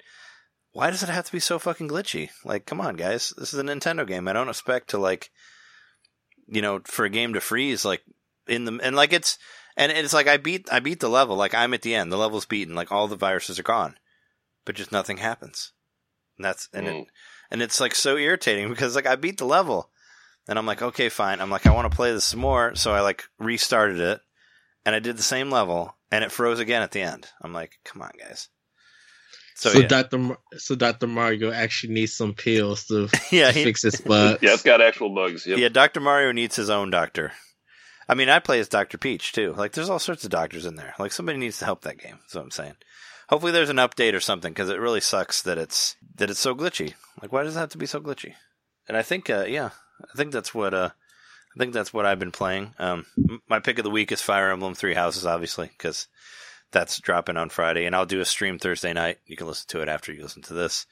why 0.73 0.91
does 0.91 1.03
it 1.03 1.11
have 1.11 1.27
to 1.27 1.33
be 1.33 1.39
so 1.39 1.59
fucking 1.59 1.89
glitchy? 1.89 2.31
Like, 2.43 2.65
come 2.65 2.81
on, 2.81 2.97
guys, 2.97 3.35
this 3.37 3.53
is 3.53 3.61
a 3.61 3.63
Nintendo 3.63 4.07
game. 4.07 4.29
I 4.29 4.33
don't 4.33 4.49
expect 4.49 4.89
to 4.91 4.99
like, 4.99 5.31
you 6.47 6.63
know, 6.63 6.81
for 6.85 7.05
a 7.05 7.11
game 7.11 7.35
to 7.35 7.41
freeze 7.43 7.85
like 7.85 8.01
in 8.49 8.65
the 8.65 8.81
and 8.83 8.97
like 8.97 9.13
it's 9.13 9.37
and 9.77 9.93
it's 9.93 10.15
like 10.15 10.27
I 10.27 10.39
beat 10.39 10.73
I 10.73 10.81
beat 10.81 11.01
the 11.01 11.11
level. 11.11 11.37
Like 11.37 11.55
I'm 11.55 11.75
at 11.75 11.83
the 11.83 11.95
end, 11.95 12.11
the 12.11 12.17
level's 12.17 12.47
beaten. 12.47 12.75
Like 12.75 12.91
all 12.91 13.09
the 13.09 13.17
viruses 13.17 13.59
are 13.59 13.63
gone, 13.65 13.97
but 14.65 14.75
just 14.75 14.91
nothing 14.91 15.19
happens. 15.19 15.73
And 16.39 16.47
that's 16.47 16.67
and 16.73 16.87
it 16.87 16.95
Mm. 16.95 17.07
and 17.51 17.61
it's 17.61 17.79
like 17.79 17.95
so 17.95 18.17
irritating 18.17 18.69
because 18.71 18.95
like 18.97 19.07
I 19.07 19.17
beat 19.17 19.37
the 19.37 19.45
level 19.45 19.91
and 20.49 20.59
I'm 20.59 20.66
like, 20.66 20.82
okay, 20.82 21.09
fine. 21.09 21.40
I'm 21.40 21.51
like, 21.51 21.66
I 21.66 21.74
want 21.74 21.90
to 21.90 21.97
play 21.97 22.12
this 22.12 22.24
some 22.24 22.40
more. 22.40 22.74
So 22.74 22.93
I 22.93 23.01
like 23.01 23.24
restarted 23.38 24.01
it 24.01 24.20
and 24.84 24.95
I 24.95 24.99
did 24.99 25.16
the 25.16 25.22
same 25.22 25.51
level 25.51 25.97
and 26.11 26.24
it 26.24 26.32
froze 26.32 26.59
again 26.59 26.82
at 26.82 26.93
the 26.93 27.03
end. 27.03 27.28
I'm 27.43 27.53
like, 27.53 27.78
come 27.84 28.03
on, 28.03 28.11
guys. 28.18 28.49
So, 29.55 29.70
so, 29.70 29.80
yeah. 29.80 29.86
Doctor 29.86 30.18
Mar- 30.18 30.38
so 30.57 30.74
Doctor 30.74 31.07
Mario 31.07 31.53
actually 31.53 31.95
needs 31.95 32.14
some 32.14 32.34
pills 32.34 32.86
to 32.86 33.09
yeah, 33.30 33.53
he, 33.53 33.64
fix 33.64 33.82
his 33.82 34.01
bugs. 34.01 34.43
Yeah, 34.43 34.55
it's 34.55 34.62
got 34.62 34.80
actual 34.80 35.14
bugs. 35.14 35.47
Yep. 35.47 35.59
yeah, 35.59 35.68
Dr. 35.68 36.01
Mario 36.01 36.32
needs 36.32 36.57
his 36.57 36.70
own 36.70 36.90
doctor. 36.90 37.32
I 38.09 38.14
mean, 38.14 38.28
I 38.28 38.40
play 38.40 38.59
as 38.59 38.68
Dr. 38.68 38.99
Peach 38.99 39.32
too. 39.32 39.55
Like, 39.57 39.72
there's 39.72 39.88
all 39.88 39.99
sorts 39.99 40.24
of 40.24 40.30
doctors 40.30 40.66
in 40.66 40.74
there. 40.74 40.95
Like, 40.99 41.12
somebody 41.12 41.38
needs 41.38 41.59
to 41.59 41.64
help 41.64 41.82
that 41.82 41.99
game. 41.99 42.18
That's 42.20 42.34
what 42.34 42.45
I'm 42.45 42.51
saying. 42.51 42.74
Hopefully, 43.28 43.53
there's 43.53 43.70
an 43.70 43.76
update 43.76 44.14
or 44.14 44.20
something 44.20 44.53
because 44.53 44.68
it 44.68 44.80
really 44.80 45.01
sucks 45.01 45.43
that 45.43 45.59
it's 45.59 45.97
that 46.16 46.28
it's 46.28 46.40
so 46.40 46.55
glitchy. 46.55 46.95
Like, 47.20 47.32
why 47.32 47.45
does 47.45 47.57
it 47.57 47.61
have 47.61 47.70
to 47.70 47.78
be 47.78 47.86
so 47.86 48.01
glitchy? 48.01 48.34
And 48.88 48.97
I 48.97 49.03
think, 49.03 49.30
uh, 49.30 49.45
yeah, 49.47 49.70
I 50.13 50.17
think 50.17 50.33
that's 50.33 50.55
what 50.55 50.75
uh, 50.75 50.91
I 51.55 51.59
think 51.59 51.73
that's 51.73 51.93
what 51.93 52.07
I've 52.07 52.19
been 52.19 52.33
playing. 52.33 52.75
Um, 52.79 53.07
my 53.49 53.61
pick 53.61 53.79
of 53.79 53.85
the 53.85 53.91
week 53.91 54.13
is 54.13 54.23
Fire 54.23 54.51
Emblem 54.51 54.75
Three 54.75 54.95
Houses, 54.95 55.27
obviously, 55.27 55.69
because 55.69 56.09
that's 56.71 56.99
dropping 57.01 57.37
on 57.37 57.51
Friday, 57.51 57.85
and 57.85 57.95
I'll 57.95 58.07
do 58.07 58.21
a 58.21 58.25
stream 58.25 58.59
Thursday 58.59 58.93
night. 58.93 59.19
You 59.27 59.37
can 59.37 59.47
listen 59.47 59.67
to 59.69 59.83
it 59.83 59.89
after 59.89 60.13
you 60.13 60.23
listen 60.23 60.43
to 60.43 60.55
this. 60.55 60.87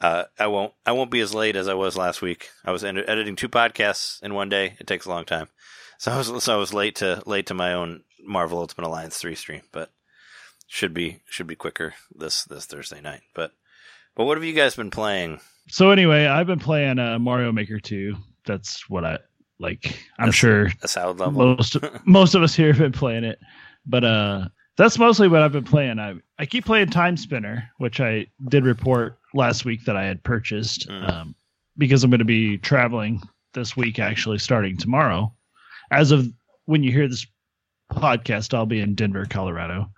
Uh, 0.00 0.24
I 0.38 0.48
won't. 0.48 0.72
I 0.84 0.92
won't 0.92 1.10
be 1.10 1.20
as 1.20 1.34
late 1.34 1.56
as 1.56 1.68
I 1.68 1.74
was 1.74 1.96
last 1.96 2.20
week. 2.20 2.50
I 2.64 2.72
was 2.72 2.84
ed- 2.84 3.04
editing 3.08 3.36
two 3.36 3.48
podcasts 3.48 4.22
in 4.22 4.34
one 4.34 4.48
day. 4.48 4.74
It 4.78 4.86
takes 4.86 5.06
a 5.06 5.10
long 5.10 5.24
time, 5.24 5.48
so 5.98 6.12
I 6.12 6.18
was 6.18 6.44
so 6.44 6.54
I 6.54 6.58
was 6.58 6.74
late 6.74 6.96
to 6.96 7.22
late 7.26 7.46
to 7.46 7.54
my 7.54 7.72
own 7.72 8.02
Marvel 8.22 8.58
Ultimate 8.58 8.86
Alliance 8.86 9.16
three 9.16 9.34
stream, 9.34 9.62
but 9.72 9.90
should 10.66 10.92
be 10.92 11.20
should 11.28 11.46
be 11.46 11.56
quicker 11.56 11.94
this 12.14 12.44
this 12.44 12.66
Thursday 12.66 13.00
night. 13.00 13.22
But 13.34 13.52
but 14.16 14.24
what 14.24 14.36
have 14.36 14.44
you 14.44 14.52
guys 14.52 14.76
been 14.76 14.90
playing? 14.90 15.40
So 15.68 15.90
anyway, 15.90 16.26
I've 16.26 16.46
been 16.46 16.58
playing 16.58 16.98
uh, 16.98 17.18
Mario 17.18 17.50
Maker 17.50 17.80
2. 17.80 18.16
That's 18.46 18.88
what 18.90 19.04
I 19.04 19.18
like. 19.58 19.86
I'm 20.18 20.26
That's- 20.26 20.34
sure 20.34 20.70
A 20.82 20.88
salad 20.88 21.18
level. 21.18 21.54
most 21.56 21.76
most 22.06 22.34
of 22.34 22.42
us 22.42 22.54
here 22.54 22.68
have 22.68 22.78
been 22.78 22.92
playing 22.92 23.24
it, 23.24 23.38
but 23.86 24.04
uh, 24.04 24.48
that's 24.76 24.98
mostly 24.98 25.28
what 25.28 25.42
I've 25.42 25.52
been 25.52 25.64
playing. 25.64 25.98
I 25.98 26.14
I 26.38 26.46
keep 26.46 26.64
playing 26.64 26.88
Timespinner, 26.88 27.64
which 27.78 28.00
I 28.00 28.26
did 28.48 28.64
report 28.64 29.18
last 29.34 29.64
week 29.64 29.84
that 29.84 29.96
I 29.96 30.04
had 30.04 30.22
purchased 30.24 30.88
Mm. 30.88 31.10
um, 31.10 31.34
because 31.78 32.04
I'm 32.04 32.10
going 32.10 32.18
to 32.20 32.24
be 32.24 32.58
traveling 32.58 33.20
this 33.52 33.76
week, 33.76 33.98
actually 33.98 34.38
starting 34.38 34.76
tomorrow. 34.76 35.32
As 35.90 36.10
of 36.10 36.26
when 36.66 36.82
you 36.82 36.90
hear 36.92 37.08
this 37.08 37.26
podcast, 37.92 38.54
I'll 38.54 38.66
be 38.66 38.80
in 38.80 38.94
Denver, 38.94 39.26
Colorado. 39.26 39.90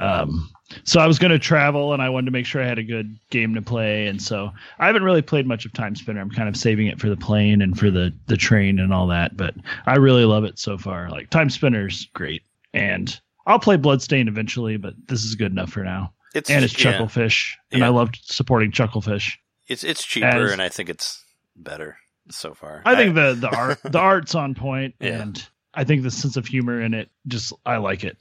Um, 0.00 0.50
so 0.84 1.00
I 1.00 1.06
was 1.06 1.18
going 1.18 1.32
to 1.32 1.38
travel, 1.38 1.92
and 1.92 2.00
I 2.00 2.08
wanted 2.08 2.26
to 2.26 2.30
make 2.30 2.46
sure 2.46 2.62
I 2.62 2.66
had 2.66 2.78
a 2.78 2.82
good 2.84 3.16
game 3.30 3.54
to 3.54 3.62
play, 3.62 4.06
and 4.06 4.22
so 4.22 4.50
I 4.78 4.86
haven't 4.86 5.02
really 5.02 5.22
played 5.22 5.46
much 5.46 5.66
of 5.66 5.72
Timespinner. 5.72 6.20
I'm 6.20 6.30
kind 6.30 6.48
of 6.48 6.56
saving 6.56 6.86
it 6.86 7.00
for 7.00 7.08
the 7.08 7.16
plane 7.16 7.60
and 7.60 7.78
for 7.78 7.90
the 7.90 8.12
the 8.26 8.36
train 8.36 8.78
and 8.78 8.92
all 8.94 9.06
that, 9.08 9.36
but 9.36 9.54
I 9.86 9.96
really 9.96 10.24
love 10.24 10.44
it 10.44 10.58
so 10.58 10.78
far. 10.78 11.10
Like 11.10 11.30
Timespinner's 11.30 12.06
great, 12.14 12.42
and 12.72 13.20
I'll 13.46 13.58
play 13.58 13.76
Bloodstain 13.76 14.28
eventually, 14.28 14.76
but 14.76 14.94
this 15.08 15.24
is 15.24 15.34
good 15.34 15.50
enough 15.52 15.70
for 15.72 15.82
now. 15.82 16.12
It's 16.34 16.48
And 16.48 16.64
it's 16.64 16.82
yeah, 16.84 16.92
Chucklefish, 16.98 17.54
and 17.72 17.80
Yeah. 17.80 17.86
I 17.86 17.88
loved 17.90 18.20
supporting 18.22 18.70
Chucklefish. 18.70 19.32
it's 19.66 19.82
it's 19.82 20.04
cheaper, 20.04 20.26
as- 20.26 20.52
and 20.52 20.62
I 20.62 20.68
think 20.68 20.88
it's 20.88 21.22
better 21.56 21.96
so 22.30 22.54
far. 22.54 22.82
I 22.84 22.94
think 22.94 23.16
the 23.16 23.34
the 23.34 23.48
art 23.54 23.80
the 23.82 23.98
art's 24.12 24.36
on 24.36 24.54
point, 24.54 24.94
Yeah. 25.00 25.20
and 25.22 25.48
I 25.74 25.82
think 25.82 26.04
the 26.04 26.10
sense 26.12 26.36
of 26.36 26.46
humor 26.46 26.80
in 26.80 26.94
it 26.94 27.10
just 27.26 27.52
I 27.66 27.78
like 27.78 28.04
it. 28.04 28.16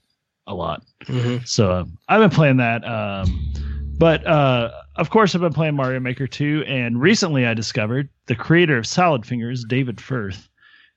A 0.50 0.54
lot. 0.54 0.84
Mhm. 1.06 1.48
So 1.48 1.72
uh, 1.72 1.86
I've 2.10 2.20
been 2.20 2.36
playing 2.36 2.58
that. 2.58 2.84
Um, 2.84 3.54
but 4.00 4.26
uh, 4.26 4.72
of 4.96 5.12
course, 5.12 5.36
I've 5.36 5.42
been 5.42 5.54
playing 5.54 5.76
Mario 5.76 6.00
Maker 6.00 6.26
2. 6.26 6.64
And 6.68 7.00
recently 7.00 7.46
I 7.46 7.54
discovered 7.54 8.10
the 8.26 8.36
creator 8.36 8.78
of 8.78 8.88
Salad 8.88 9.26
Fingers, 9.28 9.64
David 9.64 10.02
Firth, 10.02 10.50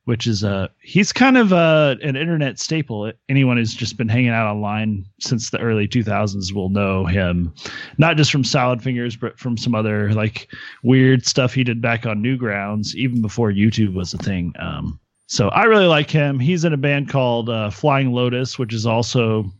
which 0.04 0.26
is 0.26 0.42
uh, 0.42 0.68
he's 0.80 1.12
kind 1.12 1.36
of 1.36 1.52
uh, 1.52 1.96
an 2.02 2.16
internet 2.16 2.58
staple. 2.58 3.12
Anyone 3.28 3.58
who's 3.58 3.74
just 3.74 3.98
been 3.98 4.08
hanging 4.08 4.30
out 4.30 4.50
online 4.50 5.04
since 5.20 5.50
the 5.50 5.58
early 5.60 5.86
2000s 5.86 6.52
will 6.54 6.70
know 6.70 7.04
him, 7.04 7.52
not 7.98 8.16
just 8.16 8.32
from 8.32 8.44
Salad 8.44 8.82
Fingers, 8.82 9.16
but 9.16 9.38
from 9.38 9.58
some 9.58 9.74
other 9.74 10.12
like 10.14 10.48
weird 10.82 11.26
stuff 11.26 11.52
he 11.52 11.62
did 11.62 11.82
back 11.82 12.06
on 12.06 12.22
Newgrounds, 12.22 12.94
even 12.94 13.20
before 13.20 13.52
YouTube 13.52 13.92
was 13.92 14.14
a 14.14 14.18
thing. 14.18 14.54
Um, 14.58 14.98
so 15.32 15.48
I 15.48 15.62
really 15.62 15.86
like 15.86 16.10
him. 16.10 16.38
He's 16.38 16.62
in 16.62 16.74
a 16.74 16.76
band 16.76 17.08
called 17.08 17.48
uh, 17.48 17.70
Flying 17.70 18.12
Lotus, 18.12 18.58
which 18.58 18.74
is 18.74 18.84
also 18.84 19.50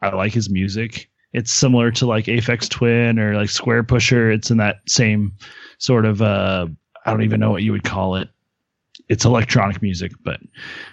I 0.00 0.10
like 0.10 0.32
his 0.32 0.48
music. 0.48 1.10
It's 1.32 1.52
similar 1.52 1.90
to 1.90 2.06
like 2.06 2.26
Aphex 2.26 2.68
Twin 2.68 3.18
or 3.18 3.34
like 3.34 3.48
Squarepusher. 3.48 4.32
It's 4.32 4.52
in 4.52 4.58
that 4.58 4.76
same 4.86 5.32
sort 5.78 6.04
of 6.04 6.22
uh 6.22 6.68
I 7.04 7.10
don't 7.10 7.24
even 7.24 7.40
know 7.40 7.50
what 7.50 7.64
you 7.64 7.72
would 7.72 7.82
call 7.82 8.14
it. 8.14 8.28
It's 9.08 9.24
electronic 9.24 9.82
music, 9.82 10.12
but 10.22 10.38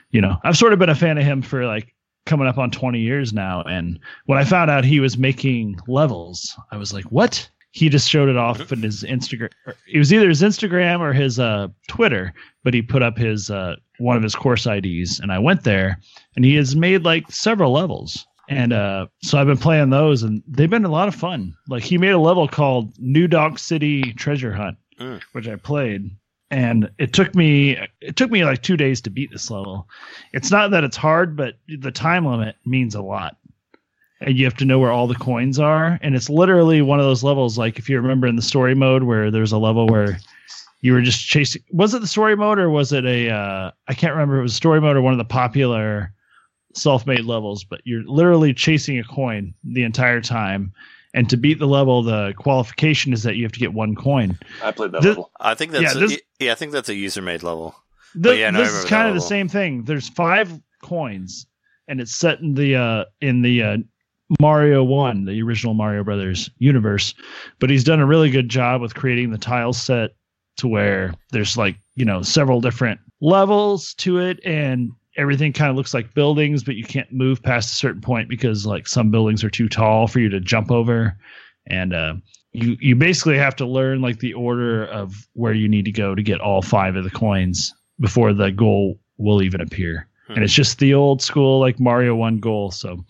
you 0.10 0.22
know, 0.22 0.38
I've 0.44 0.58
sort 0.58 0.74
of 0.74 0.80
been 0.80 0.90
a 0.90 0.96
fan 0.96 1.20
of 1.20 1.24
him 1.24 1.44
for 1.44 1.68
like 1.68 1.94
coming 2.26 2.48
up 2.48 2.58
on 2.58 2.72
20 2.72 2.98
years 2.98 3.32
now 3.32 3.62
and 3.62 4.00
when 4.26 4.40
I 4.40 4.44
found 4.44 4.72
out 4.72 4.86
he 4.86 5.00
was 5.00 5.20
making 5.20 5.78
levels, 5.88 6.58
I 6.72 6.78
was 6.78 6.92
like, 6.92 7.06
"What?" 7.06 7.48
He 7.70 7.90
just 7.90 8.10
showed 8.10 8.30
it 8.30 8.38
off 8.38 8.72
in 8.72 8.82
his 8.82 9.04
Instagram. 9.04 9.52
It 9.86 10.00
was 10.00 10.12
either 10.12 10.30
his 10.30 10.42
Instagram 10.42 11.02
or 11.02 11.12
his 11.14 11.40
uh, 11.40 11.68
Twitter, 11.90 12.34
but 12.66 12.74
he 12.74 12.82
put 12.82 13.02
up 13.04 13.18
his 13.18 13.50
uh, 13.50 13.76
one 14.00 14.18
of 14.18 14.24
his 14.24 14.36
course 14.36 14.66
IDs, 14.68 15.22
and 15.22 15.32
I 15.32 15.40
went 15.40 15.64
there, 15.64 16.00
and 16.36 16.44
he 16.44 16.56
has 16.56 16.76
made 16.76 17.04
like 17.06 17.32
several 17.32 17.72
levels. 17.72 18.26
And 18.50 18.74
uh, 18.74 19.08
so 19.24 19.38
I've 19.40 19.48
been 19.48 19.58
playing 19.58 19.90
those, 19.92 20.22
and 20.24 20.44
they've 20.48 20.70
been 20.70 20.84
a 20.86 20.90
lot 20.90 21.08
of 21.08 21.16
fun. 21.16 21.56
Like 21.70 21.84
he 21.84 21.98
made 21.98 22.12
a 22.12 22.20
level 22.20 22.48
called 22.48 22.94
New 23.00 23.28
Donk 23.28 23.58
City 23.60 24.12
Treasure 24.14 24.52
Hunt, 24.52 24.78
Mm. 25.00 25.22
which 25.34 25.48
I 25.48 25.56
played, 25.58 26.10
and 26.52 26.90
it 26.98 27.12
took 27.14 27.36
me 27.36 27.78
it 28.02 28.16
took 28.16 28.32
me 28.32 28.44
like 28.46 28.62
two 28.62 28.78
days 28.78 29.02
to 29.02 29.10
beat 29.10 29.32
this 29.32 29.52
level. 29.52 29.88
It's 30.34 30.52
not 30.52 30.72
that 30.72 30.84
it's 30.84 30.98
hard, 30.98 31.36
but 31.36 31.56
the 31.68 31.92
time 31.92 32.26
limit 32.26 32.56
means 32.66 32.96
a 32.96 33.02
lot, 33.02 33.36
and 34.22 34.38
you 34.38 34.46
have 34.46 34.56
to 34.58 34.66
know 34.66 34.80
where 34.80 34.92
all 34.92 35.08
the 35.08 35.16
coins 35.16 35.60
are. 35.60 36.00
And 36.02 36.16
it's 36.16 36.30
literally 36.30 36.82
one 36.82 37.00
of 37.00 37.06
those 37.06 37.24
levels, 37.24 37.58
like 37.58 37.78
if 37.78 37.90
you 37.90 37.98
remember 38.00 38.26
in 38.28 38.38
the 38.38 38.42
story 38.42 38.74
mode, 38.74 39.04
where 39.04 39.30
there's 39.32 39.52
a 39.52 39.58
level 39.58 39.86
where 39.88 40.18
you 40.86 40.94
were 40.94 41.02
just 41.02 41.26
chasing. 41.26 41.64
Was 41.72 41.96
it 41.96 42.02
the 42.02 42.08
story 42.08 42.36
mode 42.36 42.60
or 42.60 42.70
was 42.70 42.94
it 42.94 43.06
a? 43.06 43.32
Uh, 43.32 43.72
I 43.88 43.94
can't 43.96 44.14
remember. 44.14 44.36
If 44.36 44.40
it 44.42 44.44
was 44.44 44.54
story 44.54 44.80
mode 44.80 44.96
or 44.96 45.02
one 45.02 45.14
of 45.14 45.18
the 45.18 45.26
popular 45.26 46.14
self-made 46.76 47.26
levels. 47.26 47.64
But 47.64 47.82
you're 47.86 48.04
literally 48.04 48.54
chasing 48.54 49.00
a 49.00 49.04
coin 49.04 49.56
the 49.64 49.82
entire 49.82 50.22
time, 50.22 50.72
and 51.16 51.28
to 51.32 51.38
beat 51.38 51.58
the 51.58 51.66
level, 51.66 52.04
the 52.04 52.34
qualification 52.38 53.14
is 53.14 53.24
that 53.24 53.36
you 53.36 53.42
have 53.42 53.52
to 53.54 53.60
get 53.60 53.74
one 53.74 53.96
coin. 53.96 54.38
I 54.64 54.72
played 54.72 54.92
that 54.92 55.02
This- 55.02 55.10
level. 55.10 55.32
I 55.40 55.56
think 55.56 55.72
that's 55.72 55.96
Yeah, 55.96 56.00
this- 56.00 56.14
a, 56.14 56.44
yeah, 56.46 56.52
I 56.52 56.56
think 56.56 56.72
that's 56.72 56.90
a 56.90 56.94
user 56.96 57.24
made 57.24 57.42
level. 57.42 57.76
The, 58.14 58.38
yeah, 58.38 58.52
no, 58.52 58.60
this 58.60 58.72
is 58.72 58.86
kind 58.86 59.06
that 59.08 59.10
of 59.10 59.16
the 59.16 59.22
same 59.22 59.50
thing. 59.50 59.86
There's 59.86 60.08
five 60.08 60.52
coins, 60.84 61.48
and 61.88 62.00
it's 62.00 62.14
set 62.14 62.42
in 62.42 62.54
the 62.54 62.76
uh, 62.76 63.06
in 63.22 63.42
the 63.42 63.64
uh, 63.64 63.78
Mario 64.40 64.84
One, 64.84 65.26
the 65.26 65.42
original 65.42 65.74
Mario 65.74 66.04
Brothers 66.04 66.48
universe. 66.60 67.16
But 67.60 67.72
he's 67.72 67.84
done 67.84 68.00
a 68.00 68.06
really 68.06 68.30
good 68.30 68.50
job 68.50 68.82
with 68.82 68.94
creating 68.94 69.32
the 69.32 69.40
tile 69.40 69.74
set 69.74 70.12
to 70.58 70.68
where 70.68 71.14
there's 71.32 71.58
like 71.58 71.78
you 71.96 72.06
know 72.06 72.22
several 72.22 72.62
different 72.62 73.00
levels 73.22 73.94
to 73.96 74.20
it, 74.20 74.40
and 74.46 74.92
everything 75.18 75.54
kind 75.54 75.70
of 75.70 75.76
looks 75.76 75.94
like 75.94 76.14
buildings, 76.14 76.64
but 76.64 76.76
you 76.76 76.84
can't 76.84 77.12
move 77.12 77.42
past 77.42 77.72
a 77.72 77.76
certain 77.76 78.02
point 78.02 78.30
because 78.30 78.66
like 78.66 78.88
some 78.88 79.12
buildings 79.12 79.44
are 79.44 79.50
too 79.50 79.70
tall 79.70 80.08
for 80.08 80.20
you 80.20 80.30
to 80.30 80.40
jump 80.40 80.72
over, 80.72 81.18
and 81.68 81.94
uh, 81.94 82.16
you 82.52 82.78
you 82.80 82.96
basically 82.96 83.38
have 83.38 83.56
to 83.56 83.66
learn 83.66 84.02
like 84.02 84.20
the 84.20 84.34
order 84.34 84.86
of 84.86 85.28
where 85.34 85.54
you 85.54 85.68
need 85.68 85.86
to 85.86 85.92
go 85.92 86.16
to 86.16 86.24
get 86.24 86.40
all 86.40 86.62
five 86.62 86.96
of 86.96 87.04
the 87.04 87.10
coins 87.10 87.74
before 88.00 88.34
the 88.34 88.52
goal 88.52 89.00
will 89.18 89.42
even 89.42 89.62
appear. 89.62 90.08
Hmm. 90.28 90.34
And 90.34 90.44
it's 90.44 90.54
just 90.54 90.80
the 90.80 90.94
old 90.94 91.22
school 91.22 91.60
like 91.60 91.80
Mario 91.80 92.16
one 92.16 92.40
goal. 92.40 92.72
So 92.72 93.06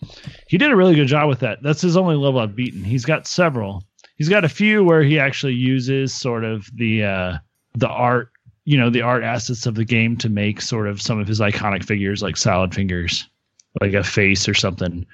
he 0.48 0.58
did 0.58 0.70
a 0.70 0.76
really 0.76 0.94
good 0.94 1.08
job 1.08 1.28
with 1.28 1.40
that. 1.40 1.62
That's 1.62 1.80
his 1.80 1.96
only 1.96 2.16
level 2.16 2.40
I've 2.40 2.56
beaten. 2.56 2.84
He's 2.84 3.04
got 3.04 3.26
several. 3.26 3.84
He's 4.16 4.28
got 4.28 4.44
a 4.44 4.48
few 4.48 4.82
where 4.82 5.02
he 5.02 5.18
actually 5.18 5.54
uses 5.54 6.14
sort 6.14 6.44
of 6.44 6.68
the 6.74 7.04
uh 7.04 7.38
the 7.74 7.88
art, 7.88 8.30
you 8.64 8.78
know, 8.78 8.90
the 8.90 9.02
art 9.02 9.22
assets 9.22 9.66
of 9.66 9.74
the 9.74 9.84
game 9.84 10.16
to 10.18 10.28
make 10.28 10.60
sort 10.60 10.88
of 10.88 11.00
some 11.00 11.18
of 11.18 11.28
his 11.28 11.40
iconic 11.40 11.84
figures 11.84 12.22
like 12.22 12.36
salad 12.36 12.74
fingers, 12.74 13.28
like 13.80 13.92
a 13.92 14.02
face 14.02 14.48
or 14.48 14.54
something. 14.54 15.06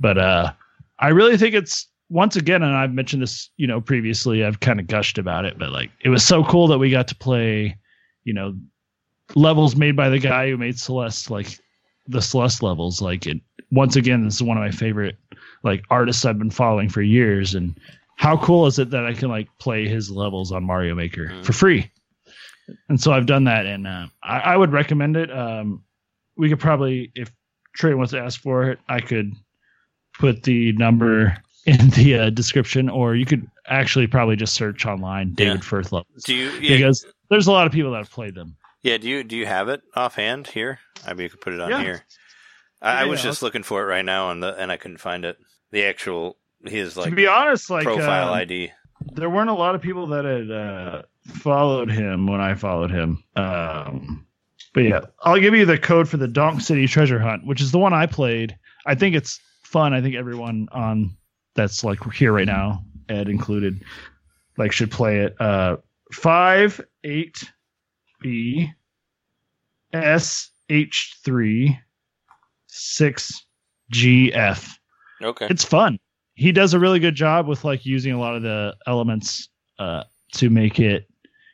But 0.00 0.18
uh 0.18 0.52
I 0.98 1.08
really 1.08 1.36
think 1.36 1.54
it's 1.54 1.86
once 2.10 2.36
again, 2.36 2.62
and 2.62 2.74
I've 2.74 2.92
mentioned 2.92 3.22
this, 3.22 3.50
you 3.56 3.66
know, 3.66 3.80
previously, 3.80 4.44
I've 4.44 4.60
kind 4.60 4.80
of 4.80 4.86
gushed 4.86 5.18
about 5.18 5.44
it, 5.44 5.58
but 5.58 5.70
like 5.70 5.90
it 6.00 6.08
was 6.08 6.24
so 6.24 6.42
cool 6.44 6.66
that 6.68 6.78
we 6.78 6.90
got 6.90 7.08
to 7.08 7.14
play, 7.14 7.76
you 8.24 8.32
know, 8.32 8.56
levels 9.34 9.76
made 9.76 9.94
by 9.94 10.08
the 10.08 10.18
guy 10.18 10.48
who 10.48 10.56
made 10.56 10.78
Celeste, 10.78 11.30
like 11.30 11.58
the 12.06 12.22
Celeste 12.22 12.62
levels. 12.62 13.00
Like 13.00 13.26
it 13.26 13.40
once 13.70 13.96
again, 13.96 14.24
this 14.24 14.36
is 14.36 14.42
one 14.42 14.56
of 14.56 14.62
my 14.62 14.70
favorite 14.70 15.16
like 15.62 15.84
artists 15.90 16.24
I've 16.24 16.38
been 16.38 16.50
following 16.50 16.88
for 16.88 17.02
years. 17.02 17.54
And 17.54 17.78
how 18.18 18.36
cool 18.36 18.66
is 18.66 18.78
it 18.78 18.90
that 18.90 19.06
I 19.06 19.14
can 19.14 19.28
like 19.28 19.48
play 19.58 19.86
his 19.88 20.10
levels 20.10 20.50
on 20.52 20.64
Mario 20.64 20.94
Maker 20.94 21.28
Mhm. 21.32 21.44
for 21.44 21.52
free? 21.52 21.90
And 22.90 23.00
so 23.00 23.12
I've 23.12 23.24
done 23.26 23.44
that, 23.44 23.64
and 23.64 23.86
uh, 23.86 24.08
I, 24.22 24.38
I 24.40 24.56
would 24.56 24.72
recommend 24.72 25.16
it. 25.16 25.30
Um, 25.32 25.82
we 26.36 26.50
could 26.50 26.60
probably, 26.60 27.10
if 27.14 27.30
Trey 27.74 27.94
wants 27.94 28.12
to 28.12 28.18
ask 28.20 28.40
for 28.42 28.70
it, 28.70 28.78
I 28.88 29.00
could 29.00 29.32
put 30.18 30.42
the 30.42 30.72
number 30.72 31.34
in 31.66 31.88
the 31.90 32.18
uh, 32.18 32.30
description, 32.30 32.88
or 32.90 33.14
you 33.14 33.24
could 33.24 33.48
actually 33.68 34.06
probably 34.06 34.36
just 34.36 34.54
search 34.54 34.84
online 34.84 35.32
David 35.34 35.54
Yeah. 35.56 35.60
Firth 35.60 35.92
levels 35.92 36.24
Do 36.24 36.34
you? 36.34 36.50
Yeah, 36.60 36.76
because 36.76 37.06
there's 37.30 37.46
a 37.46 37.52
lot 37.52 37.66
of 37.66 37.72
people 37.72 37.92
that 37.92 37.98
have 37.98 38.10
played 38.10 38.34
them. 38.34 38.56
yeah. 38.82 38.98
Do 38.98 39.08
you? 39.08 39.22
Do 39.24 39.36
you 39.36 39.46
have 39.46 39.68
it 39.68 39.80
offhand 39.94 40.48
here? 40.48 40.80
I 41.06 41.14
mean, 41.14 41.24
you 41.24 41.30
could 41.30 41.40
put 41.40 41.52
it 41.52 41.60
on 41.60 41.70
Yeah. 41.70 41.82
here. 41.82 42.04
I, 42.82 43.02
I 43.02 43.04
was 43.06 43.22
just 43.22 43.42
looking 43.42 43.62
for 43.62 43.82
it 43.82 43.86
right 43.86 44.04
now, 44.04 44.30
and 44.30 44.42
the 44.42 44.54
and 44.56 44.70
I 44.72 44.76
couldn't 44.76 44.98
find 44.98 45.24
it. 45.24 45.36
The 45.70 45.84
actual 45.84 46.37
his 46.66 46.96
like 46.96 47.10
to 47.10 47.16
be 47.16 47.26
honest, 47.26 47.70
like 47.70 47.84
profile 47.84 48.28
um, 48.28 48.34
ID. 48.34 48.72
there 49.12 49.30
weren't 49.30 49.50
a 49.50 49.54
lot 49.54 49.74
of 49.74 49.82
people 49.82 50.08
that 50.08 50.24
had 50.24 50.50
uh, 50.50 51.02
followed 51.26 51.90
him 51.90 52.26
when 52.26 52.40
I 52.40 52.54
followed 52.54 52.90
him. 52.90 53.22
Um, 53.36 54.26
but 54.74 54.80
yeah, 54.84 55.00
I'll 55.22 55.40
give 55.40 55.54
you 55.54 55.64
the 55.64 55.78
code 55.78 56.08
for 56.08 56.16
the 56.16 56.28
Donk 56.28 56.60
City 56.60 56.86
Treasure 56.86 57.18
Hunt, 57.18 57.46
which 57.46 57.60
is 57.60 57.72
the 57.72 57.78
one 57.78 57.92
I 57.94 58.06
played. 58.06 58.56
I 58.86 58.94
think 58.94 59.14
it's 59.14 59.40
fun. 59.62 59.92
I 59.94 60.00
think 60.00 60.14
everyone 60.14 60.68
on 60.72 61.16
that's 61.54 61.84
like 61.84 61.98
here 62.12 62.32
right 62.32 62.46
now, 62.46 62.84
Ed 63.08 63.28
included, 63.28 63.82
like 64.56 64.72
should 64.72 64.90
play 64.90 65.20
it. 65.20 65.40
Uh, 65.40 65.76
five 66.12 66.80
eight 67.04 67.44
B 68.20 68.72
S 69.92 70.50
H 70.68 71.16
three 71.24 71.78
six 72.66 73.44
G 73.90 74.32
F 74.32 74.78
Okay. 75.22 75.46
it's 75.50 75.64
fun. 75.64 75.98
He 76.38 76.52
does 76.52 76.72
a 76.72 76.78
really 76.78 77.00
good 77.00 77.16
job 77.16 77.48
with 77.48 77.64
like 77.64 77.84
using 77.84 78.12
a 78.12 78.18
lot 78.18 78.36
of 78.36 78.42
the 78.42 78.76
elements 78.86 79.48
uh, 79.80 80.04
to 80.34 80.50
make 80.50 80.78
it 80.78 81.08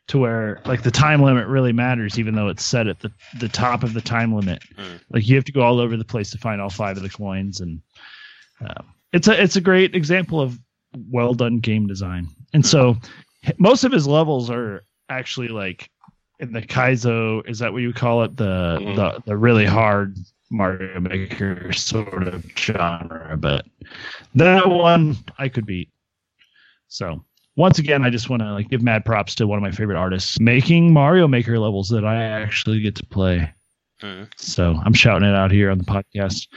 to 0.09 0.19
where 0.19 0.61
like 0.67 0.83
the 0.83 0.91
time 0.91 1.23
limit 1.23 1.47
really 1.47 1.73
matters, 1.73 2.19
even 2.19 2.35
though 2.35 2.49
it's 2.49 2.63
set 2.63 2.87
at 2.87 3.01
the 3.01 3.11
the 3.39 3.49
top 3.49 3.83
of 3.83 3.95
the 3.95 4.03
time 4.03 4.35
limit. 4.35 4.63
Mm. 4.77 5.01
Like 5.11 5.27
you 5.27 5.37
have 5.37 5.45
to 5.47 5.53
go 5.53 5.63
all 5.63 5.81
over 5.81 5.97
the 5.97 6.05
place 6.05 6.31
to 6.33 6.39
find 6.39 6.61
all 6.61 6.69
five 6.69 6.99
of 6.99 7.03
the 7.03 7.09
coins, 7.09 7.61
and 7.61 7.81
uh, 8.65 8.83
it's 9.15 9.27
a 9.27 9.43
it's 9.43 9.57
a 9.57 9.61
great 9.63 9.95
example 9.95 10.39
of 10.41 10.59
well 11.11 11.33
done 11.33 11.61
game 11.61 11.87
design. 11.87 12.29
And 12.53 12.65
so 12.65 12.97
most 13.59 13.85
of 13.85 13.93
his 13.93 14.07
levels 14.07 14.51
are 14.51 14.83
actually 15.09 15.49
like 15.49 15.89
in 16.41 16.53
the 16.53 16.61
Kaizo. 16.61 17.49
Is 17.49 17.59
that 17.61 17.73
what 17.73 17.81
you 17.81 17.95
call 17.95 18.25
it? 18.25 18.37
The 18.37 18.79
Mhm. 18.81 18.97
the 18.97 19.23
the 19.25 19.37
really 19.37 19.65
hard 19.67 20.19
Mario 20.55 21.01
Maker 21.01 21.73
sort 21.73 22.29
of 22.29 22.45
genre, 22.57 23.37
but 23.37 23.67
that 24.35 24.69
one 24.69 25.17
I 25.39 25.49
could 25.49 25.67
beat. 25.67 25.91
So 26.89 27.25
once 27.57 27.79
again, 27.79 28.05
I 28.05 28.11
just 28.11 28.31
want 28.31 28.43
to 28.43 28.53
like 28.53 28.69
give 28.69 28.83
mad 28.83 29.05
props 29.05 29.35
to 29.37 29.47
one 29.47 29.59
of 29.59 29.63
my 29.63 29.71
favorite 29.71 29.99
artists 29.99 30.41
making 30.41 30.93
Mario 30.93 31.29
Maker 31.29 31.59
levels 31.59 31.89
that 31.91 32.05
I 32.05 32.23
actually 32.23 32.81
get 32.81 32.95
to 32.97 33.07
play. 33.07 33.53
Mhm. 34.03 34.29
So 34.37 34.81
I'm 34.85 34.93
shouting 34.93 35.29
it 35.29 35.35
out 35.35 35.51
here 35.51 35.71
on 35.71 35.79
the 35.79 35.85
podcast. 35.85 36.49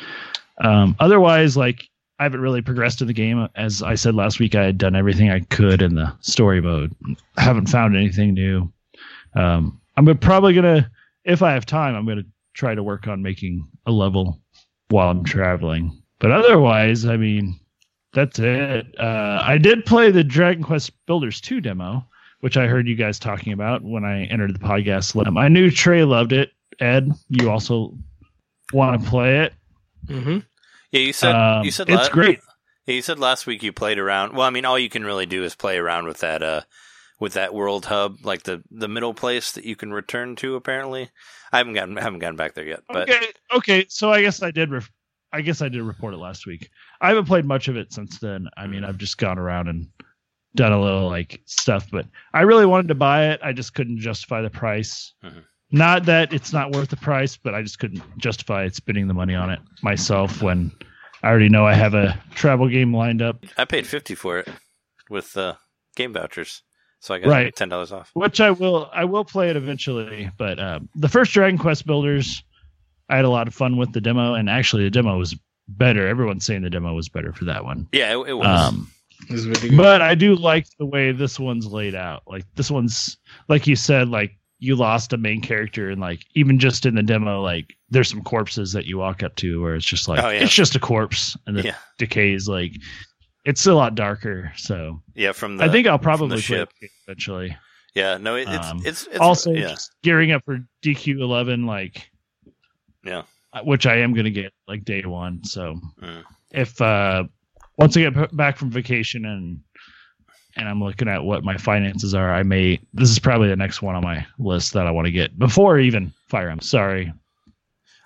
Um, 0.64 0.96
otherwise, 1.00 1.56
like 1.56 1.88
I 2.20 2.24
haven't 2.24 2.42
really 2.42 2.62
progressed 2.62 3.02
in 3.02 3.08
the 3.08 3.14
game. 3.14 3.48
As 3.56 3.84
I 3.84 3.96
said 3.96 4.16
last 4.16 4.40
week, 4.40 4.56
I 4.56 4.64
had 4.64 4.78
done 4.78 4.96
everything 4.96 5.30
I 5.30 5.42
could 5.42 5.82
in 5.82 5.96
the 5.96 6.12
story 6.22 6.62
mode. 6.62 6.96
I 7.38 7.42
haven't 7.42 7.68
found 7.70 7.96
anything 7.96 8.34
new. 8.34 8.72
Um, 9.36 9.80
I'm 9.96 10.18
probably 10.18 10.54
gonna, 10.54 10.90
if 11.26 11.44
I 11.44 11.52
have 11.54 11.66
time, 11.66 11.96
I'm 11.96 12.08
gonna 12.08 12.24
try 12.54 12.74
to 12.74 12.82
work 12.82 13.08
on 13.08 13.22
making 13.22 13.68
a 13.88 13.92
level 13.92 14.40
while 14.90 15.10
I'm 15.10 15.24
traveling. 15.24 16.00
But 16.20 16.32
otherwise, 16.32 17.06
I 17.06 17.18
mean, 17.18 17.60
that's 18.14 18.38
it. 18.40 18.88
Uh, 19.00 19.42
I 19.44 19.58
did 19.58 19.86
play 19.86 20.12
the 20.12 20.24
Dragon 20.24 20.64
Quest 20.64 20.92
Builders 21.06 21.42
2 21.42 21.62
demo, 21.62 22.06
which 22.42 22.58
I 22.58 22.68
heard 22.68 22.88
you 22.88 22.96
guys 22.96 23.18
talking 23.18 23.54
about 23.54 23.84
when 23.84 24.04
I 24.06 24.26
entered 24.26 24.54
the 24.54 24.60
podcast. 24.60 25.26
Um, 25.26 25.38
I 25.38 25.48
knew 25.48 25.72
Trey 25.72 26.04
loved 26.04 26.34
it. 26.34 26.52
Ed, 26.80 27.12
you 27.30 27.50
also 27.50 27.98
want 28.74 29.02
to 29.02 29.10
play 29.10 29.40
it? 29.40 29.54
hmm 30.08 30.40
Yeah, 30.92 31.00
you 31.00 31.14
said 31.14 31.34
Um, 31.36 31.64
you 31.66 31.72
said 31.72 31.90
it's 31.90 32.08
la- 32.08 32.14
great. 32.14 32.40
Yeah, 32.86 32.96
you 32.96 33.02
said 33.02 33.20
last 33.20 33.48
week 33.48 33.64
you 33.64 33.74
played 33.74 33.98
around. 33.98 34.34
Well, 34.34 34.46
I 34.48 34.50
mean, 34.52 34.64
all 34.66 34.78
you 34.80 34.90
can 34.90 35.04
really 35.04 35.26
do 35.26 35.44
is 35.44 35.56
play 35.56 35.78
around 35.78 36.06
with 36.06 36.20
that 36.20 36.44
uh 36.44 36.62
with 37.20 37.34
that 37.34 37.54
world 37.54 37.86
hub, 37.86 38.26
like 38.26 38.44
the 38.44 38.64
the 38.72 38.88
middle 38.88 39.14
place 39.14 39.52
that 39.54 39.66
you 39.66 39.76
can 39.76 39.92
return 39.94 40.36
to. 40.38 40.56
Apparently, 40.56 41.10
I 41.52 41.58
haven't 41.58 41.74
gotten 41.74 41.98
I 41.98 42.02
haven't 42.02 42.20
gotten 42.20 42.36
back 42.36 42.54
there 42.54 42.68
yet, 42.68 42.82
but 42.90 43.10
okay, 43.10 43.32
okay. 43.54 43.86
So 43.90 44.12
I 44.12 44.22
guess 44.22 44.42
I 44.42 44.52
did. 44.52 44.72
I 45.34 45.42
guess 45.42 45.62
I 45.62 45.70
did 45.70 45.82
report 45.82 46.14
it 46.14 46.18
last 46.18 46.46
week. 46.48 46.70
I 47.02 47.10
haven't 47.10 47.26
played 47.26 47.46
much 47.46 47.68
of 47.68 47.76
it 47.76 47.92
since 47.92 48.20
then. 48.20 48.48
I 48.56 48.66
mean, 48.66 48.84
I've 48.84 48.98
just 48.98 49.18
gone 49.18 49.38
around 49.38 49.68
and 49.68 49.88
done 50.56 50.72
a 50.72 50.82
little 50.82 51.08
like 51.08 51.42
stuff, 51.46 51.88
but 51.92 52.06
I 52.34 52.42
really 52.42 52.66
wanted 52.66 52.88
to 52.88 52.96
buy 52.96 53.28
it. 53.30 53.40
I 53.44 53.52
just 53.52 53.74
couldn't 53.74 54.00
justify 54.00 54.42
the 54.42 54.50
price. 54.50 55.14
Mhm. 55.24 55.44
Not 55.70 56.06
that 56.06 56.32
it's 56.32 56.54
not 56.54 56.72
worth 56.72 56.90
the 56.90 56.96
price, 56.96 57.36
but 57.36 57.54
I 57.54 57.62
just 57.62 57.78
couldn't 57.78 58.02
justify 58.18 58.70
spending 58.70 59.08
the 59.08 59.14
money 59.14 59.36
on 59.36 59.50
it 59.50 59.60
myself 59.84 60.42
when 60.42 60.72
I 61.24 61.30
already 61.30 61.50
know 61.50 61.66
I 61.66 61.74
have 61.74 61.94
a 61.94 62.18
travel 62.36 62.70
game 62.70 62.96
lined 62.96 63.22
up, 63.22 63.44
I 63.58 63.66
paid 63.66 63.86
fifty 63.86 64.16
for 64.16 64.40
it 64.40 64.48
with 65.10 65.36
uh, 65.36 65.56
game 65.96 66.14
vouchers, 66.14 66.64
so 67.00 67.14
I 67.16 67.20
got 67.20 67.30
Right. 67.30 67.56
ten 67.56 67.70
dollars 67.70 67.92
off. 67.92 68.10
which 68.14 68.40
I 68.42 68.52
will. 68.52 68.90
I 68.94 69.06
will 69.06 69.26
play 69.26 69.50
it 69.50 69.56
eventually. 69.56 70.30
But 70.38 70.60
um, 70.60 70.90
the 70.96 71.10
first 71.10 71.32
Dragon 71.34 71.58
Quest 71.58 71.86
builders, 71.86 72.44
I 73.10 73.16
had 73.16 73.26
a 73.26 73.30
lot 73.30 73.48
of 73.48 73.54
fun 73.54 73.78
with 73.78 73.94
the 73.94 74.02
demo, 74.02 74.34
and 74.34 74.50
actually 74.50 74.84
the 74.84 74.92
demo 74.92 75.18
was 75.18 75.36
better. 75.68 76.08
Everyone's 76.08 76.46
saying 76.46 76.62
the 76.62 76.70
demo 76.70 76.94
was 76.94 77.10
better 77.10 77.34
for 77.34 77.46
that 77.46 77.64
one. 77.64 77.88
Yeah, 77.92 78.14
it, 78.20 78.30
it 78.30 78.34
was. 78.34 78.48
Um, 78.48 78.92
It's 79.30 79.76
but 79.76 80.02
I 80.02 80.14
do 80.16 80.36
like 80.36 80.68
the 80.78 80.86
way 80.86 81.12
this 81.12 81.40
one's 81.40 81.66
laid 81.68 81.96
out. 81.96 82.24
Like 82.28 82.46
this 82.56 82.70
one's 82.70 83.18
like 83.50 83.66
you 83.68 83.76
said, 83.76 84.10
like 84.10 84.32
you 84.60 84.76
lost 84.76 85.12
a 85.14 85.18
main 85.18 85.42
character, 85.42 85.90
and 85.90 86.00
like 86.02 86.24
even 86.36 86.60
just 86.60 86.86
in 86.86 86.96
the 86.96 87.04
demo, 87.04 87.42
like 87.42 87.76
there's 87.90 88.10
some 88.10 88.22
corpses 88.24 88.74
that 88.74 88.86
you 88.86 88.98
walk 88.98 89.24
up 89.24 89.36
to 89.38 89.62
where 89.62 89.76
it's 89.76 89.86
just 89.86 90.08
like 90.08 90.24
Oh, 90.24 90.30
yeah. 90.30 90.40
it's 90.44 90.54
just 90.54 90.76
a 90.76 90.80
corpse, 90.80 91.36
and 91.48 91.58
the 91.58 91.64
yeah, 91.64 91.76
decays 91.98 92.48
like 92.48 92.74
it's 93.48 93.66
a 93.66 93.74
lot 93.74 93.96
darker. 93.96 94.52
So 94.58 95.02
yeah. 95.16 95.32
From 95.32 95.58
the 95.58 95.64
I 95.64 95.70
think 95.70 95.88
I'll 95.88 95.98
probably 96.00 96.40
ship. 96.42 96.70
eventually. 97.08 97.56
Yeah, 97.96 98.18
no, 98.18 98.36
it, 98.36 98.48
it's, 98.48 98.68
Um, 98.68 98.82
it's 98.86 99.08
it's 99.08 99.18
also, 99.20 99.52
yeah, 99.52 99.76
gearing 100.04 100.32
up 100.32 100.44
for 100.46 100.60
DQ11, 100.84 101.66
like 101.66 102.12
Yeah. 103.04 103.24
uh, 103.54 103.62
which 103.64 103.88
I 103.88 103.96
am 103.98 104.14
going 104.14 104.26
to 104.26 104.32
get 104.32 104.54
like 104.68 104.86
day 104.86 105.02
one. 105.04 105.44
So 105.44 105.80
Mm. 106.02 106.24
if 106.52 106.80
uh 106.82 107.24
once 107.78 107.96
I 107.98 108.02
get 108.02 108.36
back 108.36 108.58
from 108.58 108.70
vacation 108.70 109.26
and 109.26 109.62
and 110.58 110.68
I'm 110.68 110.84
looking 110.84 111.08
at 111.08 111.24
what 111.24 111.44
my 111.44 111.56
finances 111.58 112.14
are, 112.16 112.34
I 112.34 112.42
may. 112.44 112.80
This 112.94 113.10
is 113.12 113.20
probably 113.20 113.48
the 113.48 113.56
next 113.56 113.82
one 113.84 113.96
on 113.96 114.04
my 114.04 114.26
list 114.40 114.74
that 114.74 114.88
I 114.88 114.92
want 114.92 115.06
to 115.06 115.12
get 115.12 115.38
before 115.38 115.78
even 115.80 116.12
Fire 116.30 116.50
Emblem. 116.50 116.62
Sorry, 116.62 117.14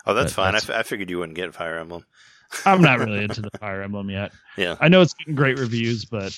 Oh, 0.05 0.13
that's 0.13 0.31
But 0.33 0.35
fine. 0.43 0.47
I 0.47 0.51
that's- 0.59 0.69
f- 0.69 0.75
I 0.79 0.83
figured 0.83 1.09
you 1.09 1.19
wouldn't 1.19 1.35
get 1.35 1.53
Fire 1.53 1.77
Emblem. 1.77 2.05
I'm 2.65 2.81
not 2.81 2.99
really 2.99 3.23
into 3.23 3.41
the 3.41 3.51
Fire 3.59 3.81
Emblem 3.81 4.09
yet. 4.09 4.31
Yeah. 4.57 4.75
I 4.79 4.87
know 4.87 5.01
it's 5.01 5.13
getting 5.13 5.35
great 5.35 5.59
reviews, 5.59 6.05
but 6.05 6.37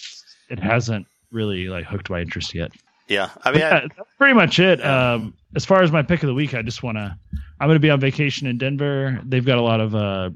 it 0.49 0.59
hasn't 0.59 1.07
really 1.31 1.67
like 1.67 1.85
hooked 1.85 2.09
my 2.09 2.21
interest 2.21 2.53
yet. 2.53 2.71
Yeah, 3.07 3.29
I 3.43 3.51
But 3.51 3.53
mean, 3.55 3.63
I, 3.63 3.79
that's 3.97 4.15
pretty 4.17 4.33
much 4.33 4.59
it. 4.59 4.79
Yeah. 4.79 5.13
Um, 5.13 5.33
as 5.55 5.65
far 5.65 5.83
as 5.83 5.91
my 5.91 6.01
pick 6.01 6.23
of 6.23 6.27
the 6.27 6.33
week, 6.33 6.53
I 6.53 6.61
just 6.61 6.83
want 6.83 6.97
to. 6.97 7.15
I'm 7.59 7.67
going 7.67 7.75
to 7.75 7.81
be 7.81 7.89
on 7.89 7.99
vacation 7.99 8.47
in 8.47 8.57
Denver. 8.57 9.19
They've 9.25 9.45
got 9.45 9.57
a 9.57 9.61
lot 9.61 9.79
of 9.79 9.95
uh, 9.95 10.31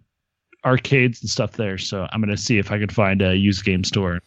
arcades 0.66 1.22
and 1.22 1.30
stuff 1.30 1.54
there, 1.54 1.78
so 1.78 2.08
I'm 2.12 2.22
going 2.22 2.36
to 2.36 2.42
see 2.42 2.58
if 2.58 2.72
I 2.72 2.78
can 2.78 2.90
find 2.90 3.22
a 3.22 3.36
used 3.36 3.64
game 3.64 3.84
store, 3.84 4.14
and 4.14 4.22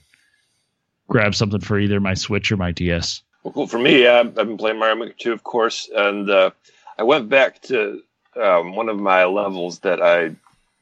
grab 1.08 1.34
something 1.34 1.60
for 1.60 1.78
either 1.78 2.00
my 2.00 2.14
Switch 2.14 2.50
or 2.50 2.56
my 2.56 2.72
DS. 2.72 3.22
Well, 3.42 3.52
cool. 3.52 3.66
For 3.66 3.78
me, 3.78 4.06
uh, 4.06 4.20
I've 4.20 4.34
been 4.34 4.56
playing 4.56 4.78
Mario 4.78 4.96
Maker 4.96 5.14
2, 5.18 5.32
of 5.32 5.44
course, 5.44 5.88
and 5.94 6.28
uh, 6.30 6.50
I 6.98 7.02
went 7.02 7.28
back 7.28 7.60
to 7.62 8.02
um, 8.40 8.74
one 8.74 8.88
of 8.88 8.98
my 8.98 9.24
levels 9.24 9.80
that 9.80 10.02
I 10.02 10.34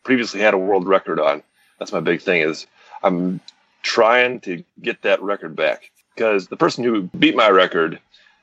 previously 0.04 0.40
had 0.40 0.54
a 0.54 0.58
world 0.58 0.86
record 0.86 1.20
on. 1.20 1.42
That's 1.78 1.92
my 1.92 2.00
big 2.00 2.20
thing 2.22 2.42
is 2.42 2.66
I'm 3.02 3.40
trying 3.82 4.40
to 4.40 4.64
get 4.82 5.02
that 5.02 5.22
record 5.22 5.54
back 5.54 5.90
because 6.14 6.48
the 6.48 6.56
person 6.56 6.84
who 6.84 7.02
beat 7.02 7.36
my 7.36 7.48
record, 7.48 8.00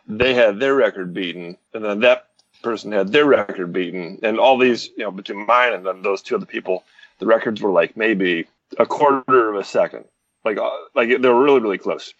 they 0.07 0.33
had 0.33 0.59
their 0.59 0.75
record 0.75 1.13
beaten, 1.13 1.57
and 1.73 1.83
then 1.83 1.99
that 2.01 2.27
person 2.63 2.91
had 2.91 3.11
their 3.11 3.25
record 3.25 3.73
beaten, 3.73 4.19
and 4.23 4.39
all 4.39 4.57
these, 4.57 4.89
you 4.97 5.03
know, 5.03 5.11
between 5.11 5.45
mine 5.45 5.73
and 5.73 5.85
then 5.85 6.01
those 6.01 6.21
two 6.21 6.35
other 6.35 6.45
people, 6.45 6.83
the 7.19 7.25
records 7.25 7.61
were 7.61 7.71
like 7.71 7.97
maybe 7.97 8.47
a 8.77 8.85
quarter 8.85 9.49
of 9.49 9.55
a 9.55 9.63
second, 9.63 10.05
like 10.43 10.57
uh, 10.57 10.69
like 10.93 11.09
they 11.09 11.29
were 11.29 11.43
really 11.43 11.59
really 11.59 11.77
close. 11.77 12.13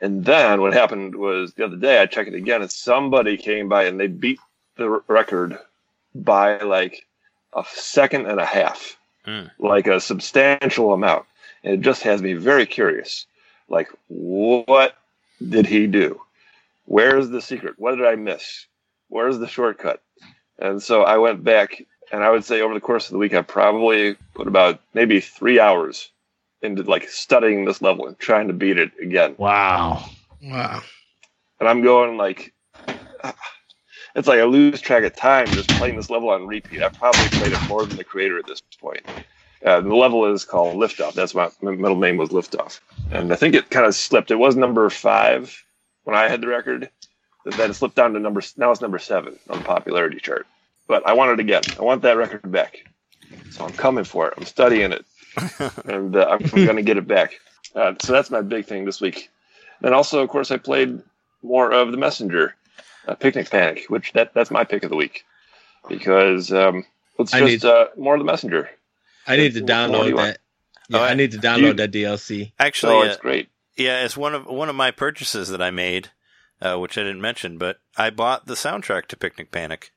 And 0.00 0.24
then 0.24 0.60
what 0.60 0.72
happened 0.72 1.14
was 1.14 1.54
the 1.54 1.64
other 1.64 1.76
day 1.76 2.00
I 2.00 2.06
checked 2.06 2.28
it 2.28 2.34
again, 2.34 2.62
and 2.62 2.70
somebody 2.70 3.36
came 3.36 3.68
by 3.68 3.84
and 3.84 4.00
they 4.00 4.08
beat 4.08 4.40
the 4.76 4.88
record 5.06 5.58
by 6.14 6.58
like 6.58 7.06
a 7.54 7.64
second 7.74 8.26
and 8.26 8.40
a 8.40 8.46
half, 8.46 8.96
Hmm. 9.24 9.44
like 9.58 9.86
a 9.86 10.00
substantial 10.00 10.92
amount. 10.92 11.26
And 11.64 11.74
it 11.74 11.80
just 11.80 12.02
has 12.02 12.20
me 12.22 12.32
very 12.34 12.66
curious. 12.66 13.26
Like, 13.68 13.88
what 14.08 14.96
did 15.48 15.66
he 15.66 15.86
do? 15.86 16.20
Where's 16.86 17.28
the 17.30 17.40
secret? 17.40 17.74
What 17.78 17.94
did 17.96 18.06
I 18.06 18.16
miss? 18.16 18.66
Where's 19.08 19.38
the 19.38 19.46
shortcut? 19.46 20.02
And 20.58 20.82
so 20.82 21.02
I 21.02 21.18
went 21.18 21.44
back, 21.44 21.82
and 22.10 22.24
I 22.24 22.30
would 22.30 22.44
say 22.44 22.60
over 22.60 22.74
the 22.74 22.80
course 22.80 23.06
of 23.06 23.12
the 23.12 23.18
week, 23.18 23.34
I 23.34 23.42
probably 23.42 24.16
put 24.34 24.48
about 24.48 24.80
maybe 24.94 25.20
three 25.20 25.60
hours 25.60 26.10
into 26.62 26.82
like 26.82 27.08
studying 27.08 27.64
this 27.64 27.80
level 27.82 28.06
and 28.06 28.18
trying 28.18 28.48
to 28.48 28.54
beat 28.54 28.78
it 28.78 28.92
again 29.00 29.34
Wow. 29.38 30.04
Wow. 30.42 30.82
and 31.60 31.68
I'm 31.68 31.82
going 31.82 32.16
like, 32.16 32.52
it's 34.14 34.28
like 34.28 34.40
I 34.40 34.44
lose 34.44 34.80
track 34.80 35.04
of 35.04 35.16
time 35.16 35.46
just 35.46 35.68
playing 35.70 35.96
this 35.96 36.10
level 36.10 36.30
on 36.30 36.46
repeat. 36.46 36.82
I've 36.82 36.94
probably 36.94 37.28
played 37.28 37.52
it 37.52 37.68
more 37.68 37.84
than 37.86 37.96
the 37.96 38.04
creator 38.04 38.38
at 38.38 38.46
this 38.46 38.62
point. 38.80 39.02
Uh, 39.64 39.80
the 39.80 39.94
level 39.94 40.32
is 40.32 40.44
called 40.44 40.76
Liftoff. 40.76 41.14
That's 41.14 41.34
my, 41.34 41.48
my 41.60 41.70
middle 41.72 41.98
name 41.98 42.16
was 42.16 42.30
Liftoff, 42.30 42.80
and 43.10 43.32
I 43.32 43.36
think 43.36 43.54
it 43.54 43.70
kind 43.70 43.86
of 43.86 43.94
slipped. 43.94 44.30
It 44.30 44.36
was 44.36 44.56
number 44.56 44.88
five 44.90 45.62
when 46.04 46.16
I 46.16 46.28
had 46.28 46.40
the 46.40 46.48
record. 46.48 46.90
Then 47.44 47.70
it 47.70 47.74
slipped 47.74 47.96
down 47.96 48.12
to 48.14 48.20
number. 48.20 48.42
Now 48.56 48.70
it's 48.70 48.80
number 48.80 48.98
seven 48.98 49.38
on 49.48 49.58
the 49.58 49.64
popularity 49.64 50.18
chart. 50.18 50.46
But 50.88 51.06
I 51.06 51.12
want 51.12 51.32
it 51.32 51.40
again. 51.40 51.62
I 51.78 51.82
want 51.82 52.02
that 52.02 52.16
record 52.16 52.50
back. 52.50 52.84
So 53.50 53.64
I'm 53.64 53.72
coming 53.72 54.04
for 54.04 54.28
it. 54.28 54.34
I'm 54.36 54.44
studying 54.44 54.92
it, 54.92 55.04
and 55.84 56.16
uh, 56.16 56.26
I'm 56.28 56.64
going 56.64 56.76
to 56.76 56.82
get 56.82 56.98
it 56.98 57.06
back. 57.06 57.34
Uh, 57.74 57.94
so 58.02 58.12
that's 58.12 58.30
my 58.30 58.42
big 58.42 58.66
thing 58.66 58.84
this 58.84 59.00
week. 59.00 59.30
And 59.80 59.94
also, 59.94 60.22
of 60.22 60.28
course, 60.28 60.50
I 60.50 60.56
played 60.58 61.00
more 61.42 61.72
of 61.72 61.90
the 61.90 61.96
Messenger, 61.96 62.54
uh, 63.08 63.14
Picnic 63.14 63.50
Panic, 63.50 63.84
which 63.88 64.12
that 64.12 64.32
that's 64.34 64.50
my 64.50 64.64
pick 64.64 64.82
of 64.84 64.90
the 64.90 64.96
week 64.96 65.24
because 65.88 66.52
um, 66.52 66.84
it's 67.18 67.34
I 67.34 67.40
just 67.40 67.64
need- 67.64 67.64
uh, 67.64 67.86
more 67.96 68.14
of 68.14 68.20
the 68.20 68.24
Messenger. 68.24 68.70
I 69.26 69.36
need 69.36 69.54
to 69.54 69.60
What 69.60 69.66
do 69.66 69.72
you 69.72 69.78
download 69.78 70.16
that. 70.16 70.38
Yeah, 70.88 70.98
Oh, 70.98 71.02
I 71.02 71.10
I- 71.10 71.14
need 71.14 71.30
to 71.32 71.36
you- 71.36 71.42
download 71.42 71.76
that 71.78 71.92
DLC. 71.92 72.52
actually, 72.58 72.92
So 72.92 73.00
uh, 73.02 73.04
it's 73.04 73.16
great. 73.18 73.48
yeah, 73.76 74.04
it's 74.04 74.16
one 74.16 74.34
of 74.34 74.46
one 74.46 74.68
of 74.68 74.74
my 74.74 74.90
purchases 74.90 75.48
that 75.48 75.62
I 75.62 75.70
made, 75.70 76.10
uh, 76.60 76.76
which 76.78 76.98
I 76.98 77.02
didn't 77.02 77.20
mention, 77.20 77.58
but 77.58 77.80
I 77.96 78.10
bought 78.10 78.46
the 78.46 78.54
soundtrack 78.54 79.06
to 79.08 79.16
Picnic 79.16 79.50
Panic. 79.50 79.92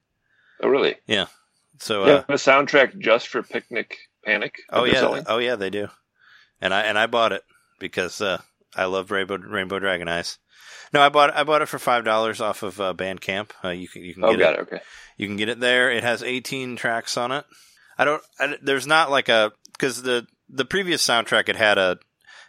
Oh, 0.61 0.69
really? 0.69 0.95
Yeah. 1.07 1.25
So, 1.79 2.05
They 2.05 2.11
uh, 2.13 2.19
a 2.29 2.33
soundtrack 2.35 2.97
just 2.99 3.27
for 3.27 3.43
Picnic 3.43 3.97
Panic. 4.23 4.59
oh 4.69 4.85
yeah, 4.85 4.93
selling? 4.93 5.23
oh 5.27 5.39
yeah, 5.39 5.55
they 5.57 5.69
do, 5.69 5.89
and 6.61 6.73
I 6.73 6.81
and 6.83 6.97
I 6.97 7.05
bought 7.07 7.33
it 7.33 7.43
because 7.79 8.21
uh, 8.21 8.41
I 8.75 8.85
love 8.85 9.11
Rainbow 9.11 9.37
Rainbow 9.37 9.79
Dragon 9.79 10.07
Eyes. 10.07 10.37
No, 10.93 11.01
I 11.01 11.09
bought 11.09 11.35
I 11.35 11.43
bought 11.43 11.61
it 11.61 11.67
for 11.67 11.79
five 11.79 12.05
dollars 12.05 12.41
off 12.41 12.63
of 12.63 12.79
uh, 12.79 12.93
Bandcamp. 12.93 13.51
Uh, 13.63 13.69
you 13.69 13.87
can 13.87 14.03
you 14.03 14.13
can 14.13 14.23
Oh, 14.23 14.31
get 14.31 14.39
got 14.39 14.53
it. 14.53 14.59
it. 14.59 14.61
Okay. 14.63 14.79
You 15.17 15.27
can 15.27 15.37
get 15.37 15.49
it 15.49 15.59
there. 15.59 15.91
It 15.91 16.03
has 16.03 16.21
18 16.21 16.75
tracks 16.75 17.17
on 17.17 17.31
it. 17.31 17.45
I 17.97 18.05
don't. 18.05 18.21
I, 18.39 18.57
there's 18.61 18.85
not 18.87 19.09
like 19.11 19.29
a 19.29 19.51
because 19.73 20.03
the 20.03 20.27
the 20.49 20.65
previous 20.65 21.05
soundtrack 21.05 21.49
it 21.49 21.55
had 21.55 21.77
a 21.77 21.97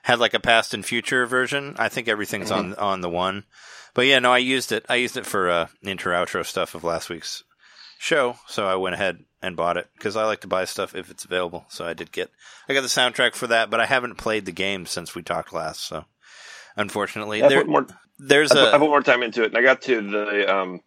had 0.02 0.18
like 0.18 0.34
a 0.34 0.40
past 0.40 0.74
and 0.74 0.84
future 0.84 1.26
version. 1.26 1.74
I 1.78 1.88
think 1.88 2.08
everything's 2.08 2.50
on 2.50 2.74
on 2.74 3.00
the 3.00 3.08
one. 3.10 3.44
But 3.94 4.06
yeah, 4.06 4.18
no, 4.18 4.32
I 4.32 4.38
used 4.38 4.72
it. 4.72 4.84
I 4.88 4.96
used 4.96 5.16
it 5.16 5.24
for 5.26 5.48
uh, 5.50 5.66
intro 5.82 6.12
outro 6.14 6.44
stuff 6.44 6.74
of 6.74 6.84
last 6.84 7.08
week's 7.08 7.42
show. 7.98 8.36
So 8.46 8.66
I 8.66 8.74
went 8.74 8.94
ahead 8.94 9.20
and 9.42 9.56
bought 9.56 9.76
it 9.78 9.88
because 9.96 10.16
I 10.16 10.24
like 10.24 10.40
to 10.42 10.46
buy 10.48 10.64
stuff 10.66 10.94
if 10.94 11.10
it's 11.10 11.24
available. 11.24 11.64
So 11.68 11.86
I 11.86 11.94
did 11.94 12.12
get. 12.12 12.30
I 12.68 12.74
got 12.74 12.82
the 12.82 12.88
soundtrack 12.88 13.34
for 13.34 13.46
that, 13.46 13.70
but 13.70 13.80
I 13.80 13.86
haven't 13.86 14.16
played 14.16 14.44
the 14.44 14.52
game 14.52 14.84
since 14.86 15.14
we 15.14 15.22
talked 15.22 15.52
last. 15.52 15.80
So 15.86 16.04
unfortunately, 16.76 17.42
I 17.42 17.48
there, 17.48 17.60
put 17.60 17.68
more. 17.68 17.86
there's 18.18 18.52
I 18.52 18.54
put, 18.54 18.74
I 18.74 18.76
a 18.76 18.78
put 18.78 18.88
more 18.88 19.02
time 19.02 19.22
into 19.22 19.42
it, 19.42 19.46
and 19.46 19.56
I 19.56 19.62
got 19.62 19.82
to 19.82 20.02
the. 20.02 20.54
Um, 20.54 20.80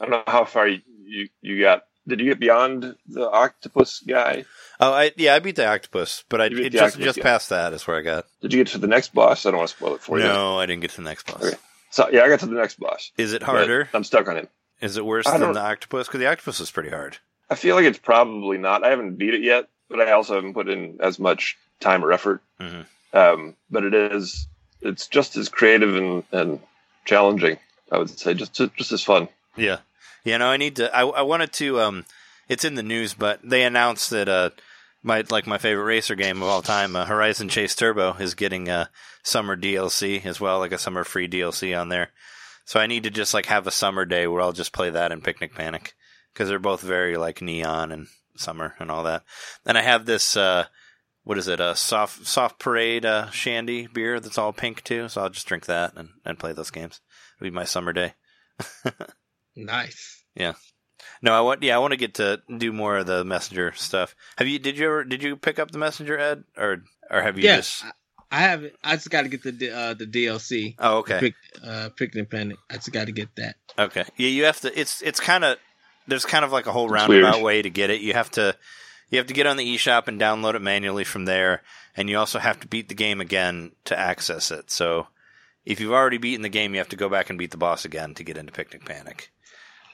I 0.00 0.04
don't 0.04 0.10
know 0.10 0.22
how 0.26 0.44
far 0.44 0.68
you, 0.68 0.80
you 1.04 1.28
you 1.40 1.60
got. 1.60 1.84
Did 2.08 2.20
you 2.20 2.26
get 2.26 2.38
beyond 2.38 2.94
the 3.08 3.28
octopus 3.28 4.00
guy? 4.00 4.44
oh 4.80 4.92
I 4.92 5.12
yeah 5.16 5.34
I 5.34 5.40
beat 5.40 5.56
the 5.56 5.66
octopus, 5.66 6.24
but 6.28 6.40
I 6.40 6.46
it 6.46 6.70
just 6.70 6.98
just 6.98 7.18
yeah. 7.18 7.22
past 7.22 7.48
that 7.50 7.72
is 7.72 7.86
where 7.86 7.98
I 7.98 8.02
got. 8.02 8.26
Did 8.40 8.52
you 8.52 8.60
get 8.60 8.72
to 8.72 8.78
the 8.78 8.86
next 8.86 9.12
boss? 9.12 9.46
I 9.46 9.50
don't 9.50 9.58
want 9.58 9.70
to 9.70 9.76
spoil 9.76 9.94
it 9.94 10.00
for 10.02 10.18
you. 10.18 10.24
No, 10.24 10.58
I 10.58 10.66
didn't 10.66 10.82
get 10.82 10.90
to 10.92 10.98
the 10.98 11.08
next 11.08 11.26
boss. 11.26 11.44
Okay. 11.44 11.56
So 11.90 12.08
yeah, 12.10 12.22
I 12.22 12.28
got 12.28 12.40
to 12.40 12.46
the 12.46 12.54
next 12.54 12.78
boss. 12.78 13.10
Is 13.16 13.32
it 13.32 13.42
harder? 13.42 13.88
I'm 13.94 14.04
stuck 14.04 14.28
on 14.28 14.36
him. 14.36 14.48
Is 14.80 14.96
it 14.96 15.04
worse 15.04 15.26
I 15.26 15.38
than 15.38 15.52
the 15.52 15.60
octopus? 15.60 16.06
Because 16.06 16.20
the 16.20 16.26
octopus 16.26 16.60
is 16.60 16.70
pretty 16.70 16.90
hard. 16.90 17.18
I 17.48 17.54
feel 17.54 17.76
like 17.76 17.84
it's 17.84 17.98
probably 17.98 18.58
not. 18.58 18.84
I 18.84 18.90
haven't 18.90 19.16
beat 19.16 19.34
it 19.34 19.42
yet, 19.42 19.68
but 19.88 20.00
I 20.00 20.12
also 20.12 20.34
haven't 20.34 20.54
put 20.54 20.68
in 20.68 20.98
as 21.00 21.18
much 21.18 21.56
time 21.80 22.04
or 22.04 22.12
effort. 22.12 22.42
Mhm. 22.60 22.86
Um, 23.12 23.56
but 23.70 23.84
it 23.84 23.94
is. 23.94 24.46
It's 24.80 25.06
just 25.06 25.36
as 25.36 25.48
creative 25.48 25.96
and, 25.96 26.24
and 26.32 26.60
challenging. 27.04 27.58
I 27.90 27.98
would 27.98 28.10
say 28.10 28.34
just 28.34 28.54
just 28.54 28.92
as 28.92 29.02
fun. 29.02 29.28
Yeah, 29.56 29.78
yeah. 30.24 30.38
No, 30.38 30.48
I 30.48 30.56
need 30.56 30.76
to. 30.76 30.94
I, 30.94 31.02
I 31.06 31.22
wanted 31.22 31.52
to. 31.54 31.80
Um, 31.80 32.04
it's 32.48 32.64
in 32.64 32.74
the 32.74 32.82
news, 32.82 33.14
but 33.14 33.40
they 33.42 33.62
announced 33.62 34.10
that 34.10 34.28
uh, 34.28 34.50
my 35.02 35.24
like 35.30 35.46
my 35.46 35.58
favorite 35.58 35.84
racer 35.84 36.14
game 36.14 36.42
of 36.42 36.48
all 36.48 36.62
time, 36.62 36.96
uh, 36.96 37.04
Horizon 37.04 37.48
Chase 37.48 37.74
Turbo, 37.74 38.14
is 38.14 38.34
getting 38.34 38.68
a 38.68 38.90
summer 39.22 39.56
DLC 39.56 40.24
as 40.26 40.40
well, 40.40 40.58
like 40.58 40.72
a 40.72 40.78
summer 40.78 41.04
free 41.04 41.28
DLC 41.28 41.78
on 41.78 41.88
there. 41.88 42.10
So 42.64 42.80
I 42.80 42.88
need 42.88 43.04
to 43.04 43.10
just 43.10 43.32
like 43.32 43.46
have 43.46 43.66
a 43.66 43.72
summer 43.72 44.04
day 44.04 44.26
where 44.26 44.42
I'll 44.42 44.52
just 44.52 44.72
play 44.72 44.90
that 44.90 45.12
and 45.12 45.22
Picnic 45.22 45.54
Panic 45.54 45.94
because 46.32 46.48
they're 46.48 46.58
both 46.58 46.80
very 46.80 47.16
like 47.16 47.40
neon 47.40 47.92
and 47.92 48.08
summer 48.36 48.74
and 48.80 48.90
all 48.90 49.04
that. 49.04 49.22
And 49.64 49.78
I 49.78 49.82
have 49.82 50.04
this 50.04 50.36
uh, 50.36 50.66
what 51.26 51.36
is 51.38 51.46
it? 51.48 51.60
A 51.60 51.74
soft 51.76 52.24
soft 52.26 52.58
parade 52.58 53.04
uh, 53.04 53.28
shandy 53.30 53.86
beer 53.86 54.20
that's 54.20 54.38
all 54.38 54.52
pink 54.54 54.82
too. 54.84 55.08
So 55.10 55.20
I'll 55.20 55.28
just 55.28 55.46
drink 55.46 55.66
that 55.66 55.92
and, 55.96 56.08
and 56.24 56.38
play 56.38 56.52
those 56.54 56.70
games. 56.70 57.00
It'll 57.36 57.50
be 57.50 57.54
my 57.54 57.64
summer 57.64 57.92
day. 57.92 58.14
Nice. 59.56 60.22
Yeah. 60.34 60.52
No, 61.22 61.32
I 61.32 61.40
want. 61.40 61.62
Yeah, 61.62 61.76
I 61.76 61.78
want 61.78 61.92
to 61.92 61.96
get 61.96 62.14
to 62.14 62.42
do 62.58 62.72
more 62.72 62.98
of 62.98 63.06
the 63.06 63.24
messenger 63.24 63.72
stuff. 63.74 64.14
Have 64.36 64.46
you? 64.48 64.58
Did 64.58 64.76
you 64.78 64.86
ever? 64.86 65.04
Did 65.04 65.22
you 65.22 65.36
pick 65.36 65.58
up 65.58 65.70
the 65.70 65.78
messenger, 65.78 66.18
Ed, 66.18 66.44
or 66.58 66.84
or 67.10 67.22
have 67.22 67.38
you 67.38 67.44
Yeah, 67.44 67.56
just? 67.56 67.82
I, 67.84 67.90
I 68.32 68.38
have 68.40 68.64
it. 68.64 68.76
I 68.84 68.96
just 68.96 69.08
got 69.10 69.22
to 69.22 69.28
get 69.28 69.42
the 69.42 69.70
uh, 69.74 69.94
the 69.94 70.04
DLC. 70.06 70.74
Oh, 70.78 70.98
okay, 70.98 71.20
Pick, 71.20 71.34
uh, 71.64 71.88
Picnic 71.96 72.30
Panic. 72.30 72.58
I 72.68 72.74
just 72.74 72.92
got 72.92 73.06
to 73.06 73.12
get 73.12 73.34
that. 73.36 73.56
okay. 73.78 74.04
Yeah, 74.18 74.28
you 74.28 74.44
have 74.44 74.60
to. 74.60 74.78
It's 74.78 75.00
it's 75.00 75.20
kind 75.20 75.42
of 75.44 75.56
there's 76.06 76.26
kind 76.26 76.44
of 76.44 76.52
like 76.52 76.66
a 76.66 76.72
whole 76.72 76.84
It's 76.84 76.92
roundabout 76.92 77.34
weird. 77.36 77.44
way 77.44 77.62
to 77.62 77.70
get 77.70 77.88
it. 77.88 78.02
You 78.02 78.12
have 78.12 78.30
to 78.32 78.54
you 79.10 79.18
have 79.18 79.26
to 79.28 79.34
get 79.34 79.46
on 79.46 79.56
the 79.56 79.76
eShop 79.76 80.08
and 80.08 80.20
download 80.20 80.54
it 80.54 80.62
manually 80.62 81.04
from 81.04 81.24
there, 81.24 81.62
and 81.96 82.08
you 82.10 82.18
also 82.18 82.38
have 82.38 82.60
to 82.60 82.66
beat 82.66 82.88
the 82.88 82.94
game 82.94 83.20
again 83.20 83.72
to 83.84 83.98
access 83.98 84.50
it. 84.50 84.70
So 84.70 85.06
if 85.64 85.80
you've 85.80 85.92
already 85.92 86.18
beaten 86.18 86.42
the 86.42 86.48
game, 86.48 86.74
you 86.74 86.78
have 86.78 86.88
to 86.90 86.96
go 86.96 87.08
back 87.08 87.30
and 87.30 87.38
beat 87.38 87.50
the 87.50 87.56
boss 87.56 87.84
again 87.84 88.14
to 88.14 88.24
get 88.24 88.36
into 88.36 88.52
Picnic 88.52 88.84
Panic. 88.84 89.30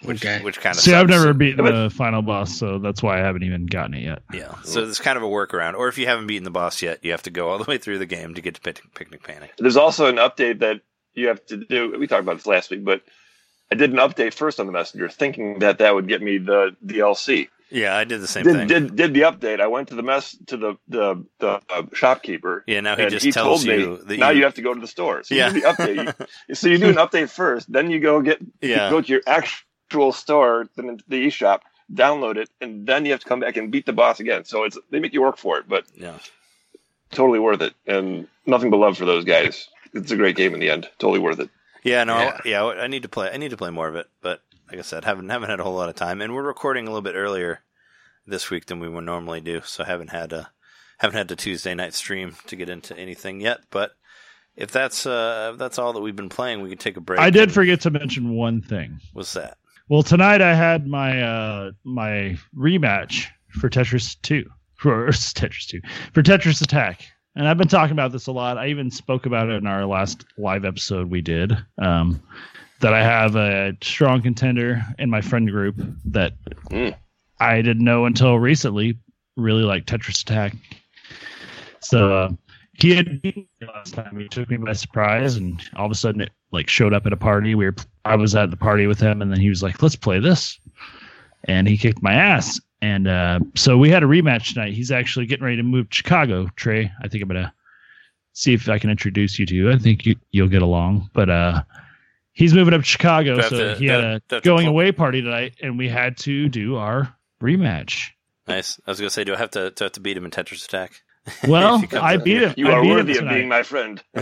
Which, 0.03 0.25
Okay. 0.27 0.43
which 0.43 0.59
kind 0.61 0.75
of 0.77 0.83
See, 0.83 0.93
I've 0.95 1.09
never 1.09 1.33
beaten 1.33 1.65
but- 1.65 1.71
the 1.85 1.89
final 1.89 2.23
boss, 2.23 2.59
so 2.59 2.79
that's 2.81 3.05
why 3.05 3.19
I 3.21 3.25
haven't 3.25 3.45
even 3.45 3.67
gotten 3.67 3.95
it 3.95 4.03
yet. 4.03 4.23
Yeah, 4.33 4.53
so 4.65 4.83
it's 4.83 4.99
kind 4.99 5.17
of 5.17 5.23
a 5.23 5.29
workaround. 5.29 5.75
Or 5.75 5.87
if 5.87 5.97
you 5.97 6.07
haven't 6.07 6.27
beaten 6.27 6.43
the 6.43 6.51
boss 6.51 6.83
yet, 6.83 7.05
you 7.05 7.13
have 7.13 7.23
to 7.23 7.31
go 7.31 7.49
all 7.51 7.59
the 7.59 7.71
way 7.71 7.79
through 7.79 7.99
the 8.01 8.07
game 8.07 8.35
to 8.35 8.41
get 8.41 8.57
to 8.57 8.61
Pic- 8.61 8.83
Picnic 8.97 9.23
Panic. 9.23 9.53
There's 9.59 9.77
also 9.77 10.07
an 10.07 10.17
update 10.17 10.59
that 10.59 10.81
you 11.15 11.29
have 11.29 11.45
to 11.47 11.57
do. 11.57 11.97
We 11.97 12.09
talked 12.09 12.23
about 12.25 12.39
this 12.39 12.47
last 12.49 12.71
week, 12.71 12.85
but 12.85 13.03
I 13.71 13.77
did 13.77 13.93
an 13.93 13.99
update 13.99 14.35
first 14.35 14.59
on 14.59 14.67
the 14.67 14.73
messenger, 14.73 15.09
thinking 15.09 15.61
that 15.61 15.79
that 15.79 15.95
would 15.95 16.09
get 16.09 16.21
me 16.21 16.39
the 16.39 16.75
DLC. 16.85 17.49
Yeah, 17.73 17.97
I 17.97 18.05
did 18.05 18.21
the 18.21 18.27
same 18.27 18.45
Did, 18.45 18.55
thing. 18.57 18.69
did 18.69 18.97
did 18.97 19.15
the 19.15 19.23
update? 19.23 19.61
I 19.61 19.67
went 19.67 19.89
to 19.89 19.95
the 19.95 20.03
mess 20.03 20.37
to 20.49 20.57
the 20.57 20.77
the, 20.89 21.25
the 21.39 21.61
uh, 21.71 21.83
shopkeeper. 21.95 22.65
yeah, 22.67 22.81
now 22.81 22.97
he 22.97 23.07
just 23.07 23.25
he 23.25 23.33
tells 23.33 23.65
told 23.65 23.79
you 23.81 23.89
me 23.91 23.97
that 24.07 24.19
now 24.19 24.31
you, 24.31 24.39
you 24.39 24.45
have 24.45 24.55
to 24.55 24.63
go 24.63 24.75
to 24.75 24.81
the 24.81 24.87
store. 24.87 25.23
So 25.25 25.35
Yeah. 25.35 25.49
you 25.49 25.55
do 25.55 25.61
the 25.61 25.67
update. 25.69 26.29
You- 26.49 26.55
so 26.55 26.69
you 26.69 26.79
do 26.79 26.89
an 26.91 26.97
update 26.97 27.31
first, 27.31 27.73
then 27.73 27.91
you 27.91 27.99
go 28.01 28.21
get 28.21 28.39
Yeah. 28.61 28.91
go 28.91 29.01
to 29.01 29.09
your 29.09 29.23
actual 29.27 30.13
store, 30.13 30.69
then 30.77 30.89
into 30.91 31.05
the 31.09 31.27
eShop, 31.27 31.61
download 31.93 32.37
it, 32.37 32.51
and 32.61 32.87
then 32.87 33.05
you 33.07 33.13
have 33.13 33.21
to 33.21 33.27
come 33.29 33.41
back 33.41 33.57
and 33.57 33.71
beat 33.71 33.87
the 33.87 33.93
boss 33.93 34.21
again. 34.21 34.45
So 34.45 34.65
it's 34.65 34.79
they 34.91 35.01
make 35.01 35.13
you 35.15 35.23
work 35.23 35.39
for 35.39 35.59
it, 35.59 35.69
but 35.69 35.85
yeah. 35.97 36.19
totally 37.11 37.39
worth 37.39 37.63
it, 37.63 37.75
and 37.87 38.29
nothing 38.47 38.71
but 38.71 38.79
love 38.79 38.97
for 38.99 39.05
those 39.07 39.25
guys. 39.25 39.69
It's 39.95 40.11
a 40.11 40.17
great 40.17 40.37
game 40.37 40.55
in 40.55 40.61
the 40.61 40.71
end. 40.71 40.89
Totally 40.99 41.19
worth 41.21 41.39
it. 41.41 41.51
Yeah, 41.85 42.05
no, 42.05 42.19
Yeah. 42.19 42.41
yeah. 42.45 42.65
I 42.65 42.87
need 42.87 43.03
to 43.03 43.09
play. 43.09 43.31
I 43.31 43.37
need 43.37 43.51
to 43.51 43.57
play 43.57 43.71
more 43.71 43.89
of 43.89 43.97
it, 43.97 44.09
but 44.23 44.41
like 44.73 44.79
I 44.79 44.83
said, 44.83 45.05
haven't 45.05 45.29
haven't 45.29 45.51
had 45.51 45.61
a 45.61 45.65
whole 45.65 45.75
lot 45.75 45.91
of 45.91 45.97
time, 45.97 46.23
and 46.23 46.35
we're 46.35 46.43
recording 46.43 46.87
a 46.87 46.91
little 46.91 47.03
bit 47.03 47.15
earlier 47.15 47.61
this 48.27 48.49
week 48.49 48.65
than 48.65 48.81
we 48.81 48.89
would 48.89 49.05
normally 49.05 49.43
do, 49.43 49.61
so 49.67 49.85
I 49.85 49.87
haven't 49.87 50.09
had 50.09 50.33
a 50.33 50.51
haven't 50.97 51.19
had 51.19 51.29
the 51.29 51.37
Tuesday 51.37 51.75
night 51.75 51.93
stream 51.93 52.37
to 52.47 52.57
get 52.57 52.71
into 52.71 52.97
anything 52.97 53.43
yet. 53.43 53.61
But 53.71 53.91
if 54.57 54.71
that's 54.71 55.05
uh 55.05 55.51
if 55.53 55.59
that's 55.59 55.79
all 55.79 55.93
that 55.93 56.01
we've 56.01 56.17
been 56.17 56.31
playing, 56.31 56.63
we 56.63 56.71
can 56.71 56.79
take 56.79 56.97
a 56.97 57.03
break. 57.03 57.21
I 57.21 57.29
did 57.29 57.43
and- 57.43 57.53
forget 57.53 57.83
to 57.83 57.91
mention 57.91 58.31
one 58.31 58.63
thing. 58.63 58.99
What's 59.13 59.35
that? 59.35 59.59
Well, 59.91 60.03
tonight 60.03 60.41
I 60.41 60.55
had 60.55 60.87
my 60.87 61.21
uh 61.21 61.73
my 61.85 62.39
rematch 62.57 63.27
for 63.51 63.69
Tetris 63.69 64.17
2 64.23 64.43
for 64.77 65.09
Tetris 65.09 65.67
2 65.67 65.81
for 66.15 66.23
Tetris 66.23 66.63
Attack. 66.63 67.03
And 67.37 67.47
I've 67.47 67.59
been 67.59 67.69
talking 67.69 67.93
about 67.93 68.13
this 68.13 68.27
a 68.27 68.33
lot. 68.33 68.57
I 68.57 68.69
even 68.69 68.91
spoke 68.91 69.27
about 69.27 69.49
it 69.51 69.55
in 69.57 69.67
our 69.67 69.85
last 69.85 70.25
live 70.39 70.65
episode 70.65 71.11
we 71.11 71.21
did. 71.21 71.53
Um 71.77 72.23
that 72.83 72.93
I 72.93 73.03
have 73.03 73.37
a 73.37 73.77
strong 73.81 74.23
contender 74.23 74.85
in 74.99 75.09
my 75.09 75.21
friend 75.21 75.49
group 75.51 75.77
that 76.05 76.35
Mm. 76.71 76.95
I 77.41 77.63
didn't 77.63 77.85
know 77.85 78.07
until 78.07 78.39
recently 78.39 78.99
really 79.37 79.63
like 79.63 79.87
Tetris 79.87 80.23
Attack. 80.23 80.55
So 81.81 82.15
uh, 82.15 82.31
he 82.75 82.95
had 82.95 83.23
beaten 83.23 83.47
me 83.61 83.67
last 83.67 83.95
time. 83.95 84.19
He 84.19 84.29
took 84.29 84.49
me 84.49 84.57
by 84.57 84.73
surprise, 84.73 85.37
and 85.37 85.61
all 85.77 85.87
of 85.87 85.93
a 85.93 85.95
sudden 85.95 86.21
it 86.21 86.31
like 86.51 86.69
showed 86.69 86.93
up 86.93 87.07
at 87.07 87.13
a 87.13 87.17
party. 87.17 87.55
We 87.55 87.67
were 87.67 87.75
I 88.05 88.17
was 88.17 88.35
at 88.35 88.51
the 88.51 88.57
party 88.57 88.87
with 88.87 89.01
him, 89.01 89.23
and 89.23 89.31
then 89.31 89.41
he 89.41 89.49
was 89.49 89.63
like, 89.63 89.83
"Let's 89.83 89.97
play 89.97 90.19
this," 90.19 90.59
and 91.45 91.69
he 91.69 91.77
kicked 91.77 92.03
my 92.03 92.15
ass. 92.15 92.61
And 92.81 93.07
uh, 93.07 93.41
so 93.55 93.79
we 93.79 93.91
had 93.91 94.03
a 94.03 94.07
rematch 94.07 94.55
tonight. 94.55 94.75
He's 94.75 94.91
actually 94.91 95.27
getting 95.27 95.45
ready 95.45 95.57
to 95.57 95.63
move 95.63 95.89
to 95.91 95.95
Chicago. 95.95 96.49
Trey, 96.57 96.91
I 97.03 97.09
think 97.09 97.23
I'm 97.23 97.29
gonna 97.29 97.53
see 98.33 98.55
if 98.55 98.69
I 98.69 98.79
can 98.79 98.91
introduce 98.91 99.39
you 99.39 99.47
to. 99.47 99.55
You. 99.55 99.71
I 99.73 99.79
think 99.79 100.07
you 100.07 100.17
you'll 100.33 100.49
get 100.49 100.63
along, 100.63 101.11
but 101.13 101.29
uh. 101.31 101.63
He's 102.35 102.55
moving 102.55 102.73
up 102.75 102.81
to 102.81 102.87
Chicago, 102.87 103.37
Do 103.37 103.43
so 103.43 103.59
to- 103.59 103.75
he 103.77 103.87
had 103.87 104.23
do 104.29 104.37
I 104.37 104.39
a 104.39 104.41
going 104.41 104.65
pull- 104.67 104.71
away 104.75 104.93
party 104.93 105.21
tonight, 105.23 105.55
and 105.63 105.77
we 105.79 105.89
had 105.89 106.17
to 106.19 106.49
do 106.49 106.77
our 106.77 107.15
rematch. 107.43 108.09
Nice. 108.49 108.81
I 108.87 108.91
was 108.91 108.99
gonna 109.01 109.11
say, 109.11 109.25
do 109.25 109.35
I 109.35 109.39
have 109.39 109.51
to, 109.53 109.71
do 109.71 109.85
I 109.85 109.87
have 109.87 109.93
to 109.93 110.01
beat 110.01 110.17
him 110.17 110.25
in 110.25 110.31
Tetris 110.31 110.65
Attack? 110.65 110.93
Well, 111.47 111.77
If 111.77 111.81
he 111.83 111.87
comes 111.89 112.03
I 112.03 112.17
beat 112.17 112.43
him. 112.43 112.55
You 112.57 112.69
I 112.69 112.73
are 112.73 112.85
worthy 112.85 113.17
of 113.19 113.29
being 113.29 113.49
my 113.49 113.63
friend. 113.63 114.03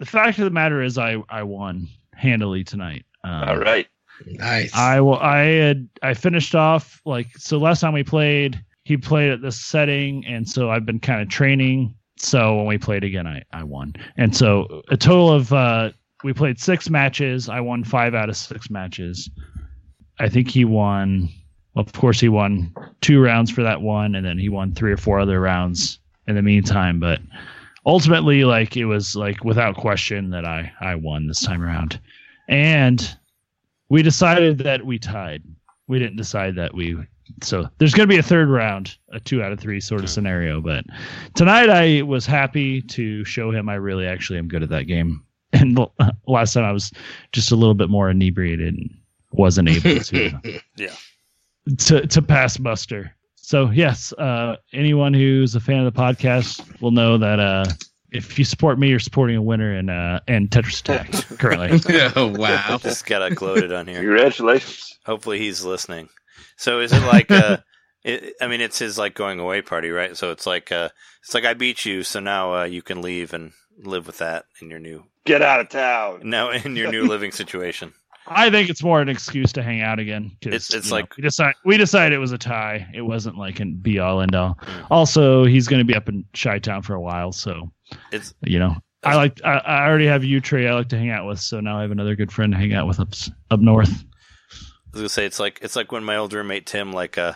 The 0.00 0.06
fact 0.06 0.38
of 0.38 0.44
the 0.44 0.50
matter 0.50 0.82
is, 0.82 0.98
I 0.98 1.16
I 1.28 1.42
won 1.44 1.86
handily 2.14 2.64
tonight. 2.64 3.04
Um, 3.24 3.48
All 3.48 3.56
right. 3.58 3.86
Nice. 4.26 4.74
I 4.74 5.00
will. 5.00 5.18
I 5.18 5.38
had 5.44 5.88
I 6.02 6.14
finished 6.14 6.54
off 6.54 7.00
like 7.04 7.28
so. 7.38 7.58
Last 7.58 7.80
time 7.80 7.92
we 7.92 8.02
played, 8.02 8.60
he 8.84 8.96
played 8.96 9.30
at 9.30 9.42
this 9.42 9.60
setting, 9.60 10.24
and 10.26 10.48
so 10.48 10.70
I've 10.70 10.86
been 10.86 10.98
kind 10.98 11.20
of 11.22 11.28
training. 11.28 11.94
So 12.18 12.56
when 12.56 12.66
we 12.66 12.78
played 12.78 13.04
again, 13.04 13.26
I 13.26 13.42
I 13.52 13.62
won, 13.64 13.94
and 14.16 14.36
so 14.36 14.82
a 14.88 14.96
total 14.96 15.30
of 15.30 15.52
uh 15.52 15.90
we 16.22 16.32
played 16.32 16.58
six 16.60 16.88
matches. 16.88 17.48
I 17.48 17.60
won 17.60 17.84
five 17.84 18.14
out 18.14 18.28
of 18.28 18.36
six 18.36 18.70
matches. 18.70 19.30
I 20.18 20.28
think 20.28 20.48
he 20.48 20.64
won. 20.64 21.28
Well, 21.74 21.84
of 21.84 21.92
course, 21.92 22.20
he 22.20 22.28
won 22.28 22.74
two 23.00 23.20
rounds 23.20 23.50
for 23.50 23.62
that 23.62 23.80
one, 23.80 24.14
and 24.14 24.24
then 24.24 24.38
he 24.38 24.48
won 24.48 24.74
three 24.74 24.92
or 24.92 24.96
four 24.96 25.18
other 25.18 25.40
rounds 25.40 25.98
in 26.26 26.34
the 26.34 26.42
meantime. 26.42 27.00
But 27.00 27.20
ultimately, 27.86 28.44
like 28.44 28.76
it 28.76 28.84
was 28.84 29.16
like 29.16 29.44
without 29.44 29.76
question 29.76 30.30
that 30.30 30.44
I 30.44 30.72
I 30.80 30.94
won 30.94 31.26
this 31.26 31.42
time 31.42 31.62
around, 31.62 31.98
and 32.48 33.16
we 33.88 34.02
decided 34.02 34.58
that 34.58 34.84
we 34.84 34.98
tied. 34.98 35.42
We 35.88 35.98
didn't 35.98 36.16
decide 36.16 36.54
that 36.56 36.74
we. 36.74 36.96
So 37.42 37.68
there's 37.78 37.94
going 37.94 38.08
to 38.08 38.14
be 38.14 38.18
a 38.18 38.22
third 38.22 38.48
round, 38.48 38.96
a 39.12 39.18
two 39.18 39.42
out 39.42 39.52
of 39.52 39.58
three 39.58 39.80
sort 39.80 40.02
of 40.02 40.10
scenario. 40.10 40.60
But 40.60 40.84
tonight 41.34 41.70
I 41.70 42.02
was 42.02 42.26
happy 42.26 42.82
to 42.82 43.24
show 43.24 43.50
him 43.50 43.68
I 43.68 43.74
really 43.74 44.06
actually 44.06 44.38
am 44.38 44.48
good 44.48 44.62
at 44.62 44.68
that 44.68 44.84
game. 44.84 45.24
And 45.60 45.78
l- 45.78 45.92
last 46.26 46.54
time 46.54 46.64
I 46.64 46.72
was 46.72 46.92
just 47.32 47.52
a 47.52 47.56
little 47.56 47.74
bit 47.74 47.90
more 47.90 48.08
inebriated 48.10 48.74
and 48.74 48.90
wasn't 49.32 49.68
able 49.68 50.00
to 50.04 50.60
Yeah. 50.76 50.94
to 51.78 52.06
to 52.06 52.22
pass 52.22 52.58
muster. 52.58 53.14
So 53.36 53.70
yes, 53.70 54.12
uh, 54.14 54.56
anyone 54.72 55.12
who's 55.14 55.54
a 55.54 55.60
fan 55.60 55.84
of 55.84 55.92
the 55.92 56.00
podcast 56.00 56.80
will 56.80 56.90
know 56.90 57.18
that 57.18 57.38
uh, 57.40 57.64
if 58.12 58.38
you 58.38 58.44
support 58.44 58.78
me, 58.78 58.88
you're 58.88 58.98
supporting 58.98 59.36
a 59.36 59.42
winner 59.42 59.74
in 59.76 59.90
uh, 59.90 60.20
in 60.28 60.48
Tetris 60.48 60.80
Attack 60.80 61.10
currently. 61.38 61.80
oh 62.16 62.28
wow. 62.28 62.78
Just 62.82 63.04
got 63.06 63.34
gloated 63.34 63.72
on 63.72 63.86
here. 63.86 63.98
Congratulations. 64.00 64.98
Hopefully 65.04 65.38
he's 65.38 65.64
listening. 65.64 66.08
So 66.56 66.80
is 66.80 66.92
it 66.92 67.02
like 67.02 67.30
uh 67.30 67.58
it, 68.04 68.34
I 68.40 68.46
mean 68.46 68.60
it's 68.60 68.78
his 68.78 68.96
like 68.96 69.14
going 69.14 69.38
away 69.38 69.60
party, 69.62 69.90
right? 69.90 70.16
So 70.16 70.30
it's 70.30 70.46
like 70.46 70.72
uh 70.72 70.88
it's 71.22 71.34
like 71.34 71.44
I 71.44 71.54
beat 71.54 71.84
you, 71.84 72.02
so 72.04 72.20
now 72.20 72.54
uh, 72.54 72.64
you 72.64 72.80
can 72.82 73.02
leave 73.02 73.32
and 73.34 73.52
live 73.78 74.06
with 74.06 74.18
that 74.18 74.44
in 74.60 74.70
your 74.70 74.78
new 74.80 75.04
Get 75.24 75.42
out 75.42 75.60
of 75.60 75.68
town. 75.68 76.20
now 76.24 76.50
in 76.50 76.74
your 76.76 76.90
new 76.90 77.04
living 77.04 77.32
situation. 77.32 77.92
I 78.26 78.50
think 78.50 78.70
it's 78.70 78.82
more 78.82 79.00
an 79.00 79.08
excuse 79.08 79.52
to 79.54 79.62
hang 79.62 79.80
out 79.82 79.98
again. 79.98 80.30
It's- 80.42 80.72
it's 80.72 80.86
you 80.86 80.90
know, 80.90 80.96
like- 80.96 81.16
we 81.16 81.22
decide 81.22 81.54
we 81.64 81.76
decided 81.76 82.14
it 82.14 82.18
was 82.18 82.32
a 82.32 82.38
tie. 82.38 82.86
It 82.94 83.02
wasn't 83.02 83.36
like 83.36 83.58
an 83.60 83.74
be 83.76 83.98
all 83.98 84.20
end 84.20 84.34
all. 84.34 84.58
Mm. 84.62 84.86
Also, 84.90 85.44
he's 85.44 85.66
going 85.66 85.80
to 85.80 85.84
be 85.84 85.94
up 85.94 86.08
in 86.08 86.24
Chi 86.32 86.58
Town 86.60 86.82
for 86.82 86.94
a 86.94 87.00
while, 87.00 87.32
so 87.32 87.72
It's 88.12 88.32
you 88.42 88.58
know. 88.58 88.76
I 89.04 89.16
like. 89.16 89.40
I, 89.44 89.54
I 89.58 89.88
already 89.88 90.06
have 90.06 90.22
you, 90.22 90.40
Trey. 90.40 90.68
I 90.68 90.74
like 90.74 90.88
to 90.90 90.96
hang 90.98 91.10
out 91.10 91.26
with, 91.26 91.40
so 91.40 91.58
now 91.58 91.76
I 91.78 91.82
have 91.82 91.90
another 91.90 92.14
good 92.14 92.30
friend 92.30 92.52
to 92.52 92.58
hang 92.58 92.72
out 92.72 92.86
with 92.86 93.00
up 93.00 93.08
up 93.50 93.58
north. 93.58 93.90
I 93.90 94.92
was 94.92 95.00
gonna 95.00 95.08
say 95.08 95.26
it's 95.26 95.40
like 95.40 95.58
it's 95.60 95.74
like 95.74 95.90
when 95.90 96.04
my 96.04 96.16
old 96.16 96.32
roommate 96.32 96.66
Tim 96.66 96.92
like 96.92 97.18
uh 97.18 97.32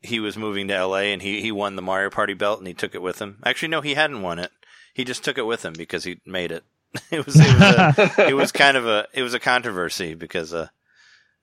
he 0.00 0.20
was 0.20 0.38
moving 0.38 0.68
to 0.68 0.74
LA 0.86 1.12
and 1.12 1.20
he 1.20 1.42
he 1.42 1.52
won 1.52 1.76
the 1.76 1.82
Mario 1.82 2.08
Party 2.08 2.32
belt 2.32 2.58
and 2.60 2.66
he 2.68 2.72
took 2.72 2.94
it 2.94 3.02
with 3.02 3.18
him. 3.20 3.36
Actually 3.44 3.68
no, 3.68 3.82
he 3.82 3.92
hadn't 3.94 4.22
won 4.22 4.38
it. 4.38 4.50
He 4.94 5.04
just 5.04 5.22
took 5.22 5.36
it 5.36 5.44
with 5.44 5.62
him 5.64 5.74
because 5.76 6.04
he 6.04 6.20
made 6.24 6.50
it. 6.50 6.64
it 7.10 7.24
was 7.24 7.36
it 7.36 7.54
was 7.54 7.98
a, 7.98 8.14
it 8.28 8.34
was 8.34 8.52
kind 8.52 8.76
of 8.76 8.86
a 8.86 9.06
it 9.12 9.22
was 9.22 9.34
a 9.34 9.40
controversy 9.40 10.14
because 10.14 10.52
uh 10.52 10.68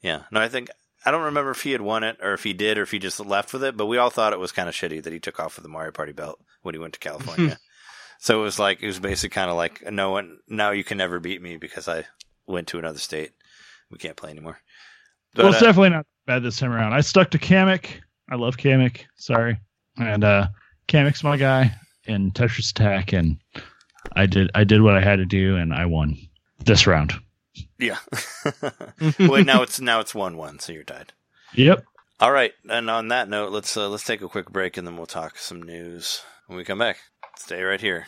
yeah. 0.02 0.24
No, 0.32 0.42
I 0.42 0.50
think 0.50 0.70
I 1.06 1.12
don't 1.12 1.24
remember 1.24 1.52
if 1.52 1.64
he 1.64 1.72
had 1.72 1.82
won 1.82 2.04
it 2.04 2.18
or 2.22 2.34
if 2.34 2.44
he 2.44 2.54
did 2.54 2.78
or 2.78 2.84
if 2.84 2.92
he 2.92 3.00
just 3.00 3.20
left 3.20 3.54
with 3.54 3.64
it, 3.64 3.76
but 3.76 3.88
we 3.88 3.98
all 3.98 4.10
thought 4.10 4.34
it 4.34 4.40
was 4.40 4.52
kind 4.52 4.70
of 4.70 4.76
shitty 4.76 5.02
that 5.04 5.14
he 5.14 5.20
took 5.20 5.40
off 5.40 5.56
with 5.56 5.64
the 5.64 5.70
Mario 5.70 5.92
Party 5.92 6.12
belt 6.12 6.40
when 6.62 6.76
he 6.76 6.80
went 6.80 6.94
to 6.94 7.00
California. 7.00 7.58
so 8.20 8.40
it 8.40 8.44
was 8.44 8.60
like 8.60 8.84
it 8.84 8.88
was 8.88 9.00
basically 9.00 9.34
kind 9.34 9.50
of 9.50 9.56
like 9.56 9.90
no 9.92 10.12
one 10.12 10.40
now 10.48 10.72
you 10.72 10.84
can 10.84 10.98
never 10.98 11.20
beat 11.20 11.42
me 11.42 11.58
because 11.58 11.88
I 11.88 12.06
went 12.46 12.68
to 12.68 12.80
another 12.80 13.00
state. 13.00 13.32
We 13.90 13.98
can't 13.98 14.16
play 14.16 14.30
anymore. 14.30 14.60
But, 15.34 15.44
well, 15.44 15.54
it's 15.54 15.62
uh, 15.62 15.66
definitely 15.66 15.90
not 15.90 16.06
bad 16.26 16.44
this 16.44 16.60
time 16.60 16.72
around. 16.72 16.94
I 16.94 17.02
stuck 17.02 17.32
to 17.32 17.40
Kamek. 17.40 17.86
I 18.30 18.36
love 18.36 18.58
Kamek. 18.58 19.02
Sorry, 19.16 19.60
and 19.98 20.24
uh, 20.24 20.48
Kamek's 20.88 21.24
my 21.24 21.38
guy 21.38 21.74
and 22.08 22.34
Tetris 22.34 22.72
Attack, 22.72 23.14
and 23.14 23.38
I 24.12 24.26
did 24.26 24.52
I 24.54 24.64
did 24.64 24.82
what 24.82 24.96
I 24.96 25.02
had 25.02 25.18
to 25.18 25.26
do, 25.26 25.56
and 25.56 25.74
I 25.74 25.86
won 25.86 26.18
this 26.60 26.88
round. 26.88 27.14
Yeah. 27.80 27.98
Wait, 29.20 29.46
now 29.46 29.62
it's 29.62 29.80
now 29.80 30.00
it's 30.00 30.16
one 30.16 30.38
one, 30.38 30.60
so 30.60 30.74
you're 30.74 30.84
tied. 30.84 31.14
Yep. 31.54 31.86
All 32.20 32.32
right, 32.32 32.54
and 32.70 32.90
on 32.90 33.10
that 33.10 33.30
note, 33.30 33.52
let's 33.52 33.76
uh, 33.76 33.90
let's 33.90 34.06
take 34.06 34.22
a 34.22 34.30
quick 34.30 34.50
break, 34.50 34.78
and 34.78 34.88
then 34.88 34.98
we'll 34.98 35.06
talk 35.06 35.38
some 35.38 35.62
news 35.62 36.22
when 36.48 36.58
we 36.58 36.64
come 36.64 36.80
back. 36.80 36.98
Stay 37.38 37.62
right 37.64 37.82
here. 37.82 38.08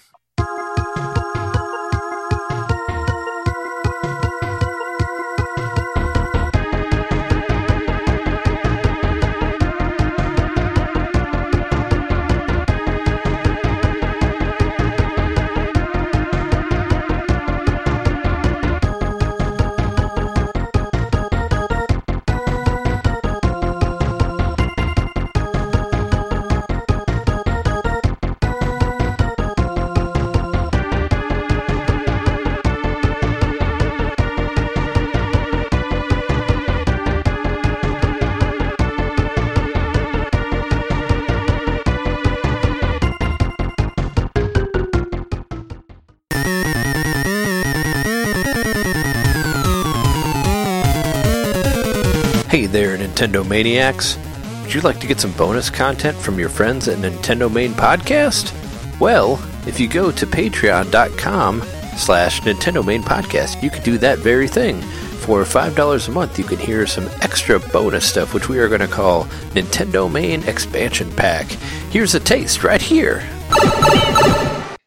Nintendo 53.15 53.47
Maniacs! 53.47 54.17
Would 54.61 54.73
you 54.73 54.81
like 54.81 54.99
to 54.99 55.07
get 55.07 55.21
some 55.21 55.31
bonus 55.37 55.69
content 55.69 56.17
from 56.17 56.37
your 56.37 56.49
friends 56.49 56.89
at 56.89 56.97
Nintendo 56.97 57.49
Main 57.49 57.71
Podcast? 57.71 58.51
Well, 58.99 59.41
if 59.65 59.79
you 59.79 59.87
go 59.87 60.11
to 60.11 60.27
patreon.com 60.27 61.61
slash 61.95 62.41
Nintendo 62.41 62.85
Main 62.85 63.01
Podcast, 63.01 63.63
you 63.63 63.69
can 63.69 63.81
do 63.83 63.97
that 63.99 64.19
very 64.19 64.49
thing. 64.49 64.81
For 64.81 65.43
$5 65.43 66.07
a 66.07 66.11
month, 66.11 66.37
you 66.37 66.43
can 66.43 66.57
hear 66.57 66.85
some 66.85 67.09
extra 67.21 67.57
bonus 67.57 68.05
stuff, 68.05 68.33
which 68.33 68.49
we 68.49 68.59
are 68.59 68.67
going 68.67 68.81
to 68.81 68.87
call 68.87 69.23
Nintendo 69.53 70.11
Main 70.11 70.43
Expansion 70.43 71.09
Pack. 71.11 71.45
Here's 71.91 72.15
a 72.15 72.19
taste 72.19 72.65
right 72.65 72.81
here. 72.81 73.25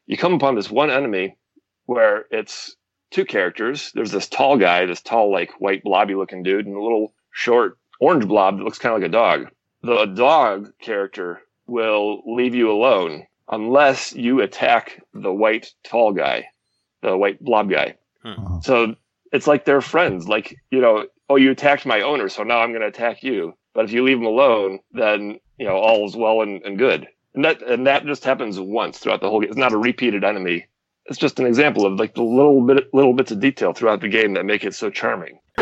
you 0.06 0.18
come 0.18 0.34
upon 0.34 0.54
this 0.54 0.70
one 0.70 0.90
enemy 0.90 1.38
where 1.86 2.26
it's 2.30 2.76
two 3.10 3.24
characters. 3.24 3.90
There's 3.94 4.12
this 4.12 4.28
tall 4.28 4.58
guy, 4.58 4.84
this 4.84 5.00
tall, 5.00 5.32
like 5.32 5.52
white 5.58 5.82
blobby 5.82 6.14
looking 6.14 6.42
dude, 6.42 6.66
and 6.66 6.76
a 6.76 6.82
little 6.82 7.14
short 7.32 7.78
orange 8.00 8.26
blob 8.26 8.58
that 8.58 8.64
looks 8.64 8.78
kind 8.78 8.94
of 8.94 9.00
like 9.00 9.08
a 9.08 9.12
dog. 9.12 9.48
The 9.82 10.06
dog 10.06 10.72
character 10.80 11.42
will 11.66 12.22
leave 12.26 12.54
you 12.54 12.70
alone 12.70 13.26
unless 13.50 14.14
you 14.14 14.40
attack 14.40 15.02
the 15.14 15.32
white 15.32 15.72
tall 15.84 16.12
guy, 16.12 16.48
the 17.02 17.16
white 17.16 17.42
blob 17.42 17.70
guy. 17.70 17.94
Hmm. 18.22 18.60
So 18.62 18.94
it's 19.32 19.46
like 19.46 19.64
they're 19.64 19.80
friends. 19.80 20.28
Like, 20.28 20.56
you 20.70 20.80
know, 20.80 21.06
oh, 21.28 21.36
you 21.36 21.50
attacked 21.50 21.86
my 21.86 22.00
owner, 22.00 22.28
so 22.28 22.42
now 22.42 22.58
I'm 22.58 22.70
going 22.70 22.82
to 22.82 22.88
attack 22.88 23.22
you. 23.22 23.54
But 23.74 23.84
if 23.84 23.92
you 23.92 24.02
leave 24.02 24.18
him 24.18 24.26
alone, 24.26 24.80
then, 24.92 25.38
you 25.58 25.66
know, 25.66 25.76
all's 25.76 26.16
well 26.16 26.42
and, 26.42 26.62
and 26.62 26.78
good. 26.78 27.06
And 27.34 27.44
that, 27.44 27.62
and 27.62 27.86
that 27.86 28.04
just 28.06 28.24
happens 28.24 28.58
once 28.58 28.98
throughout 28.98 29.20
the 29.20 29.30
whole 29.30 29.40
game. 29.40 29.50
It's 29.50 29.58
not 29.58 29.72
a 29.72 29.78
repeated 29.78 30.24
enemy. 30.24 30.66
It's 31.06 31.18
just 31.18 31.38
an 31.38 31.46
example 31.46 31.86
of 31.86 31.98
like 31.98 32.14
the 32.14 32.22
little 32.22 32.60
bit, 32.60 32.92
little 32.92 33.12
bits 33.14 33.30
of 33.30 33.40
detail 33.40 33.72
throughout 33.72 34.00
the 34.00 34.08
game 34.08 34.34
that 34.34 34.44
make 34.44 34.64
it 34.64 34.74
so 34.74 34.90
charming. 34.90 35.38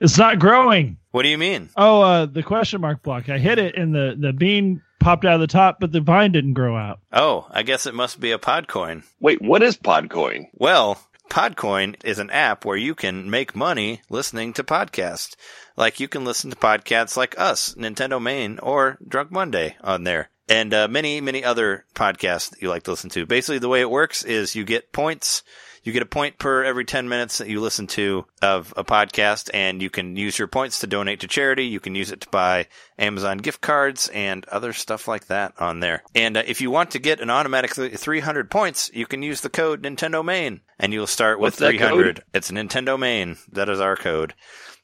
It's 0.00 0.18
not 0.18 0.38
growing. 0.38 0.98
What 1.12 1.22
do 1.22 1.28
you 1.28 1.38
mean? 1.38 1.70
Oh, 1.76 2.02
uh, 2.02 2.26
the 2.26 2.42
question 2.42 2.80
mark 2.80 3.02
block. 3.02 3.28
I 3.28 3.38
hit 3.38 3.58
it, 3.58 3.76
and 3.76 3.94
the 3.94 4.16
the 4.18 4.32
bean 4.32 4.82
popped 5.00 5.24
out 5.24 5.34
of 5.34 5.40
the 5.40 5.46
top, 5.46 5.78
but 5.80 5.92
the 5.92 6.00
vine 6.00 6.32
didn't 6.32 6.54
grow 6.54 6.76
out. 6.76 7.00
Oh, 7.12 7.46
I 7.50 7.62
guess 7.62 7.86
it 7.86 7.94
must 7.94 8.20
be 8.20 8.30
a 8.30 8.38
Podcoin. 8.38 9.04
Wait, 9.20 9.40
what 9.40 9.62
is 9.62 9.76
Podcoin? 9.76 10.46
Well, 10.54 10.98
Podcoin 11.30 11.96
is 12.04 12.18
an 12.18 12.30
app 12.30 12.64
where 12.64 12.76
you 12.76 12.94
can 12.94 13.30
make 13.30 13.56
money 13.56 14.02
listening 14.08 14.52
to 14.54 14.62
podcasts. 14.62 15.36
Like 15.76 16.00
you 16.00 16.08
can 16.08 16.24
listen 16.24 16.50
to 16.50 16.56
podcasts 16.56 17.16
like 17.16 17.38
us, 17.38 17.74
Nintendo 17.74 18.20
Main, 18.20 18.58
or 18.58 18.98
Drunk 19.06 19.30
Monday 19.30 19.76
on 19.80 20.04
there. 20.04 20.30
And 20.48 20.74
uh, 20.74 20.88
many, 20.88 21.20
many 21.20 21.42
other 21.42 21.84
podcasts 21.94 22.50
that 22.50 22.60
you 22.60 22.68
like 22.68 22.82
to 22.84 22.90
listen 22.90 23.10
to. 23.10 23.26
Basically, 23.26 23.58
the 23.58 23.68
way 23.68 23.80
it 23.80 23.90
works 23.90 24.24
is 24.24 24.54
you 24.54 24.64
get 24.64 24.92
points. 24.92 25.42
You 25.82 25.92
get 25.92 26.02
a 26.02 26.06
point 26.06 26.38
per 26.38 26.64
every 26.64 26.86
10 26.86 27.10
minutes 27.10 27.38
that 27.38 27.48
you 27.48 27.60
listen 27.60 27.86
to 27.88 28.24
of 28.40 28.72
a 28.74 28.84
podcast, 28.84 29.50
and 29.52 29.82
you 29.82 29.90
can 29.90 30.16
use 30.16 30.38
your 30.38 30.48
points 30.48 30.78
to 30.80 30.86
donate 30.86 31.20
to 31.20 31.28
charity. 31.28 31.66
You 31.66 31.78
can 31.78 31.94
use 31.94 32.10
it 32.10 32.22
to 32.22 32.28
buy 32.30 32.68
Amazon 32.98 33.36
gift 33.36 33.60
cards 33.60 34.08
and 34.08 34.46
other 34.46 34.72
stuff 34.72 35.06
like 35.06 35.26
that 35.26 35.52
on 35.58 35.80
there. 35.80 36.02
And 36.14 36.38
uh, 36.38 36.42
if 36.46 36.62
you 36.62 36.70
want 36.70 36.92
to 36.92 36.98
get 36.98 37.20
an 37.20 37.28
automatic 37.28 37.74
300 37.74 38.50
points, 38.50 38.90
you 38.94 39.04
can 39.04 39.22
use 39.22 39.42
the 39.42 39.50
code 39.50 39.82
Nintendo 39.82 40.24
Main, 40.24 40.62
and 40.78 40.92
you'll 40.94 41.06
start 41.06 41.38
with 41.38 41.54
What's 41.54 41.58
that 41.58 41.70
300. 41.70 42.22
It's 42.32 42.50
Nintendo 42.50 42.98
Main. 42.98 43.36
That 43.52 43.68
is 43.68 43.80
our 43.80 43.96
code. 43.96 44.32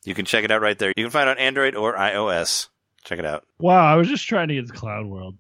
You 0.05 0.15
can 0.15 0.27
check 0.27 0.45
it 0.45 0.51
out 0.51 0.61
right 0.61 0.79
there. 0.79 0.93
You 0.97 1.05
can 1.05 1.11
find 1.11 1.29
it 1.31 1.33
on 1.33 1.39
Android 1.39 1.75
or 1.75 1.97
iOS. 1.97 2.69
Check 3.05 3.19
it 3.19 3.27
out. 3.27 3.45
Wow, 3.59 3.87
I 3.87 3.97
was 3.97 4.09
just 4.09 4.27
trying 4.27 4.49
to 4.49 4.55
get 4.55 4.67
the 4.67 4.75
cloud 4.75 5.07
world. 5.07 5.37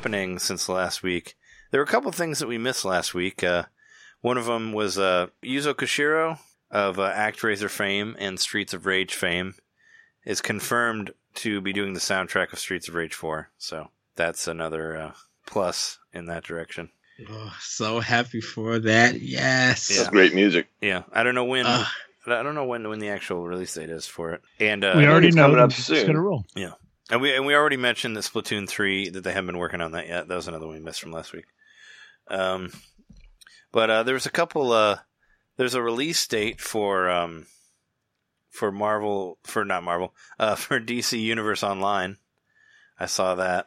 Happening 0.00 0.38
since 0.38 0.66
last 0.66 1.02
week? 1.02 1.36
There 1.70 1.78
were 1.78 1.84
a 1.84 1.86
couple 1.86 2.10
things 2.10 2.38
that 2.38 2.48
we 2.48 2.56
missed 2.56 2.86
last 2.86 3.12
week. 3.12 3.44
Uh, 3.44 3.64
one 4.22 4.38
of 4.38 4.46
them 4.46 4.72
was 4.72 4.96
uh, 4.96 5.26
Yuzo 5.44 5.74
Koshiro 5.74 6.38
of 6.70 6.98
uh, 6.98 7.12
ActRaiser 7.12 7.68
fame 7.68 8.16
and 8.18 8.40
Streets 8.40 8.72
of 8.72 8.86
Rage 8.86 9.12
fame 9.12 9.56
is 10.24 10.40
confirmed 10.40 11.10
to 11.34 11.60
be 11.60 11.74
doing 11.74 11.92
the 11.92 12.00
soundtrack 12.00 12.50
of 12.50 12.58
Streets 12.58 12.88
of 12.88 12.94
Rage 12.94 13.12
4. 13.12 13.50
So 13.58 13.88
that's 14.16 14.48
another 14.48 14.96
uh, 14.96 15.12
plus 15.44 15.98
in 16.14 16.24
that 16.26 16.44
direction. 16.44 16.88
Oh, 17.28 17.54
so 17.60 18.00
happy 18.00 18.40
for 18.40 18.78
that. 18.78 19.20
Yes. 19.20 19.94
That's 19.94 20.08
great 20.08 20.34
music. 20.34 20.68
Yeah, 20.80 21.02
I 21.12 21.24
don't 21.24 21.34
know 21.34 21.44
when. 21.44 21.66
Ugh. 21.66 21.86
I 22.26 22.42
don't 22.42 22.54
know 22.54 22.64
when 22.64 22.88
when 22.88 23.00
the 23.00 23.10
actual 23.10 23.46
release 23.46 23.74
date 23.74 23.90
is 23.90 24.06
for 24.06 24.32
it. 24.32 24.40
And 24.60 24.82
uh, 24.82 24.94
we 24.96 25.06
already 25.06 25.28
it's 25.28 25.36
know 25.36 25.42
coming 25.44 25.58
up 25.58 25.72
soon. 25.72 25.96
it's 25.96 26.06
gonna 26.06 26.22
roll. 26.22 26.46
And 27.10 27.20
we 27.20 27.34
and 27.34 27.44
we 27.46 27.54
already 27.54 27.76
mentioned 27.76 28.16
that 28.16 28.24
Splatoon 28.24 28.68
three 28.68 29.08
that 29.10 29.22
they 29.24 29.32
haven't 29.32 29.46
been 29.46 29.58
working 29.58 29.80
on 29.80 29.92
that 29.92 30.06
yet. 30.08 30.28
That 30.28 30.34
was 30.36 30.48
another 30.48 30.66
one 30.66 30.76
we 30.76 30.80
missed 30.82 31.00
from 31.00 31.12
last 31.12 31.32
week. 31.32 31.46
Um, 32.28 32.72
but 33.72 33.90
uh, 33.90 34.02
there 34.04 34.14
was 34.14 34.26
a 34.26 34.30
couple. 34.30 34.72
Uh, 34.72 34.98
there's 35.56 35.74
a 35.74 35.82
release 35.82 36.24
date 36.26 36.60
for 36.60 37.10
um, 37.10 37.46
for 38.50 38.70
Marvel 38.70 39.38
for 39.44 39.64
not 39.64 39.82
Marvel 39.82 40.14
uh, 40.38 40.54
for 40.56 40.78
DC 40.80 41.20
Universe 41.20 41.62
Online. 41.62 42.16
I 42.98 43.06
saw 43.06 43.34
that. 43.36 43.66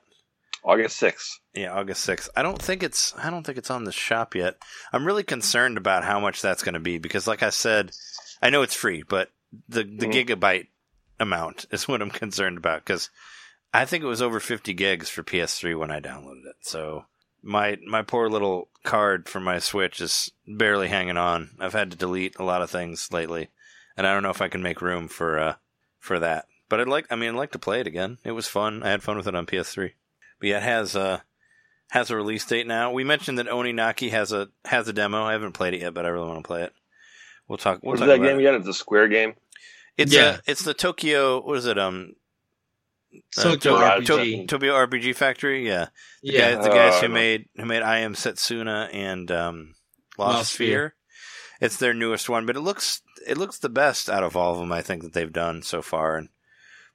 August 0.66 1.02
6th. 1.02 1.40
Yeah, 1.54 1.74
August 1.74 2.04
sixth. 2.04 2.30
I 2.38 2.42
don't 2.42 2.62
think 2.62 2.84
it's 2.84 3.14
I 3.18 3.30
don't 3.30 3.44
think 3.46 3.58
it's 3.58 3.70
on 3.70 3.84
the 3.84 3.92
shop 3.92 4.34
yet. 4.34 4.56
I'm 4.94 5.06
really 5.06 5.24
concerned 5.24 5.78
about 5.78 6.06
how 6.06 6.22
much 6.22 6.42
that's 6.42 6.64
going 6.64 6.76
to 6.76 6.80
be 6.80 7.00
because, 7.00 7.28
like 7.28 7.44
I 7.44 7.50
said, 7.50 7.92
I 8.42 8.50
know 8.50 8.62
it's 8.62 8.74
free, 8.74 9.04
but 9.04 9.30
the 9.68 9.84
the 9.84 10.08
Mhm. 10.08 10.26
gigabyte 10.26 10.68
amount 11.24 11.66
is 11.72 11.88
what 11.88 12.02
I'm 12.02 12.12
concerned 12.12 12.58
about 12.58 12.86
because 12.86 13.10
I 13.74 13.86
think 13.86 14.04
it 14.04 14.08
was 14.08 14.22
over 14.22 14.40
50 14.40 14.74
gigs 14.76 15.10
for 15.10 15.24
PS3 15.24 15.78
when 15.78 15.90
I 15.90 16.00
downloaded 16.00 16.46
it. 16.46 16.58
So 16.62 17.06
my 17.42 17.78
my 17.88 18.04
poor 18.04 18.30
little 18.30 18.70
card 18.84 19.28
for 19.28 19.40
my 19.40 19.60
Switch 19.60 20.00
is 20.00 20.32
barely 20.48 20.88
hanging 20.88 21.18
on. 21.18 21.52
I've 21.60 21.74
had 21.74 21.92
to 21.92 21.98
delete 21.98 22.38
a 22.38 22.44
lot 22.44 22.62
of 22.62 22.70
things 22.70 23.12
lately, 23.12 23.50
and 23.98 24.06
I 24.06 24.14
don't 24.14 24.24
know 24.24 24.30
if 24.30 24.42
I 24.42 24.48
can 24.48 24.62
make 24.62 24.82
room 24.82 25.08
for 25.08 25.40
uh 25.40 25.56
for 26.00 26.20
that. 26.20 26.46
But 26.70 26.80
I'd 26.80 26.88
like, 26.88 27.06
I 27.12 27.16
mean, 27.16 27.30
I'd 27.30 27.38
like 27.38 27.52
to 27.52 27.60
play 27.60 27.82
it 27.82 27.88
again. 27.88 28.18
It 28.24 28.32
was 28.32 28.48
fun. 28.48 28.82
I 28.84 28.90
had 28.90 29.04
fun 29.04 29.18
with 29.18 29.28
it 29.28 29.36
on 29.36 29.46
PS3. 29.46 29.92
But 30.40 30.50
yeah, 30.50 30.58
it 30.58 30.64
has 30.64 30.96
uh 30.96 31.20
has 31.92 32.10
a 32.10 32.16
release 32.16 32.46
date 32.46 32.68
now. 32.68 32.92
We 32.92 33.04
mentioned 33.04 33.38
that 33.40 33.48
Oninaki 33.48 34.10
has 34.12 34.32
a 34.32 34.50
has 34.66 34.88
a 34.88 34.94
demo. 34.94 35.24
I 35.24 35.34
haven't 35.34 35.52
played 35.52 35.74
it 35.74 35.82
yet, 35.82 35.94
but 35.94 36.06
I 36.06 36.10
really 36.10 36.28
want 36.28 36.44
to 36.44 36.48
play 36.48 36.64
it. 36.64 36.74
We'll 37.48 37.58
talk. 37.58 37.80
We'll 37.84 37.98
that 37.98 38.18
game 38.18 38.38
it. 38.38 38.40
again? 38.40 38.56
It's 38.56 38.68
a 38.68 38.74
Square 38.74 39.10
game. 39.10 39.36
It's 39.98 40.14
Yeah. 40.14 40.22
uh 40.26 40.38
it's 40.48 40.64
the 40.64 40.74
Tokyo. 40.74 41.42
What 41.42 41.58
is 41.58 41.66
it? 41.66 41.78
Um, 41.78 42.14
So 43.32 43.50
uh, 43.50 43.52
to 43.54 43.60
To- 43.60 43.70
RPG. 43.70 44.48
Tokyo 44.48 44.74
RPG 44.74 45.16
Factory. 45.16 45.68
Yeah, 45.68 45.88
the 46.24 46.34
yeah. 46.34 46.56
guys, 46.56 46.64
the 46.64 46.70
guys 46.72 46.94
Oh, 46.96 46.98
I 46.98 47.02
who 47.02 47.10
made 47.10 47.50
who 47.56 47.66
made 47.66 47.84
I 47.84 48.00
Am 48.00 48.14
Setsuna 48.16 48.90
and 48.94 49.30
um, 49.32 49.76
Lost, 50.18 50.36
Lost 50.38 50.54
Sphere. 50.54 50.68
Sphere. 50.68 50.96
It's 51.62 51.78
their 51.78 51.94
newest 51.94 52.28
one, 52.30 52.46
but 52.46 52.56
it 52.58 52.62
looks 52.62 53.02
it 53.28 53.38
looks 53.38 53.60
the 53.60 53.70
best 53.70 54.10
out 54.10 54.24
of 54.24 54.36
all 54.36 54.54
of 54.54 54.60
them. 54.60 54.72
I 54.72 54.82
think 54.82 55.04
that 55.04 55.14
they've 55.14 55.32
done 55.32 55.62
so 55.62 55.82
far, 55.82 56.18
and 56.18 56.30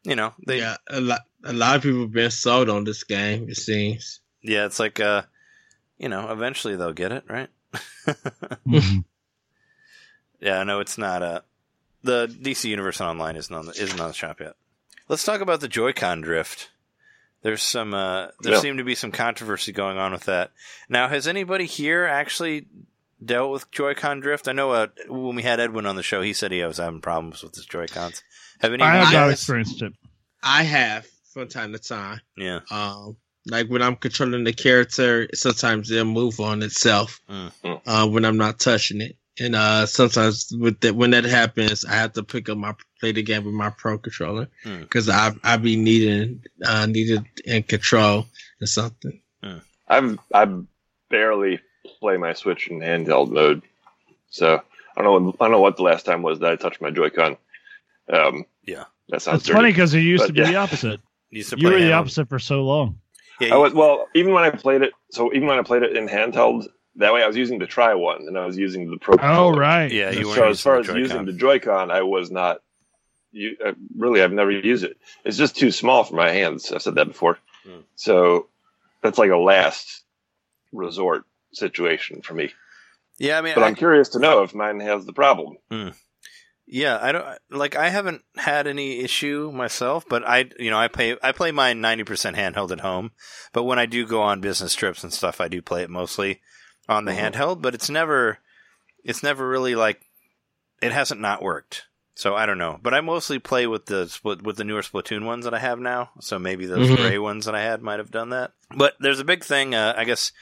you 0.05 0.17
know 0.17 0.35
they 0.47 0.59
yeah, 0.59 0.77
a 0.91 1.01
lot 1.01 1.21
a 1.45 1.53
lot 1.53 1.77
of 1.77 1.83
people 1.83 2.01
have 2.01 2.13
been 2.13 2.31
sold 2.31 2.69
on 2.69 2.85
this 2.85 3.05
game, 3.05 3.49
it 3.49 3.57
seems. 3.57 4.21
yeah 4.43 4.67
it's 4.67 4.79
like 4.79 5.01
uh 5.01 5.23
you 5.99 6.09
know 6.09 6.31
eventually 6.31 6.77
they'll 6.77 6.93
get 6.93 7.13
it 7.13 7.25
right. 7.29 7.49
Mhm. 8.67 9.05
Yeah, 10.41 10.63
no, 10.65 10.81
it's 10.81 10.97
not. 10.99 11.23
Uh, 11.23 11.41
the 12.09 12.27
DC 12.43 12.65
Universe 12.65 13.01
Online 13.01 13.37
isn't 13.37 13.55
on 13.55 13.67
the, 13.67 13.73
isn't 13.73 14.01
on 14.01 14.09
the 14.09 14.15
shop 14.15 14.41
yet. 14.41 14.55
Let's 15.09 15.25
talk 15.25 15.41
about 15.41 15.61
the 15.61 15.69
Joy-Con 15.69 16.21
drift. 16.23 16.71
There's 17.43 17.63
some. 17.63 17.95
Uh, 17.95 18.29
there 18.41 18.55
Yeah. 18.55 18.61
seemed 18.61 18.79
to 18.79 18.85
be 18.85 18.95
some 18.95 19.13
controversy 19.13 19.73
going 19.73 19.97
on 19.99 20.13
with 20.13 20.25
that. 20.25 20.51
Now, 20.89 21.09
has 21.09 21.27
anybody 21.29 21.67
here 21.67 22.05
actually 22.05 22.67
dealt 23.25 23.53
with 23.53 23.71
Joy-Con 23.71 24.21
drift? 24.21 24.49
I 24.49 24.53
know 24.53 24.73
uh, 24.73 24.89
when 25.09 25.37
we 25.37 25.43
had 25.43 25.61
Edwin 25.61 25.87
on 25.87 25.97
the 25.97 26.03
show, 26.03 26.21
he 26.21 26.33
said 26.33 26.51
he 26.53 26.63
was 26.65 26.79
having 26.79 27.01
problems 27.01 27.43
with 27.43 27.55
his 27.55 27.65
Joy-Cons. 27.67 28.23
Have 28.61 28.73
any? 28.73 28.83
I 28.83 28.97
have 28.97 29.13
not 29.13 29.31
experienced 29.31 29.81
it. 29.83 29.93
I 30.43 30.65
have 30.65 31.07
from 31.33 31.49
time 31.49 31.73
to 31.73 31.79
time. 31.79 32.21
Yeah. 32.37 32.61
Um, 32.71 33.17
like 33.47 33.69
when 33.69 33.83
I'm 33.83 33.97
controlling 33.97 34.45
the 34.45 34.53
character, 34.53 35.29
sometimes 35.33 35.91
it'll 35.91 36.05
move 36.07 36.41
on 36.41 36.63
itself 36.63 37.21
Mm. 37.31 37.53
Mm. 37.65 37.81
uh, 37.87 38.09
when 38.09 38.25
I'm 38.25 38.37
not 38.37 38.59
touching 38.59 39.01
it. 39.01 39.17
And 39.41 39.55
uh, 39.55 39.87
sometimes 39.87 40.53
with 40.59 40.81
that, 40.81 40.95
when 40.97 41.11
that 41.13 41.25
happens, 41.25 41.85
I 41.85 41.93
have 41.95 42.13
to 42.15 42.23
pick 42.25 42.49
up 42.49 42.59
my 42.59 42.75
play 43.01 43.13
the 43.13 43.23
game 43.23 43.45
with 43.45 43.55
my 43.55 43.71
pro 43.71 43.99
controller 43.99 44.49
Mm. 44.65 44.81
because 44.81 45.09
I 45.09 45.33
I 45.45 45.57
be 45.57 45.77
needing 45.77 46.43
uh, 46.65 46.87
needed 46.87 47.25
in 47.45 47.63
control 47.63 48.27
or 48.61 48.67
something. 48.67 49.21
I've 49.89 50.19
I 50.35 50.47
barely 51.09 51.61
play 52.01 52.17
my 52.17 52.33
Switch 52.35 52.69
in 52.69 52.81
handheld 52.81 53.31
mode, 53.31 53.63
so 54.31 54.61
I 54.97 55.03
don't 55.03 55.25
know. 55.25 55.35
I 55.41 55.45
don't 55.45 55.53
know 55.53 55.61
what 55.61 55.77
the 55.77 55.83
last 55.85 56.05
time 56.05 56.23
was 56.23 56.41
that 56.41 56.51
I 56.53 56.57
touched 56.57 56.81
my 56.83 56.91
Joy-Con. 56.91 57.37
Um, 58.13 58.45
Yeah. 58.65 58.85
that 59.09 59.23
sounds 59.23 59.39
That's 59.39 59.45
dirty. 59.47 59.57
funny 59.57 59.71
because 59.73 59.95
it 59.95 60.01
used 60.01 60.23
But, 60.23 60.27
to 60.29 60.33
be 60.35 60.41
yeah. 60.41 60.47
the 60.51 60.57
opposite. 60.57 61.01
Used 61.31 61.51
to 61.51 61.59
You 61.61 61.69
were 61.69 61.79
the 61.79 61.93
opposite 61.93 62.27
for 62.31 62.39
so 62.39 62.63
long. 62.65 63.01
Yeah, 63.39 63.55
I 63.55 63.59
was 63.59 63.75
well, 63.75 64.09
even 64.15 64.33
when 64.33 64.45
I 64.45 64.51
played 64.51 64.81
it. 64.83 64.93
So 65.11 65.31
even 65.35 65.47
when 65.47 65.59
I 65.59 65.63
played 65.63 65.83
it 65.83 65.95
in 65.97 66.09
handheld, 66.09 66.67
that 66.99 67.13
way 67.13 67.23
I 67.23 67.27
was 67.27 67.37
using 67.37 67.59
the 67.59 67.67
Try 67.67 67.95
one, 67.95 68.27
and 68.29 68.37
I 68.39 68.45
was 68.47 68.57
using 68.57 68.91
the 68.91 68.99
Pro. 68.99 69.17
Oh 69.21 69.51
right. 69.51 69.91
Yeah, 69.91 70.11
you 70.11 70.33
So 70.35 70.49
as 70.49 70.61
far 70.61 70.79
as 70.79 70.87
Joy-Con. 70.87 71.01
using 71.03 71.25
the 71.25 71.33
Joy-Con, 71.33 71.91
I 71.91 72.03
was 72.03 72.31
not. 72.31 72.61
You 73.33 73.57
uh, 73.65 73.73
really, 73.97 74.23
I've 74.23 74.33
never 74.33 74.51
used 74.51 74.85
it. 74.85 74.97
It's 75.25 75.37
just 75.37 75.57
too 75.57 75.71
small 75.71 76.05
for 76.05 76.15
my 76.17 76.31
hands. 76.31 76.73
I've 76.73 76.83
said 76.83 76.95
that 76.95 77.07
before. 77.09 77.39
Hmm. 77.65 77.81
So 77.97 78.47
that's 79.03 79.19
like 79.19 79.31
a 79.31 79.37
last 79.37 80.03
resort 80.73 81.25
situation 81.53 82.23
for 82.23 82.35
me. 82.35 82.53
yeah, 83.19 83.39
I 83.39 83.43
mean, 83.43 83.55
But 83.55 83.65
I- 83.65 83.67
I'm 83.69 83.75
curious 83.75 84.11
to 84.11 84.19
know 84.19 84.43
if 84.43 84.55
mine 84.55 84.81
has 84.81 85.05
the 85.07 85.13
problem. 85.13 85.57
Yeah, 86.71 86.99
I 87.01 87.13
don't 87.13 87.25
like. 87.51 87.77
I 87.77 87.89
haven't 87.89 88.23
had 88.37 88.67
any 88.67 89.01
issue 89.01 89.51
myself, 89.55 90.05
but 90.07 90.23
I, 90.29 90.51
you 90.59 90.71
know, 90.71 90.79
I 90.79 90.89
play 90.89 91.17
I 91.23 91.33
play 91.33 91.51
mine 91.51 91.81
ninety 91.81 92.05
percent 92.05 92.37
handheld 92.37 92.71
at 92.73 92.81
home. 92.81 93.13
But 93.55 93.65
when 93.65 93.79
I 93.79 93.87
do 93.87 94.07
go 94.07 94.21
on 94.21 94.43
business 94.43 94.75
trips 94.75 95.03
and 95.03 95.11
stuff, 95.13 95.41
I 95.41 95.49
do 95.49 95.63
play 95.63 95.83
it 95.83 95.89
mostly 95.89 96.41
on 96.89 97.05
the 97.05 97.13
Mhm. 97.13 97.33
handheld. 97.33 97.63
But 97.63 97.75
it's 97.75 97.91
never, 97.91 98.39
it's 99.05 99.23
never 99.23 99.49
really 99.49 99.75
like, 99.75 100.01
it 100.83 100.93
hasn't 100.93 101.21
not 101.21 101.43
worked. 101.43 101.85
So 102.15 102.35
I 102.35 102.47
don't 102.47 102.59
know. 102.59 102.81
But 102.83 102.95
I 102.95 103.01
mostly 103.01 103.39
play 103.39 103.67
with 103.69 103.87
the 103.87 104.09
split 104.09 104.43
with 104.43 104.57
the 104.57 104.65
newer 104.65 104.83
Splatoon 104.83 105.25
ones 105.25 105.45
that 105.45 105.55
I 105.55 105.61
have 105.61 105.79
now. 105.79 106.11
So 106.21 106.37
maybe 106.39 106.67
those 106.67 106.89
Mhm. 106.89 106.97
gray 106.97 107.19
ones 107.19 107.45
that 107.45 107.55
I 107.55 107.63
had 107.63 107.81
might 107.81 108.01
have 108.01 108.11
done 108.11 108.31
that. 108.31 108.53
But 108.75 108.95
there's 108.99 109.21
a 109.21 109.25
big 109.25 109.45
thing. 109.45 109.73
Uh, 109.75 109.95
I 109.97 110.03
guess 110.05 110.33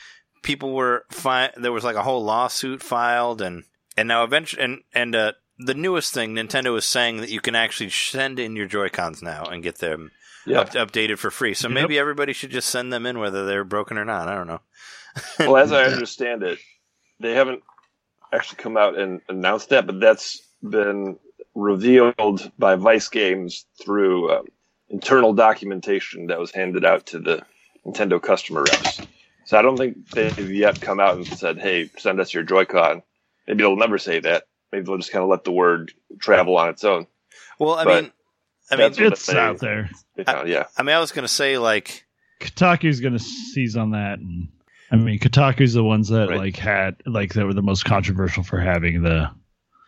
people 0.43 0.73
were 0.73 1.05
fi- 1.10 1.52
there 1.56 1.73
was 1.73 1.85
like 1.85 1.97
a 1.97 2.02
whole 2.02 2.24
lawsuit 2.24 2.82
filed 2.82 3.43
and 3.43 3.64
and 3.97 4.09
now 4.09 4.24
eventually 4.24 4.62
and 4.62 4.82
and 4.94 5.14
uh, 5.14 5.32
the 5.59 5.74
newest 5.74 6.14
thing 6.14 6.35
Nintendo 6.35 6.77
is 6.78 6.86
saying 6.86 7.18
that 7.18 7.31
you 7.31 7.40
can 7.43 7.55
actually 7.55 7.90
send 7.90 8.39
in 8.39 8.56
your 8.56 8.66
Joy 8.66 8.89
Cons 8.89 9.23
now 9.23 9.44
and 9.44 9.62
get 9.62 9.77
them 9.78 10.12
Yeah. 10.47 10.60
up- 10.60 10.70
updated 10.73 11.18
for 11.18 11.31
free. 11.31 11.52
So 11.52 11.68
Yep. 11.68 11.74
maybe 11.74 11.98
everybody 11.98 12.32
should 12.32 12.51
just 12.52 12.70
send 12.70 12.90
them 12.90 13.05
in 13.05 13.18
whether 13.18 13.44
they're 13.44 13.64
broken 13.64 13.98
or 13.98 14.05
not. 14.06 14.28
I 14.28 14.35
don't 14.35 14.47
know. 14.47 14.60
Well, 15.38 15.56
as 15.56 15.72
I 15.72 15.84
understand 15.84 16.43
it, 16.43 16.59
they 17.20 17.34
haven't 17.34 17.62
actually 18.32 18.56
come 18.56 18.76
out 18.76 18.98
and 18.98 19.20
announced 19.28 19.70
that, 19.70 19.86
but 19.86 20.01
that's 20.01 20.40
been 20.62 21.18
revealed 21.55 22.51
by 22.59 22.76
Vice 22.76 23.09
Games 23.09 23.64
through 23.82 24.32
um, 24.32 24.47
internal 24.88 25.32
documentation 25.32 26.26
that 26.26 26.38
was 26.38 26.51
handed 26.52 26.84
out 26.84 27.06
to 27.06 27.18
the 27.18 27.43
Nintendo 27.86 28.20
customer 28.20 28.62
reps. 28.62 29.01
So 29.44 29.59
I 29.59 29.62
don't 29.62 29.76
think 29.76 30.10
they've 30.10 30.51
yet 30.51 30.80
come 30.80 30.98
out 31.01 31.16
and 31.16 31.26
said, 31.26 31.59
"Hey, 31.59 31.88
send 31.98 32.20
us 32.20 32.34
your 32.34 32.43
Joy-Con." 32.43 33.02
Maybe 33.47 33.59
they'll 33.62 33.76
never 33.76 33.97
say 33.98 34.18
that. 34.20 34.44
Maybe 34.72 34.84
they'll 34.84 34.97
just 34.98 35.12
kind 35.12 35.22
of 35.22 35.28
let 35.28 35.44
the 35.44 35.52
word 35.52 35.93
travel 36.18 36.56
on 36.59 36.68
its 36.68 36.82
own. 36.82 37.06
Well, 37.60 37.74
I 37.74 37.84
But 37.84 38.02
mean, 38.02 38.12
I 38.72 38.76
mean, 38.76 38.93
It's 39.12 39.26
they- 39.26 39.38
out 39.38 39.59
there. 39.60 39.88
They 40.16 40.24
found, 40.24 40.48
yeah. 40.48 40.64
I 40.76 40.82
mean, 40.82 40.97
I 40.97 40.98
was 40.98 41.12
going 41.12 41.22
to 41.26 41.32
say 41.32 41.59
like, 41.59 42.05
Kotaku's 42.40 43.01
gonna 43.01 43.18
seize 43.20 43.76
on 43.76 43.93
that, 43.93 44.18
and 44.18 44.48
I 44.90 44.96
mean 44.96 45.18
Kotaku's 45.18 45.74
the 45.74 45.84
ones 45.84 46.08
that 46.08 46.28
Right. 46.28 46.38
like 46.38 46.56
had 46.56 46.96
like 47.06 47.34
that 47.34 47.46
were 47.46 47.54
the 47.54 47.62
most 47.62 47.84
controversial 47.84 48.42
for 48.42 48.58
having 48.58 49.02
the 49.02 49.30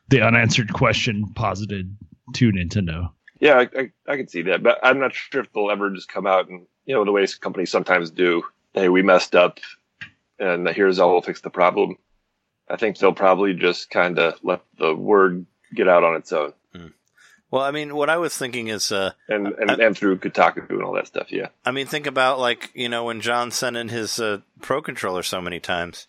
the 0.09 0.23
unanswered 0.23 0.73
question 0.73 1.27
posited 1.35 1.95
to 2.35 2.51
Nintendo. 2.51 3.11
Yeah, 3.41 3.55
I, 3.59 3.81
I, 3.81 3.91
I 4.09 4.17
can 4.17 4.27
see 4.29 4.43
that, 4.43 4.63
but 4.63 4.79
I'm 4.83 4.99
not 4.99 5.15
sure 5.15 5.43
if 5.43 5.53
they'll 5.53 5.71
ever 5.71 5.91
just 5.91 6.09
come 6.09 6.27
out 6.27 6.49
and 6.49 6.67
you 6.87 6.95
know 6.95 7.05
the 7.05 7.13
way 7.13 7.27
companies 7.41 7.71
sometimes 7.71 8.11
do. 8.11 8.43
Hey, 8.75 8.89
we 8.89 9.03
messed 9.03 9.35
up, 9.35 9.61
and 10.39 10.69
here's 10.69 10.99
how 10.99 11.11
we'll 11.11 11.23
fix 11.23 11.41
the 11.41 11.51
problem. 11.51 11.97
I 12.69 12.77
think 12.77 12.99
they'll 12.99 13.13
probably 13.13 13.55
just 13.55 13.91
kind 13.91 14.19
of 14.19 14.39
let 14.43 14.63
the 14.79 14.95
word 14.95 15.47
get 15.75 15.89
out 15.89 16.05
on 16.05 16.17
its 16.17 16.33
own, 16.33 16.53
well, 17.51 17.63
I 17.63 17.71
mean, 17.71 17.95
what 17.97 18.11
I 18.11 18.17
was 18.17 18.37
thinking 18.37 18.69
is, 18.69 18.91
uh, 18.93 19.13
and 19.29 19.49
and, 19.49 19.71
I- 19.71 19.75
and 19.87 19.97
through 19.97 20.19
Kotaku 20.19 20.69
and 20.71 20.83
all 20.83 20.93
that 20.95 21.07
stuff. 21.07 21.31
Yeah, 21.31 21.49
I 21.65 21.71
mean, 21.71 21.87
think 21.87 22.07
about 22.07 22.39
like 22.39 22.71
you 22.75 22.89
know 22.89 23.05
when 23.05 23.21
John 23.21 23.51
sent 23.51 23.77
in 23.77 23.89
his 23.89 24.19
uh, 24.21 24.39
Pro 24.63 24.83
controller 24.83 25.23
so 25.23 25.41
many 25.41 25.61
times. 25.61 26.07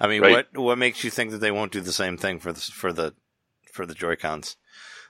I 0.00 0.06
mean, 0.06 0.22
Right. 0.22 0.32
what 0.54 0.56
what 0.56 0.78
makes 0.78 1.04
you 1.04 1.10
think 1.10 1.30
that 1.30 1.38
they 1.38 1.50
won't 1.50 1.72
do 1.72 1.80
the 1.80 1.92
same 1.92 2.16
thing 2.16 2.38
for 2.40 2.52
the 2.52 2.60
for 2.60 2.92
the 2.92 3.14
for 3.72 3.84
the 3.86 3.94
Joy 3.94 4.16
Cons? 4.16 4.56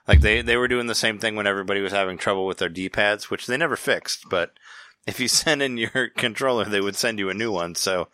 Like 0.09 0.21
they 0.21 0.43
they 0.43 0.57
were 0.57 0.67
doing 0.69 0.87
the 0.89 0.95
same 0.95 1.19
thing 1.19 1.37
when 1.37 1.47
everybody 1.47 1.81
was 1.81 1.93
having 1.93 2.19
trouble 2.19 2.47
with 2.47 2.59
their 2.59 2.69
D 2.69 2.89
pads, 2.89 3.31
which 3.31 3.47
they 3.47 3.57
never 3.57 3.77
fixed. 3.77 4.25
But 4.29 4.53
if 5.07 5.21
you 5.21 5.29
send 5.43 5.63
in 5.63 5.77
your 5.77 6.09
controller, 6.17 6.65
they 6.65 6.81
would 6.81 6.97
send 6.97 7.19
you 7.21 7.31
a 7.31 7.35
new 7.35 7.53
one. 7.53 7.75
So, 7.77 8.09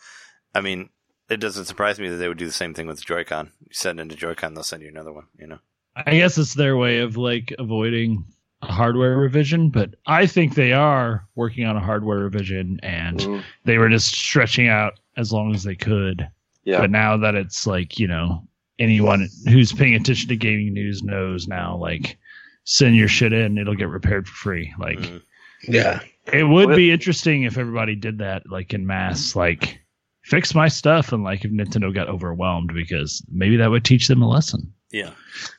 I 0.55 0.61
mean, 0.61 0.91
it 1.31 1.39
doesn't 1.39 1.65
surprise 1.65 1.99
me 1.99 2.09
that 2.09 2.17
they 2.17 2.29
would 2.29 2.37
do 2.39 2.47
the 2.47 2.53
same 2.53 2.75
thing 2.75 2.87
with 2.87 2.99
the 2.99 3.05
Joy-Con. 3.05 3.53
You 3.61 3.69
send 3.73 3.99
in 3.99 4.09
the 4.09 4.15
Joy-Con, 4.15 4.55
they'll 4.55 4.63
send 4.63 4.83
you 4.83 4.89
another 4.89 5.13
one. 5.13 5.27
You 5.39 5.47
know. 5.47 5.59
I 6.05 6.17
guess 6.17 6.37
it's 6.37 6.55
their 6.55 6.77
way 6.77 6.99
of 7.01 7.17
like 7.17 7.55
avoiding 7.59 8.25
a 8.63 8.73
hardware 8.73 9.17
revision, 9.17 9.71
but 9.71 9.95
I 10.07 10.27
think 10.27 10.55
they 10.55 10.73
are 10.73 11.27
working 11.37 11.65
on 11.67 11.77
a 11.77 11.81
hardware 11.81 12.19
revision 12.19 12.79
and 12.83 13.19
Mhm. 13.21 13.43
they 13.65 13.79
were 13.79 13.89
just 13.89 14.15
stretching 14.15 14.69
out 14.69 14.99
as 15.17 15.33
long 15.33 15.55
as 15.55 15.63
they 15.63 15.75
could. 15.75 16.29
yeah. 16.65 16.81
But 16.81 16.91
now 16.91 17.17
that 17.19 17.35
it's 17.37 17.67
like, 17.67 17.99
you 17.99 18.09
know, 18.09 18.47
anyone 18.81 19.29
who's 19.49 19.73
paying 19.73 19.95
attention 19.95 20.29
to 20.29 20.37
gaming 20.37 20.75
news 20.75 21.03
knows 21.03 21.47
now, 21.47 21.77
like, 21.77 22.19
send 22.65 22.97
your 22.97 23.07
shit 23.09 23.33
in, 23.33 23.57
it'll 23.57 23.77
get 23.77 23.89
repaired 23.89 24.27
for 24.27 24.35
free. 24.35 24.75
Like, 24.79 24.99
Mhm. 24.99 25.23
Yeah. 25.69 26.01
it 26.33 26.43
would 26.43 26.75
be 26.75 26.91
interesting 26.91 27.45
if 27.45 27.57
everybody 27.57 27.95
did 27.95 28.19
that, 28.19 28.51
like, 28.51 28.75
in 28.75 28.85
mass, 28.87 29.37
like, 29.37 29.79
fix 30.23 30.55
my 30.57 30.67
stuff. 30.67 31.13
And, 31.13 31.23
like, 31.23 31.45
if 31.45 31.53
Nintendo 31.53 31.95
got 31.95 32.09
overwhelmed, 32.09 32.75
because 32.75 33.25
maybe 33.31 33.57
that 33.59 33.71
would 33.71 33.85
teach 33.85 34.09
them 34.09 34.21
a 34.23 34.29
lesson. 34.29 34.73
Yeah. 34.97 35.11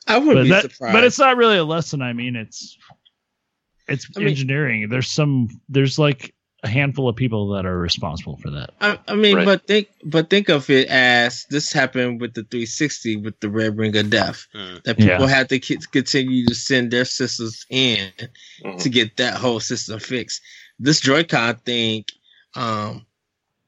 I 0.06 0.18
wouldn't 0.18 0.36
But, 0.36 0.42
be 0.44 0.48
that, 0.50 0.72
surprised. 0.72 0.92
but 0.92 1.04
it's 1.04 1.18
not 1.18 1.36
really 1.36 1.58
a 1.58 1.64
lesson. 1.64 2.02
I 2.02 2.12
mean, 2.12 2.34
it's, 2.36 2.76
it's 3.86 4.06
I 4.16 4.20
mean- 4.20 4.28
engineering. 4.28 4.88
There's 4.88 5.10
some, 5.10 5.48
there's 5.68 5.98
like 5.98 6.34
a 6.64 6.68
handful 6.68 7.08
of 7.08 7.14
people 7.14 7.50
that 7.50 7.64
are 7.66 7.78
responsible 7.78 8.36
for 8.38 8.50
that. 8.50 8.70
I, 8.80 8.98
I 9.06 9.14
mean, 9.14 9.36
Right. 9.36 9.44
but 9.44 9.66
think, 9.68 9.88
but 10.04 10.28
think 10.28 10.48
of 10.48 10.68
it 10.70 10.88
as 10.88 11.46
this 11.50 11.72
happened 11.72 12.20
with 12.20 12.34
the 12.34 12.42
360 12.42 13.16
with 13.18 13.38
the 13.38 13.48
Red 13.48 13.78
Ring 13.78 13.96
of 13.96 14.10
Death. 14.10 14.44
Mm. 14.54 14.82
That 14.82 14.96
people 14.98 15.28
Yeah. 15.28 15.34
had 15.36 15.48
to 15.50 15.60
ki- 15.60 15.78
continue 15.92 16.44
to 16.46 16.54
send 16.56 16.90
their 16.90 17.04
systems 17.04 17.64
in 17.70 18.10
Mhm. 18.64 18.82
to 18.82 18.88
get 18.88 19.16
that 19.18 19.34
whole 19.34 19.60
system 19.60 20.00
fixed. 20.00 20.40
This 20.80 20.98
Joy-Con 21.00 21.56
thing, 21.64 22.04
um, 22.56 23.06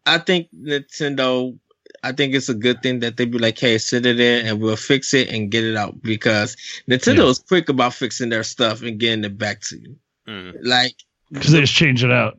I 0.05 0.19
think 0.19 0.49
Nintendo. 0.53 1.57
I 2.03 2.13
think 2.13 2.35
it's 2.35 2.49
a 2.49 2.55
good 2.55 2.83
thing 2.83 3.01
that 3.01 3.17
they 3.17 3.27
be 3.27 3.39
like, 3.39 3.59
"Hey, 3.59 3.79
send 3.79 4.07
it 4.07 4.19
in, 4.21 4.47
and 4.47 4.61
we'll 4.61 4.77
fix 4.77 5.13
it 5.15 5.29
and 5.29 5.51
get 5.51 5.65
it 5.65 5.77
out." 5.77 6.01
Because 6.03 6.57
Nintendo 6.89 7.25
Yeah. 7.25 7.31
is 7.31 7.39
quick 7.39 7.69
about 7.69 7.95
fixing 7.95 8.31
their 8.31 8.43
stuff 8.43 8.83
and 8.83 8.99
getting 8.99 9.25
it 9.25 9.37
back 9.37 9.61
to 9.69 9.79
you. 9.79 9.97
Mm. 10.27 10.55
Like, 10.63 10.95
because 11.31 11.53
they 11.53 11.61
just 11.61 11.75
change 11.75 12.03
it 12.03 12.11
out. 12.11 12.39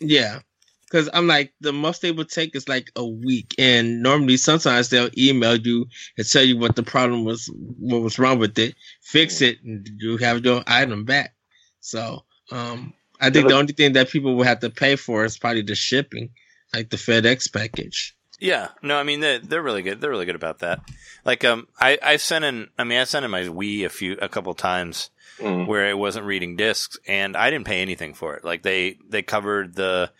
yeah, 0.00 0.40
because 0.84 1.08
I'm 1.12 1.26
like, 1.26 1.52
the 1.60 1.72
most 1.72 2.02
they 2.02 2.10
would 2.12 2.28
take 2.28 2.54
is 2.54 2.68
like 2.68 2.90
a 2.96 3.04
week, 3.06 3.54
and 3.58 4.02
normally 4.02 4.36
sometimes 4.36 4.88
they'll 4.88 5.10
email 5.18 5.56
you 5.56 5.86
and 6.16 6.28
tell 6.28 6.42
you 6.42 6.58
what 6.58 6.76
the 6.76 6.82
problem 6.82 7.24
was, 7.24 7.50
what 7.78 8.02
was 8.02 8.18
wrong 8.18 8.38
with 8.38 8.58
it, 8.58 8.74
fix 9.00 9.40
it, 9.40 9.62
and 9.64 9.88
you 9.98 10.16
have 10.18 10.44
your 10.44 10.62
item 10.66 11.04
back. 11.04 11.34
So, 11.80 12.24
um, 12.50 12.92
I 13.20 13.30
think 13.30 13.48
the 13.48 13.54
only 13.54 13.72
thing 13.72 13.92
that 13.94 14.10
people 14.10 14.34
will 14.34 14.44
have 14.44 14.60
to 14.60 14.70
pay 14.70 14.96
for 14.96 15.24
is 15.24 15.38
probably 15.38 15.62
the 15.62 15.74
shipping, 15.74 16.30
like 16.74 16.90
the 16.90 16.96
FedEx 16.96 17.52
package. 17.52 18.14
Yeah, 18.42 18.68
no, 18.82 18.98
I 18.98 19.02
mean 19.04 19.20
they're 19.20 19.38
they're 19.38 19.62
really 19.62 19.82
good. 19.82 20.00
They're 20.00 20.10
really 20.10 20.26
good 20.26 20.34
about 20.34 20.58
that. 20.58 20.80
Like, 21.24 21.44
um, 21.44 21.68
I 21.80 21.98
I 22.02 22.16
sent 22.16 22.44
in. 22.44 22.68
I 22.78 22.84
mean, 22.84 22.98
I 22.98 23.04
sent 23.04 23.24
in 23.24 23.30
my 23.30 23.42
Wii 23.42 23.84
a 23.86 23.88
few 23.88 24.16
a 24.20 24.28
couple 24.28 24.52
times 24.54 25.10
Mm. 25.38 25.66
where 25.66 25.88
it 25.88 25.96
wasn't 25.96 26.26
reading 26.26 26.56
discs, 26.56 26.98
and 27.08 27.36
I 27.36 27.50
didn't 27.50 27.66
pay 27.66 27.80
anything 27.80 28.12
for 28.14 28.36
it. 28.36 28.44
Like 28.44 28.62
they 28.62 28.98
they 29.08 29.22
covered 29.22 29.74
the, 29.76 30.10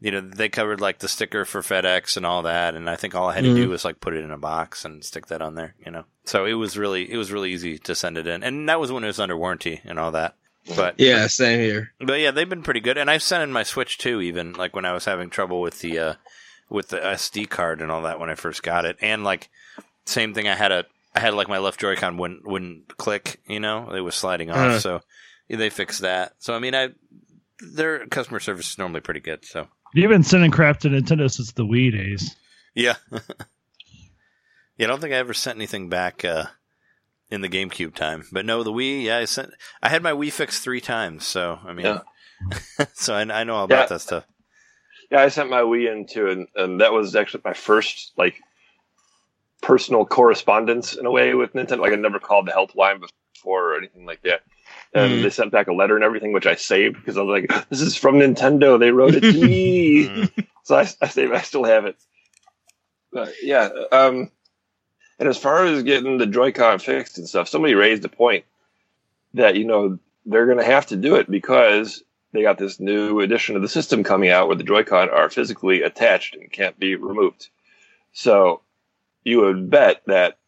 you 0.00 0.10
know, 0.12 0.20
they 0.20 0.48
covered 0.48 0.80
like 0.80 1.00
the 1.00 1.08
sticker 1.08 1.44
for 1.44 1.60
FedEx 1.60 2.16
and 2.16 2.24
all 2.24 2.42
that, 2.42 2.74
and 2.76 2.88
I 2.88 2.94
think 2.96 3.14
all 3.14 3.28
I 3.28 3.34
had 3.34 3.44
to 3.44 3.54
do 3.54 3.66
Mhm. 3.66 3.70
was 3.70 3.84
like 3.84 4.00
put 4.00 4.14
it 4.14 4.22
in 4.24 4.30
a 4.30 4.38
box 4.38 4.84
and 4.84 5.04
stick 5.04 5.26
that 5.26 5.42
on 5.42 5.54
there. 5.56 5.74
You 5.84 5.90
know, 5.90 6.04
so 6.24 6.44
it 6.46 6.52
was 6.54 6.78
really 6.78 7.10
it 7.10 7.16
was 7.16 7.32
really 7.32 7.50
easy 7.52 7.78
to 7.78 7.94
send 7.94 8.16
it 8.16 8.26
in, 8.28 8.42
and 8.44 8.68
that 8.68 8.78
was 8.80 8.92
when 8.92 9.02
it 9.04 9.08
was 9.08 9.18
under 9.20 9.36
warranty 9.36 9.80
and 9.84 9.98
all 9.98 10.12
that. 10.12 10.36
But 10.76 10.94
Yeah, 11.00 11.26
same 11.26 11.60
here. 11.60 11.92
but 12.00 12.20
yeah, 12.20 12.30
they've 12.30 12.48
been 12.48 12.62
pretty 12.62 12.80
good, 12.80 12.96
and 12.96 13.10
I've 13.10 13.22
sent 13.24 13.42
in 13.42 13.50
my 13.52 13.64
Switch 13.64 13.98
too. 13.98 14.20
Even 14.20 14.52
like 14.52 14.74
when 14.76 14.84
I 14.84 14.92
was 14.92 15.06
having 15.06 15.30
trouble 15.30 15.60
with 15.62 15.80
the 15.80 15.98
uh, 15.98 16.14
with 16.70 16.88
the 16.88 16.98
SD 16.98 17.50
card 17.50 17.82
and 17.82 17.90
all 17.90 18.02
that 18.02 18.18
when 18.20 18.30
I 18.30 18.34
first 18.36 18.62
got 18.62 18.84
it, 18.84 18.96
and 19.00 19.24
like 19.24 19.50
same 20.06 20.32
thing. 20.34 20.48
I 20.48 20.54
had 20.54 20.72
a 20.72 20.84
I 21.14 21.20
had 21.20 21.34
like 21.34 21.48
my 21.48 21.58
left 21.58 21.80
Joy-Con 21.80 22.16
wouldn't 22.16 22.46
wouldn't 22.46 22.96
click, 22.96 23.40
you 23.46 23.60
know, 23.60 23.90
it 23.90 24.00
was 24.00 24.14
sliding 24.14 24.50
off. 24.50 24.56
Uh. 24.56 24.78
So 24.80 25.00
they 25.48 25.68
fixed 25.70 26.00
that. 26.02 26.34
So 26.38 26.54
I 26.54 26.58
mean, 26.60 26.74
I 26.74 26.90
their 27.60 28.06
customer 28.06 28.40
service 28.40 28.70
is 28.70 28.78
normally 28.78 29.00
pretty 29.00 29.20
good. 29.20 29.44
So 29.44 29.68
You've 29.92 30.08
been 30.10 30.22
sending 30.22 30.52
crap 30.52 30.78
to 30.80 30.88
Nintendo 30.88 31.28
since 31.30 31.52
the 31.52 31.64
Wii 31.66 31.90
days. 31.92 32.36
yeah, 32.74 32.94
yeah. 34.78 34.86
I 34.86 34.86
don't 34.86 35.00
think 35.00 35.12
I 35.12 35.16
ever 35.16 35.34
sent 35.34 35.56
anything 35.56 35.88
back 35.88 36.24
uh, 36.24 36.44
in 37.30 37.40
the 37.40 37.48
GameCube 37.48 37.94
time, 37.96 38.24
but 38.30 38.46
no, 38.46 38.62
the 38.62 38.72
Wii. 38.72 39.02
Yeah, 39.02 39.18
I 39.18 39.24
sent. 39.24 39.50
I 39.82 39.88
had 39.88 40.02
my 40.02 40.12
Wii 40.12 40.30
fixed 40.32 40.62
three 40.62 40.80
times. 40.80 41.26
So 41.26 41.58
I 41.64 41.72
mean, 41.72 41.86
Yeah. 41.86 42.00
so 42.94 43.14
I, 43.14 43.22
I 43.22 43.44
know 43.44 43.56
all 43.56 43.64
about 43.64 43.88
that 43.88 44.00
stuff. 44.00 44.24
Yeah, 45.10 45.22
I 45.22 45.28
sent 45.28 45.50
my 45.50 45.62
Wii 45.62 45.92
into 45.92 46.28
and, 46.28 46.48
and 46.56 46.80
that 46.80 46.92
was 46.92 47.16
actually 47.16 47.42
my 47.44 47.54
first 47.54 48.12
like 48.16 48.36
personal 49.62 50.04
correspondence 50.06 50.94
in 50.94 51.06
a 51.06 51.10
way 51.10 51.34
with 51.34 51.52
Nintendo. 51.54 51.80
Like 51.80 51.92
I 51.92 51.96
never 51.96 52.18
called 52.20 52.46
the 52.46 52.52
helpline 52.52 53.04
before 53.34 53.72
or 53.74 53.76
anything 53.78 54.06
like 54.06 54.22
that. 54.22 54.42
And 54.94 55.12
Mm. 55.12 55.22
they 55.22 55.30
sent 55.30 55.52
back 55.52 55.68
a 55.68 55.72
letter 55.72 55.94
and 55.96 56.04
everything, 56.04 56.32
which 56.32 56.46
I 56.46 56.54
saved 56.54 56.96
because 56.96 57.16
I 57.18 57.22
was 57.22 57.42
like, 57.42 57.68
"This 57.70 57.80
is 57.80 57.96
from 57.96 58.16
Nintendo. 58.16 58.78
They 58.78 58.90
wrote 58.92 59.14
it 59.14 59.22
to 59.22 59.38
me." 59.38 60.06
Mm. 60.08 60.30
so 60.64 60.76
I, 60.76 60.88
I 61.02 61.08
saved. 61.08 61.32
I 61.32 61.40
still 61.42 61.64
have 61.64 61.86
it. 61.86 61.96
But 63.12 63.32
yeah, 63.42 63.68
um, 63.92 64.30
and 65.18 65.28
as 65.28 65.38
far 65.38 65.64
as 65.64 65.82
getting 65.82 66.18
the 66.18 66.26
Joy-Con 66.26 66.78
fixed 66.78 67.18
and 67.18 67.28
stuff, 67.28 67.48
somebody 67.48 67.74
raised 67.74 68.04
a 68.04 68.08
point 68.08 68.44
that 69.34 69.56
you 69.56 69.64
know 69.64 69.98
they're 70.26 70.46
going 70.46 70.58
to 70.58 70.64
have 70.64 70.86
to 70.86 70.96
do 70.96 71.16
it 71.16 71.30
because 71.30 72.02
they 72.32 72.42
got 72.42 72.58
this 72.58 72.78
new 72.80 73.20
edition 73.20 73.56
of 73.56 73.62
the 73.62 73.68
system 73.68 74.04
coming 74.04 74.30
out 74.30 74.46
where 74.46 74.56
the 74.56 74.64
Joy-Con 74.64 75.10
are 75.10 75.30
physically 75.30 75.82
attached 75.82 76.34
and 76.34 76.50
can't 76.50 76.78
be 76.78 76.94
removed. 76.94 77.48
So 78.12 78.62
you 79.24 79.40
would 79.40 79.70
bet 79.70 80.02
that 80.06 80.38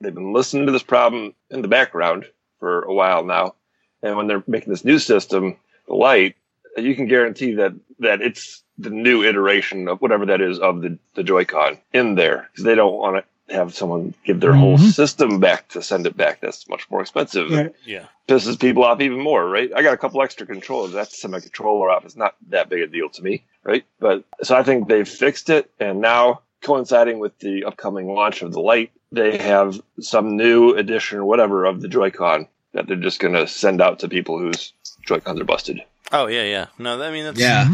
they've 0.00 0.14
been 0.14 0.32
listening 0.32 0.66
to 0.66 0.72
this 0.72 0.82
problem 0.82 1.34
in 1.50 1.62
the 1.62 1.68
background 1.68 2.26
for 2.58 2.82
a 2.82 2.92
while 2.92 3.24
now, 3.24 3.54
and 4.02 4.16
when 4.16 4.26
they're 4.26 4.44
making 4.46 4.72
this 4.72 4.84
new 4.84 4.98
system, 4.98 5.56
the 5.86 5.94
Lite, 5.94 6.36
you 6.76 6.94
can 6.94 7.06
guarantee 7.06 7.54
that 7.54 7.72
that 8.00 8.20
it's 8.20 8.62
the 8.78 8.90
new 8.90 9.22
iteration 9.22 9.88
of 9.88 10.00
whatever 10.00 10.26
that 10.26 10.40
is 10.40 10.58
of 10.58 10.82
the, 10.82 10.98
the 11.14 11.22
Joy-Con 11.22 11.78
in 11.92 12.16
there 12.16 12.48
because 12.50 12.64
they 12.64 12.74
don't 12.74 12.96
want 12.96 13.16
to 13.16 13.24
have 13.50 13.74
someone 13.74 14.14
give 14.24 14.40
their 14.40 14.54
whole 14.54 14.78
Mhm. 14.78 14.92
system 14.92 15.38
back 15.38 15.68
to 15.68 15.82
send 15.82 16.06
it 16.06 16.16
back. 16.16 16.40
That's 16.40 16.68
much 16.68 16.90
more 16.90 17.00
expensive 17.02 17.50
Right. 17.50 17.74
Yeah. 17.84 18.06
pisses 18.26 18.58
people 18.58 18.84
off 18.84 19.00
even 19.02 19.18
more, 19.20 19.46
right? 19.48 19.70
I 19.76 19.82
got 19.82 19.92
a 19.92 19.98
couple 19.98 20.22
extra 20.22 20.46
controllers. 20.46 20.92
That's 20.92 21.20
send 21.20 21.32
my 21.32 21.40
controller 21.40 21.90
off. 21.90 22.04
It's 22.06 22.16
not 22.16 22.36
that 22.48 22.68
big 22.70 22.80
a 22.80 22.86
deal 22.86 23.10
to 23.10 23.22
me, 23.22 23.44
right? 23.62 23.84
But 24.00 24.24
so 24.42 24.56
I 24.56 24.62
think 24.62 24.88
they've 24.88 25.08
fixed 25.08 25.50
it, 25.50 25.70
and 25.78 26.00
now 26.00 26.40
coinciding 26.62 27.18
with 27.18 27.38
the 27.40 27.64
upcoming 27.64 28.12
launch 28.14 28.40
of 28.40 28.52
the 28.52 28.60
Lite, 28.60 28.92
they 29.12 29.36
have 29.36 29.78
some 30.00 30.36
new 30.38 30.70
edition 30.70 31.18
or 31.18 31.24
whatever 31.26 31.66
of 31.66 31.82
the 31.82 31.88
Joy-Con 31.88 32.48
that 32.72 32.86
they're 32.86 32.96
just 32.96 33.20
going 33.20 33.34
to 33.34 33.46
send 33.46 33.82
out 33.82 33.98
to 33.98 34.08
people 34.08 34.38
whose 34.38 34.72
Joy-Cons 35.06 35.38
are 35.40 35.44
busted. 35.44 35.80
Oh 36.12 36.26
yeah, 36.28 36.44
yeah. 36.44 36.66
No, 36.78 37.00
I 37.02 37.10
mean 37.10 37.24
that's 37.24 37.38
Yeah. 37.38 37.68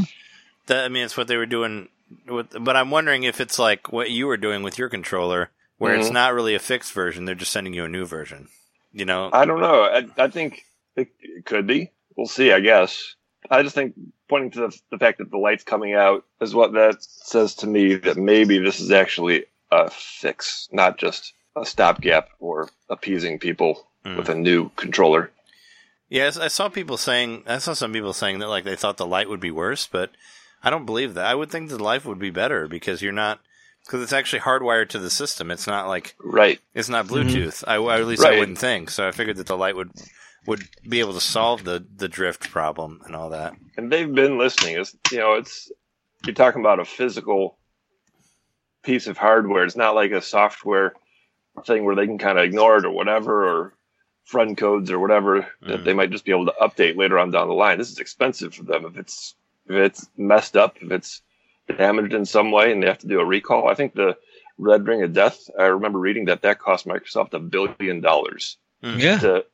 That, 0.66 0.84
I 0.84 0.88
mean, 0.88 1.04
it's 1.04 1.16
what 1.16 1.28
they 1.28 1.36
were 1.36 1.46
doing. 1.46 1.88
With, 2.26 2.48
but 2.64 2.76
I'm 2.76 2.90
wondering 2.90 3.22
if 3.22 3.40
it's 3.40 3.56
like 3.58 3.92
what 3.92 4.10
you 4.10 4.26
were 4.26 4.36
doing 4.36 4.64
with 4.64 4.78
your 4.78 4.88
controller, 4.88 5.50
where 5.80 5.94
it's 5.96 6.08
Mhm. 6.10 6.12
not 6.14 6.34
really 6.34 6.54
a 6.54 6.58
fixed 6.60 6.92
version; 6.92 7.24
they're 7.24 7.34
just 7.34 7.52
sending 7.52 7.74
you 7.74 7.84
a 7.84 7.88
new 7.88 8.04
version. 8.06 8.48
You 8.92 9.04
know? 9.04 9.30
I 9.32 9.44
don't 9.44 9.60
know. 9.60 9.82
I, 9.82 10.06
I 10.24 10.28
think 10.28 10.62
it, 10.96 11.08
it 11.20 11.44
could 11.44 11.66
be. 11.66 11.90
We'll 12.16 12.26
see. 12.26 12.52
I 12.52 12.60
guess. 12.60 13.14
I 13.50 13.62
just 13.62 13.74
think 13.74 13.94
pointing 14.28 14.50
to 14.52 14.60
the, 14.68 14.80
the 14.90 14.98
fact 14.98 15.18
that 15.18 15.30
the 15.30 15.38
Lite's 15.38 15.64
coming 15.64 15.94
out 15.94 16.24
is 16.40 16.54
what 16.54 16.72
that 16.74 16.96
says 17.02 17.54
to 17.56 17.66
me 17.66 17.94
that 17.96 18.16
maybe 18.16 18.58
this 18.58 18.78
is 18.80 18.90
actually 18.92 19.46
a 19.72 19.90
fix, 19.90 20.68
not 20.72 20.98
just 20.98 21.32
a 21.56 21.64
stopgap 21.64 22.28
or 22.38 22.68
appeasing 22.88 23.38
people 23.38 23.86
Mm. 24.04 24.16
with 24.16 24.28
a 24.30 24.34
new 24.34 24.70
controller. 24.76 25.30
Yes, 26.08 26.38
I 26.38 26.48
saw 26.48 26.68
people 26.70 26.96
saying. 26.96 27.44
I 27.46 27.58
saw 27.58 27.74
some 27.74 27.92
people 27.92 28.12
saying 28.14 28.38
that 28.40 28.48
like 28.48 28.64
they 28.64 28.74
thought 28.76 28.96
the 28.96 29.06
Lite 29.06 29.28
would 29.28 29.40
be 29.40 29.50
worse, 29.50 29.86
but 29.86 30.10
I 30.62 30.70
don't 30.70 30.86
believe 30.86 31.14
that. 31.14 31.26
I 31.26 31.34
would 31.34 31.50
think 31.50 31.68
the 31.68 31.82
life 31.82 32.04
would 32.06 32.18
be 32.18 32.30
better 32.30 32.66
because 32.66 33.02
you're 33.02 33.12
not 33.12 33.40
because 33.90 34.04
it's 34.04 34.12
actually 34.12 34.38
hardwired 34.38 34.88
to 34.90 35.00
the 35.00 35.10
system. 35.10 35.50
It's 35.50 35.66
not 35.66 35.88
like 35.88 36.14
Right. 36.22 36.60
it's 36.74 36.88
not 36.88 37.08
Bluetooth. 37.08 37.64
I, 37.66 37.78
or 37.78 37.90
at 37.92 38.06
least 38.06 38.24
I 38.24 38.38
wouldn't 38.38 38.58
think. 38.58 38.88
So 38.88 39.08
I 39.08 39.10
figured 39.10 39.36
that 39.38 39.46
the 39.48 39.56
Lite 39.56 39.74
would 39.74 39.90
would 40.46 40.62
be 40.88 41.00
able 41.00 41.14
to 41.14 41.20
solve 41.20 41.64
the 41.64 41.84
the 41.96 42.08
drift 42.08 42.50
problem 42.50 43.00
and 43.04 43.16
all 43.16 43.30
that. 43.30 43.54
And 43.76 43.90
they've 43.90 44.12
been 44.14 44.38
listening. 44.38 44.76
It's 44.78 44.94
you 45.10 45.18
know, 45.18 45.34
it's 45.34 45.72
you're 46.24 46.34
talking 46.36 46.60
about 46.60 46.78
a 46.78 46.84
physical 46.84 47.58
piece 48.84 49.08
of 49.08 49.18
hardware. 49.18 49.64
It's 49.64 49.74
not 49.76 49.96
like 49.96 50.12
a 50.12 50.22
software 50.22 50.94
thing 51.66 51.84
where 51.84 51.96
they 51.96 52.06
can 52.06 52.18
kind 52.18 52.38
of 52.38 52.44
ignore 52.44 52.76
it 52.78 52.84
or 52.84 52.90
whatever, 52.92 53.44
or 53.44 53.74
friend 54.24 54.56
codes 54.56 54.92
or 54.92 55.00
whatever 55.00 55.48
that 55.62 55.80
Mm. 55.80 55.84
they 55.84 55.94
might 55.94 56.10
just 56.12 56.24
be 56.24 56.30
able 56.30 56.46
to 56.46 56.54
update 56.60 56.96
later 56.96 57.18
on 57.18 57.32
down 57.32 57.48
the 57.48 57.54
line. 57.54 57.78
This 57.78 57.90
is 57.90 57.98
expensive 57.98 58.54
for 58.54 58.62
them 58.62 58.84
if 58.86 58.96
it's 58.96 59.34
if 59.66 59.74
it's 59.74 60.08
messed 60.16 60.56
up, 60.56 60.76
if 60.80 60.92
it's 60.92 61.22
damaged 61.78 62.14
in 62.14 62.24
some 62.26 62.50
way, 62.52 62.72
and 62.72 62.82
they 62.82 62.86
have 62.86 62.98
to 62.98 63.06
do 63.08 63.20
a 63.20 63.24
recall. 63.24 63.68
I 63.68 63.74
think 63.74 63.94
the 63.94 64.16
Red 64.58 64.86
Ring 64.86 65.02
of 65.02 65.12
Death. 65.12 65.38
I 65.58 65.64
remember 65.64 65.98
reading 65.98 66.26
that 66.26 66.42
that 66.42 66.58
cost 66.58 66.86
Microsoft 66.86 67.32
a 67.34 67.38
billion 67.38 68.00
dollars 68.00 68.56
Yeah. 68.82 69.18
to 69.18 69.44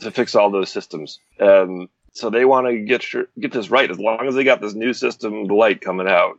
to 0.00 0.10
fix 0.10 0.34
all 0.34 0.50
those 0.50 0.70
systems. 0.70 1.20
Um, 1.38 1.88
so 2.12 2.28
they 2.30 2.44
want 2.44 2.66
to 2.66 2.78
get 2.78 3.02
sure, 3.02 3.26
get 3.38 3.52
this 3.52 3.70
right. 3.70 3.90
As 3.90 3.98
long 3.98 4.26
as 4.26 4.34
they 4.34 4.42
got 4.44 4.60
this 4.60 4.74
new 4.74 4.92
system, 4.92 5.46
the 5.46 5.54
Lite 5.54 5.80
coming 5.80 6.08
out, 6.08 6.38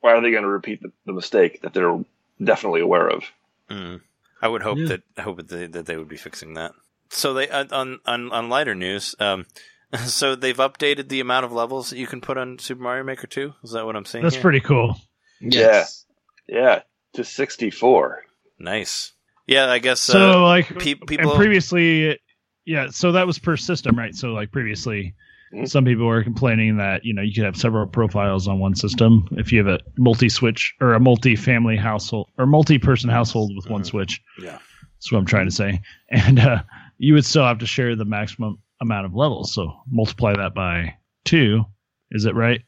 why 0.00 0.12
are 0.12 0.20
they 0.20 0.30
going 0.30 0.42
to 0.44 0.48
repeat 0.48 0.80
the, 0.82 0.90
the 1.04 1.12
mistake 1.12 1.62
that 1.62 1.74
they're 1.74 2.02
definitely 2.42 2.80
aware 2.80 3.08
of? 3.08 3.24
Mm. 3.70 4.00
I 4.40 4.48
would 4.48 4.62
hope 4.62 4.78
Yeah. 4.78 4.86
that 4.88 5.02
I 5.16 5.22
hope 5.22 5.36
that 5.36 5.48
they, 5.48 5.66
that 5.66 5.86
they 5.86 5.96
would 5.96 6.08
be 6.08 6.16
fixing 6.16 6.54
that. 6.54 6.72
So 7.10 7.34
they 7.34 7.48
uh, 7.48 7.66
on 7.70 8.00
on 8.06 8.32
on 8.32 8.48
lighter 8.48 8.74
news. 8.74 9.14
Um, 9.20 9.46
so 10.06 10.34
they've 10.34 10.56
updated 10.56 11.08
the 11.08 11.20
amount 11.20 11.44
of 11.44 11.52
levels 11.52 11.90
that 11.90 11.98
you 11.98 12.06
can 12.06 12.20
put 12.20 12.38
on 12.38 12.58
Super 12.58 12.82
Mario 12.82 13.04
Maker 13.04 13.26
2. 13.26 13.52
Is 13.64 13.72
that 13.72 13.84
what 13.86 13.96
I'm 13.96 14.04
saying? 14.04 14.22
That's 14.24 14.34
here? 14.36 14.42
pretty 14.42 14.60
cool. 14.60 14.96
Yes. 15.40 16.04
Yeah, 16.48 16.82
to 17.14 17.24
sixty 17.24 17.70
four. 17.70 18.22
nice. 18.58 19.12
Yeah, 19.46 19.70
I 19.70 19.78
guess. 19.80 20.00
So 20.00 20.40
uh, 20.40 20.42
like 20.42 20.78
pe- 20.78 20.94
and 21.18 21.30
previously 21.32 22.18
yeah 22.64 22.86
so 22.90 23.10
that 23.12 23.26
was 23.26 23.40
per 23.40 23.56
system 23.56 23.98
right 23.98 24.14
so 24.14 24.28
like 24.28 24.52
previously 24.52 25.14
Mhm. 25.52 25.68
some 25.68 25.84
people 25.84 26.06
were 26.06 26.22
complaining 26.22 26.76
that 26.76 27.04
you 27.04 27.12
know 27.12 27.22
you 27.22 27.34
could 27.34 27.44
have 27.44 27.56
several 27.56 27.86
profiles 27.88 28.46
on 28.46 28.60
one 28.60 28.76
system 28.76 29.26
if 29.32 29.50
you 29.52 29.58
have 29.58 29.66
a 29.66 29.80
multi-switch 29.98 30.72
or 30.80 30.94
a 30.94 31.00
multi-family 31.00 31.76
household 31.76 32.28
or 32.38 32.46
multi-person 32.46 33.10
household 33.10 33.52
with 33.56 33.68
one 33.68 33.82
Mhm. 33.82 33.86
switch 33.86 34.22
Yeah. 34.40 34.58
that's 34.94 35.10
what 35.10 35.18
i'm 35.18 35.26
trying 35.26 35.46
to 35.46 35.50
say 35.54 35.80
and 36.08 36.38
uh, 36.38 36.62
you 36.98 37.14
would 37.14 37.24
still 37.24 37.44
have 37.44 37.58
to 37.58 37.66
share 37.66 37.96
the 37.96 38.04
maximum 38.04 38.58
amount 38.82 39.06
of 39.06 39.14
levels 39.14 39.54
so 39.54 39.72
multiply 39.90 40.34
that 40.34 40.54
by 40.54 40.94
two 41.24 41.64
is 42.10 42.24
it 42.26 42.34
right 42.34 42.60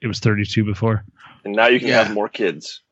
it 0.00 0.06
was 0.06 0.20
32 0.20 0.64
before 0.64 1.04
And 1.44 1.54
now 1.54 1.66
you 1.68 1.78
can 1.80 1.88
Yeah. 1.88 2.04
have 2.04 2.14
more 2.14 2.28
kids. 2.30 2.82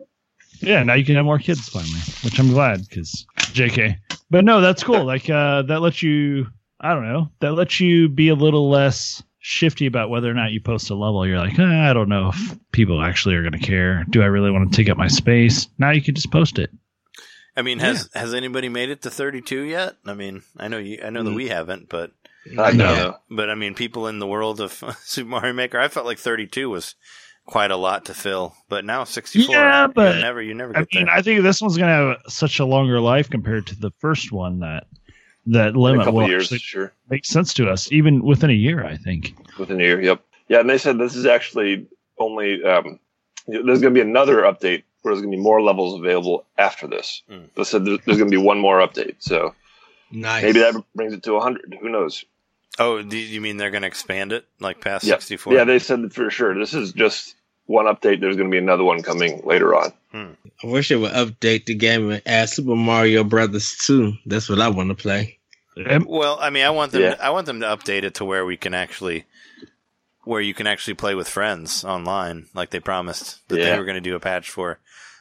yeah, 0.61 0.83
now 0.83 0.95
you 0.95 1.05
can 1.05 1.15
have 1.17 1.25
more 1.25 1.39
kids 1.39 1.69
finally, 1.69 2.01
which 2.23 2.39
I'm 2.39 2.49
glad 2.49 2.87
because 2.89 3.27
JK. 3.53 3.97
But 4.31 4.45
no, 4.45 4.61
that's 4.61 4.83
cool. 4.85 5.05
Like 5.15 5.29
uh, 5.31 5.63
that 5.63 5.81
lets 5.81 6.03
you. 6.03 6.47
I 6.81 6.93
don't 6.95 7.07
know. 7.07 7.31
That 7.41 7.53
lets 7.53 7.81
you 7.81 8.09
be 8.09 8.29
a 8.29 8.35
little 8.35 8.69
less 8.71 9.23
shifty 9.41 9.87
about 9.87 10.11
whether 10.11 10.31
or 10.31 10.35
not 10.35 10.53
you 10.53 10.61
post 10.61 10.91
a 10.91 10.95
level. 10.95 11.27
You're 11.27 11.39
like, 11.39 11.59
eh, 11.59 11.91
I 11.91 11.93
don't 11.93 12.09
know 12.09 12.31
if 12.35 12.59
people 12.73 13.03
actually 13.03 13.35
are 13.37 13.43
going 13.43 13.53
to 13.61 13.67
care. 13.67 14.05
Do 14.11 14.23
I 14.23 14.27
really 14.27 14.51
want 14.51 14.71
to 14.71 14.77
take 14.77 14.89
up 14.91 14.97
my 14.99 15.09
space? 15.09 15.69
Now 15.79 15.91
you 15.91 16.03
can 16.03 16.15
just 16.15 16.31
post 16.31 16.59
it. 16.59 16.71
I 17.57 17.63
mean, 17.63 17.79
has 17.81 18.09
has 18.15 18.35
anybody 18.35 18.69
made 18.69 18.89
it 18.91 19.03
to 19.03 19.11
32 19.11 19.63
yet? 19.63 19.97
I 20.07 20.15
mean, 20.15 20.43
I 20.57 20.69
know 20.69 20.79
you. 20.79 21.01
I 21.05 21.11
know 21.11 21.23
that 21.23 21.31
Mm. 21.31 21.37
we 21.37 21.49
haven't, 21.49 21.89
but 21.89 22.13
I 22.53 22.73
No. 22.73 22.85
don't 22.87 22.97
know. 22.99 23.17
but 23.31 23.51
I 23.51 23.55
mean, 23.55 23.75
people 23.75 24.07
in 24.09 24.19
the 24.19 24.27
world 24.27 24.61
of 24.61 24.83
Super 25.05 25.29
Mario 25.31 25.53
Maker, 25.53 25.79
I 25.79 25.89
felt 25.89 26.07
like 26.07 26.19
32 26.19 26.69
was 26.71 26.95
quite 27.47 27.71
a 27.71 27.77
lot 27.77 28.07
to 28.07 28.15
fill, 28.15 28.55
but 28.69 28.85
now 28.85 29.05
64. 29.05 29.55
Yeah, 29.55 29.87
but- 29.87 30.17
you 30.17 30.21
never, 30.23 30.43
you 30.43 30.55
never 30.55 30.77
I 30.77 30.81
mean, 30.81 31.07
there. 31.07 31.11
I 31.11 31.23
think 31.23 31.43
this 31.43 31.61
one's 31.61 31.77
going 31.77 31.89
to 31.91 32.19
have 32.23 32.33
such 32.33 32.59
a 32.59 32.65
longer 32.65 33.01
life 33.01 33.29
compared 33.31 33.67
to 33.69 33.77
the 33.79 33.91
first 33.99 34.33
one 34.33 34.61
that 34.61 34.87
that 35.47 35.77
limit 35.77 36.11
will 36.11 36.27
years, 36.27 36.49
sure. 36.49 36.95
make 37.11 37.27
sense 37.27 37.53
to 37.55 37.69
us, 37.69 37.93
even 37.93 38.23
within 38.23 38.49
a 38.49 38.55
year. 38.55 38.83
I 38.85 38.97
think. 38.97 39.35
Within 39.59 39.79
a 39.79 39.85
year, 39.85 40.01
yep. 40.01 40.25
Yeah, 40.49 40.61
and 40.61 40.71
they 40.71 40.79
said 40.79 40.97
this 40.99 41.15
is 41.17 41.27
actually 41.27 41.87
only 42.19 42.65
um, 42.65 42.99
there's 43.47 43.81
going 43.83 43.83
to 43.83 43.91
be 43.91 44.01
another 44.01 44.39
update 44.43 44.85
where 45.03 45.13
there's 45.13 45.21
going 45.21 45.33
to 45.33 45.37
be 45.37 45.43
more 45.43 45.61
levels 45.61 46.01
available 46.01 46.47
after 46.57 46.87
this. 46.87 47.21
Mm. 47.31 47.51
They 47.55 47.65
said 47.65 47.85
there's, 47.85 47.99
there's 48.07 48.17
going 48.17 48.31
to 48.31 48.37
be 48.39 48.43
one 48.43 48.59
more 48.59 48.79
update, 48.79 49.17
so 49.19 49.55
Nice. 50.11 50.45
maybe 50.45 50.61
that 50.61 50.83
brings 50.95 51.13
it 51.13 51.23
to 51.25 51.35
100. 51.35 51.77
Who 51.83 51.91
knows? 51.91 52.25
Oh, 52.79 53.03
do 53.03 53.17
you 53.17 53.41
mean 53.41 53.57
they're 53.57 53.71
going 53.71 53.83
to 53.83 53.89
expand 53.89 54.33
it 54.33 54.47
like 54.61 54.81
past 54.81 55.05
Yep. 55.05 55.21
64? 55.21 55.55
Yeah, 55.55 55.65
they 55.65 55.79
said 55.79 56.13
for 56.13 56.31
sure. 56.31 56.59
This 56.59 56.75
is 56.75 56.93
just 56.93 57.35
one 57.67 57.87
update. 57.87 58.21
There's 58.21 58.37
going 58.37 58.49
to 58.49 58.55
be 58.55 58.59
another 58.59 58.85
one 58.85 59.03
coming 59.03 59.43
later 59.45 59.75
on. 59.75 59.93
Hmm. 60.13 60.33
I 60.63 60.67
wish 60.67 60.89
they 60.89 60.97
would 60.97 61.13
update 61.13 61.67
the 61.67 61.75
game 61.75 62.11
and 62.11 62.23
add 62.27 62.49
Super 62.49 62.77
Mario 62.77 63.25
Brothers 63.25 63.77
2. 63.87 64.15
That's 64.27 64.49
what 64.49 64.61
I 64.61 64.69
want 64.69 64.91
to 64.91 64.95
play. 64.95 65.39
Well, 65.77 66.39
I 66.41 66.51
mean, 66.51 66.65
I 66.65 66.71
want 66.71 66.93
them. 66.93 67.03
Yeah. 67.03 67.17
I 67.21 67.31
want 67.31 67.47
them 67.47 67.61
to 67.61 67.67
update 67.67 68.05
it 68.05 68.15
to 68.17 68.25
where 68.25 68.45
we 68.47 68.57
can 68.57 68.75
actually, 68.75 69.25
where 70.23 70.41
you 70.41 70.55
can 70.55 70.69
actually 70.69 70.95
play 70.95 71.17
with 71.17 71.29
friends 71.29 71.85
online, 71.85 72.47
like 72.55 72.71
they 72.71 72.79
promised 72.81 73.47
that 73.49 73.57
they 73.57 73.77
were 73.77 73.85
going 73.85 73.97
to 73.97 74.01
do 74.01 74.15
a 74.15 74.21
patch 74.21 74.51
for, 74.51 74.79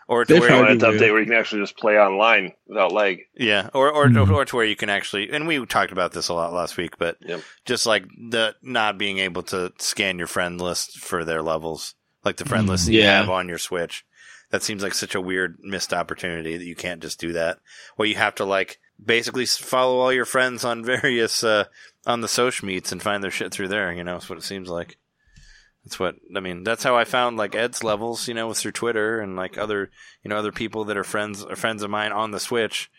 or 0.08 0.26
to 0.26 0.34
They 0.34 0.40
where, 0.40 0.50
They 0.50 0.56
probably 0.58 0.78
to 0.80 0.86
update 0.86 1.12
where 1.12 1.20
you 1.20 1.26
can 1.26 1.36
actually 1.36 1.62
just 1.62 1.78
play 1.78 1.98
online 1.98 2.54
without 2.68 2.92
lag. 2.92 3.22
yeah, 3.36 3.70
or 3.74 3.92
or, 3.92 4.08
Mhm. 4.08 4.30
or 4.32 4.46
to 4.46 4.56
where 4.56 4.66
you 4.66 4.76
can 4.76 4.90
actually, 4.90 5.30
and 5.32 5.48
we 5.48 5.66
talked 5.66 5.92
about 5.92 6.12
this 6.14 6.28
a 6.30 6.34
lot 6.34 6.54
last 6.54 6.78
week, 6.78 6.98
but 6.98 7.18
Yep. 7.22 7.42
just 7.66 7.86
like 7.86 8.06
the 8.30 8.56
not 8.62 8.98
being 8.98 9.20
able 9.20 9.44
to 9.44 9.72
scan 9.80 10.18
your 10.18 10.28
friend 10.28 10.60
list 10.62 11.00
for 11.00 11.24
their 11.24 11.42
levels, 11.42 11.96
like 12.24 12.38
the 12.38 12.46
friend 12.46 12.68
list 12.68 12.86
that 12.88 12.94
you 12.94 13.04
have 13.04 13.30
on 13.30 13.48
your 13.50 13.58
Switch. 13.58 14.06
That 14.52 14.62
seems 14.62 14.84
like 14.84 14.94
such 14.94 15.16
a 15.16 15.22
weird 15.22 15.58
missed 15.62 15.94
opportunity 15.94 16.58
that 16.58 16.66
you 16.66 16.76
can't 16.76 17.02
just 17.02 17.20
do 17.20 17.34
that. 17.34 17.58
Well, 17.98 18.06
you 18.06 18.16
have 18.16 18.36
to 18.36 18.46
like 18.46 18.80
basically 19.04 19.46
follow 19.48 19.98
all 20.00 20.14
your 20.14 20.26
friends 20.26 20.64
on 20.64 20.84
various 20.86 21.44
uh 21.44 21.66
on 22.06 22.22
the 22.22 22.28
social 22.28 22.68
meets 22.68 22.92
and 22.92 23.02
find 23.02 23.24
their 23.24 23.32
shit 23.32 23.52
through 23.52 23.70
there. 23.70 23.92
You 23.94 24.04
know, 24.04 24.14
that's 24.14 24.30
what 24.30 24.38
it 24.38 24.44
seems 24.44 24.70
like. 24.70 24.98
That's 25.86 26.00
what 26.00 26.16
I 26.36 26.40
mean. 26.40 26.64
That's 26.64 26.84
how 26.84 26.96
I 26.96 27.04
found 27.04 27.38
like 27.38 27.56
Ed's 27.56 27.84
levels. 27.84 28.28
You 28.28 28.34
know, 28.34 28.48
was 28.48 28.62
through 28.62 28.72
Twitter 28.72 29.20
and 29.20 29.36
like 29.36 29.58
other 29.58 29.92
you 30.24 30.30
know 30.30 30.38
other 30.38 30.52
people 30.52 30.86
that 30.86 30.98
are 30.98 31.04
friends 31.04 31.44
or 31.44 31.56
friends 31.56 31.84
of 31.84 31.90
mine 31.90 32.12
on 32.12 32.32
the 32.32 32.40
Switch. 32.40 32.90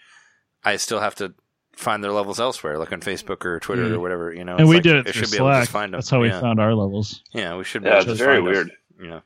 I 0.65 0.77
still 0.77 1.01
have 1.01 1.15
to 1.17 1.35
find 1.73 2.05
their 2.05 2.13
levels 2.13 2.39
elsewhere, 2.39 2.79
like 2.79 2.93
on 2.93 3.01
Facebook 3.01 3.45
or 3.45 3.59
Twitter 3.59 3.85
Mm. 3.87 3.93
or 3.95 4.01
whatever. 4.01 4.33
You 4.35 4.45
know, 4.45 4.57
and 4.57 4.69
we 4.69 4.77
like, 4.77 4.83
did 4.85 4.97
it 4.97 5.07
It 5.09 5.13
through 5.15 5.23
should 5.23 5.31
be 5.31 5.37
able 5.39 5.49
to 5.49 5.53
Slack. 5.55 5.63
just 5.63 5.73
find 5.73 5.93
them. 5.95 5.99
That's 5.99 6.11
how 6.11 6.21
we 6.21 6.29
yeah. 6.29 6.41
found 6.41 6.61
our 6.61 6.75
levels. 6.75 7.23
Yeah, 7.33 7.57
we 7.57 7.65
should. 7.65 7.83
Be 7.83 7.89
Yeah, 7.89 7.95
able 7.95 8.01
it's 8.03 8.09
just 8.11 8.21
very 8.21 8.37
find 8.43 8.49
us, 8.49 8.55
weird. 8.55 8.71
You 9.01 9.07
know. 9.09 9.21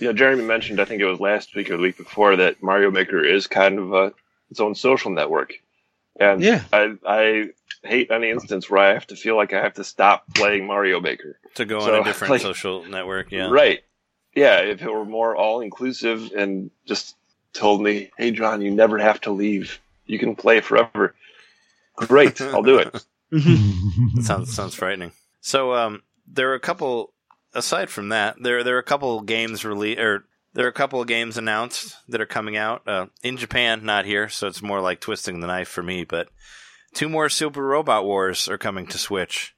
Yeah, 0.00 0.12
Jeremy 0.12 0.44
mentioned, 0.44 0.80
I 0.80 0.84
think 0.84 1.02
it 1.02 1.06
was 1.06 1.18
last 1.18 1.56
week 1.56 1.70
or 1.70 1.76
the 1.76 1.82
week 1.82 1.96
before, 1.96 2.36
that 2.36 2.62
Mario 2.62 2.90
Maker 2.92 3.22
is 3.24 3.48
kind 3.48 3.80
of 3.80 3.92
a, 3.92 4.12
its 4.48 4.60
own 4.60 4.76
social 4.76 5.10
network. 5.10 5.54
And 6.18 6.42
Yeah. 6.42 6.64
I, 6.72 6.94
I 7.06 7.44
hate 7.82 8.10
any 8.10 8.30
instance 8.30 8.68
where 8.68 8.80
I 8.82 8.92
have 8.92 9.06
to 9.08 9.16
feel 9.16 9.36
like 9.36 9.52
I 9.52 9.62
have 9.62 9.74
to 9.74 9.84
stop 9.84 10.24
playing 10.34 10.66
Mario 10.66 11.00
Maker. 11.00 11.38
To 11.54 11.64
go 11.64 11.80
on 11.80 11.94
a 11.94 12.04
different 12.04 12.30
like- 12.32 12.40
social 12.42 12.84
network. 12.84 13.30
Yeah. 13.32 13.48
Right. 13.50 13.80
Yeah, 14.34 14.58
if 14.60 14.82
it 14.82 14.90
were 14.92 15.04
more 15.04 15.34
all 15.36 15.60
inclusive 15.60 16.30
and 16.36 16.70
just 16.86 17.16
told 17.54 17.82
me, 17.82 18.10
hey, 18.18 18.30
John, 18.30 18.60
you 18.60 18.70
never 18.70 18.98
have 18.98 19.20
to 19.22 19.30
leave. 19.32 19.80
You 20.06 20.18
can 20.18 20.36
play 20.36 20.60
forever. 20.60 21.14
Great, 21.96 22.40
I'll 22.40 22.62
do 22.62 22.78
it. 22.78 22.92
That 23.32 24.20
sounds 24.22 24.54
sounds 24.54 24.74
frightening. 24.74 25.12
So 25.40 25.74
um, 25.74 26.02
there 26.26 26.50
are 26.50 26.54
a 26.54 26.60
couple. 26.60 27.12
Aside 27.54 27.90
from 27.90 28.10
that, 28.10 28.36
there 28.40 28.62
there 28.62 28.76
are 28.76 28.80
a 28.80 28.84
couple 28.84 29.20
games 29.22 29.64
release 29.64 29.98
or 29.98 30.24
there 30.54 30.64
are 30.64 30.70
a 30.70 30.72
couple 30.72 31.00
of 31.00 31.06
games 31.08 31.36
announced 31.36 31.96
that 32.08 32.20
are 32.20 32.26
coming 32.26 32.56
out 32.56 32.86
uh, 32.88 33.06
in 33.22 33.36
Japan, 33.36 33.84
not 33.84 34.04
here. 34.04 34.28
So 34.28 34.46
it's 34.46 34.62
more 34.62 34.80
like 34.80 35.00
twisting 35.00 35.40
the 35.40 35.46
knife 35.46 35.68
for 35.68 35.82
me. 35.82 36.04
But 36.04 36.28
two 36.94 37.08
more 37.08 37.28
Super 37.28 37.62
Robot 37.62 38.04
Wars 38.04 38.48
are 38.48 38.58
coming 38.58 38.86
to 38.88 38.98
Switch. 38.98 39.54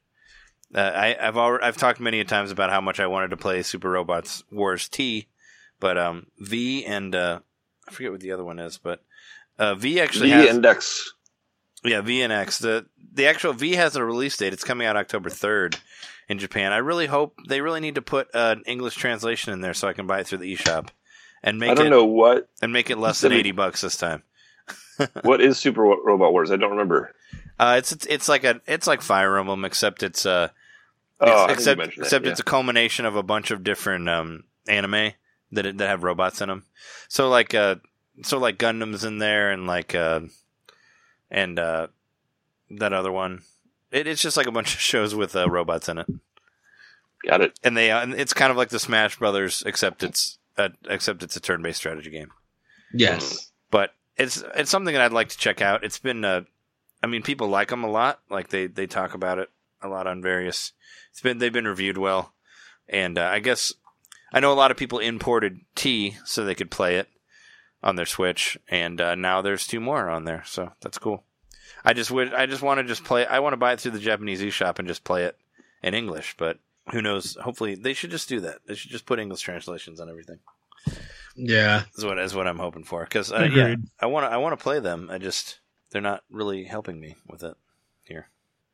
Uh, 0.73 0.79
I, 0.79 1.17
I've 1.19 1.37
already, 1.37 1.63
I've 1.65 1.77
talked 1.77 1.99
many 1.99 2.23
times 2.23 2.51
about 2.51 2.69
how 2.69 2.79
much 2.81 2.99
I 2.99 3.07
wanted 3.07 3.31
to 3.31 3.37
play 3.37 3.61
Super 3.61 3.89
Robots 3.89 4.43
Wars 4.51 4.87
T, 4.87 5.27
but 5.79 5.97
um, 5.97 6.27
V 6.39 6.85
and 6.85 7.13
uh, 7.13 7.39
I 7.87 7.91
forget 7.91 8.11
what 8.11 8.21
the 8.21 8.31
other 8.31 8.43
one 8.45 8.57
is, 8.59 8.77
but 8.77 9.03
uh, 9.59 9.75
V 9.75 9.99
actually 9.99 10.29
The 10.29 10.35
has 10.37 10.55
index. 10.55 11.13
yeah, 11.83 11.99
V 12.01 12.21
and 12.21 12.31
X. 12.31 12.59
The 12.59 12.85
the 13.13 13.25
actual 13.27 13.51
V 13.51 13.73
has 13.75 13.97
a 13.97 14.03
release 14.05 14.37
date. 14.37 14.53
It's 14.53 14.63
coming 14.63 14.87
out 14.87 14.95
October 14.95 15.29
third 15.29 15.77
in 16.31 16.39
Japan. 16.39 16.71
I 16.71 16.77
really 16.77 17.07
hope 17.07 17.37
they 17.47 17.61
really 17.61 17.81
need 17.81 17.95
to 17.95 18.01
put 18.01 18.29
an 18.33 18.63
English 18.65 18.95
translation 18.95 19.53
in 19.53 19.61
there 19.61 19.73
so 19.73 19.87
I 19.87 19.93
can 19.93 20.07
buy 20.07 20.21
it 20.21 20.27
through 20.27 20.39
the 20.39 20.55
eShop 20.55 20.87
and 21.43 21.59
make 21.59 21.71
I 21.71 21.73
don't 21.75 21.87
it 21.87 21.89
know 21.91 22.05
what 22.05 22.49
and 22.61 22.71
make 22.71 22.89
it 22.89 22.97
less 22.97 23.21
than 23.21 23.33
eighty 23.33 23.51
bucks 23.51 23.81
this 23.81 23.97
time. 23.97 24.23
what 25.23 25.41
is 25.41 25.57
Super 25.57 25.81
Robot 25.81 26.31
Wars. 26.31 26.51
I 26.51 26.55
don't 26.55 26.71
remember. 26.71 27.13
Uh, 27.59 27.75
it's, 27.77 27.91
it's 27.91 28.05
it's 28.07 28.29
like 28.29 28.43
a 28.43 28.61
it's 28.65 28.87
like 28.87 29.01
Fire 29.01 29.37
Emblem 29.37 29.65
except 29.65 30.03
it's 30.03 30.25
uh 30.25 30.49
Oh, 31.21 31.45
think 31.47 31.59
except 31.59 31.79
that, 31.81 31.97
except 31.97 32.25
yeah. 32.25 32.31
it's 32.31 32.39
a 32.39 32.43
culmination 32.43 33.05
of 33.05 33.15
a 33.15 33.21
bunch 33.21 33.51
of 33.51 33.63
different 33.63 34.09
um 34.09 34.43
anime 34.67 35.11
that 35.51 35.77
that 35.77 35.87
have 35.87 36.03
robots 36.03 36.41
in 36.41 36.49
them. 36.49 36.65
So 37.09 37.29
like 37.29 37.53
uh 37.53 37.75
so 38.23 38.39
like 38.39 38.57
Gundam's 38.57 39.03
in 39.03 39.19
there 39.19 39.51
and 39.51 39.67
like 39.67 39.93
uh 39.93 40.21
and 41.29 41.59
uh 41.59 41.87
that 42.71 42.93
other 42.93 43.11
one. 43.11 43.41
It, 43.91 44.07
it's 44.07 44.21
just 44.21 44.37
like 44.37 44.47
a 44.47 44.51
bunch 44.51 44.73
of 44.73 44.81
shows 44.81 45.15
with 45.15 45.35
uh, 45.35 45.49
robots 45.49 45.89
in 45.89 45.97
it. 45.97 46.07
Got 47.27 47.41
it. 47.41 47.59
and 47.63 47.77
they 47.77 47.91
uh, 47.91 48.01
and 48.01 48.13
it's 48.13 48.33
kind 48.33 48.49
of 48.49 48.57
like 48.57 48.69
the 48.69 48.79
Smash 48.79 49.19
Brothers, 49.19 49.61
except 49.65 50.01
it's 50.01 50.39
a, 50.57 50.71
except 50.89 51.21
it's 51.21 51.35
a 51.35 51.39
turn-based 51.39 51.77
strategy 51.77 52.09
game. 52.09 52.31
Yes. 52.93 53.51
But 53.69 53.93
it's 54.17 54.43
it's 54.55 54.71
something 54.71 54.93
that 54.93 55.03
I'd 55.03 55.13
like 55.13 55.29
to 55.29 55.37
check 55.37 55.61
out. 55.61 55.83
It's 55.83 55.99
been, 55.99 56.25
uh, 56.25 56.41
I 57.03 57.07
mean, 57.07 57.21
people 57.21 57.47
like 57.47 57.69
them 57.69 57.83
a 57.83 57.89
lot. 57.89 58.21
Like 58.29 58.49
they 58.49 58.67
they 58.67 58.87
talk 58.87 59.13
about 59.13 59.37
it 59.37 59.49
a 59.81 59.87
lot 59.87 60.07
on 60.07 60.21
various. 60.21 60.73
It's 61.11 61.21
been 61.21 61.37
they've 61.37 61.53
been 61.53 61.67
reviewed 61.67 61.97
well, 61.97 62.33
and 62.89 63.17
uh, 63.19 63.29
I 63.31 63.39
guess 63.39 63.73
I 64.33 64.39
know 64.39 64.51
a 64.51 64.55
lot 64.55 64.71
of 64.71 64.77
people 64.77 64.99
imported 64.99 65.59
T 65.75 66.17
so 66.25 66.43
they 66.43 66.55
could 66.55 66.71
play 66.71 66.97
it 66.97 67.07
on 67.83 67.95
their 67.95 68.05
Switch, 68.05 68.57
and 68.67 68.99
uh, 68.99 69.15
now 69.15 69.41
there's 69.41 69.67
two 69.67 69.79
more 69.79 70.09
on 70.09 70.25
there, 70.25 70.43
so 70.45 70.71
that's 70.81 70.97
cool. 70.97 71.23
I 71.83 71.93
just 71.93 72.11
would 72.11 72.33
I 72.33 72.45
just 72.45 72.61
want 72.61 72.79
to 72.79 72.83
just 72.83 73.03
play. 73.03 73.25
I 73.25 73.39
want 73.39 73.53
to 73.53 73.57
buy 73.57 73.73
it 73.73 73.79
through 73.79 73.91
the 73.91 73.99
Japanese 73.99 74.41
eShop 74.41 74.79
and 74.79 74.87
just 74.87 75.03
play 75.03 75.25
it 75.25 75.37
in 75.83 75.93
English, 75.93 76.35
but 76.37 76.59
who 76.91 77.01
knows? 77.01 77.37
Hopefully, 77.41 77.75
they 77.75 77.93
should 77.93 78.11
just 78.11 78.29
do 78.29 78.39
that. 78.41 78.59
They 78.67 78.75
should 78.75 78.91
just 78.91 79.05
put 79.05 79.19
English 79.19 79.41
translations 79.41 79.99
on 79.99 80.09
everything. 80.09 80.39
Yeah. 81.35 81.83
Is 81.95 82.05
what 82.05 82.19
is 82.19 82.35
what 82.35 82.47
I'm 82.47 82.59
hoping 82.59 82.83
for. 82.83 83.03
Because 83.03 83.31
uh, 83.31 83.47
yeah, 83.51 83.75
I 83.99 84.07
want 84.07 84.25
to 84.25 84.31
I 84.31 84.37
want 84.37 84.57
to 84.57 84.63
play 84.63 84.79
them. 84.79 85.09
I 85.11 85.17
just 85.17 85.59
they're 85.91 86.01
not 86.01 86.23
really 86.29 86.63
helping 86.63 86.99
me 86.99 87.15
with 87.27 87.43
it 87.43 87.55
here. 88.03 88.27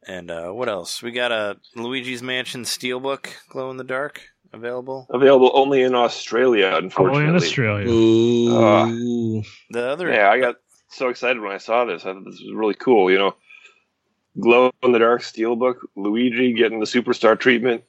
And 0.08 0.32
uh, 0.32 0.52
what 0.52 0.70
else? 0.70 1.02
We 1.02 1.12
got 1.12 1.32
a 1.32 1.58
Luigi's 1.76 2.24
Mansion 2.24 2.64
Steelbook 2.64 3.28
glow 3.50 3.70
in 3.72 3.78
the 3.78 3.84
dark 3.84 4.22
available. 4.54 5.08
Available 5.10 5.52
only 5.54 5.82
in 5.82 5.96
Australia, 5.96 6.80
Only 6.98 7.26
in 7.26 7.36
Australia. 7.36 7.88
Ooh. 7.90 9.44
The 9.70 9.84
other 9.90 10.12
Yeah, 10.12 10.30
I 10.30 10.40
got 10.40 10.56
so 10.90 11.10
excited 11.10 11.42
when 11.42 11.52
I 11.52 11.58
saw 11.58 11.86
this. 11.86 12.04
I 12.06 12.14
thought 12.14 12.26
this 12.26 12.42
was 12.42 12.54
really 12.54 12.74
cool. 12.76 13.12
You 13.12 13.18
know, 13.18 13.36
glow 14.40 14.72
in 14.84 14.92
the 14.92 15.00
dark 15.00 15.22
steelbook, 15.22 15.78
Luigi 15.96 16.54
getting 16.54 16.80
the 16.80 16.86
superstar 16.86 17.40
treatment. 17.40 17.84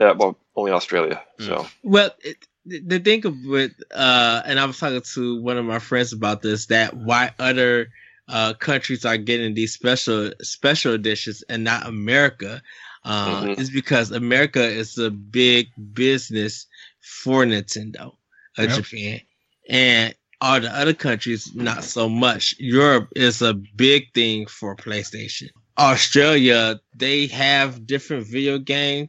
Yeah, 0.00 0.12
well, 0.12 0.38
only 0.54 0.72
Australia. 0.72 1.22
So 1.38 1.66
Well, 1.82 2.10
it, 2.20 2.36
the 2.66 2.80
the 2.80 2.98
thing 3.00 3.26
of 3.26 3.34
with 3.44 3.72
uh, 3.94 4.42
and 4.44 4.60
I 4.60 4.64
was 4.64 4.78
talking 4.78 5.00
to 5.14 5.42
one 5.42 5.56
of 5.58 5.64
my 5.64 5.78
friends 5.78 6.12
about 6.12 6.42
this 6.42 6.66
that 6.66 6.96
why 6.96 7.32
other 7.38 7.88
uh 8.28 8.54
countries 8.54 9.04
are 9.04 9.16
getting 9.16 9.54
these 9.54 9.72
special 9.72 10.30
special 10.42 10.92
editions 10.94 11.42
and 11.48 11.64
not 11.64 11.86
America, 11.86 12.62
uh, 13.04 13.42
Mhm. 13.42 13.58
is 13.58 13.70
because 13.70 14.10
America 14.12 14.62
is 14.62 14.98
a 14.98 15.10
big 15.10 15.68
business 15.94 16.66
for 17.00 17.44
Nintendo, 17.44 18.14
of 18.58 18.68
Yep. 18.68 18.84
Japan, 18.84 19.20
and 19.68 20.14
all 20.40 20.60
the 20.60 20.74
other 20.74 20.94
countries 20.94 21.54
not 21.54 21.84
so 21.84 22.08
much. 22.08 22.54
Europe 22.58 23.08
is 23.16 23.42
a 23.42 23.54
big 23.54 24.12
thing 24.14 24.46
for 24.46 24.76
PlayStation. 24.76 25.48
Australia, 25.78 26.80
they 26.94 27.26
have 27.28 27.86
different 27.86 28.26
video 28.26 28.58
game 28.58 29.08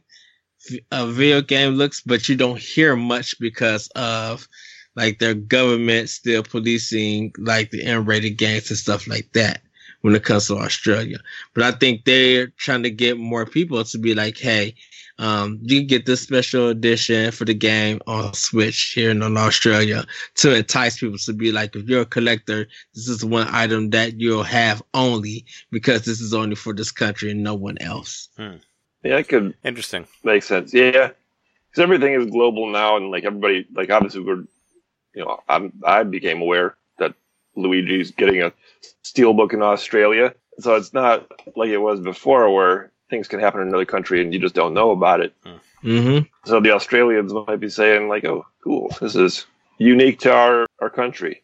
uh, 0.90 1.06
video 1.06 1.40
game 1.40 1.74
looks, 1.74 2.00
but 2.00 2.28
you 2.28 2.36
don't 2.36 2.60
hear 2.60 2.96
much 2.96 3.38
because 3.40 3.88
of 3.96 4.46
like 4.96 5.18
their 5.18 5.34
government 5.34 6.10
still 6.10 6.42
policing 6.42 7.32
like 7.38 7.70
the 7.70 7.84
M-rated 7.84 8.36
games 8.36 8.70
and 8.70 8.78
stuff 8.78 9.06
like 9.06 9.32
that 9.32 9.62
when 10.02 10.14
it 10.14 10.24
comes 10.24 10.48
to 10.48 10.56
Australia. 10.56 11.18
But 11.54 11.64
I 11.64 11.72
think 11.72 12.04
they're 12.04 12.48
trying 12.48 12.82
to 12.82 12.90
get 12.90 13.18
more 13.18 13.46
people 13.46 13.82
to 13.84 13.98
be 13.98 14.14
like, 14.14 14.38
hey, 14.38 14.74
Um, 15.20 15.58
you 15.60 15.82
get 15.84 16.06
this 16.06 16.22
special 16.22 16.68
edition 16.68 17.30
for 17.30 17.44
the 17.44 17.52
game 17.52 18.00
on 18.06 18.32
Switch 18.32 18.92
here 18.94 19.10
in 19.10 19.22
Australia 19.22 20.06
to 20.36 20.54
entice 20.56 20.98
people 20.98 21.18
to 21.18 21.34
be 21.34 21.52
like, 21.52 21.76
if 21.76 21.86
you're 21.90 22.00
a 22.00 22.06
collector, 22.06 22.66
this 22.94 23.06
is 23.06 23.22
one 23.22 23.46
item 23.50 23.90
that 23.90 24.18
you'll 24.18 24.42
have 24.42 24.82
only 24.94 25.44
because 25.70 26.06
this 26.06 26.22
is 26.22 26.32
only 26.32 26.54
for 26.56 26.72
this 26.72 26.90
country 26.90 27.30
and 27.30 27.42
no 27.42 27.54
one 27.54 27.76
else. 27.82 28.30
Yeah, 28.38 29.18
it 29.18 29.28
could 29.28 29.54
Interesting. 29.62 30.06
make 30.24 30.42
sense. 30.42 30.72
Yeah, 30.72 30.90
because 30.90 31.82
everything 31.82 32.14
is 32.14 32.30
global 32.30 32.70
now, 32.70 32.96
and 32.96 33.10
like 33.10 33.24
everybody, 33.24 33.66
like 33.74 33.90
obviously 33.90 34.22
we're, 34.22 34.44
you 35.14 35.22
know, 35.22 35.38
I'm, 35.50 35.70
I 35.84 36.02
became 36.02 36.40
aware 36.40 36.76
that 36.98 37.12
Luigi's 37.56 38.10
getting 38.10 38.40
a 38.40 38.54
steelbook 39.04 39.52
in 39.52 39.60
Australia, 39.60 40.34
so 40.60 40.76
it's 40.76 40.94
not 40.94 41.30
like 41.56 41.68
it 41.68 41.78
was 41.78 42.00
before 42.00 42.50
where 42.54 42.90
things 43.10 43.28
can 43.28 43.40
happen 43.40 43.60
in 43.60 43.68
another 43.68 43.84
country 43.84 44.22
and 44.22 44.32
you 44.32 44.40
just 44.40 44.54
don't 44.54 44.72
know 44.72 44.92
about 44.92 45.20
it. 45.20 45.34
Mm-hmm. 45.82 46.26
So 46.48 46.60
the 46.60 46.72
Australians 46.72 47.32
might 47.32 47.60
be 47.60 47.68
saying 47.68 48.08
like, 48.08 48.24
"Oh, 48.24 48.46
cool, 48.62 48.94
this 49.00 49.16
is 49.16 49.46
unique 49.78 50.20
to 50.20 50.32
our 50.32 50.66
our 50.80 50.90
country." 50.90 51.42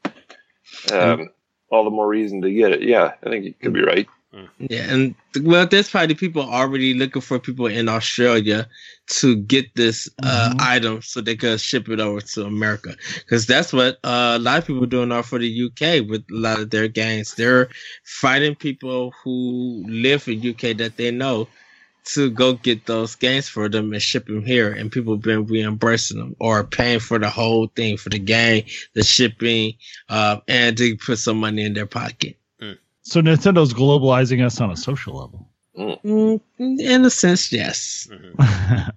Um, 0.93 1.31
All 1.69 1.85
the 1.85 1.91
more 1.91 2.07
reason 2.07 2.43
to 2.43 2.53
get 2.53 2.73
it. 2.73 2.83
Yeah, 2.83 3.15
I 3.25 3.29
think 3.29 3.45
you 3.45 3.55
could 3.55 3.73
be 3.73 3.83
right. 3.83 4.07
Yeah, 4.59 4.93
and 4.93 5.15
well, 5.43 5.67
there's 5.67 5.91
probably 5.91 6.15
people 6.15 6.43
already 6.43 6.95
looking 6.95 7.21
for 7.23 7.39
people 7.39 7.67
in 7.67 7.89
Australia 7.89 8.67
to 9.09 9.37
get 9.37 9.75
this 9.75 10.09
uh, 10.23 10.55
Mhm. 10.55 10.61
item 10.61 11.03
so 11.03 11.21
they 11.21 11.37
could 11.37 11.61
ship 11.61 11.89
it 11.91 12.01
over 12.01 12.21
to 12.23 12.45
America 12.45 12.97
because 13.19 13.47
that's 13.47 13.73
what 13.73 13.99
uh, 14.03 14.35
a 14.37 14.39
lot 14.39 14.59
of 14.59 14.67
people 14.67 14.83
are 14.85 14.87
doing 14.87 15.11
now 15.11 15.23
for 15.23 15.39
the 15.39 15.49
UK 15.49 16.01
with 16.01 16.23
a 16.31 16.35
lot 16.35 16.59
of 16.61 16.71
their 16.71 16.89
games. 16.89 17.35
They're 17.35 17.69
fighting 18.05 18.55
people 18.55 19.13
who 19.23 19.85
live 19.89 20.27
in 20.29 20.41
UK 20.41 20.73
that 20.79 20.97
they 20.97 21.11
know 21.11 21.49
to 22.15 22.31
go 22.31 22.55
get 22.55 22.87
those 22.87 23.17
games 23.17 23.49
for 23.49 23.69
them 23.69 23.93
and 23.93 24.01
ship 24.03 24.27
them 24.27 24.45
here, 24.45 24.73
and 24.73 24.93
people 24.93 25.15
have 25.15 25.23
been 25.23 25.47
reimbursing 25.47 26.19
them 26.19 26.37
or 26.39 26.65
paying 26.65 27.01
for 27.01 27.19
the 27.19 27.29
whole 27.31 27.67
thing 27.77 27.97
for 27.97 28.11
the 28.11 28.19
game, 28.19 28.65
the 28.95 29.03
shipping, 29.03 29.75
uh, 30.09 30.39
and 30.49 30.77
to 30.79 30.97
put 30.97 31.19
some 31.19 31.39
money 31.39 31.65
in 31.65 31.75
their 31.75 31.87
pocket. 31.87 32.39
So 33.09 33.21
Nintendo's 33.21 33.73
globalizing 33.73 34.45
us 34.45 34.61
on 34.61 34.73
a 34.73 34.77
social 34.77 35.15
level. 35.17 35.49
Mm, 35.79 36.41
in 36.59 37.05
a 37.05 37.11
sense, 37.11 37.53
yes. 37.53 38.09
I, 38.41 38.91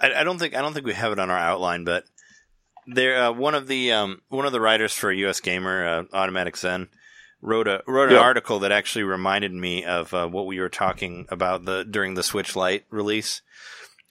I 0.00 0.24
don't 0.24 0.38
think 0.38 0.54
I 0.54 0.60
don't 0.60 0.74
think 0.74 0.84
we 0.84 0.92
have 0.92 1.12
it 1.12 1.18
on 1.18 1.30
our 1.30 1.38
outline, 1.38 1.84
but 1.84 2.04
there 2.86 3.22
uh, 3.22 3.32
one 3.32 3.54
of 3.54 3.66
the 3.66 3.92
um, 3.92 4.20
one 4.28 4.44
of 4.44 4.52
the 4.52 4.60
writers 4.60 4.92
for 4.92 5.10
US 5.10 5.40
Gamer, 5.40 5.86
uh, 5.86 6.02
Automatic 6.12 6.56
Zen, 6.58 6.88
wrote 7.40 7.66
a 7.66 7.82
wrote 7.86 8.08
an 8.10 8.16
Yeah. 8.16 8.20
article 8.20 8.58
that 8.58 8.72
actually 8.72 9.04
reminded 9.04 9.52
me 9.54 9.84
of 9.84 10.12
uh, 10.12 10.28
what 10.28 10.46
we 10.46 10.60
were 10.60 10.68
talking 10.68 11.24
about 11.30 11.64
the 11.64 11.82
during 11.84 12.12
the 12.14 12.22
Switch 12.22 12.56
Lite 12.56 12.84
release. 12.90 13.40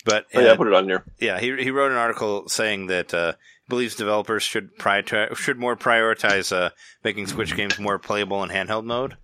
But 0.06 0.26
Oh, 0.34 0.40
yeah, 0.42 0.50
I 0.50 0.52
uh, 0.54 0.56
put 0.58 0.68
it 0.68 0.74
on 0.74 0.88
there. 0.88 1.06
yeah, 1.20 1.40
he 1.40 1.56
he 1.64 1.70
wrote 1.70 1.92
an 1.92 1.98
article 1.98 2.48
saying 2.50 2.88
that 2.88 3.14
uh, 3.14 3.34
he 3.34 3.70
believes 3.70 3.94
developers 3.96 4.42
should 4.42 4.76
prioritize 4.80 5.36
should 5.38 5.60
more 5.60 5.76
prioritize 5.76 6.52
uh, 6.52 6.72
making 7.04 7.28
Switch 7.28 7.56
games 7.56 7.78
more 7.78 8.00
playable 8.00 8.44
in 8.44 8.50
handheld 8.50 8.86
mode, 8.86 9.18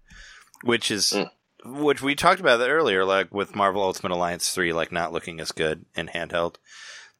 which 0.63 0.91
is 0.91 1.11
Mm. 1.13 1.29
which 1.65 2.01
we 2.01 2.15
talked 2.15 2.39
about 2.39 2.57
that 2.57 2.69
earlier, 2.69 3.05
like 3.05 3.33
with 3.33 3.55
Marvel 3.55 3.83
Ultimate 3.83 4.13
Alliance 4.15 4.49
three, 4.51 4.73
like 4.73 4.91
not 4.91 5.13
looking 5.13 5.39
as 5.39 5.51
good 5.51 5.85
in 5.95 6.07
handheld. 6.07 6.55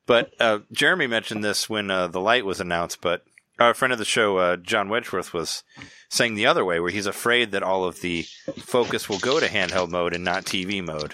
But 0.08 0.32
uh, 0.40 0.60
Jeremy 0.72 1.08
mentioned 1.08 1.44
this 1.44 1.70
when 1.70 1.92
uh, 1.92 2.08
the 2.08 2.20
Lite 2.20 2.46
was 2.46 2.60
announced, 2.60 3.02
but 3.02 3.24
our 3.60 3.74
friend 3.76 3.92
of 3.94 4.00
the 4.00 4.06
show, 4.06 4.38
uh, 4.38 4.56
John 4.58 4.90
Wedgeworth, 4.90 5.32
was 5.34 5.64
saying 6.10 6.34
the 6.34 6.48
other 6.48 6.66
way, 6.66 6.80
where 6.80 6.90
he's 6.90 7.06
afraid 7.06 7.52
that 7.52 7.62
all 7.62 7.84
of 7.84 8.02
the 8.02 8.24
focus 8.58 9.08
will 9.08 9.20
go 9.20 9.40
to 9.40 9.46
handheld 9.48 9.90
mode 9.90 10.14
and 10.16 10.24
not 10.24 10.46
TV 10.46 10.84
mode 10.84 11.14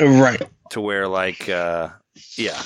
Right. 0.00 0.42
to 0.70 0.80
where 0.80 1.06
like 1.08 1.48
uh 1.48 1.90
yeah 2.36 2.60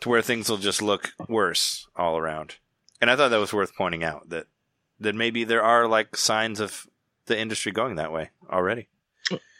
to 0.00 0.08
where 0.08 0.22
things 0.22 0.48
will 0.48 0.56
just 0.58 0.82
look 0.82 1.10
worse 1.28 1.86
all 1.96 2.16
around 2.18 2.56
and 3.00 3.08
i 3.10 3.14
thought 3.16 3.28
that 3.30 3.38
was 3.38 3.52
worth 3.52 3.74
pointing 3.76 4.02
out 4.04 4.28
that 4.30 4.46
that 5.00 5.14
maybe 5.14 5.44
there 5.44 5.62
are 5.62 5.86
like 5.86 6.16
signs 6.16 6.58
of 6.60 6.86
the 7.26 7.38
industry 7.38 7.72
going 7.72 7.96
that 7.96 8.12
way 8.12 8.30
already 8.50 8.88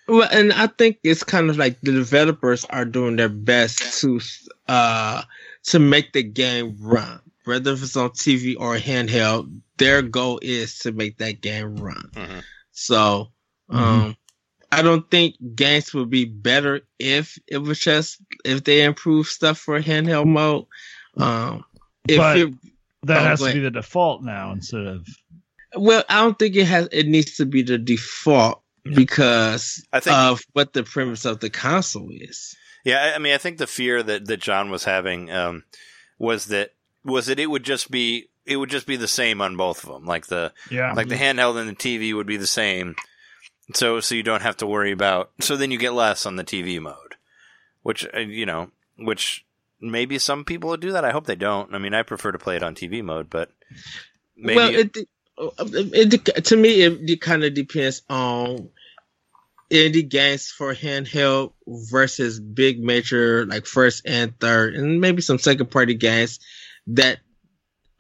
Well, 0.09 0.29
and 0.31 0.53
I 0.53 0.69
think 0.69 0.99
it's 1.03 1.25
kind 1.25 1.51
of 1.51 1.59
like 1.59 1.81
the 1.81 1.93
developers 1.93 2.65
are 2.71 2.85
doing 2.85 3.17
their 3.17 3.29
best 3.29 4.01
to 4.01 4.21
uh 4.69 5.23
to 5.65 5.79
make 5.81 6.13
the 6.13 6.23
game 6.23 6.77
run, 6.81 7.21
whether 7.45 7.73
it's 7.73 7.97
on 7.97 8.11
TV 8.11 8.55
or 8.57 8.77
handheld. 8.77 9.51
Their 9.79 10.01
goal 10.03 10.39
is 10.43 10.79
to 10.81 10.93
make 10.93 11.19
that 11.19 11.41
game 11.41 11.75
run. 11.77 12.09
Mhm. 12.15 12.43
So, 12.71 13.33
um, 13.69 14.17
I 14.71 14.83
don't 14.83 15.11
think 15.11 15.35
games 15.57 15.93
would 15.93 16.09
be 16.09 16.25
better 16.25 16.83
if 17.01 17.37
it 17.49 17.59
was 17.59 17.81
just 17.81 18.19
if 18.45 18.63
they 18.63 18.85
improve 18.85 19.27
stuff 19.27 19.59
for 19.59 19.81
handheld 19.81 20.27
mode. 20.29 20.67
Um, 21.17 21.65
if 22.09 22.19
But- 22.19 22.39
it, 22.39 22.55
that 23.03 23.23
Oh, 23.23 23.25
has 23.25 23.41
go 23.41 23.49
to 23.49 23.55
be 23.55 23.61
the 23.61 23.71
default 23.73 24.23
now 24.23 24.53
instead 24.53 24.87
of 24.87 25.05
well, 25.77 26.05
I 26.09 26.23
don't 26.23 26.39
think 26.39 26.57
it 26.57 26.67
has. 26.67 26.89
It 26.93 27.07
needs 27.07 27.37
to 27.37 27.47
be 27.47 27.63
the 27.63 27.79
default 27.79 28.63
because 28.95 29.85
I 29.93 30.01
think- 30.01 30.17
of 30.17 30.43
what 30.53 30.73
the 30.73 30.85
premise 30.85 31.25
of 31.25 31.41
the 31.41 31.51
console 31.51 32.11
is. 32.11 32.57
yeah 32.85 32.99
I, 32.99 33.15
I 33.17 33.19
mean 33.19 33.35
i 33.35 33.39
think 33.39 33.59
the 33.59 33.67
fear 33.67 34.03
that 34.03 34.27
that 34.27 34.41
john 34.41 34.71
was 34.71 34.85
having 34.85 35.31
um 35.31 35.65
was 36.19 36.47
that 36.47 36.73
was 37.05 37.27
that 37.27 37.39
it 37.39 37.51
would 37.51 37.65
just 37.65 37.91
be 37.91 38.29
it 38.45 38.57
would 38.57 38.71
just 38.71 38.87
be 38.87 38.97
the 38.97 39.09
same 39.09 39.41
on 39.41 39.57
both 39.57 39.85
of 39.85 39.93
them 39.93 40.05
like 40.05 40.27
the 40.27 40.53
yeah. 40.71 40.93
like 40.93 41.09
the 41.09 41.17
handheld 41.17 41.59
and 41.59 41.69
the 41.69 41.75
tv 41.75 42.15
would 42.15 42.27
be 42.27 42.37
the 42.37 42.47
same 42.47 42.95
so 43.75 44.01
so 44.01 44.15
you 44.15 44.23
don't 44.23 44.43
have 44.43 44.57
to 44.59 44.67
worry 44.67 44.93
about 44.93 45.31
so 45.41 45.57
then 45.57 45.71
you 45.71 45.79
get 45.79 45.93
less 45.93 46.27
on 46.27 46.37
the 46.37 46.45
tv 46.45 46.81
mode 46.81 47.17
which 47.83 48.07
uh, 48.15 48.21
you 48.21 48.47
know 48.47 48.71
which 48.99 49.45
maybe 49.81 50.19
some 50.19 50.45
people 50.45 50.71
would 50.71 50.81
do 50.81 50.93
that 50.93 51.05
i 51.05 51.11
hope 51.11 51.27
they 51.27 51.37
don't 51.37 51.75
i 51.75 51.79
mean 51.79 51.95
i 51.95 52.03
prefer 52.03 52.33
to 52.33 52.39
play 52.39 52.57
it 52.57 52.63
on 52.63 52.75
tv 52.75 53.03
mode 53.03 53.29
but 53.29 53.51
maybe 54.37 54.57
well, 54.57 54.75
it, 54.75 54.97
it, 54.97 55.09
it 55.39 56.45
to 56.45 56.57
me 56.57 56.83
it, 56.83 56.99
it 57.09 57.21
kind 57.21 57.45
of 57.45 57.55
depends 57.55 58.03
on 58.09 58.71
indie 59.71 60.09
games 60.09 60.49
for 60.49 60.75
handheld 60.75 61.53
versus 61.67 62.39
big 62.41 62.81
major 62.83 63.47
like 63.47 63.67
first 63.67 64.07
and 64.07 64.39
third, 64.39 64.75
and 64.75 65.01
maybe 65.01 65.21
some 65.23 65.39
second 65.39 65.71
party 65.71 65.95
games 65.95 66.39
that 66.89 67.19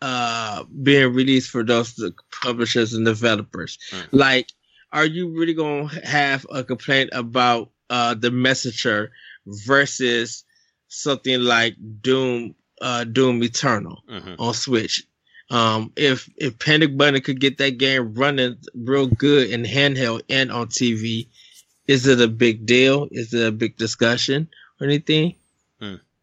uh 0.02 0.62
being 0.82 1.12
released 1.12 1.50
for 1.50 1.64
those 1.64 1.94
the 1.94 2.14
publishers 2.42 2.94
and 2.94 3.04
developers. 3.04 3.78
Mm. 3.90 4.08
Like, 4.12 4.48
are 4.92 5.06
you 5.06 5.36
really 5.36 5.54
gonna 5.54 5.88
have 6.04 6.46
a 6.50 6.62
complaint 6.62 7.10
about 7.12 7.70
uh 7.90 8.14
the 8.14 8.30
messenger 8.30 9.10
versus 9.46 10.44
something 10.88 11.40
like 11.40 11.74
Doom 12.00 12.54
uh 12.80 13.04
Doom 13.04 13.42
Eternal? 13.42 14.02
Mhm. 14.08 14.36
on 14.38 14.54
Switch. 14.54 15.04
Um, 15.50 15.92
if 15.96 16.28
if 16.36 16.58
Panic 16.58 16.96
Button 16.96 17.20
could 17.20 17.40
get 17.40 17.58
that 17.58 17.78
game 17.78 18.14
running 18.14 18.56
real 18.74 19.06
good 19.06 19.50
in 19.50 19.62
handheld 19.64 20.22
and 20.28 20.50
on 20.50 20.66
TV, 20.68 21.28
is 21.86 22.06
it 22.06 22.20
a 22.20 22.26
big 22.28 22.66
deal? 22.66 23.06
Is 23.12 23.32
it 23.32 23.46
a 23.46 23.52
big 23.52 23.76
discussion 23.76 24.48
or 24.80 24.86
anything? 24.86 25.36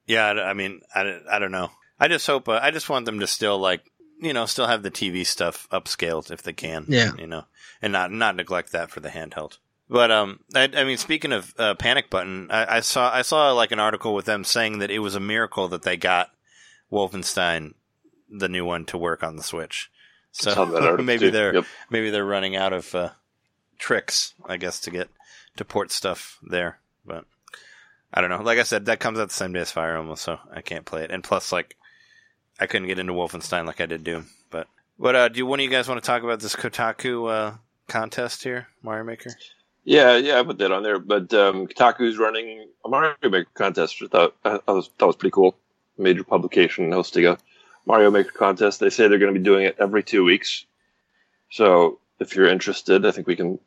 yeah 0.07 0.25
I, 0.25 0.49
I 0.49 0.53
mean 0.53 0.81
I, 0.93 1.03
don't- 1.03 1.23
I 1.31 1.39
don't 1.39 1.51
know 1.53 1.69
i 1.99 2.09
just 2.09 2.27
hope 2.27 2.49
uh, 2.49 2.59
i 2.61 2.71
just 2.71 2.89
want 2.89 3.05
them 3.05 3.21
to 3.21 3.27
still 3.27 3.57
like 3.57 3.89
you 4.19 4.33
know 4.33 4.45
still 4.45 4.67
have 4.67 4.83
the 4.83 4.91
tv 4.91 5.25
stuff 5.25 5.65
upscaled 5.71 6.29
if 6.31 6.41
they 6.43 6.51
can 6.51 6.85
Yeah. 6.89 7.11
you 7.17 7.25
know 7.27 7.45
and 7.81 7.93
not 7.93 8.11
not 8.11 8.35
neglect 8.35 8.73
that 8.73 8.89
for 8.91 8.99
the 8.99 9.07
handheld 9.09 9.59
but 9.89 10.11
um, 10.11 10.39
I, 10.55 10.69
I 10.75 10.83
mean, 10.85 10.97
speaking 10.97 11.31
of 11.31 11.53
uh, 11.59 11.75
panic 11.75 12.09
button, 12.09 12.49
I, 12.51 12.77
I 12.77 12.79
saw 12.81 13.13
I 13.13 13.21
saw 13.21 13.51
like 13.51 13.71
an 13.71 13.79
article 13.79 14.13
with 14.15 14.25
them 14.25 14.43
saying 14.43 14.79
that 14.79 14.89
it 14.91 14.99
was 14.99 15.13
a 15.15 15.19
miracle 15.19 15.67
that 15.69 15.83
they 15.83 15.97
got 15.97 16.31
Wolfenstein, 16.91 17.73
the 18.33 18.49
new 18.49 18.65
one, 18.65 18.85
to 18.85 18.97
work 18.97 19.23
on 19.23 19.35
the 19.35 19.43
Switch. 19.43 19.89
So 20.31 20.97
maybe 20.97 21.27
too. 21.27 21.31
they're 21.31 21.53
Yep. 21.55 21.65
maybe 21.89 22.09
they're 22.09 22.25
running 22.25 22.55
out 22.55 22.73
of 22.73 22.93
uh, 22.95 23.09
tricks, 23.77 24.33
I 24.45 24.57
guess, 24.57 24.79
to 24.81 24.91
get 24.91 25.09
to 25.57 25.65
port 25.65 25.91
stuff 25.91 26.39
there. 26.43 26.79
But 27.05 27.25
I 28.13 28.21
don't 28.21 28.29
know. 28.29 28.41
Like 28.41 28.59
I 28.59 28.63
said, 28.63 28.85
that 28.85 28.99
comes 28.99 29.19
out 29.19 29.29
the 29.29 29.33
same 29.33 29.53
day 29.53 29.59
as 29.61 29.71
Fire 29.71 29.97
Emblem, 29.97 30.17
so 30.17 30.39
I 30.51 30.61
can't 30.61 30.85
play 30.85 31.03
it. 31.03 31.11
And 31.11 31.23
plus, 31.23 31.51
like, 31.51 31.75
I 32.59 32.65
couldn't 32.67 32.87
get 32.87 32.99
into 32.99 33.13
Wolfenstein 33.13 33.65
like 33.65 33.81
I 33.81 33.85
did 33.85 34.03
Doom. 34.03 34.27
But 34.49 34.67
what 34.97 35.15
uh, 35.15 35.29
do 35.29 35.45
one 35.45 35.59
of 35.59 35.63
you 35.63 35.69
guys 35.71 35.87
want 35.87 36.01
to 36.01 36.05
talk 36.05 36.23
about 36.23 36.39
this 36.39 36.55
Kotaku 36.55 37.29
uh, 37.31 37.57
contest 37.87 38.43
here, 38.43 38.67
Mario 38.81 39.03
Maker? 39.03 39.31
Yeah, 39.83 40.15
yeah, 40.17 40.39
I 40.39 40.43
put 40.43 40.59
that 40.59 40.71
on 40.71 40.83
there. 40.83 40.99
But 40.99 41.33
um, 41.33 41.67
Kotaku's 41.67 42.17
running 42.17 42.67
a 42.85 42.89
Mario 42.89 43.15
Maker 43.23 43.49
contest. 43.53 43.97
I 44.01 44.07
thought 44.07 44.35
I, 44.45 44.59
I 44.67 44.71
was 44.71 44.89
that 44.97 45.05
was 45.07 45.15
pretty 45.15 45.31
cool. 45.31 45.55
Major 45.97 46.23
publication 46.23 46.91
hosting 46.91 47.25
a 47.25 47.37
Mario 47.85 48.11
Maker 48.11 48.31
contest. 48.31 48.79
They 48.79 48.89
say 48.89 49.07
they're 49.07 49.19
going 49.19 49.33
to 49.33 49.39
be 49.39 49.43
doing 49.43 49.65
it 49.65 49.75
every 49.79 50.03
two 50.03 50.23
weeks. 50.23 50.65
So 51.51 51.99
if 52.19 52.35
you're 52.35 52.47
interested, 52.47 53.05
I 53.05 53.11
think 53.11 53.27
we 53.27 53.35
can 53.35 53.59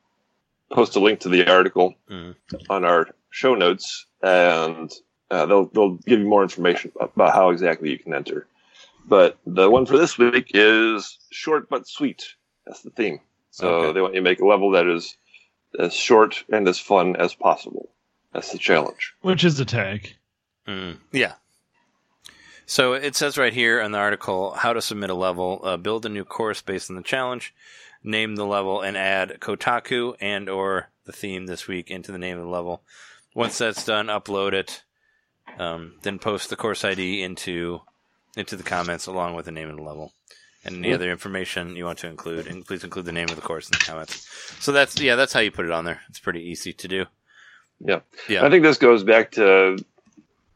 post 0.70 0.96
a 0.96 1.00
link 1.00 1.20
to 1.20 1.28
the 1.28 1.48
article 1.50 1.94
Mhm. 2.10 2.34
on 2.70 2.84
our 2.84 3.08
show 3.30 3.54
notes, 3.54 4.06
and 4.22 4.92
uh, 5.30 5.46
they'll 5.46 5.66
they'll 5.66 5.94
give 6.06 6.20
you 6.20 6.26
more 6.26 6.42
information 6.42 6.92
about 7.00 7.34
how 7.34 7.50
exactly 7.50 7.90
you 7.90 7.98
can 7.98 8.14
enter. 8.14 8.46
But 9.08 9.38
the 9.46 9.70
one 9.70 9.86
for 9.86 9.96
this 9.98 10.18
week 10.18 10.50
is 10.54 11.18
short 11.30 11.68
but 11.68 11.86
sweet. 11.86 12.34
That's 12.66 12.82
the 12.82 12.90
theme. 12.90 13.20
So 13.52 13.68
Okay. 13.68 13.92
they 13.92 14.00
want 14.00 14.14
you 14.14 14.20
to 14.20 14.24
make 14.24 14.40
a 14.40 14.46
level 14.46 14.70
that 14.72 14.86
is 14.88 15.16
as 15.78 15.94
short 15.94 16.42
and 16.48 16.66
as 16.66 16.78
fun 16.78 17.16
as 17.16 17.34
possible. 17.34 17.88
That's 18.32 18.50
the 18.52 18.58
challenge. 18.58 19.14
which 19.22 19.44
is 19.44 19.58
a 19.60 19.64
tag. 19.64 20.14
Mm, 20.66 20.98
yeah. 21.12 21.34
So 22.66 22.94
it 22.94 23.14
says 23.14 23.38
right 23.38 23.52
here 23.52 23.80
in 23.80 23.92
the 23.92 23.98
article 23.98 24.52
how 24.52 24.72
to 24.72 24.82
submit 24.82 25.10
a 25.10 25.14
level: 25.14 25.60
uh, 25.62 25.76
build 25.76 26.04
a 26.04 26.08
new 26.08 26.24
course 26.24 26.62
based 26.62 26.90
on 26.90 26.96
the 26.96 27.02
challenge, 27.02 27.54
name 28.02 28.36
the 28.36 28.46
level, 28.46 28.80
and 28.82 28.96
add 28.96 29.38
Kotaku 29.40 30.14
and 30.20 30.48
or 30.48 30.88
the 31.04 31.12
theme 31.12 31.46
this 31.46 31.68
week 31.68 31.90
into 31.90 32.12
the 32.12 32.18
name 32.18 32.36
of 32.36 32.44
the 32.44 32.50
level. 32.50 32.82
Once 33.34 33.58
that's 33.58 33.84
done, 33.84 34.06
upload 34.06 34.52
it. 34.52 34.82
Um, 35.58 35.94
then 36.02 36.18
post 36.18 36.50
the 36.50 36.56
course 36.56 36.84
ID 36.84 37.22
into 37.22 37.80
into 38.36 38.56
the 38.56 38.62
comments 38.62 39.06
along 39.06 39.34
with 39.34 39.46
the 39.46 39.52
name 39.52 39.70
of 39.70 39.76
the 39.76 39.82
level 39.82 40.12
and 40.66 40.84
any 40.84 40.92
other 40.92 41.10
information 41.10 41.76
you 41.76 41.84
want 41.84 41.98
to 42.00 42.08
include. 42.08 42.46
And 42.46 42.66
please 42.66 42.84
include 42.84 43.06
the 43.06 43.12
name 43.12 43.28
of 43.28 43.36
the 43.36 43.42
course 43.42 43.68
in 43.68 43.78
the 43.78 43.84
comments. 43.84 44.28
So 44.60 44.72
that's 44.72 45.00
yeah, 45.00 45.14
that's 45.14 45.32
how 45.32 45.40
you 45.40 45.50
put 45.50 45.64
it 45.64 45.70
on 45.70 45.84
there. 45.84 46.00
It's 46.08 46.18
pretty 46.18 46.42
easy 46.42 46.72
to 46.72 46.88
do. 46.88 47.06
Yeah. 47.80 48.00
Yeah. 48.28 48.44
I 48.44 48.50
think 48.50 48.64
this 48.64 48.78
goes 48.78 49.04
back 49.04 49.30
to 49.32 49.78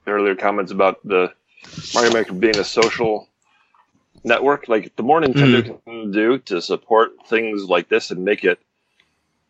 earlier 0.07 0.35
comments 0.35 0.73
about 0.73 0.99
the 1.05 1.33
Mario 1.95 2.13
Maker 2.13 2.33
being 2.33 2.59
a 2.59 2.65
social 2.65 3.29
network. 4.25 4.69
Like 4.69 4.95
the 4.97 5.03
more 5.03 5.21
Nintendo 5.21 5.83
can 5.85 6.11
do 6.11 6.39
to 6.39 6.61
support 6.61 7.13
things 7.29 7.65
like 7.65 7.89
this 7.89 8.11
and 8.11 8.25
make 8.25 8.45
it 8.45 8.59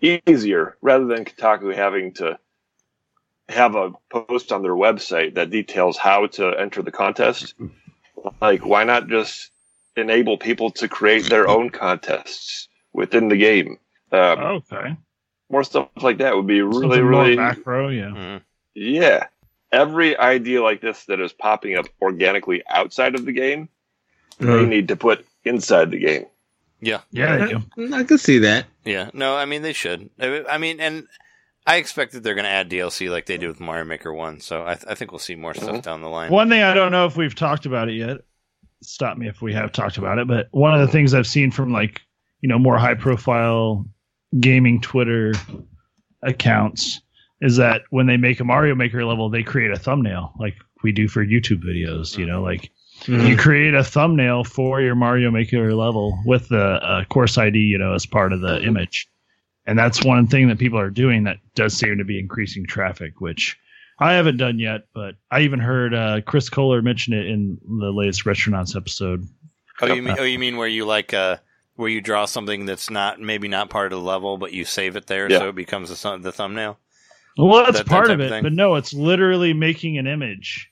easier 0.00 0.76
rather 0.80 1.06
than 1.06 1.24
Kotaku 1.24 1.74
having 1.74 2.12
to 2.14 2.38
have 3.48 3.74
a 3.74 3.92
post 4.10 4.52
on 4.52 4.62
their 4.62 4.74
website 4.74 5.34
that 5.34 5.50
details 5.50 5.96
how 5.98 6.26
to 6.28 6.48
enter 6.58 6.82
the 6.82 6.92
contest. 6.92 7.54
Like, 8.40 8.64
why 8.64 8.84
not 8.84 9.08
just 9.08 9.50
enable 9.96 10.38
people 10.38 10.70
to 10.72 10.88
create 10.88 11.28
their 11.28 11.48
own 11.48 11.70
contests 11.70 12.68
within 12.92 13.28
the 13.28 13.36
game? 13.36 13.78
Um, 14.12 14.38
Okay. 14.38 14.96
More 15.50 15.64
stuff 15.64 15.88
like 16.00 16.18
that 16.18 16.36
would 16.36 16.46
be 16.46 16.62
really, 16.62 16.82
Something 16.82 17.10
more 17.10 17.22
really 17.24 17.36
macro, 17.36 17.88
yeah. 17.88 18.04
Mhm. 18.10 18.40
yeah. 18.74 19.26
Every 19.72 20.16
idea 20.16 20.62
like 20.62 20.80
this 20.80 21.04
that 21.06 21.20
is 21.20 21.32
popping 21.32 21.76
up 21.76 21.86
organically 22.02 22.62
outside 22.68 23.14
of 23.14 23.24
the 23.24 23.32
game, 23.32 23.68
they 24.38 24.64
need 24.66 24.88
to 24.88 24.96
put 24.96 25.24
inside 25.44 25.90
the 25.90 25.98
game. 25.98 26.26
Yeah. 26.80 27.00
Yeah, 27.12 27.36
there 27.36 27.48
you 27.50 27.62
go. 27.90 27.96
I 27.96 28.04
can 28.04 28.18
see 28.18 28.38
that. 28.38 28.66
Yeah, 28.84 29.10
no, 29.12 29.36
I 29.36 29.44
mean 29.44 29.62
they 29.62 29.72
should. 29.74 30.08
I 30.18 30.42
I 30.50 30.58
mean, 30.58 30.80
and 30.80 31.06
I 31.66 31.76
expect 31.76 32.12
that 32.12 32.22
they're 32.22 32.34
going 32.34 32.46
to 32.46 32.50
add 32.50 32.70
DLC 32.70 33.10
like 33.10 33.26
they 33.26 33.36
did 33.36 33.48
with 33.48 33.60
Mario 33.60 33.84
Maker 33.84 34.12
One. 34.14 34.40
So 34.40 34.62
I, 34.62 34.72
I 34.72 34.94
think 34.94 35.12
we'll 35.12 35.18
see 35.18 35.34
more 35.36 35.52
stuff 35.54 35.68
Mhm. 35.76 35.82
down 35.82 36.00
the 36.00 36.08
line. 36.08 36.30
One 36.32 36.48
thing 36.48 36.62
I 36.62 36.72
don't 36.74 36.90
know 36.90 37.04
if 37.06 37.16
we've 37.18 37.34
talked 37.34 37.66
about 37.66 37.88
it 37.90 37.94
yet. 37.96 38.18
Stop 38.82 39.18
me 39.18 39.28
if 39.28 39.42
we 39.42 39.52
have 39.52 39.70
talked 39.72 39.98
about 39.98 40.18
it, 40.18 40.26
but 40.26 40.48
one 40.52 40.72
of 40.74 40.80
the 40.80 40.88
things 40.90 41.12
I've 41.12 41.26
seen 41.26 41.50
from 41.50 41.70
like 41.70 42.00
you 42.40 42.48
know 42.48 42.58
more 42.58 42.78
high 42.78 42.94
profile 42.94 43.84
gaming 44.40 44.80
Twitter 44.80 45.34
accounts 46.22 47.00
is 47.40 47.56
that 47.56 47.82
when 47.90 48.06
they 48.06 48.16
make 48.16 48.40
a 48.40 48.44
Mario 48.44 48.74
Maker 48.74 49.04
level, 49.04 49.30
they 49.30 49.42
create 49.42 49.70
a 49.70 49.78
thumbnail 49.78 50.32
like 50.38 50.54
we 50.82 50.92
do 50.92 51.08
for 51.08 51.24
YouTube 51.24 51.62
videos. 51.64 52.16
You 52.16 52.26
know, 52.26 52.42
like 52.42 52.70
you 53.06 53.36
create 53.36 53.74
a 53.74 53.82
thumbnail 53.84 54.44
for 54.44 54.80
your 54.80 54.94
Mario 54.94 55.30
Maker 55.30 55.74
level 55.74 56.18
with 56.26 56.48
the 56.48 56.62
uh, 56.62 57.04
course 57.04 57.38
ID, 57.38 57.58
you 57.58 57.78
know, 57.78 57.94
as 57.94 58.04
part 58.06 58.32
of 58.32 58.40
the 58.40 58.62
image. 58.62 59.08
And 59.66 59.78
that's 59.78 60.04
one 60.04 60.26
thing 60.26 60.48
that 60.48 60.58
people 60.58 60.78
are 60.78 60.90
doing 60.90 61.24
that 61.24 61.36
does 61.54 61.74
seem 61.76 61.98
to 61.98 62.04
be 62.04 62.18
increasing 62.18 62.66
traffic, 62.66 63.20
which 63.20 63.58
I 64.00 64.14
haven't 64.14 64.38
done 64.38 64.58
yet, 64.58 64.86
but 64.94 65.14
I 65.30 65.40
even 65.40 65.60
heard 65.60 65.94
uh, 65.94 66.22
Chris 66.22 66.48
Kohler 66.48 66.82
mention 66.82 67.12
it 67.12 67.26
in 67.26 67.58
the 67.80 67.90
latest 67.92 68.24
Retronauts 68.24 68.74
episode. 68.74 69.26
oh, 69.82 69.86
you 69.92 70.02
mean 70.02 70.16
oh 70.18 70.22
you 70.24 70.38
mean 70.38 70.56
where 70.56 70.68
you 70.68 70.84
like 70.86 71.14
uh 71.14 71.36
where 71.76 71.88
you 71.88 72.00
draw 72.00 72.24
something 72.26 72.66
that's 72.66 72.90
not 72.90 73.20
maybe 73.20 73.48
not 73.48 73.70
part 73.70 73.92
of 73.92 74.00
the 74.00 74.04
level, 74.04 74.36
but 74.38 74.52
you 74.52 74.64
save 74.64 74.96
it 74.96 75.06
there 75.06 75.30
Yeah. 75.30 75.38
so 75.38 75.48
it 75.50 75.54
becomes 75.54 75.90
a, 75.90 76.18
the 76.18 76.32
thumbnail. 76.32 76.78
Well, 77.38 77.64
that's 77.64 77.78
That- 77.78 77.86
part 77.86 78.10
of 78.10 78.20
it, 78.20 78.28
thing. 78.28 78.42
but 78.42 78.52
no, 78.52 78.74
it's 78.74 78.92
literally 78.92 79.52
making 79.52 79.98
an 79.98 80.06
image 80.06 80.68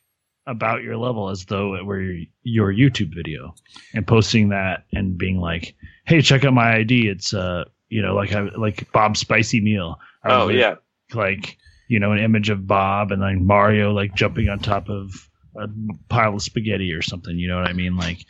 about 0.47 0.82
your 0.82 0.97
level 0.97 1.28
as 1.28 1.44
though 1.44 1.74
it 1.76 1.85
were 1.85 2.02
your, 2.43 2.72
YouTube 2.72 3.14
video 3.14 3.55
and 3.94 4.06
posting 4.06 4.48
that 4.48 4.85
and 4.94 5.16
being 5.18 5.39
like, 5.40 5.74
"Hey, 6.06 6.20
check 6.22 6.44
out 6.44 6.55
my 6.55 6.76
ID. 6.76 7.06
It's 7.09 7.35
uh, 7.35 7.64
you 7.90 8.01
know, 8.02 8.14
like 8.14 8.32
I 8.32 8.40
like 8.56 8.90
Bob's 8.93 9.20
spicy 9.20 9.60
meal." 9.60 9.98
Oh 10.24 10.47
would 10.47 10.56
yeah, 10.56 10.76
like 11.14 11.56
you 11.89 12.01
know 12.01 12.12
an 12.12 12.18
image 12.18 12.48
of 12.51 12.66
Bob 12.66 13.12
and 13.12 13.20
like 13.22 13.39
Mario 13.39 13.93
like 13.93 14.14
jumping 14.14 14.48
on 14.48 14.59
top 14.59 14.89
of 14.89 15.10
a 15.56 15.68
pile 16.09 16.35
of 16.35 16.43
spaghetti 16.43 16.93
or 16.93 17.02
something. 17.02 17.36
You 17.39 17.48
know 17.48 17.56
what 17.56 17.68
I 17.68 17.72
mean? 17.72 17.97
Like 17.97 18.24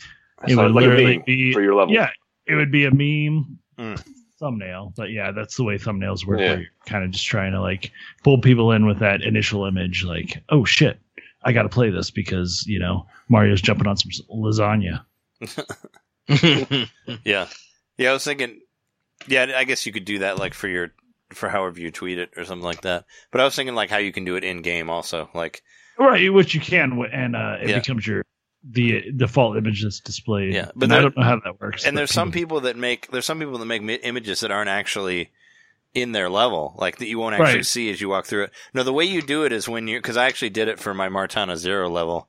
it 0.46 0.56
would 0.56 0.72
like 0.72 0.84
literally 0.84 1.22
be 1.24 1.52
for 1.52 1.62
your 1.62 1.74
level. 1.74 1.94
yeah, 1.94 2.10
it 2.46 2.54
would 2.56 2.70
be 2.72 2.84
a 2.84 2.90
meme 2.90 3.58
Mm. 3.78 4.04
Thumbnail. 4.38 4.92
But 4.96 5.10
yeah, 5.10 5.30
that's 5.32 5.56
the 5.56 5.64
way 5.64 5.76
thumbnails 5.78 6.24
work. 6.26 6.40
Yeah. 6.40 6.48
Where 6.50 6.60
you're 6.60 6.70
kind 6.86 7.04
of 7.04 7.10
just 7.10 7.26
trying 7.26 7.52
to 7.52 7.60
like 7.60 7.92
pull 8.24 8.40
people 8.40 8.72
in 8.72 8.86
with 8.86 8.98
that 9.00 9.22
initial 9.22 9.64
image, 9.66 10.04
like, 10.04 10.42
oh 10.48 10.64
shit, 10.64 10.98
I 11.44 11.52
got 11.52 11.62
to 11.64 11.68
play 11.68 11.90
this 11.90 12.10
because 12.10 12.64
you 12.66 12.78
know 12.78 13.06
Mario's 13.28 13.60
jumping 13.62 13.86
on 13.86 13.96
some 13.96 14.10
lasagna. 14.30 15.04
Yeah, 17.24 17.46
yeah. 17.96 18.10
I 18.10 18.12
was 18.12 18.24
thinking, 18.24 18.60
yeah, 19.26 19.52
I 19.56 19.64
guess 19.64 19.86
you 19.86 19.92
could 19.92 20.04
do 20.04 20.18
that 20.20 20.38
like 20.38 20.54
for 20.54 20.68
your 20.68 20.92
for 21.30 21.48
however 21.48 21.80
you 21.80 21.90
tweet 21.90 22.18
it 22.18 22.30
or 22.36 22.44
something 22.44 22.64
like 22.64 22.82
that. 22.82 23.04
But 23.30 23.40
I 23.40 23.44
was 23.44 23.54
thinking 23.56 23.74
like 23.74 23.90
how 23.90 23.98
you 23.98 24.12
can 24.12 24.24
do 24.24 24.36
it 24.36 24.44
in 24.44 24.62
game 24.62 24.90
also, 24.90 25.30
like 25.34 25.62
Right, 25.98 26.32
which 26.32 26.54
you 26.54 26.60
can, 26.60 26.92
and 27.12 27.34
uh, 27.34 27.56
it 27.60 27.70
Yeah. 27.70 27.78
becomes 27.80 28.06
your 28.06 28.24
the 28.64 29.12
default 29.12 29.56
image 29.56 29.82
that's 29.82 30.00
displayed. 30.00 30.52
Yeah, 30.54 30.66
but 30.74 30.88
but 30.88 30.92
I 30.92 31.00
don't 31.00 31.16
know 31.16 31.22
how 31.24 31.40
that 31.40 31.60
works. 31.60 31.84
and 31.84 31.94
but 31.94 32.00
there's 32.00 32.10
some 32.12 32.32
people 32.32 32.60
that 32.62 32.76
make 32.76 33.10
there's 33.10 33.24
some 33.26 33.38
people 33.38 33.58
that 33.58 33.66
make 33.66 33.82
images 34.02 34.40
that 34.40 34.50
aren't 34.50 34.68
actually 34.70 35.30
in 35.94 36.12
their 36.12 36.28
level 36.28 36.74
like 36.76 36.98
that 36.98 37.06
you 37.08 37.18
won't 37.18 37.34
actually 37.34 37.56
Right. 37.58 37.66
see 37.66 37.90
as 37.90 38.00
you 38.00 38.08
walk 38.10 38.26
through 38.26 38.44
it 38.44 38.50
no 38.74 38.82
the 38.82 38.92
way 38.92 39.04
you 39.04 39.22
do 39.22 39.44
it 39.44 39.52
is 39.52 39.66
when 39.68 39.88
you 39.88 39.98
because 39.98 40.18
i 40.18 40.26
actually 40.26 40.50
did 40.50 40.68
it 40.68 40.78
for 40.78 40.92
my 40.92 41.08
martana 41.08 41.56
zero 41.56 41.88
level 41.88 42.28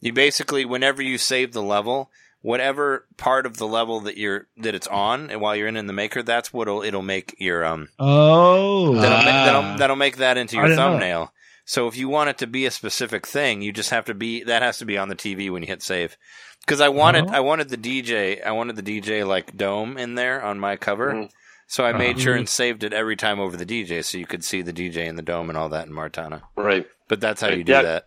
you 0.00 0.12
basically 0.12 0.64
whenever 0.64 1.00
you 1.00 1.16
save 1.16 1.52
the 1.52 1.62
level 1.62 2.10
whatever 2.42 3.06
part 3.16 3.46
of 3.46 3.58
the 3.58 3.66
level 3.66 4.00
that 4.00 4.16
you're 4.16 4.48
that 4.56 4.74
it's 4.74 4.88
on 4.88 5.30
and 5.30 5.40
while 5.40 5.54
you're 5.54 5.68
in 5.68 5.76
in 5.76 5.86
the 5.86 5.92
maker 5.92 6.20
that's 6.20 6.52
what 6.52 6.66
it'll, 6.66 6.82
it'll 6.82 7.00
make 7.00 7.34
your 7.38 7.64
um 7.64 7.88
Oh, 7.98 8.94
that'll, 8.96 9.24
ma- 9.24 9.30
Ah. 9.30 9.44
that'll, 9.46 9.78
that'll 9.78 9.96
make 9.96 10.16
that 10.16 10.36
into 10.36 10.56
your 10.56 10.64
didn't 10.64 10.76
know 10.78 10.90
thumbnail 10.90 11.32
so 11.68 11.86
if 11.88 11.96
you 11.96 12.08
want 12.08 12.30
it 12.30 12.38
to 12.38 12.46
be 12.46 12.64
a 12.64 12.70
specific 12.70 13.26
thing 13.26 13.60
you 13.60 13.72
just 13.72 13.90
have 13.90 14.04
to 14.06 14.14
be 14.14 14.42
that 14.44 14.62
has 14.62 14.78
to 14.78 14.84
be 14.86 14.96
on 14.96 15.08
the 15.08 15.14
tv 15.16 15.50
when 15.50 15.62
you 15.62 15.66
hit 15.68 15.82
save 15.82 16.16
because 16.64 16.80
i 16.80 16.88
wanted 16.88 17.26
Oh. 17.28 17.32
i 17.32 17.40
wanted 17.40 17.68
the 17.68 17.76
dj 17.76 18.42
i 18.44 18.52
wanted 18.52 18.76
the 18.76 18.82
dj 19.00 19.26
like 19.26 19.56
dome 19.56 19.98
in 19.98 20.14
there 20.14 20.42
on 20.42 20.58
my 20.58 20.76
cover 20.76 21.12
Mhm. 21.12 21.30
so 21.66 21.84
i 21.84 21.92
made 21.92 22.12
Uh-huh. 22.16 22.20
sure 22.20 22.34
and 22.36 22.48
saved 22.48 22.82
it 22.84 22.92
every 22.94 23.16
time 23.16 23.38
over 23.40 23.56
the 23.56 23.66
dj 23.66 24.02
so 24.04 24.16
you 24.16 24.26
could 24.26 24.44
see 24.44 24.62
the 24.62 24.72
dj 24.72 24.96
in 25.04 25.16
the 25.16 25.22
dome 25.22 25.48
and 25.50 25.58
all 25.58 25.68
that 25.70 25.86
in 25.88 25.92
martana 25.92 26.42
right. 26.56 26.86
but 27.08 27.20
that's 27.20 27.40
how 27.42 27.48
you 27.48 27.64
do 27.64 27.72
Yeah. 27.72 27.82
that 27.82 28.04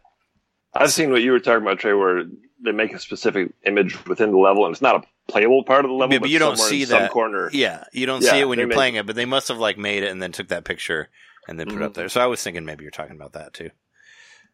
I've 0.74 0.92
seen 0.92 1.12
what 1.12 1.24
you 1.24 1.32
were 1.32 1.40
talking 1.40 1.64
about, 1.64 1.80
Trey, 1.80 1.94
where 1.94 2.26
they 2.64 2.72
make 2.72 2.94
a 2.94 3.00
specific 3.00 3.54
image 3.66 4.06
within 4.06 4.30
the 4.30 4.38
level, 4.38 4.68
and 4.68 4.72
it's 4.72 4.84
not 4.84 4.98
a 5.04 5.32
playable 5.32 5.64
part 5.64 5.84
of 5.84 5.90
the 5.90 5.96
level, 5.96 6.14
Yeah, 6.14 6.20
but 6.20 6.30
you 6.30 6.38
don't 6.38 6.58
somewhere 6.58 6.74
in 6.74 6.80
see 6.82 6.86
some 6.86 7.02
that. 7.02 7.10
corner. 7.12 7.50
yeah 7.54 7.86
you 7.92 8.06
don't 8.06 8.22
Yeah, 8.24 8.30
see 8.30 8.40
it 8.42 8.48
when 8.48 8.60
you're 8.60 8.68
made- 8.68 8.76
playing 8.76 8.94
it 8.96 9.08
but 9.08 9.16
they 9.16 9.26
must 9.26 9.48
have 9.48 9.58
like 9.58 9.80
made 9.80 10.04
it 10.04 10.12
and 10.12 10.22
then 10.22 10.32
took 10.32 10.50
that 10.50 10.66
picture 10.66 11.10
and 11.50 11.60
then 11.60 11.68
put 11.68 11.78
it 11.78 11.82
up 11.82 11.94
there 11.94 12.08
so 12.08 12.22
i 12.22 12.28
was 12.28 12.42
thinking 12.42 12.64
maybe 12.64 12.84
you're 12.84 12.92
talking 12.92 13.16
about 13.16 13.34
that 13.34 13.54
too 13.54 13.70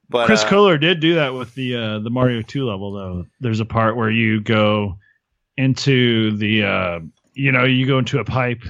but 0.10 0.28
Chris 0.28 0.44
uh, 0.44 0.50
Kohler 0.50 0.78
did 0.78 1.00
do 1.00 1.16
that 1.16 1.34
with 1.34 1.56
the 1.56 1.76
uh, 1.76 2.00
the 2.00 2.10
Mario 2.10 2.42
Two 2.42 2.68
level 2.68 2.92
though. 2.92 3.26
There's 3.40 3.60
a 3.60 3.66
part 3.66 3.96
where 3.96 4.12
you 4.12 4.40
go 4.40 5.00
into 5.58 6.38
the 6.38 6.64
uh, 6.64 7.00
you 7.34 7.52
know 7.52 7.64
you 7.64 7.88
go 7.88 7.98
into 7.98 8.20
a 8.20 8.26
pipe 8.26 8.62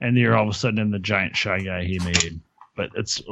and 0.00 0.16
you're 0.16 0.36
all 0.36 0.44
of 0.44 0.54
a 0.54 0.58
sudden 0.58 0.78
in 0.78 0.90
the 0.90 0.98
giant 0.98 1.36
shy 1.36 1.60
guy 1.60 1.84
he 1.84 1.98
made, 2.00 2.40
but 2.76 2.90
it's 2.94 3.22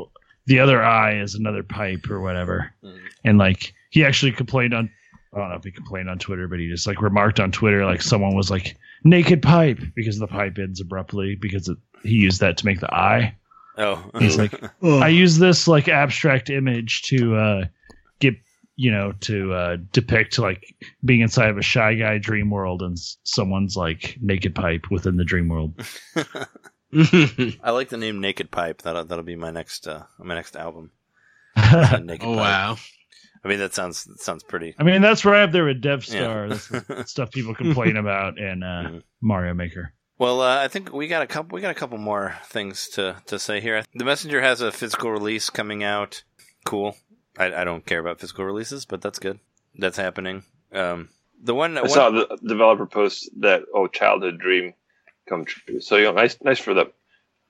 the 0.47 0.59
other 0.60 0.82
eye 0.82 1.19
is 1.20 1.35
another 1.35 1.62
pipe 1.62 2.10
or 2.10 2.20
whatever. 2.20 2.73
Mhm. 2.82 2.98
And 3.24 3.39
like 3.39 3.74
he 3.90 4.05
actually 4.05 4.32
complained 4.32 4.73
on 4.74 4.90
I 5.35 5.39
don't 5.39 5.51
know 5.51 5.56
if 5.56 5.64
he 5.64 5.70
complained 5.70 6.09
on 6.09 6.19
Twitter, 6.19 6.48
but 6.48 6.59
he 6.59 6.69
just 6.69 6.86
like 6.86 7.02
remarked 7.02 7.40
on 7.40 7.52
Twitter 7.52 7.85
like 7.85 8.02
someone 8.02 8.35
was 8.35 8.51
like 8.51 8.77
naked 9.05 9.43
pipe 9.43 9.78
because 9.94 10.19
the 10.19 10.27
pipe 10.27 10.59
ends 10.59 10.81
abruptly 10.81 11.36
because 11.36 11.69
it, 11.69 11.77
he 12.02 12.14
used 12.14 12.40
that 12.40 12.56
to 12.59 12.66
make 12.66 12.81
the 12.81 12.94
eye. 12.94 13.36
Oh 13.78 14.11
He's 14.19 14.39
like, 14.39 14.55
I 14.82 15.09
use 15.09 15.39
this 15.39 15.66
like 15.69 15.89
abstract 15.89 16.51
image 16.51 17.03
to 17.03 17.36
uh, 17.36 17.65
get 18.20 18.35
you 18.77 18.90
know 18.90 19.12
to 19.20 19.53
uh, 19.53 19.77
depict 19.93 20.39
like 20.39 20.74
being 21.05 21.20
inside 21.20 21.51
of 21.51 21.59
a 21.59 21.62
shy 21.62 21.94
guy 21.94 22.19
dream 22.19 22.51
world 22.51 22.82
and 22.82 22.99
someone's 23.24 23.77
like 23.77 24.16
naked 24.20 24.55
pipe 24.55 24.90
within 24.90 25.16
the 25.16 25.24
dream 25.24 25.49
world. 25.49 25.74
I 26.94 27.70
like 27.70 27.89
the 27.89 27.97
name 27.97 28.20
Naked 28.20 28.51
Pipe. 28.51 28.82
That'll 28.82 29.05
that'll 29.05 29.24
be 29.24 29.36
my 29.36 29.51
next 29.51 29.89
uh, 29.89 30.03
my 30.19 30.35
next 30.35 30.57
album. 30.57 30.90
Uh, 31.57 32.01
Naked 32.03 32.27
oh 32.27 32.35
Pipe. 32.35 32.36
wow. 32.36 32.77
I 33.44 33.49
mean 33.49 33.59
that 33.59 33.73
sounds 33.74 34.05
that 34.05 34.20
sounds 34.20 34.43
pretty. 34.43 34.74
I 34.78 34.82
mean 34.82 35.01
that's 35.01 35.24
right 35.24 35.43
up 35.43 35.53
there 35.53 35.65
with 35.65 35.81
Dev 35.81 36.05
Star. 36.05 36.49
That's 36.51 36.69
the 36.69 37.05
stuff 37.07 37.31
people 37.32 37.55
complain 37.55 37.97
about 37.97 38.39
in 38.39 38.62
uh, 38.62 38.89
Mhm. 38.90 39.03
Mario 39.23 39.55
Maker. 39.55 39.94
Well, 40.18 40.40
uh, 40.40 40.59
I 40.62 40.68
think 40.68 40.93
we 40.93 41.09
got 41.09 41.22
a 41.22 41.26
couple. 41.26 41.55
We 41.56 41.60
got 41.60 41.70
a 41.70 41.74
couple 41.74 41.98
more 41.98 42.36
things 42.44 42.89
to 42.90 43.16
to 43.26 43.39
say 43.39 43.60
here. 43.60 43.82
The 43.94 44.05
Messenger 44.05 44.40
has 44.40 44.60
a 44.60 44.70
physical 44.72 45.10
release 45.10 45.51
coming 45.51 45.82
out. 45.82 46.22
Cool. 46.64 46.97
I, 47.39 47.52
I 47.52 47.64
don't 47.64 47.84
care 47.86 47.98
about 47.98 48.20
physical 48.20 48.44
releases, 48.44 48.84
but 48.84 49.01
that's 49.01 49.18
good. 49.18 49.40
That's 49.76 49.97
happening. 49.97 50.44
Um, 50.72 51.09
the 51.43 51.55
one, 51.55 51.76
I 51.78 51.82
one 51.82 51.90
saw 51.90 52.10
the 52.10 52.39
developer 52.47 52.86
post 52.86 53.30
that 53.40 53.62
oh 53.74 53.86
childhood 53.89 54.39
dream 54.39 54.74
come 55.28 55.44
true. 55.44 55.80
So 55.80 55.97
you 55.97 56.05
know, 56.05 56.12
nice, 56.12 56.36
nice 56.43 56.59
for 56.59 56.74
them. 56.74 56.93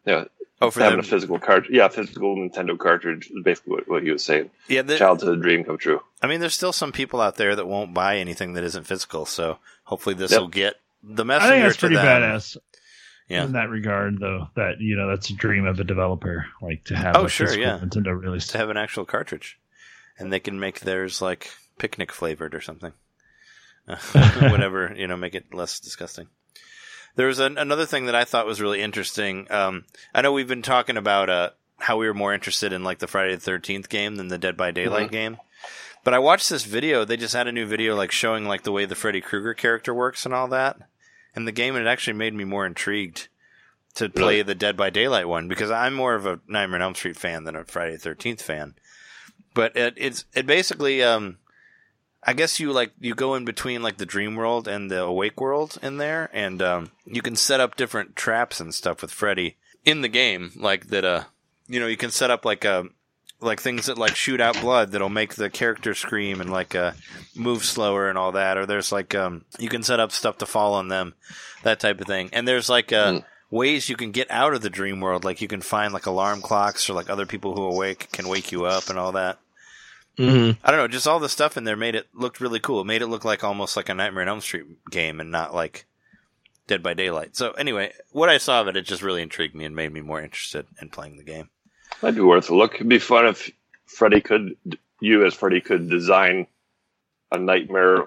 Yeah, 0.07 0.25
Oh, 0.63 0.71
for 0.71 0.79
having 0.81 0.99
them, 0.99 1.05
a 1.05 1.09
physical 1.09 1.41
cart, 1.41 1.67
yeah, 1.71 1.89
physical 1.89 2.37
Nintendo 2.37 2.79
cartridge 2.79 3.27
is 3.31 3.43
basically 3.43 3.73
what, 3.75 3.89
what 3.89 4.03
he 4.05 4.13
was 4.13 4.23
saying. 4.25 4.51
yeah. 4.69 4.83
The, 4.83 4.97
Childhood 4.97 5.43
dream 5.43 5.65
come 5.65 5.77
true. 5.77 6.01
I 6.23 6.29
mean, 6.29 6.39
there's 6.39 6.55
still 6.55 6.73
some 6.73 6.93
people 6.93 7.21
out 7.21 7.35
there 7.37 7.57
that 7.57 7.67
won't 7.67 7.93
buy 7.95 8.19
anything 8.19 8.53
that 8.53 8.63
isn't 8.63 8.87
physical. 8.87 9.27
So 9.27 9.59
hopefully, 9.83 10.15
this 10.15 10.31
Yep. 10.31 10.41
will 10.41 10.49
get 10.49 10.75
the 11.03 11.25
I 11.25 11.49
think 11.49 11.63
that's 11.65 11.75
to 11.77 11.81
pretty 11.81 11.97
them. 11.97 12.05
badass 12.07 12.57
Yeah. 13.29 13.45
in 13.45 13.53
that 13.53 13.69
regard, 13.71 14.19
though. 14.21 14.49
That 14.57 14.81
you 14.81 14.97
know, 14.97 15.09
that's 15.09 15.31
a 15.31 15.35
dream 15.35 15.67
of 15.67 15.81
a 15.81 15.85
developer, 15.85 16.47
like 16.61 16.85
to 16.85 16.97
have 16.97 17.17
Oh, 17.17 17.25
a 17.25 17.29
sure, 17.29 17.53
yeah. 17.59 17.79
Nintendo 17.79 18.19
release. 18.21 18.47
to 18.49 18.59
have 18.59 18.71
an 18.71 18.77
actual 18.77 19.05
cartridge, 19.05 19.59
and 20.19 20.33
they 20.33 20.41
can 20.41 20.59
make 20.61 20.81
theirs 20.81 21.21
like 21.23 21.51
picnic 21.79 22.13
flavored 22.13 22.55
or 22.55 22.61
something. 22.61 22.93
Whatever 23.87 24.95
you 24.97 25.07
know, 25.07 25.17
make 25.17 25.35
it 25.35 25.53
less 25.53 25.81
disgusting. 25.81 26.29
There 27.17 27.27
was 27.27 27.41
an, 27.41 27.59
another 27.59 27.85
thing 27.85 28.07
that 28.07 28.15
I 28.15 28.25
thought 28.25 28.47
was 28.47 28.61
really 28.61 28.81
interesting. 28.81 29.47
Um, 29.51 29.85
I 30.15 30.23
know 30.23 30.33
we've 30.33 30.49
been 30.49 30.63
talking 30.63 30.97
about 30.97 31.29
uh, 31.29 31.51
how 31.79 31.97
we 31.99 32.07
were 32.07 32.15
more 32.15 32.33
interested 32.33 32.73
in 32.73 32.85
like 32.85 33.01
the 33.01 33.07
Friday 33.07 33.35
the 33.35 33.41
Thirteenth 33.41 33.89
game 33.89 34.17
than 34.17 34.29
the 34.29 34.39
Dead 34.39 34.57
by 34.57 34.71
Daylight 34.71 35.11
game. 35.11 35.37
But 36.05 36.15
I 36.15 36.19
watched 36.21 36.49
this 36.49 36.65
video. 36.65 37.05
They 37.05 37.17
just 37.17 37.35
had 37.35 37.47
a 37.49 37.53
new 37.53 37.67
video 37.67 37.95
like 37.95 38.13
showing 38.13 38.47
like 38.47 38.63
the 38.63 38.73
way 38.73 38.87
the 38.87 38.95
Freddy 38.95 39.21
Krueger 39.21 39.55
character 39.55 39.93
works 39.93 40.25
and 40.25 40.35
all 40.35 40.49
that. 40.49 40.77
And 41.35 41.47
the 41.47 41.53
game 41.53 41.77
it 41.77 41.87
actually 41.87 42.15
made 42.15 42.35
me 42.35 42.45
more 42.45 42.67
intrigued 42.67 43.29
to 43.95 44.09
play 44.09 44.37
Really? 44.37 44.43
the 44.43 44.55
Dead 44.55 44.77
by 44.77 44.91
Daylight 44.91 45.29
one 45.29 45.49
because 45.49 45.71
I'm 45.71 45.95
more 45.95 46.15
of 46.15 46.27
a 46.27 46.41
Nightmare 46.47 46.77
on 46.81 46.83
Elm 46.83 46.95
Street 46.95 47.17
fan 47.17 47.45
than 47.45 47.57
a 47.57 47.65
Friday 47.65 47.93
the 47.93 47.99
Thirteenth 47.99 48.43
fan. 48.43 48.75
But 49.55 49.77
it, 49.77 49.95
it's 49.97 50.25
it 50.35 50.47
basically 50.47 51.03
um, 51.03 51.39
I 52.23 52.33
guess 52.35 52.61
you 52.61 52.73
like 52.73 52.93
you 53.01 53.15
go 53.15 53.35
in 53.35 53.45
between 53.45 53.83
like 53.83 53.97
the 53.99 54.07
dream 54.07 54.37
world 54.37 54.69
and 54.69 54.91
the 54.91 55.03
awake 55.03 55.41
world 55.41 55.79
in 55.83 55.99
there, 55.99 56.31
and 56.33 56.63
um, 56.63 56.91
you 57.05 57.21
can 57.23 57.37
set 57.37 57.61
up 57.61 57.77
different 57.77 58.17
traps 58.17 58.61
and 58.61 58.75
stuff 58.75 59.03
with 59.03 59.11
Freddy 59.11 59.57
in 59.85 60.01
the 60.03 60.09
game, 60.09 60.53
like 60.57 60.89
that. 60.89 61.05
Uh, 61.05 61.25
you 61.69 61.81
know, 61.81 61.87
you 61.87 61.97
can 61.97 62.11
set 62.11 62.31
up 62.31 62.45
like 62.45 62.65
uh, 62.65 62.85
like 63.43 63.61
things 63.61 63.87
that 63.87 63.99
like 63.99 64.15
shoot 64.17 64.41
out 64.41 64.61
blood 64.61 64.93
that'll 64.93 65.09
make 65.09 65.35
the 65.35 65.51
character 65.51 65.95
scream 65.95 66.41
and 66.41 66.51
like 66.51 66.75
uh, 66.75 66.93
move 67.35 67.65
slower 67.65 68.09
and 68.09 68.17
all 68.17 68.33
that. 68.33 68.57
Or 68.57 68.67
there's 68.67 68.93
like 68.93 69.15
um, 69.15 69.45
you 69.59 69.69
can 69.69 69.83
set 69.83 70.01
up 70.01 70.13
stuff 70.13 70.39
to 70.39 70.47
fall 70.47 70.75
on 70.75 70.89
them, 70.89 71.15
that 71.63 71.81
type 71.81 72.01
of 72.01 72.07
thing. 72.07 72.31
And 72.33 72.47
there's 72.47 72.69
like 72.69 72.93
uh, 72.93 73.13
Mm. 73.13 73.25
ways 73.51 73.89
you 73.89 73.97
can 73.97 74.13
get 74.13 74.31
out 74.31 74.55
of 74.55 74.63
the 74.63 74.71
dream 74.71 75.01
world, 75.01 75.25
like 75.25 75.43
you 75.43 75.49
can 75.49 75.61
find 75.61 75.93
like 75.93 76.07
alarm 76.07 76.41
clocks 76.41 76.89
or 76.89 76.95
like 76.95 77.11
other 77.11 77.27
people 77.27 77.55
who 77.55 77.63
awake 77.65 78.09
can 78.13 78.29
wake 78.29 78.51
you 78.53 78.65
up 78.65 78.89
and 78.89 78.99
all 78.99 79.13
that. 79.13 79.39
Mm-hmm. 80.19 80.61
I 80.65 80.71
don't 80.71 80.79
know, 80.81 80.89
just 80.89 81.07
all 81.07 81.19
the 81.21 81.29
stuff 81.29 81.57
in 81.57 81.65
there 81.65 81.77
made 81.77 81.95
it 81.95 82.07
looked 82.15 82.41
really 82.41 82.61
cool. 82.61 82.83
It 82.83 82.87
made 82.87 83.01
it 83.03 83.07
look 83.07 83.25
like 83.25 83.43
almost 83.43 83.77
like 83.77 83.89
a 83.89 83.95
Nightmare 83.95 84.23
on 84.23 84.29
Elm 84.29 84.41
Street 84.43 84.67
game 84.91 85.21
and 85.21 85.31
not 85.31 85.55
like 85.55 85.87
Dead 86.67 86.83
by 86.83 86.95
Daylight. 86.95 87.35
So 87.35 87.53
anyway, 87.53 87.93
what 88.11 88.29
I 88.29 88.39
saw 88.39 88.61
of 88.61 88.69
it, 88.69 88.77
it 88.77 88.83
just 88.83 89.03
really 89.03 89.23
intrigued 89.23 89.55
me 89.55 89.65
and 89.65 89.75
made 89.75 89.93
me 89.93 90.01
more 90.03 90.21
interested 90.21 90.67
in 90.81 90.91
playing 90.91 91.17
the 91.17 91.25
game. 91.25 91.49
That'd 92.03 92.17
be 92.17 92.21
worth 92.21 92.51
a 92.51 92.55
look. 92.55 92.75
It'd 92.75 92.89
be 92.89 92.99
fun 92.99 93.27
if 93.27 93.51
Freddy 93.87 94.21
could, 94.21 94.57
you 95.01 95.25
as 95.25 95.33
Freddy 95.35 95.61
could 95.63 95.89
design 95.89 96.47
a 97.31 97.39
nightmare 97.39 98.07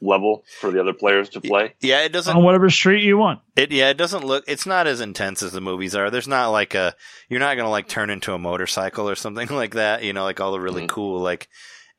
level 0.00 0.44
for 0.60 0.70
the 0.70 0.80
other 0.80 0.92
players 0.92 1.28
to 1.30 1.40
play. 1.40 1.74
Yeah, 1.80 2.02
it 2.02 2.12
doesn't. 2.12 2.36
on 2.36 2.44
whatever 2.44 2.68
street 2.70 3.02
you 3.02 3.16
want. 3.18 3.40
It 3.56 3.72
yeah, 3.72 3.88
it 3.90 3.96
doesn't 3.96 4.24
look. 4.24 4.44
It's 4.46 4.66
not 4.66 4.86
as 4.86 5.00
intense 5.00 5.42
as 5.42 5.52
the 5.52 5.60
movies 5.60 5.94
are. 5.94 6.10
There's 6.10 6.28
not 6.28 6.48
like 6.50 6.74
a. 6.74 6.94
You're 7.28 7.40
not 7.40 7.56
gonna 7.56 7.70
like 7.70 7.88
turn 7.88 8.10
into 8.10 8.32
a 8.32 8.38
motorcycle 8.38 9.08
or 9.08 9.14
something 9.14 9.48
like 9.50 9.74
that. 9.74 10.02
You 10.02 10.12
know, 10.12 10.24
like 10.24 10.40
all 10.40 10.52
the 10.52 10.60
really 10.60 10.82
Mhm. 10.84 10.88
cool 10.88 11.20
like 11.20 11.48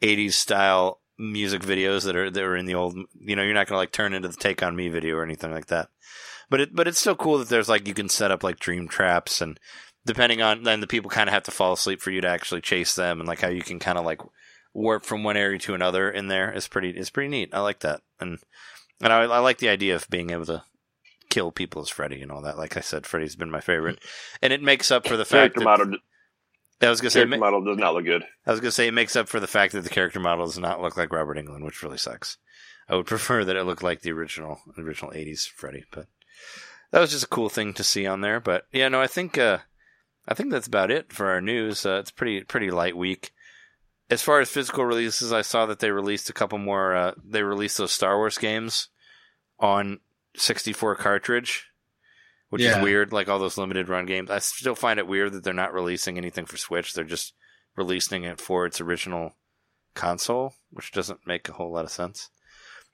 '80s 0.02 0.34
style 0.34 1.02
music 1.20 1.62
videos 1.64 2.06
that 2.06 2.16
are 2.16 2.30
that 2.30 2.44
were 2.44 2.56
in 2.56 2.66
the 2.68 2.76
old. 2.76 2.96
You 3.20 3.36
know, 3.36 3.44
you're 3.44 3.54
not 3.56 3.68
gonna 3.68 3.80
like 3.80 3.92
turn 3.92 4.14
into 4.14 4.28
the 4.30 4.38
Take 4.38 4.62
on 4.64 4.76
Me 4.76 4.90
video 4.90 5.16
or 5.16 5.24
anything 5.24 5.52
like 5.52 5.68
that. 5.68 5.90
But 6.50 6.62
it 6.62 6.76
but 6.76 6.88
it's 6.88 7.00
still 7.00 7.16
cool 7.16 7.40
that 7.40 7.50
there's 7.50 7.68
like 7.68 7.88
you 7.88 7.94
can 7.94 8.08
set 8.10 8.32
up 8.32 8.44
like 8.44 8.60
dream 8.60 8.88
traps 8.88 9.42
and 9.42 9.60
depending 10.08 10.42
on 10.42 10.64
then 10.64 10.80
the 10.80 10.88
people 10.88 11.12
kind 11.12 11.30
of 11.30 11.34
have 11.34 11.44
to 11.44 11.52
fall 11.52 11.74
asleep 11.74 12.02
for 12.02 12.10
you 12.10 12.22
to 12.22 12.28
actually 12.28 12.62
chase 12.62 12.96
them 12.96 13.20
and 13.20 13.28
like 13.28 13.42
how 13.42 13.50
you 13.50 13.62
can 13.62 13.78
kind 13.78 13.98
of 13.98 14.06
like 14.06 14.22
warp 14.74 15.06
from 15.06 15.24
one 15.24 15.38
area 15.38 15.60
to 15.60 15.74
another 15.74 16.10
in 16.10 16.28
there 16.28 16.52
is 16.52 16.68
pretty 16.68 16.90
is 16.90 17.10
pretty 17.10 17.30
neat. 17.30 17.50
I 17.54 17.60
like 17.60 17.80
that 17.80 18.02
and 18.20 18.40
and 19.02 19.14
I, 19.14 19.24
I 19.24 19.40
like 19.40 19.60
the 19.60 19.70
idea 19.70 19.96
of 19.96 20.10
being 20.10 20.32
able 20.32 20.46
to 20.48 20.64
kill 21.30 21.52
people 21.52 21.82
as 21.82 21.90
Freddy 21.90 22.22
and 22.22 22.32
all 22.32 22.42
that. 22.42 22.58
Like 22.58 22.78
I 22.78 22.82
said, 22.82 23.06
Freddy's 23.06 23.36
been 23.36 23.52
my 23.52 23.62
favorite, 23.62 24.00
and 24.42 24.52
it 24.52 24.64
makes 24.64 24.90
up 24.90 25.08
for 25.08 25.18
the 25.18 25.26
fact 25.26 25.56
Character 25.56 25.60
that 25.60 25.66
model, 25.66 25.98
I 26.82 26.90
was 26.90 27.02
gonna 27.02 27.12
say 27.12 27.20
character 27.20 27.38
ma- 27.38 27.46
model 27.46 27.64
does 27.64 27.78
not 27.78 27.94
look 27.94 28.06
good. 28.06 28.24
I 28.46 28.52
was 28.52 28.60
gonna 28.60 28.72
say 28.72 28.88
it 28.88 28.94
makes 28.94 29.16
up 29.16 29.28
for 29.28 29.40
the 29.40 29.48
fact 29.48 29.74
that 29.74 29.82
the 29.82 29.90
character 29.90 30.20
model 30.20 30.46
does 30.46 30.60
not 30.60 30.82
look 30.82 30.98
like 30.98 31.12
Robert 31.12 31.38
Englund, 31.38 31.64
which 31.64 31.84
really 31.84 31.98
sucks. 31.98 32.38
I 32.88 32.96
would 32.96 33.06
prefer 33.08 33.44
that 33.44 33.56
it 33.56 33.64
looked 33.64 33.84
like 33.84 34.02
the 34.02 34.12
original 34.12 34.60
original 34.78 35.12
'80s 35.12 35.48
Freddy, 35.48 35.86
but 35.92 36.08
that 36.92 37.00
was 37.00 37.12
just 37.12 37.26
a 37.26 37.28
cool 37.28 37.50
thing 37.50 37.74
to 37.74 37.84
see 37.84 38.06
on 38.06 38.22
there. 38.22 38.40
But 38.40 38.68
yeah, 38.72 38.90
no, 38.90 39.02
I 39.02 39.08
think 39.08 39.38
uh, 39.38 39.60
I 40.28 40.34
think 40.34 40.52
that's 40.52 40.68
about 40.68 40.92
it 40.92 41.14
for 41.14 41.28
our 41.28 41.42
news. 41.42 41.86
Uh, 41.86 42.00
it's 42.00 42.12
pretty 42.12 42.44
pretty 42.44 42.70
light 42.72 42.98
week. 42.98 43.32
As 44.10 44.22
far 44.22 44.40
as 44.40 44.50
physical 44.50 44.86
releases, 44.86 45.32
I 45.34 45.42
saw 45.42 45.66
that 45.66 45.80
they 45.80 45.92
released 45.92 46.30
a 46.30 46.34
couple 46.34 46.58
more. 46.58 46.96
Uh, 46.96 47.12
they 47.24 47.44
released 47.44 47.78
those 47.78 47.92
Star 47.92 48.18
Wars 48.18 48.38
games 48.38 48.90
on 49.60 50.00
64 50.36 50.96
cartridge, 50.96 51.68
which 52.50 52.62
is 52.62 52.84
weird. 52.84 53.12
Like 53.12 53.28
all 53.28 53.40
those 53.40 53.58
limited 53.58 53.90
run 53.90 54.06
games, 54.06 54.30
I 54.30 54.40
still 54.40 54.76
find 54.76 55.00
it 55.00 55.08
weird 55.08 55.34
that 55.34 55.44
they're 55.44 55.54
not 55.54 55.74
releasing 55.74 56.18
anything 56.18 56.46
for 56.46 56.58
Switch. 56.58 56.94
They're 56.94 57.04
just 57.04 57.34
releasing 57.76 58.24
it 58.24 58.40
for 58.40 58.66
its 58.66 58.80
original 58.82 59.36
console, 59.94 60.54
which 60.72 60.92
doesn't 60.92 61.26
make 61.28 61.48
a 61.50 61.54
whole 61.54 61.72
lot 61.72 61.86
of 61.86 61.92
sense. 61.92 62.30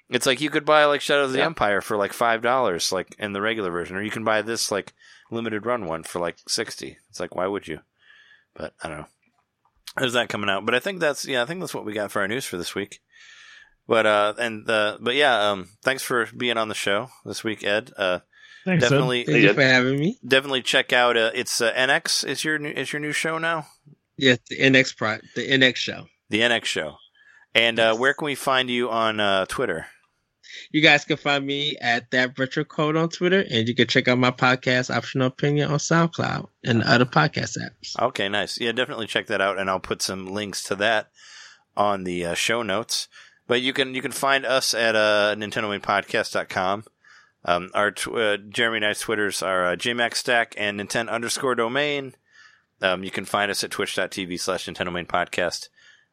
It's 0.09 0.25
like 0.25 0.41
you 0.41 0.49
could 0.49 0.65
buy 0.65 0.85
like 0.85 1.01
Shadow 1.01 1.23
of 1.25 1.31
the 1.31 1.39
Yeah. 1.39 1.45
Empire 1.45 1.81
for 1.81 1.95
like 1.97 2.13
five 2.13 2.41
dollars, 2.41 2.91
like 2.91 3.15
in 3.19 3.33
the 3.33 3.41
regular 3.41 3.71
version, 3.71 3.95
or 3.95 4.01
you 4.03 4.11
can 4.11 4.23
buy 4.23 4.41
this 4.41 4.71
like 4.71 4.93
limited 5.33 5.65
run 5.65 5.85
one 5.85 6.03
for 6.03 6.19
like 6.19 6.37
sixty. 6.47 6.97
It's 7.09 7.19
like 7.19 7.35
why 7.35 7.47
would 7.47 7.67
you? 7.67 7.79
But 8.55 8.73
I 8.83 8.87
don't 8.89 8.97
know. 8.99 9.05
There's 9.97 10.13
that 10.13 10.29
coming 10.29 10.49
out, 10.49 10.65
but 10.65 10.73
I 10.75 10.79
think 10.79 10.99
that's 10.99 11.25
yeah, 11.25 11.41
I 11.43 11.45
think 11.45 11.59
that's 11.59 11.73
what 11.73 11.85
we 11.85 11.93
got 11.93 12.11
for 12.11 12.21
our 12.21 12.27
news 12.27 12.45
for 12.45 12.57
this 12.57 12.73
week. 12.75 12.99
But 13.87 14.05
uh, 14.05 14.33
and 14.39 14.69
uh, 14.69 14.97
but 15.01 15.15
yeah, 15.15 15.49
um, 15.51 15.69
thanks 15.83 16.03
for 16.03 16.27
being 16.37 16.57
on 16.57 16.69
the 16.69 16.73
show 16.75 17.09
this 17.25 17.43
week, 17.43 17.63
Ed. 17.63 17.91
Uh, 17.97 18.19
Thanks, 18.65 18.81
definitely, 18.81 19.25
Thank 19.25 19.43
you 19.43 19.53
for 19.53 19.61
having 19.61 19.99
me. 19.99 20.17
definitely 20.25 20.61
check 20.61 20.93
out. 20.93 21.17
Uh, 21.17 21.31
it's 21.35 21.59
uh, 21.59 21.73
NX 21.73 22.25
is 22.25 22.45
your 22.45 22.57
new, 22.57 22.69
is 22.69 22.93
your 22.93 23.01
new 23.01 23.11
show 23.11 23.37
now, 23.37 23.67
Yeah, 24.15 24.37
the 24.49 24.57
NX 24.57 24.95
pro, 24.95 25.17
the 25.35 25.49
NX 25.49 25.75
show. 25.75 26.05
the 26.29 26.39
NX 26.39 26.63
show. 26.63 26.95
And 27.53 27.77
uh, 27.77 27.97
where 27.97 28.13
can 28.13 28.23
we 28.25 28.35
find 28.35 28.69
you 28.69 28.89
on 28.89 29.19
uh, 29.19 29.45
Twitter? 29.47 29.87
You 30.71 30.81
guys 30.81 31.05
can 31.05 31.17
find 31.17 31.45
me 31.45 31.77
at 31.81 32.11
that 32.11 32.37
retro 32.37 32.63
code 32.63 32.95
on 32.95 33.09
Twitter, 33.09 33.43
and 33.49 33.67
you 33.67 33.75
can 33.75 33.87
check 33.87 34.07
out 34.07 34.17
my 34.17 34.31
podcast, 34.31 34.95
Optional 34.95 35.27
Opinion, 35.27 35.71
on 35.71 35.77
SoundCloud 35.77 36.47
and 36.63 36.83
other 36.83 37.05
podcast 37.05 37.57
apps. 37.57 37.99
Okay, 37.99 38.29
nice. 38.29 38.59
Yeah, 38.59 38.71
definitely 38.71 39.07
check 39.07 39.27
that 39.27 39.41
out, 39.41 39.57
and 39.59 39.69
I'll 39.69 39.79
put 39.79 40.01
some 40.01 40.27
links 40.27 40.63
to 40.63 40.75
that 40.75 41.09
on 41.75 42.03
the 42.03 42.25
uh, 42.25 42.33
show 42.33 42.63
notes. 42.63 43.07
But 43.47 43.61
you 43.61 43.73
can 43.73 43.93
you 43.93 44.01
can 44.01 44.11
find 44.11 44.45
us 44.45 44.73
at 44.73 44.95
uh, 44.95 45.35
NintendoMainPodcast.com. 45.37 46.85
Um, 47.45 47.69
our 47.73 47.91
tw- 47.91 48.15
uh, 48.15 48.37
Jeremy 48.37 48.77
and 48.77 48.85
I's 48.85 48.99
Twitters 48.99 49.41
are 49.43 49.67
uh, 49.67 49.75
JMaxStack 49.75 50.53
and 50.57 50.79
Nintendo 50.79 51.09
underscore 51.09 51.55
domain. 51.55 52.15
Um, 52.81 53.03
you 53.03 53.11
can 53.11 53.25
find 53.25 53.51
us 53.51 53.63
at 53.63 53.71
twitch.tv 53.71 54.39
slash 54.39 54.65
Nintendo 54.65 54.91
Main 54.91 55.05
Podcast. 55.05 55.69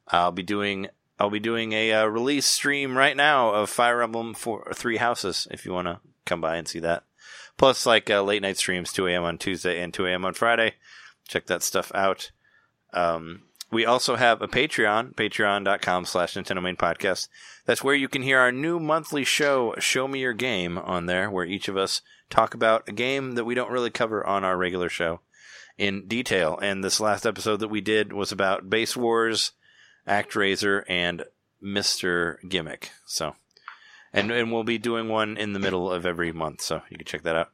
I'll 0.08 0.32
be 0.32 0.42
doing 0.42 0.88
I'll 1.20 1.28
be 1.28 1.38
doing 1.38 1.74
a 1.74 1.92
uh, 1.92 2.06
release 2.06 2.46
stream 2.46 2.96
right 2.96 3.14
now 3.14 3.50
of 3.50 3.68
Fire 3.68 4.02
Emblem 4.02 4.32
for 4.32 4.72
Three 4.74 4.96
Houses 4.96 5.46
if 5.50 5.66
you 5.66 5.72
want 5.72 5.86
to 5.86 6.00
come 6.24 6.40
by 6.40 6.56
and 6.56 6.66
see 6.66 6.78
that. 6.78 7.04
Plus, 7.58 7.84
like 7.84 8.08
uh, 8.08 8.22
late 8.22 8.40
night 8.40 8.56
streams, 8.56 8.90
2 8.90 9.06
a.m. 9.06 9.24
on 9.24 9.36
Tuesday 9.36 9.82
and 9.82 9.92
2 9.92 10.06
a.m. 10.06 10.24
on 10.24 10.32
Friday. 10.32 10.76
Check 11.28 11.44
that 11.48 11.62
stuff 11.62 11.92
out. 11.94 12.30
Um, 12.94 13.42
we 13.70 13.84
also 13.84 14.16
have 14.16 14.40
a 14.40 14.48
Patreon, 14.48 15.14
patreon.com 15.14 16.06
slash 16.06 16.34
Nintendo 16.34 16.62
Main 16.62 16.76
Podcast. 16.76 17.28
That's 17.66 17.84
where 17.84 17.94
you 17.94 18.08
can 18.08 18.22
hear 18.22 18.38
our 18.38 18.50
new 18.50 18.80
monthly 18.80 19.22
show, 19.22 19.74
Show 19.78 20.08
Me 20.08 20.20
Your 20.20 20.32
Game, 20.32 20.78
on 20.78 21.04
there, 21.04 21.30
where 21.30 21.44
each 21.44 21.68
of 21.68 21.76
us 21.76 22.00
talk 22.30 22.54
about 22.54 22.88
a 22.88 22.92
game 22.92 23.32
that 23.32 23.44
we 23.44 23.54
don't 23.54 23.70
really 23.70 23.90
cover 23.90 24.26
on 24.26 24.42
our 24.42 24.56
regular 24.56 24.88
show 24.88 25.20
in 25.76 26.08
detail. 26.08 26.58
And 26.62 26.82
this 26.82 26.98
last 26.98 27.26
episode 27.26 27.58
that 27.58 27.68
we 27.68 27.82
did 27.82 28.14
was 28.14 28.32
about 28.32 28.70
Base 28.70 28.96
Wars, 28.96 29.52
ActRaiser, 30.10 30.82
and 30.88 31.24
Mr. 31.64 32.36
Gimmick. 32.48 32.90
So, 33.06 33.36
and, 34.12 34.30
and 34.30 34.52
we'll 34.52 34.64
be 34.64 34.78
doing 34.78 35.08
one 35.08 35.36
in 35.36 35.52
the 35.52 35.58
middle 35.60 35.90
of 35.90 36.04
every 36.04 36.32
month, 36.32 36.60
so 36.62 36.82
you 36.90 36.98
can 36.98 37.06
check 37.06 37.22
that 37.22 37.36
out. 37.36 37.50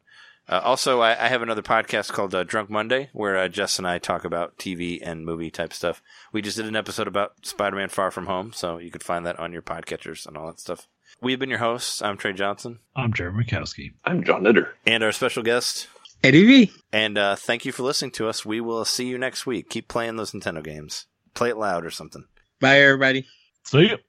Uh, 0.49 0.61
also, 0.63 1.01
I, 1.01 1.11
I 1.25 1.27
have 1.29 1.43
another 1.43 1.63
podcast 1.63 2.13
called 2.13 2.33
uh, 2.35 2.45
Drunk 2.45 2.71
Monday, 2.71 3.11
where 3.13 3.37
uh, 3.37 3.49
Jess 3.49 3.79
and 3.79 3.87
I 3.87 3.99
talk 3.99 4.25
about 4.25 4.57
TV 4.59 5.01
and 5.03 5.25
movie 5.25 5.51
type 5.51 5.73
stuff. 5.73 6.01
We 6.33 6.41
just 6.41 6.57
did 6.57 6.67
an 6.67 6.77
episode 6.77 7.09
about 7.09 7.45
Spider-Man: 7.45 7.89
Far 7.89 8.11
From 8.13 8.27
Home, 8.27 8.53
so 8.53 8.79
you 8.79 8.91
could 8.93 9.03
find 9.03 9.27
that 9.27 9.39
on 9.41 9.53
your 9.53 9.63
podcatchers 9.63 10.25
and 10.25 10.37
all 10.37 10.47
that 10.47 10.61
stuff. 10.61 10.87
We've 11.21 11.39
been 11.39 11.51
your 11.51 11.59
hosts. 11.59 12.01
I'm 12.01 12.17
Trey 12.17 12.33
Johnson, 12.33 12.79
I'm 12.95 13.13
Jeremy 13.13 13.45
Mikowski. 13.45 13.95
I'm 14.05 14.23
John 14.23 14.43
Nitter. 14.45 14.69
and 14.87 15.03
our 15.03 15.13
special 15.13 15.43
guest. 15.43 15.89
Eddie 16.23 16.47
V. 16.47 16.73
And 16.93 17.19
uh, 17.19 17.37
thank 17.37 17.65
you 17.65 17.73
for 17.73 17.83
listening 17.83 18.13
to 18.13 18.29
us. 18.29 18.47
We 18.47 18.61
will 18.61 18.85
see 18.85 19.07
you 19.07 19.19
next 19.19 19.47
week. 19.47 19.69
Keep 19.69 19.89
playing 19.89 20.17
those 20.17 20.31
Nintendo 20.33 20.63
games. 20.63 21.07
Play 21.35 21.51
it 21.51 21.57
loud 21.59 21.85
or 21.85 21.91
something. 21.91 22.25
Bye, 22.61 22.81
everybody. 22.81 23.27
See 23.65 23.89
you. 23.91 24.06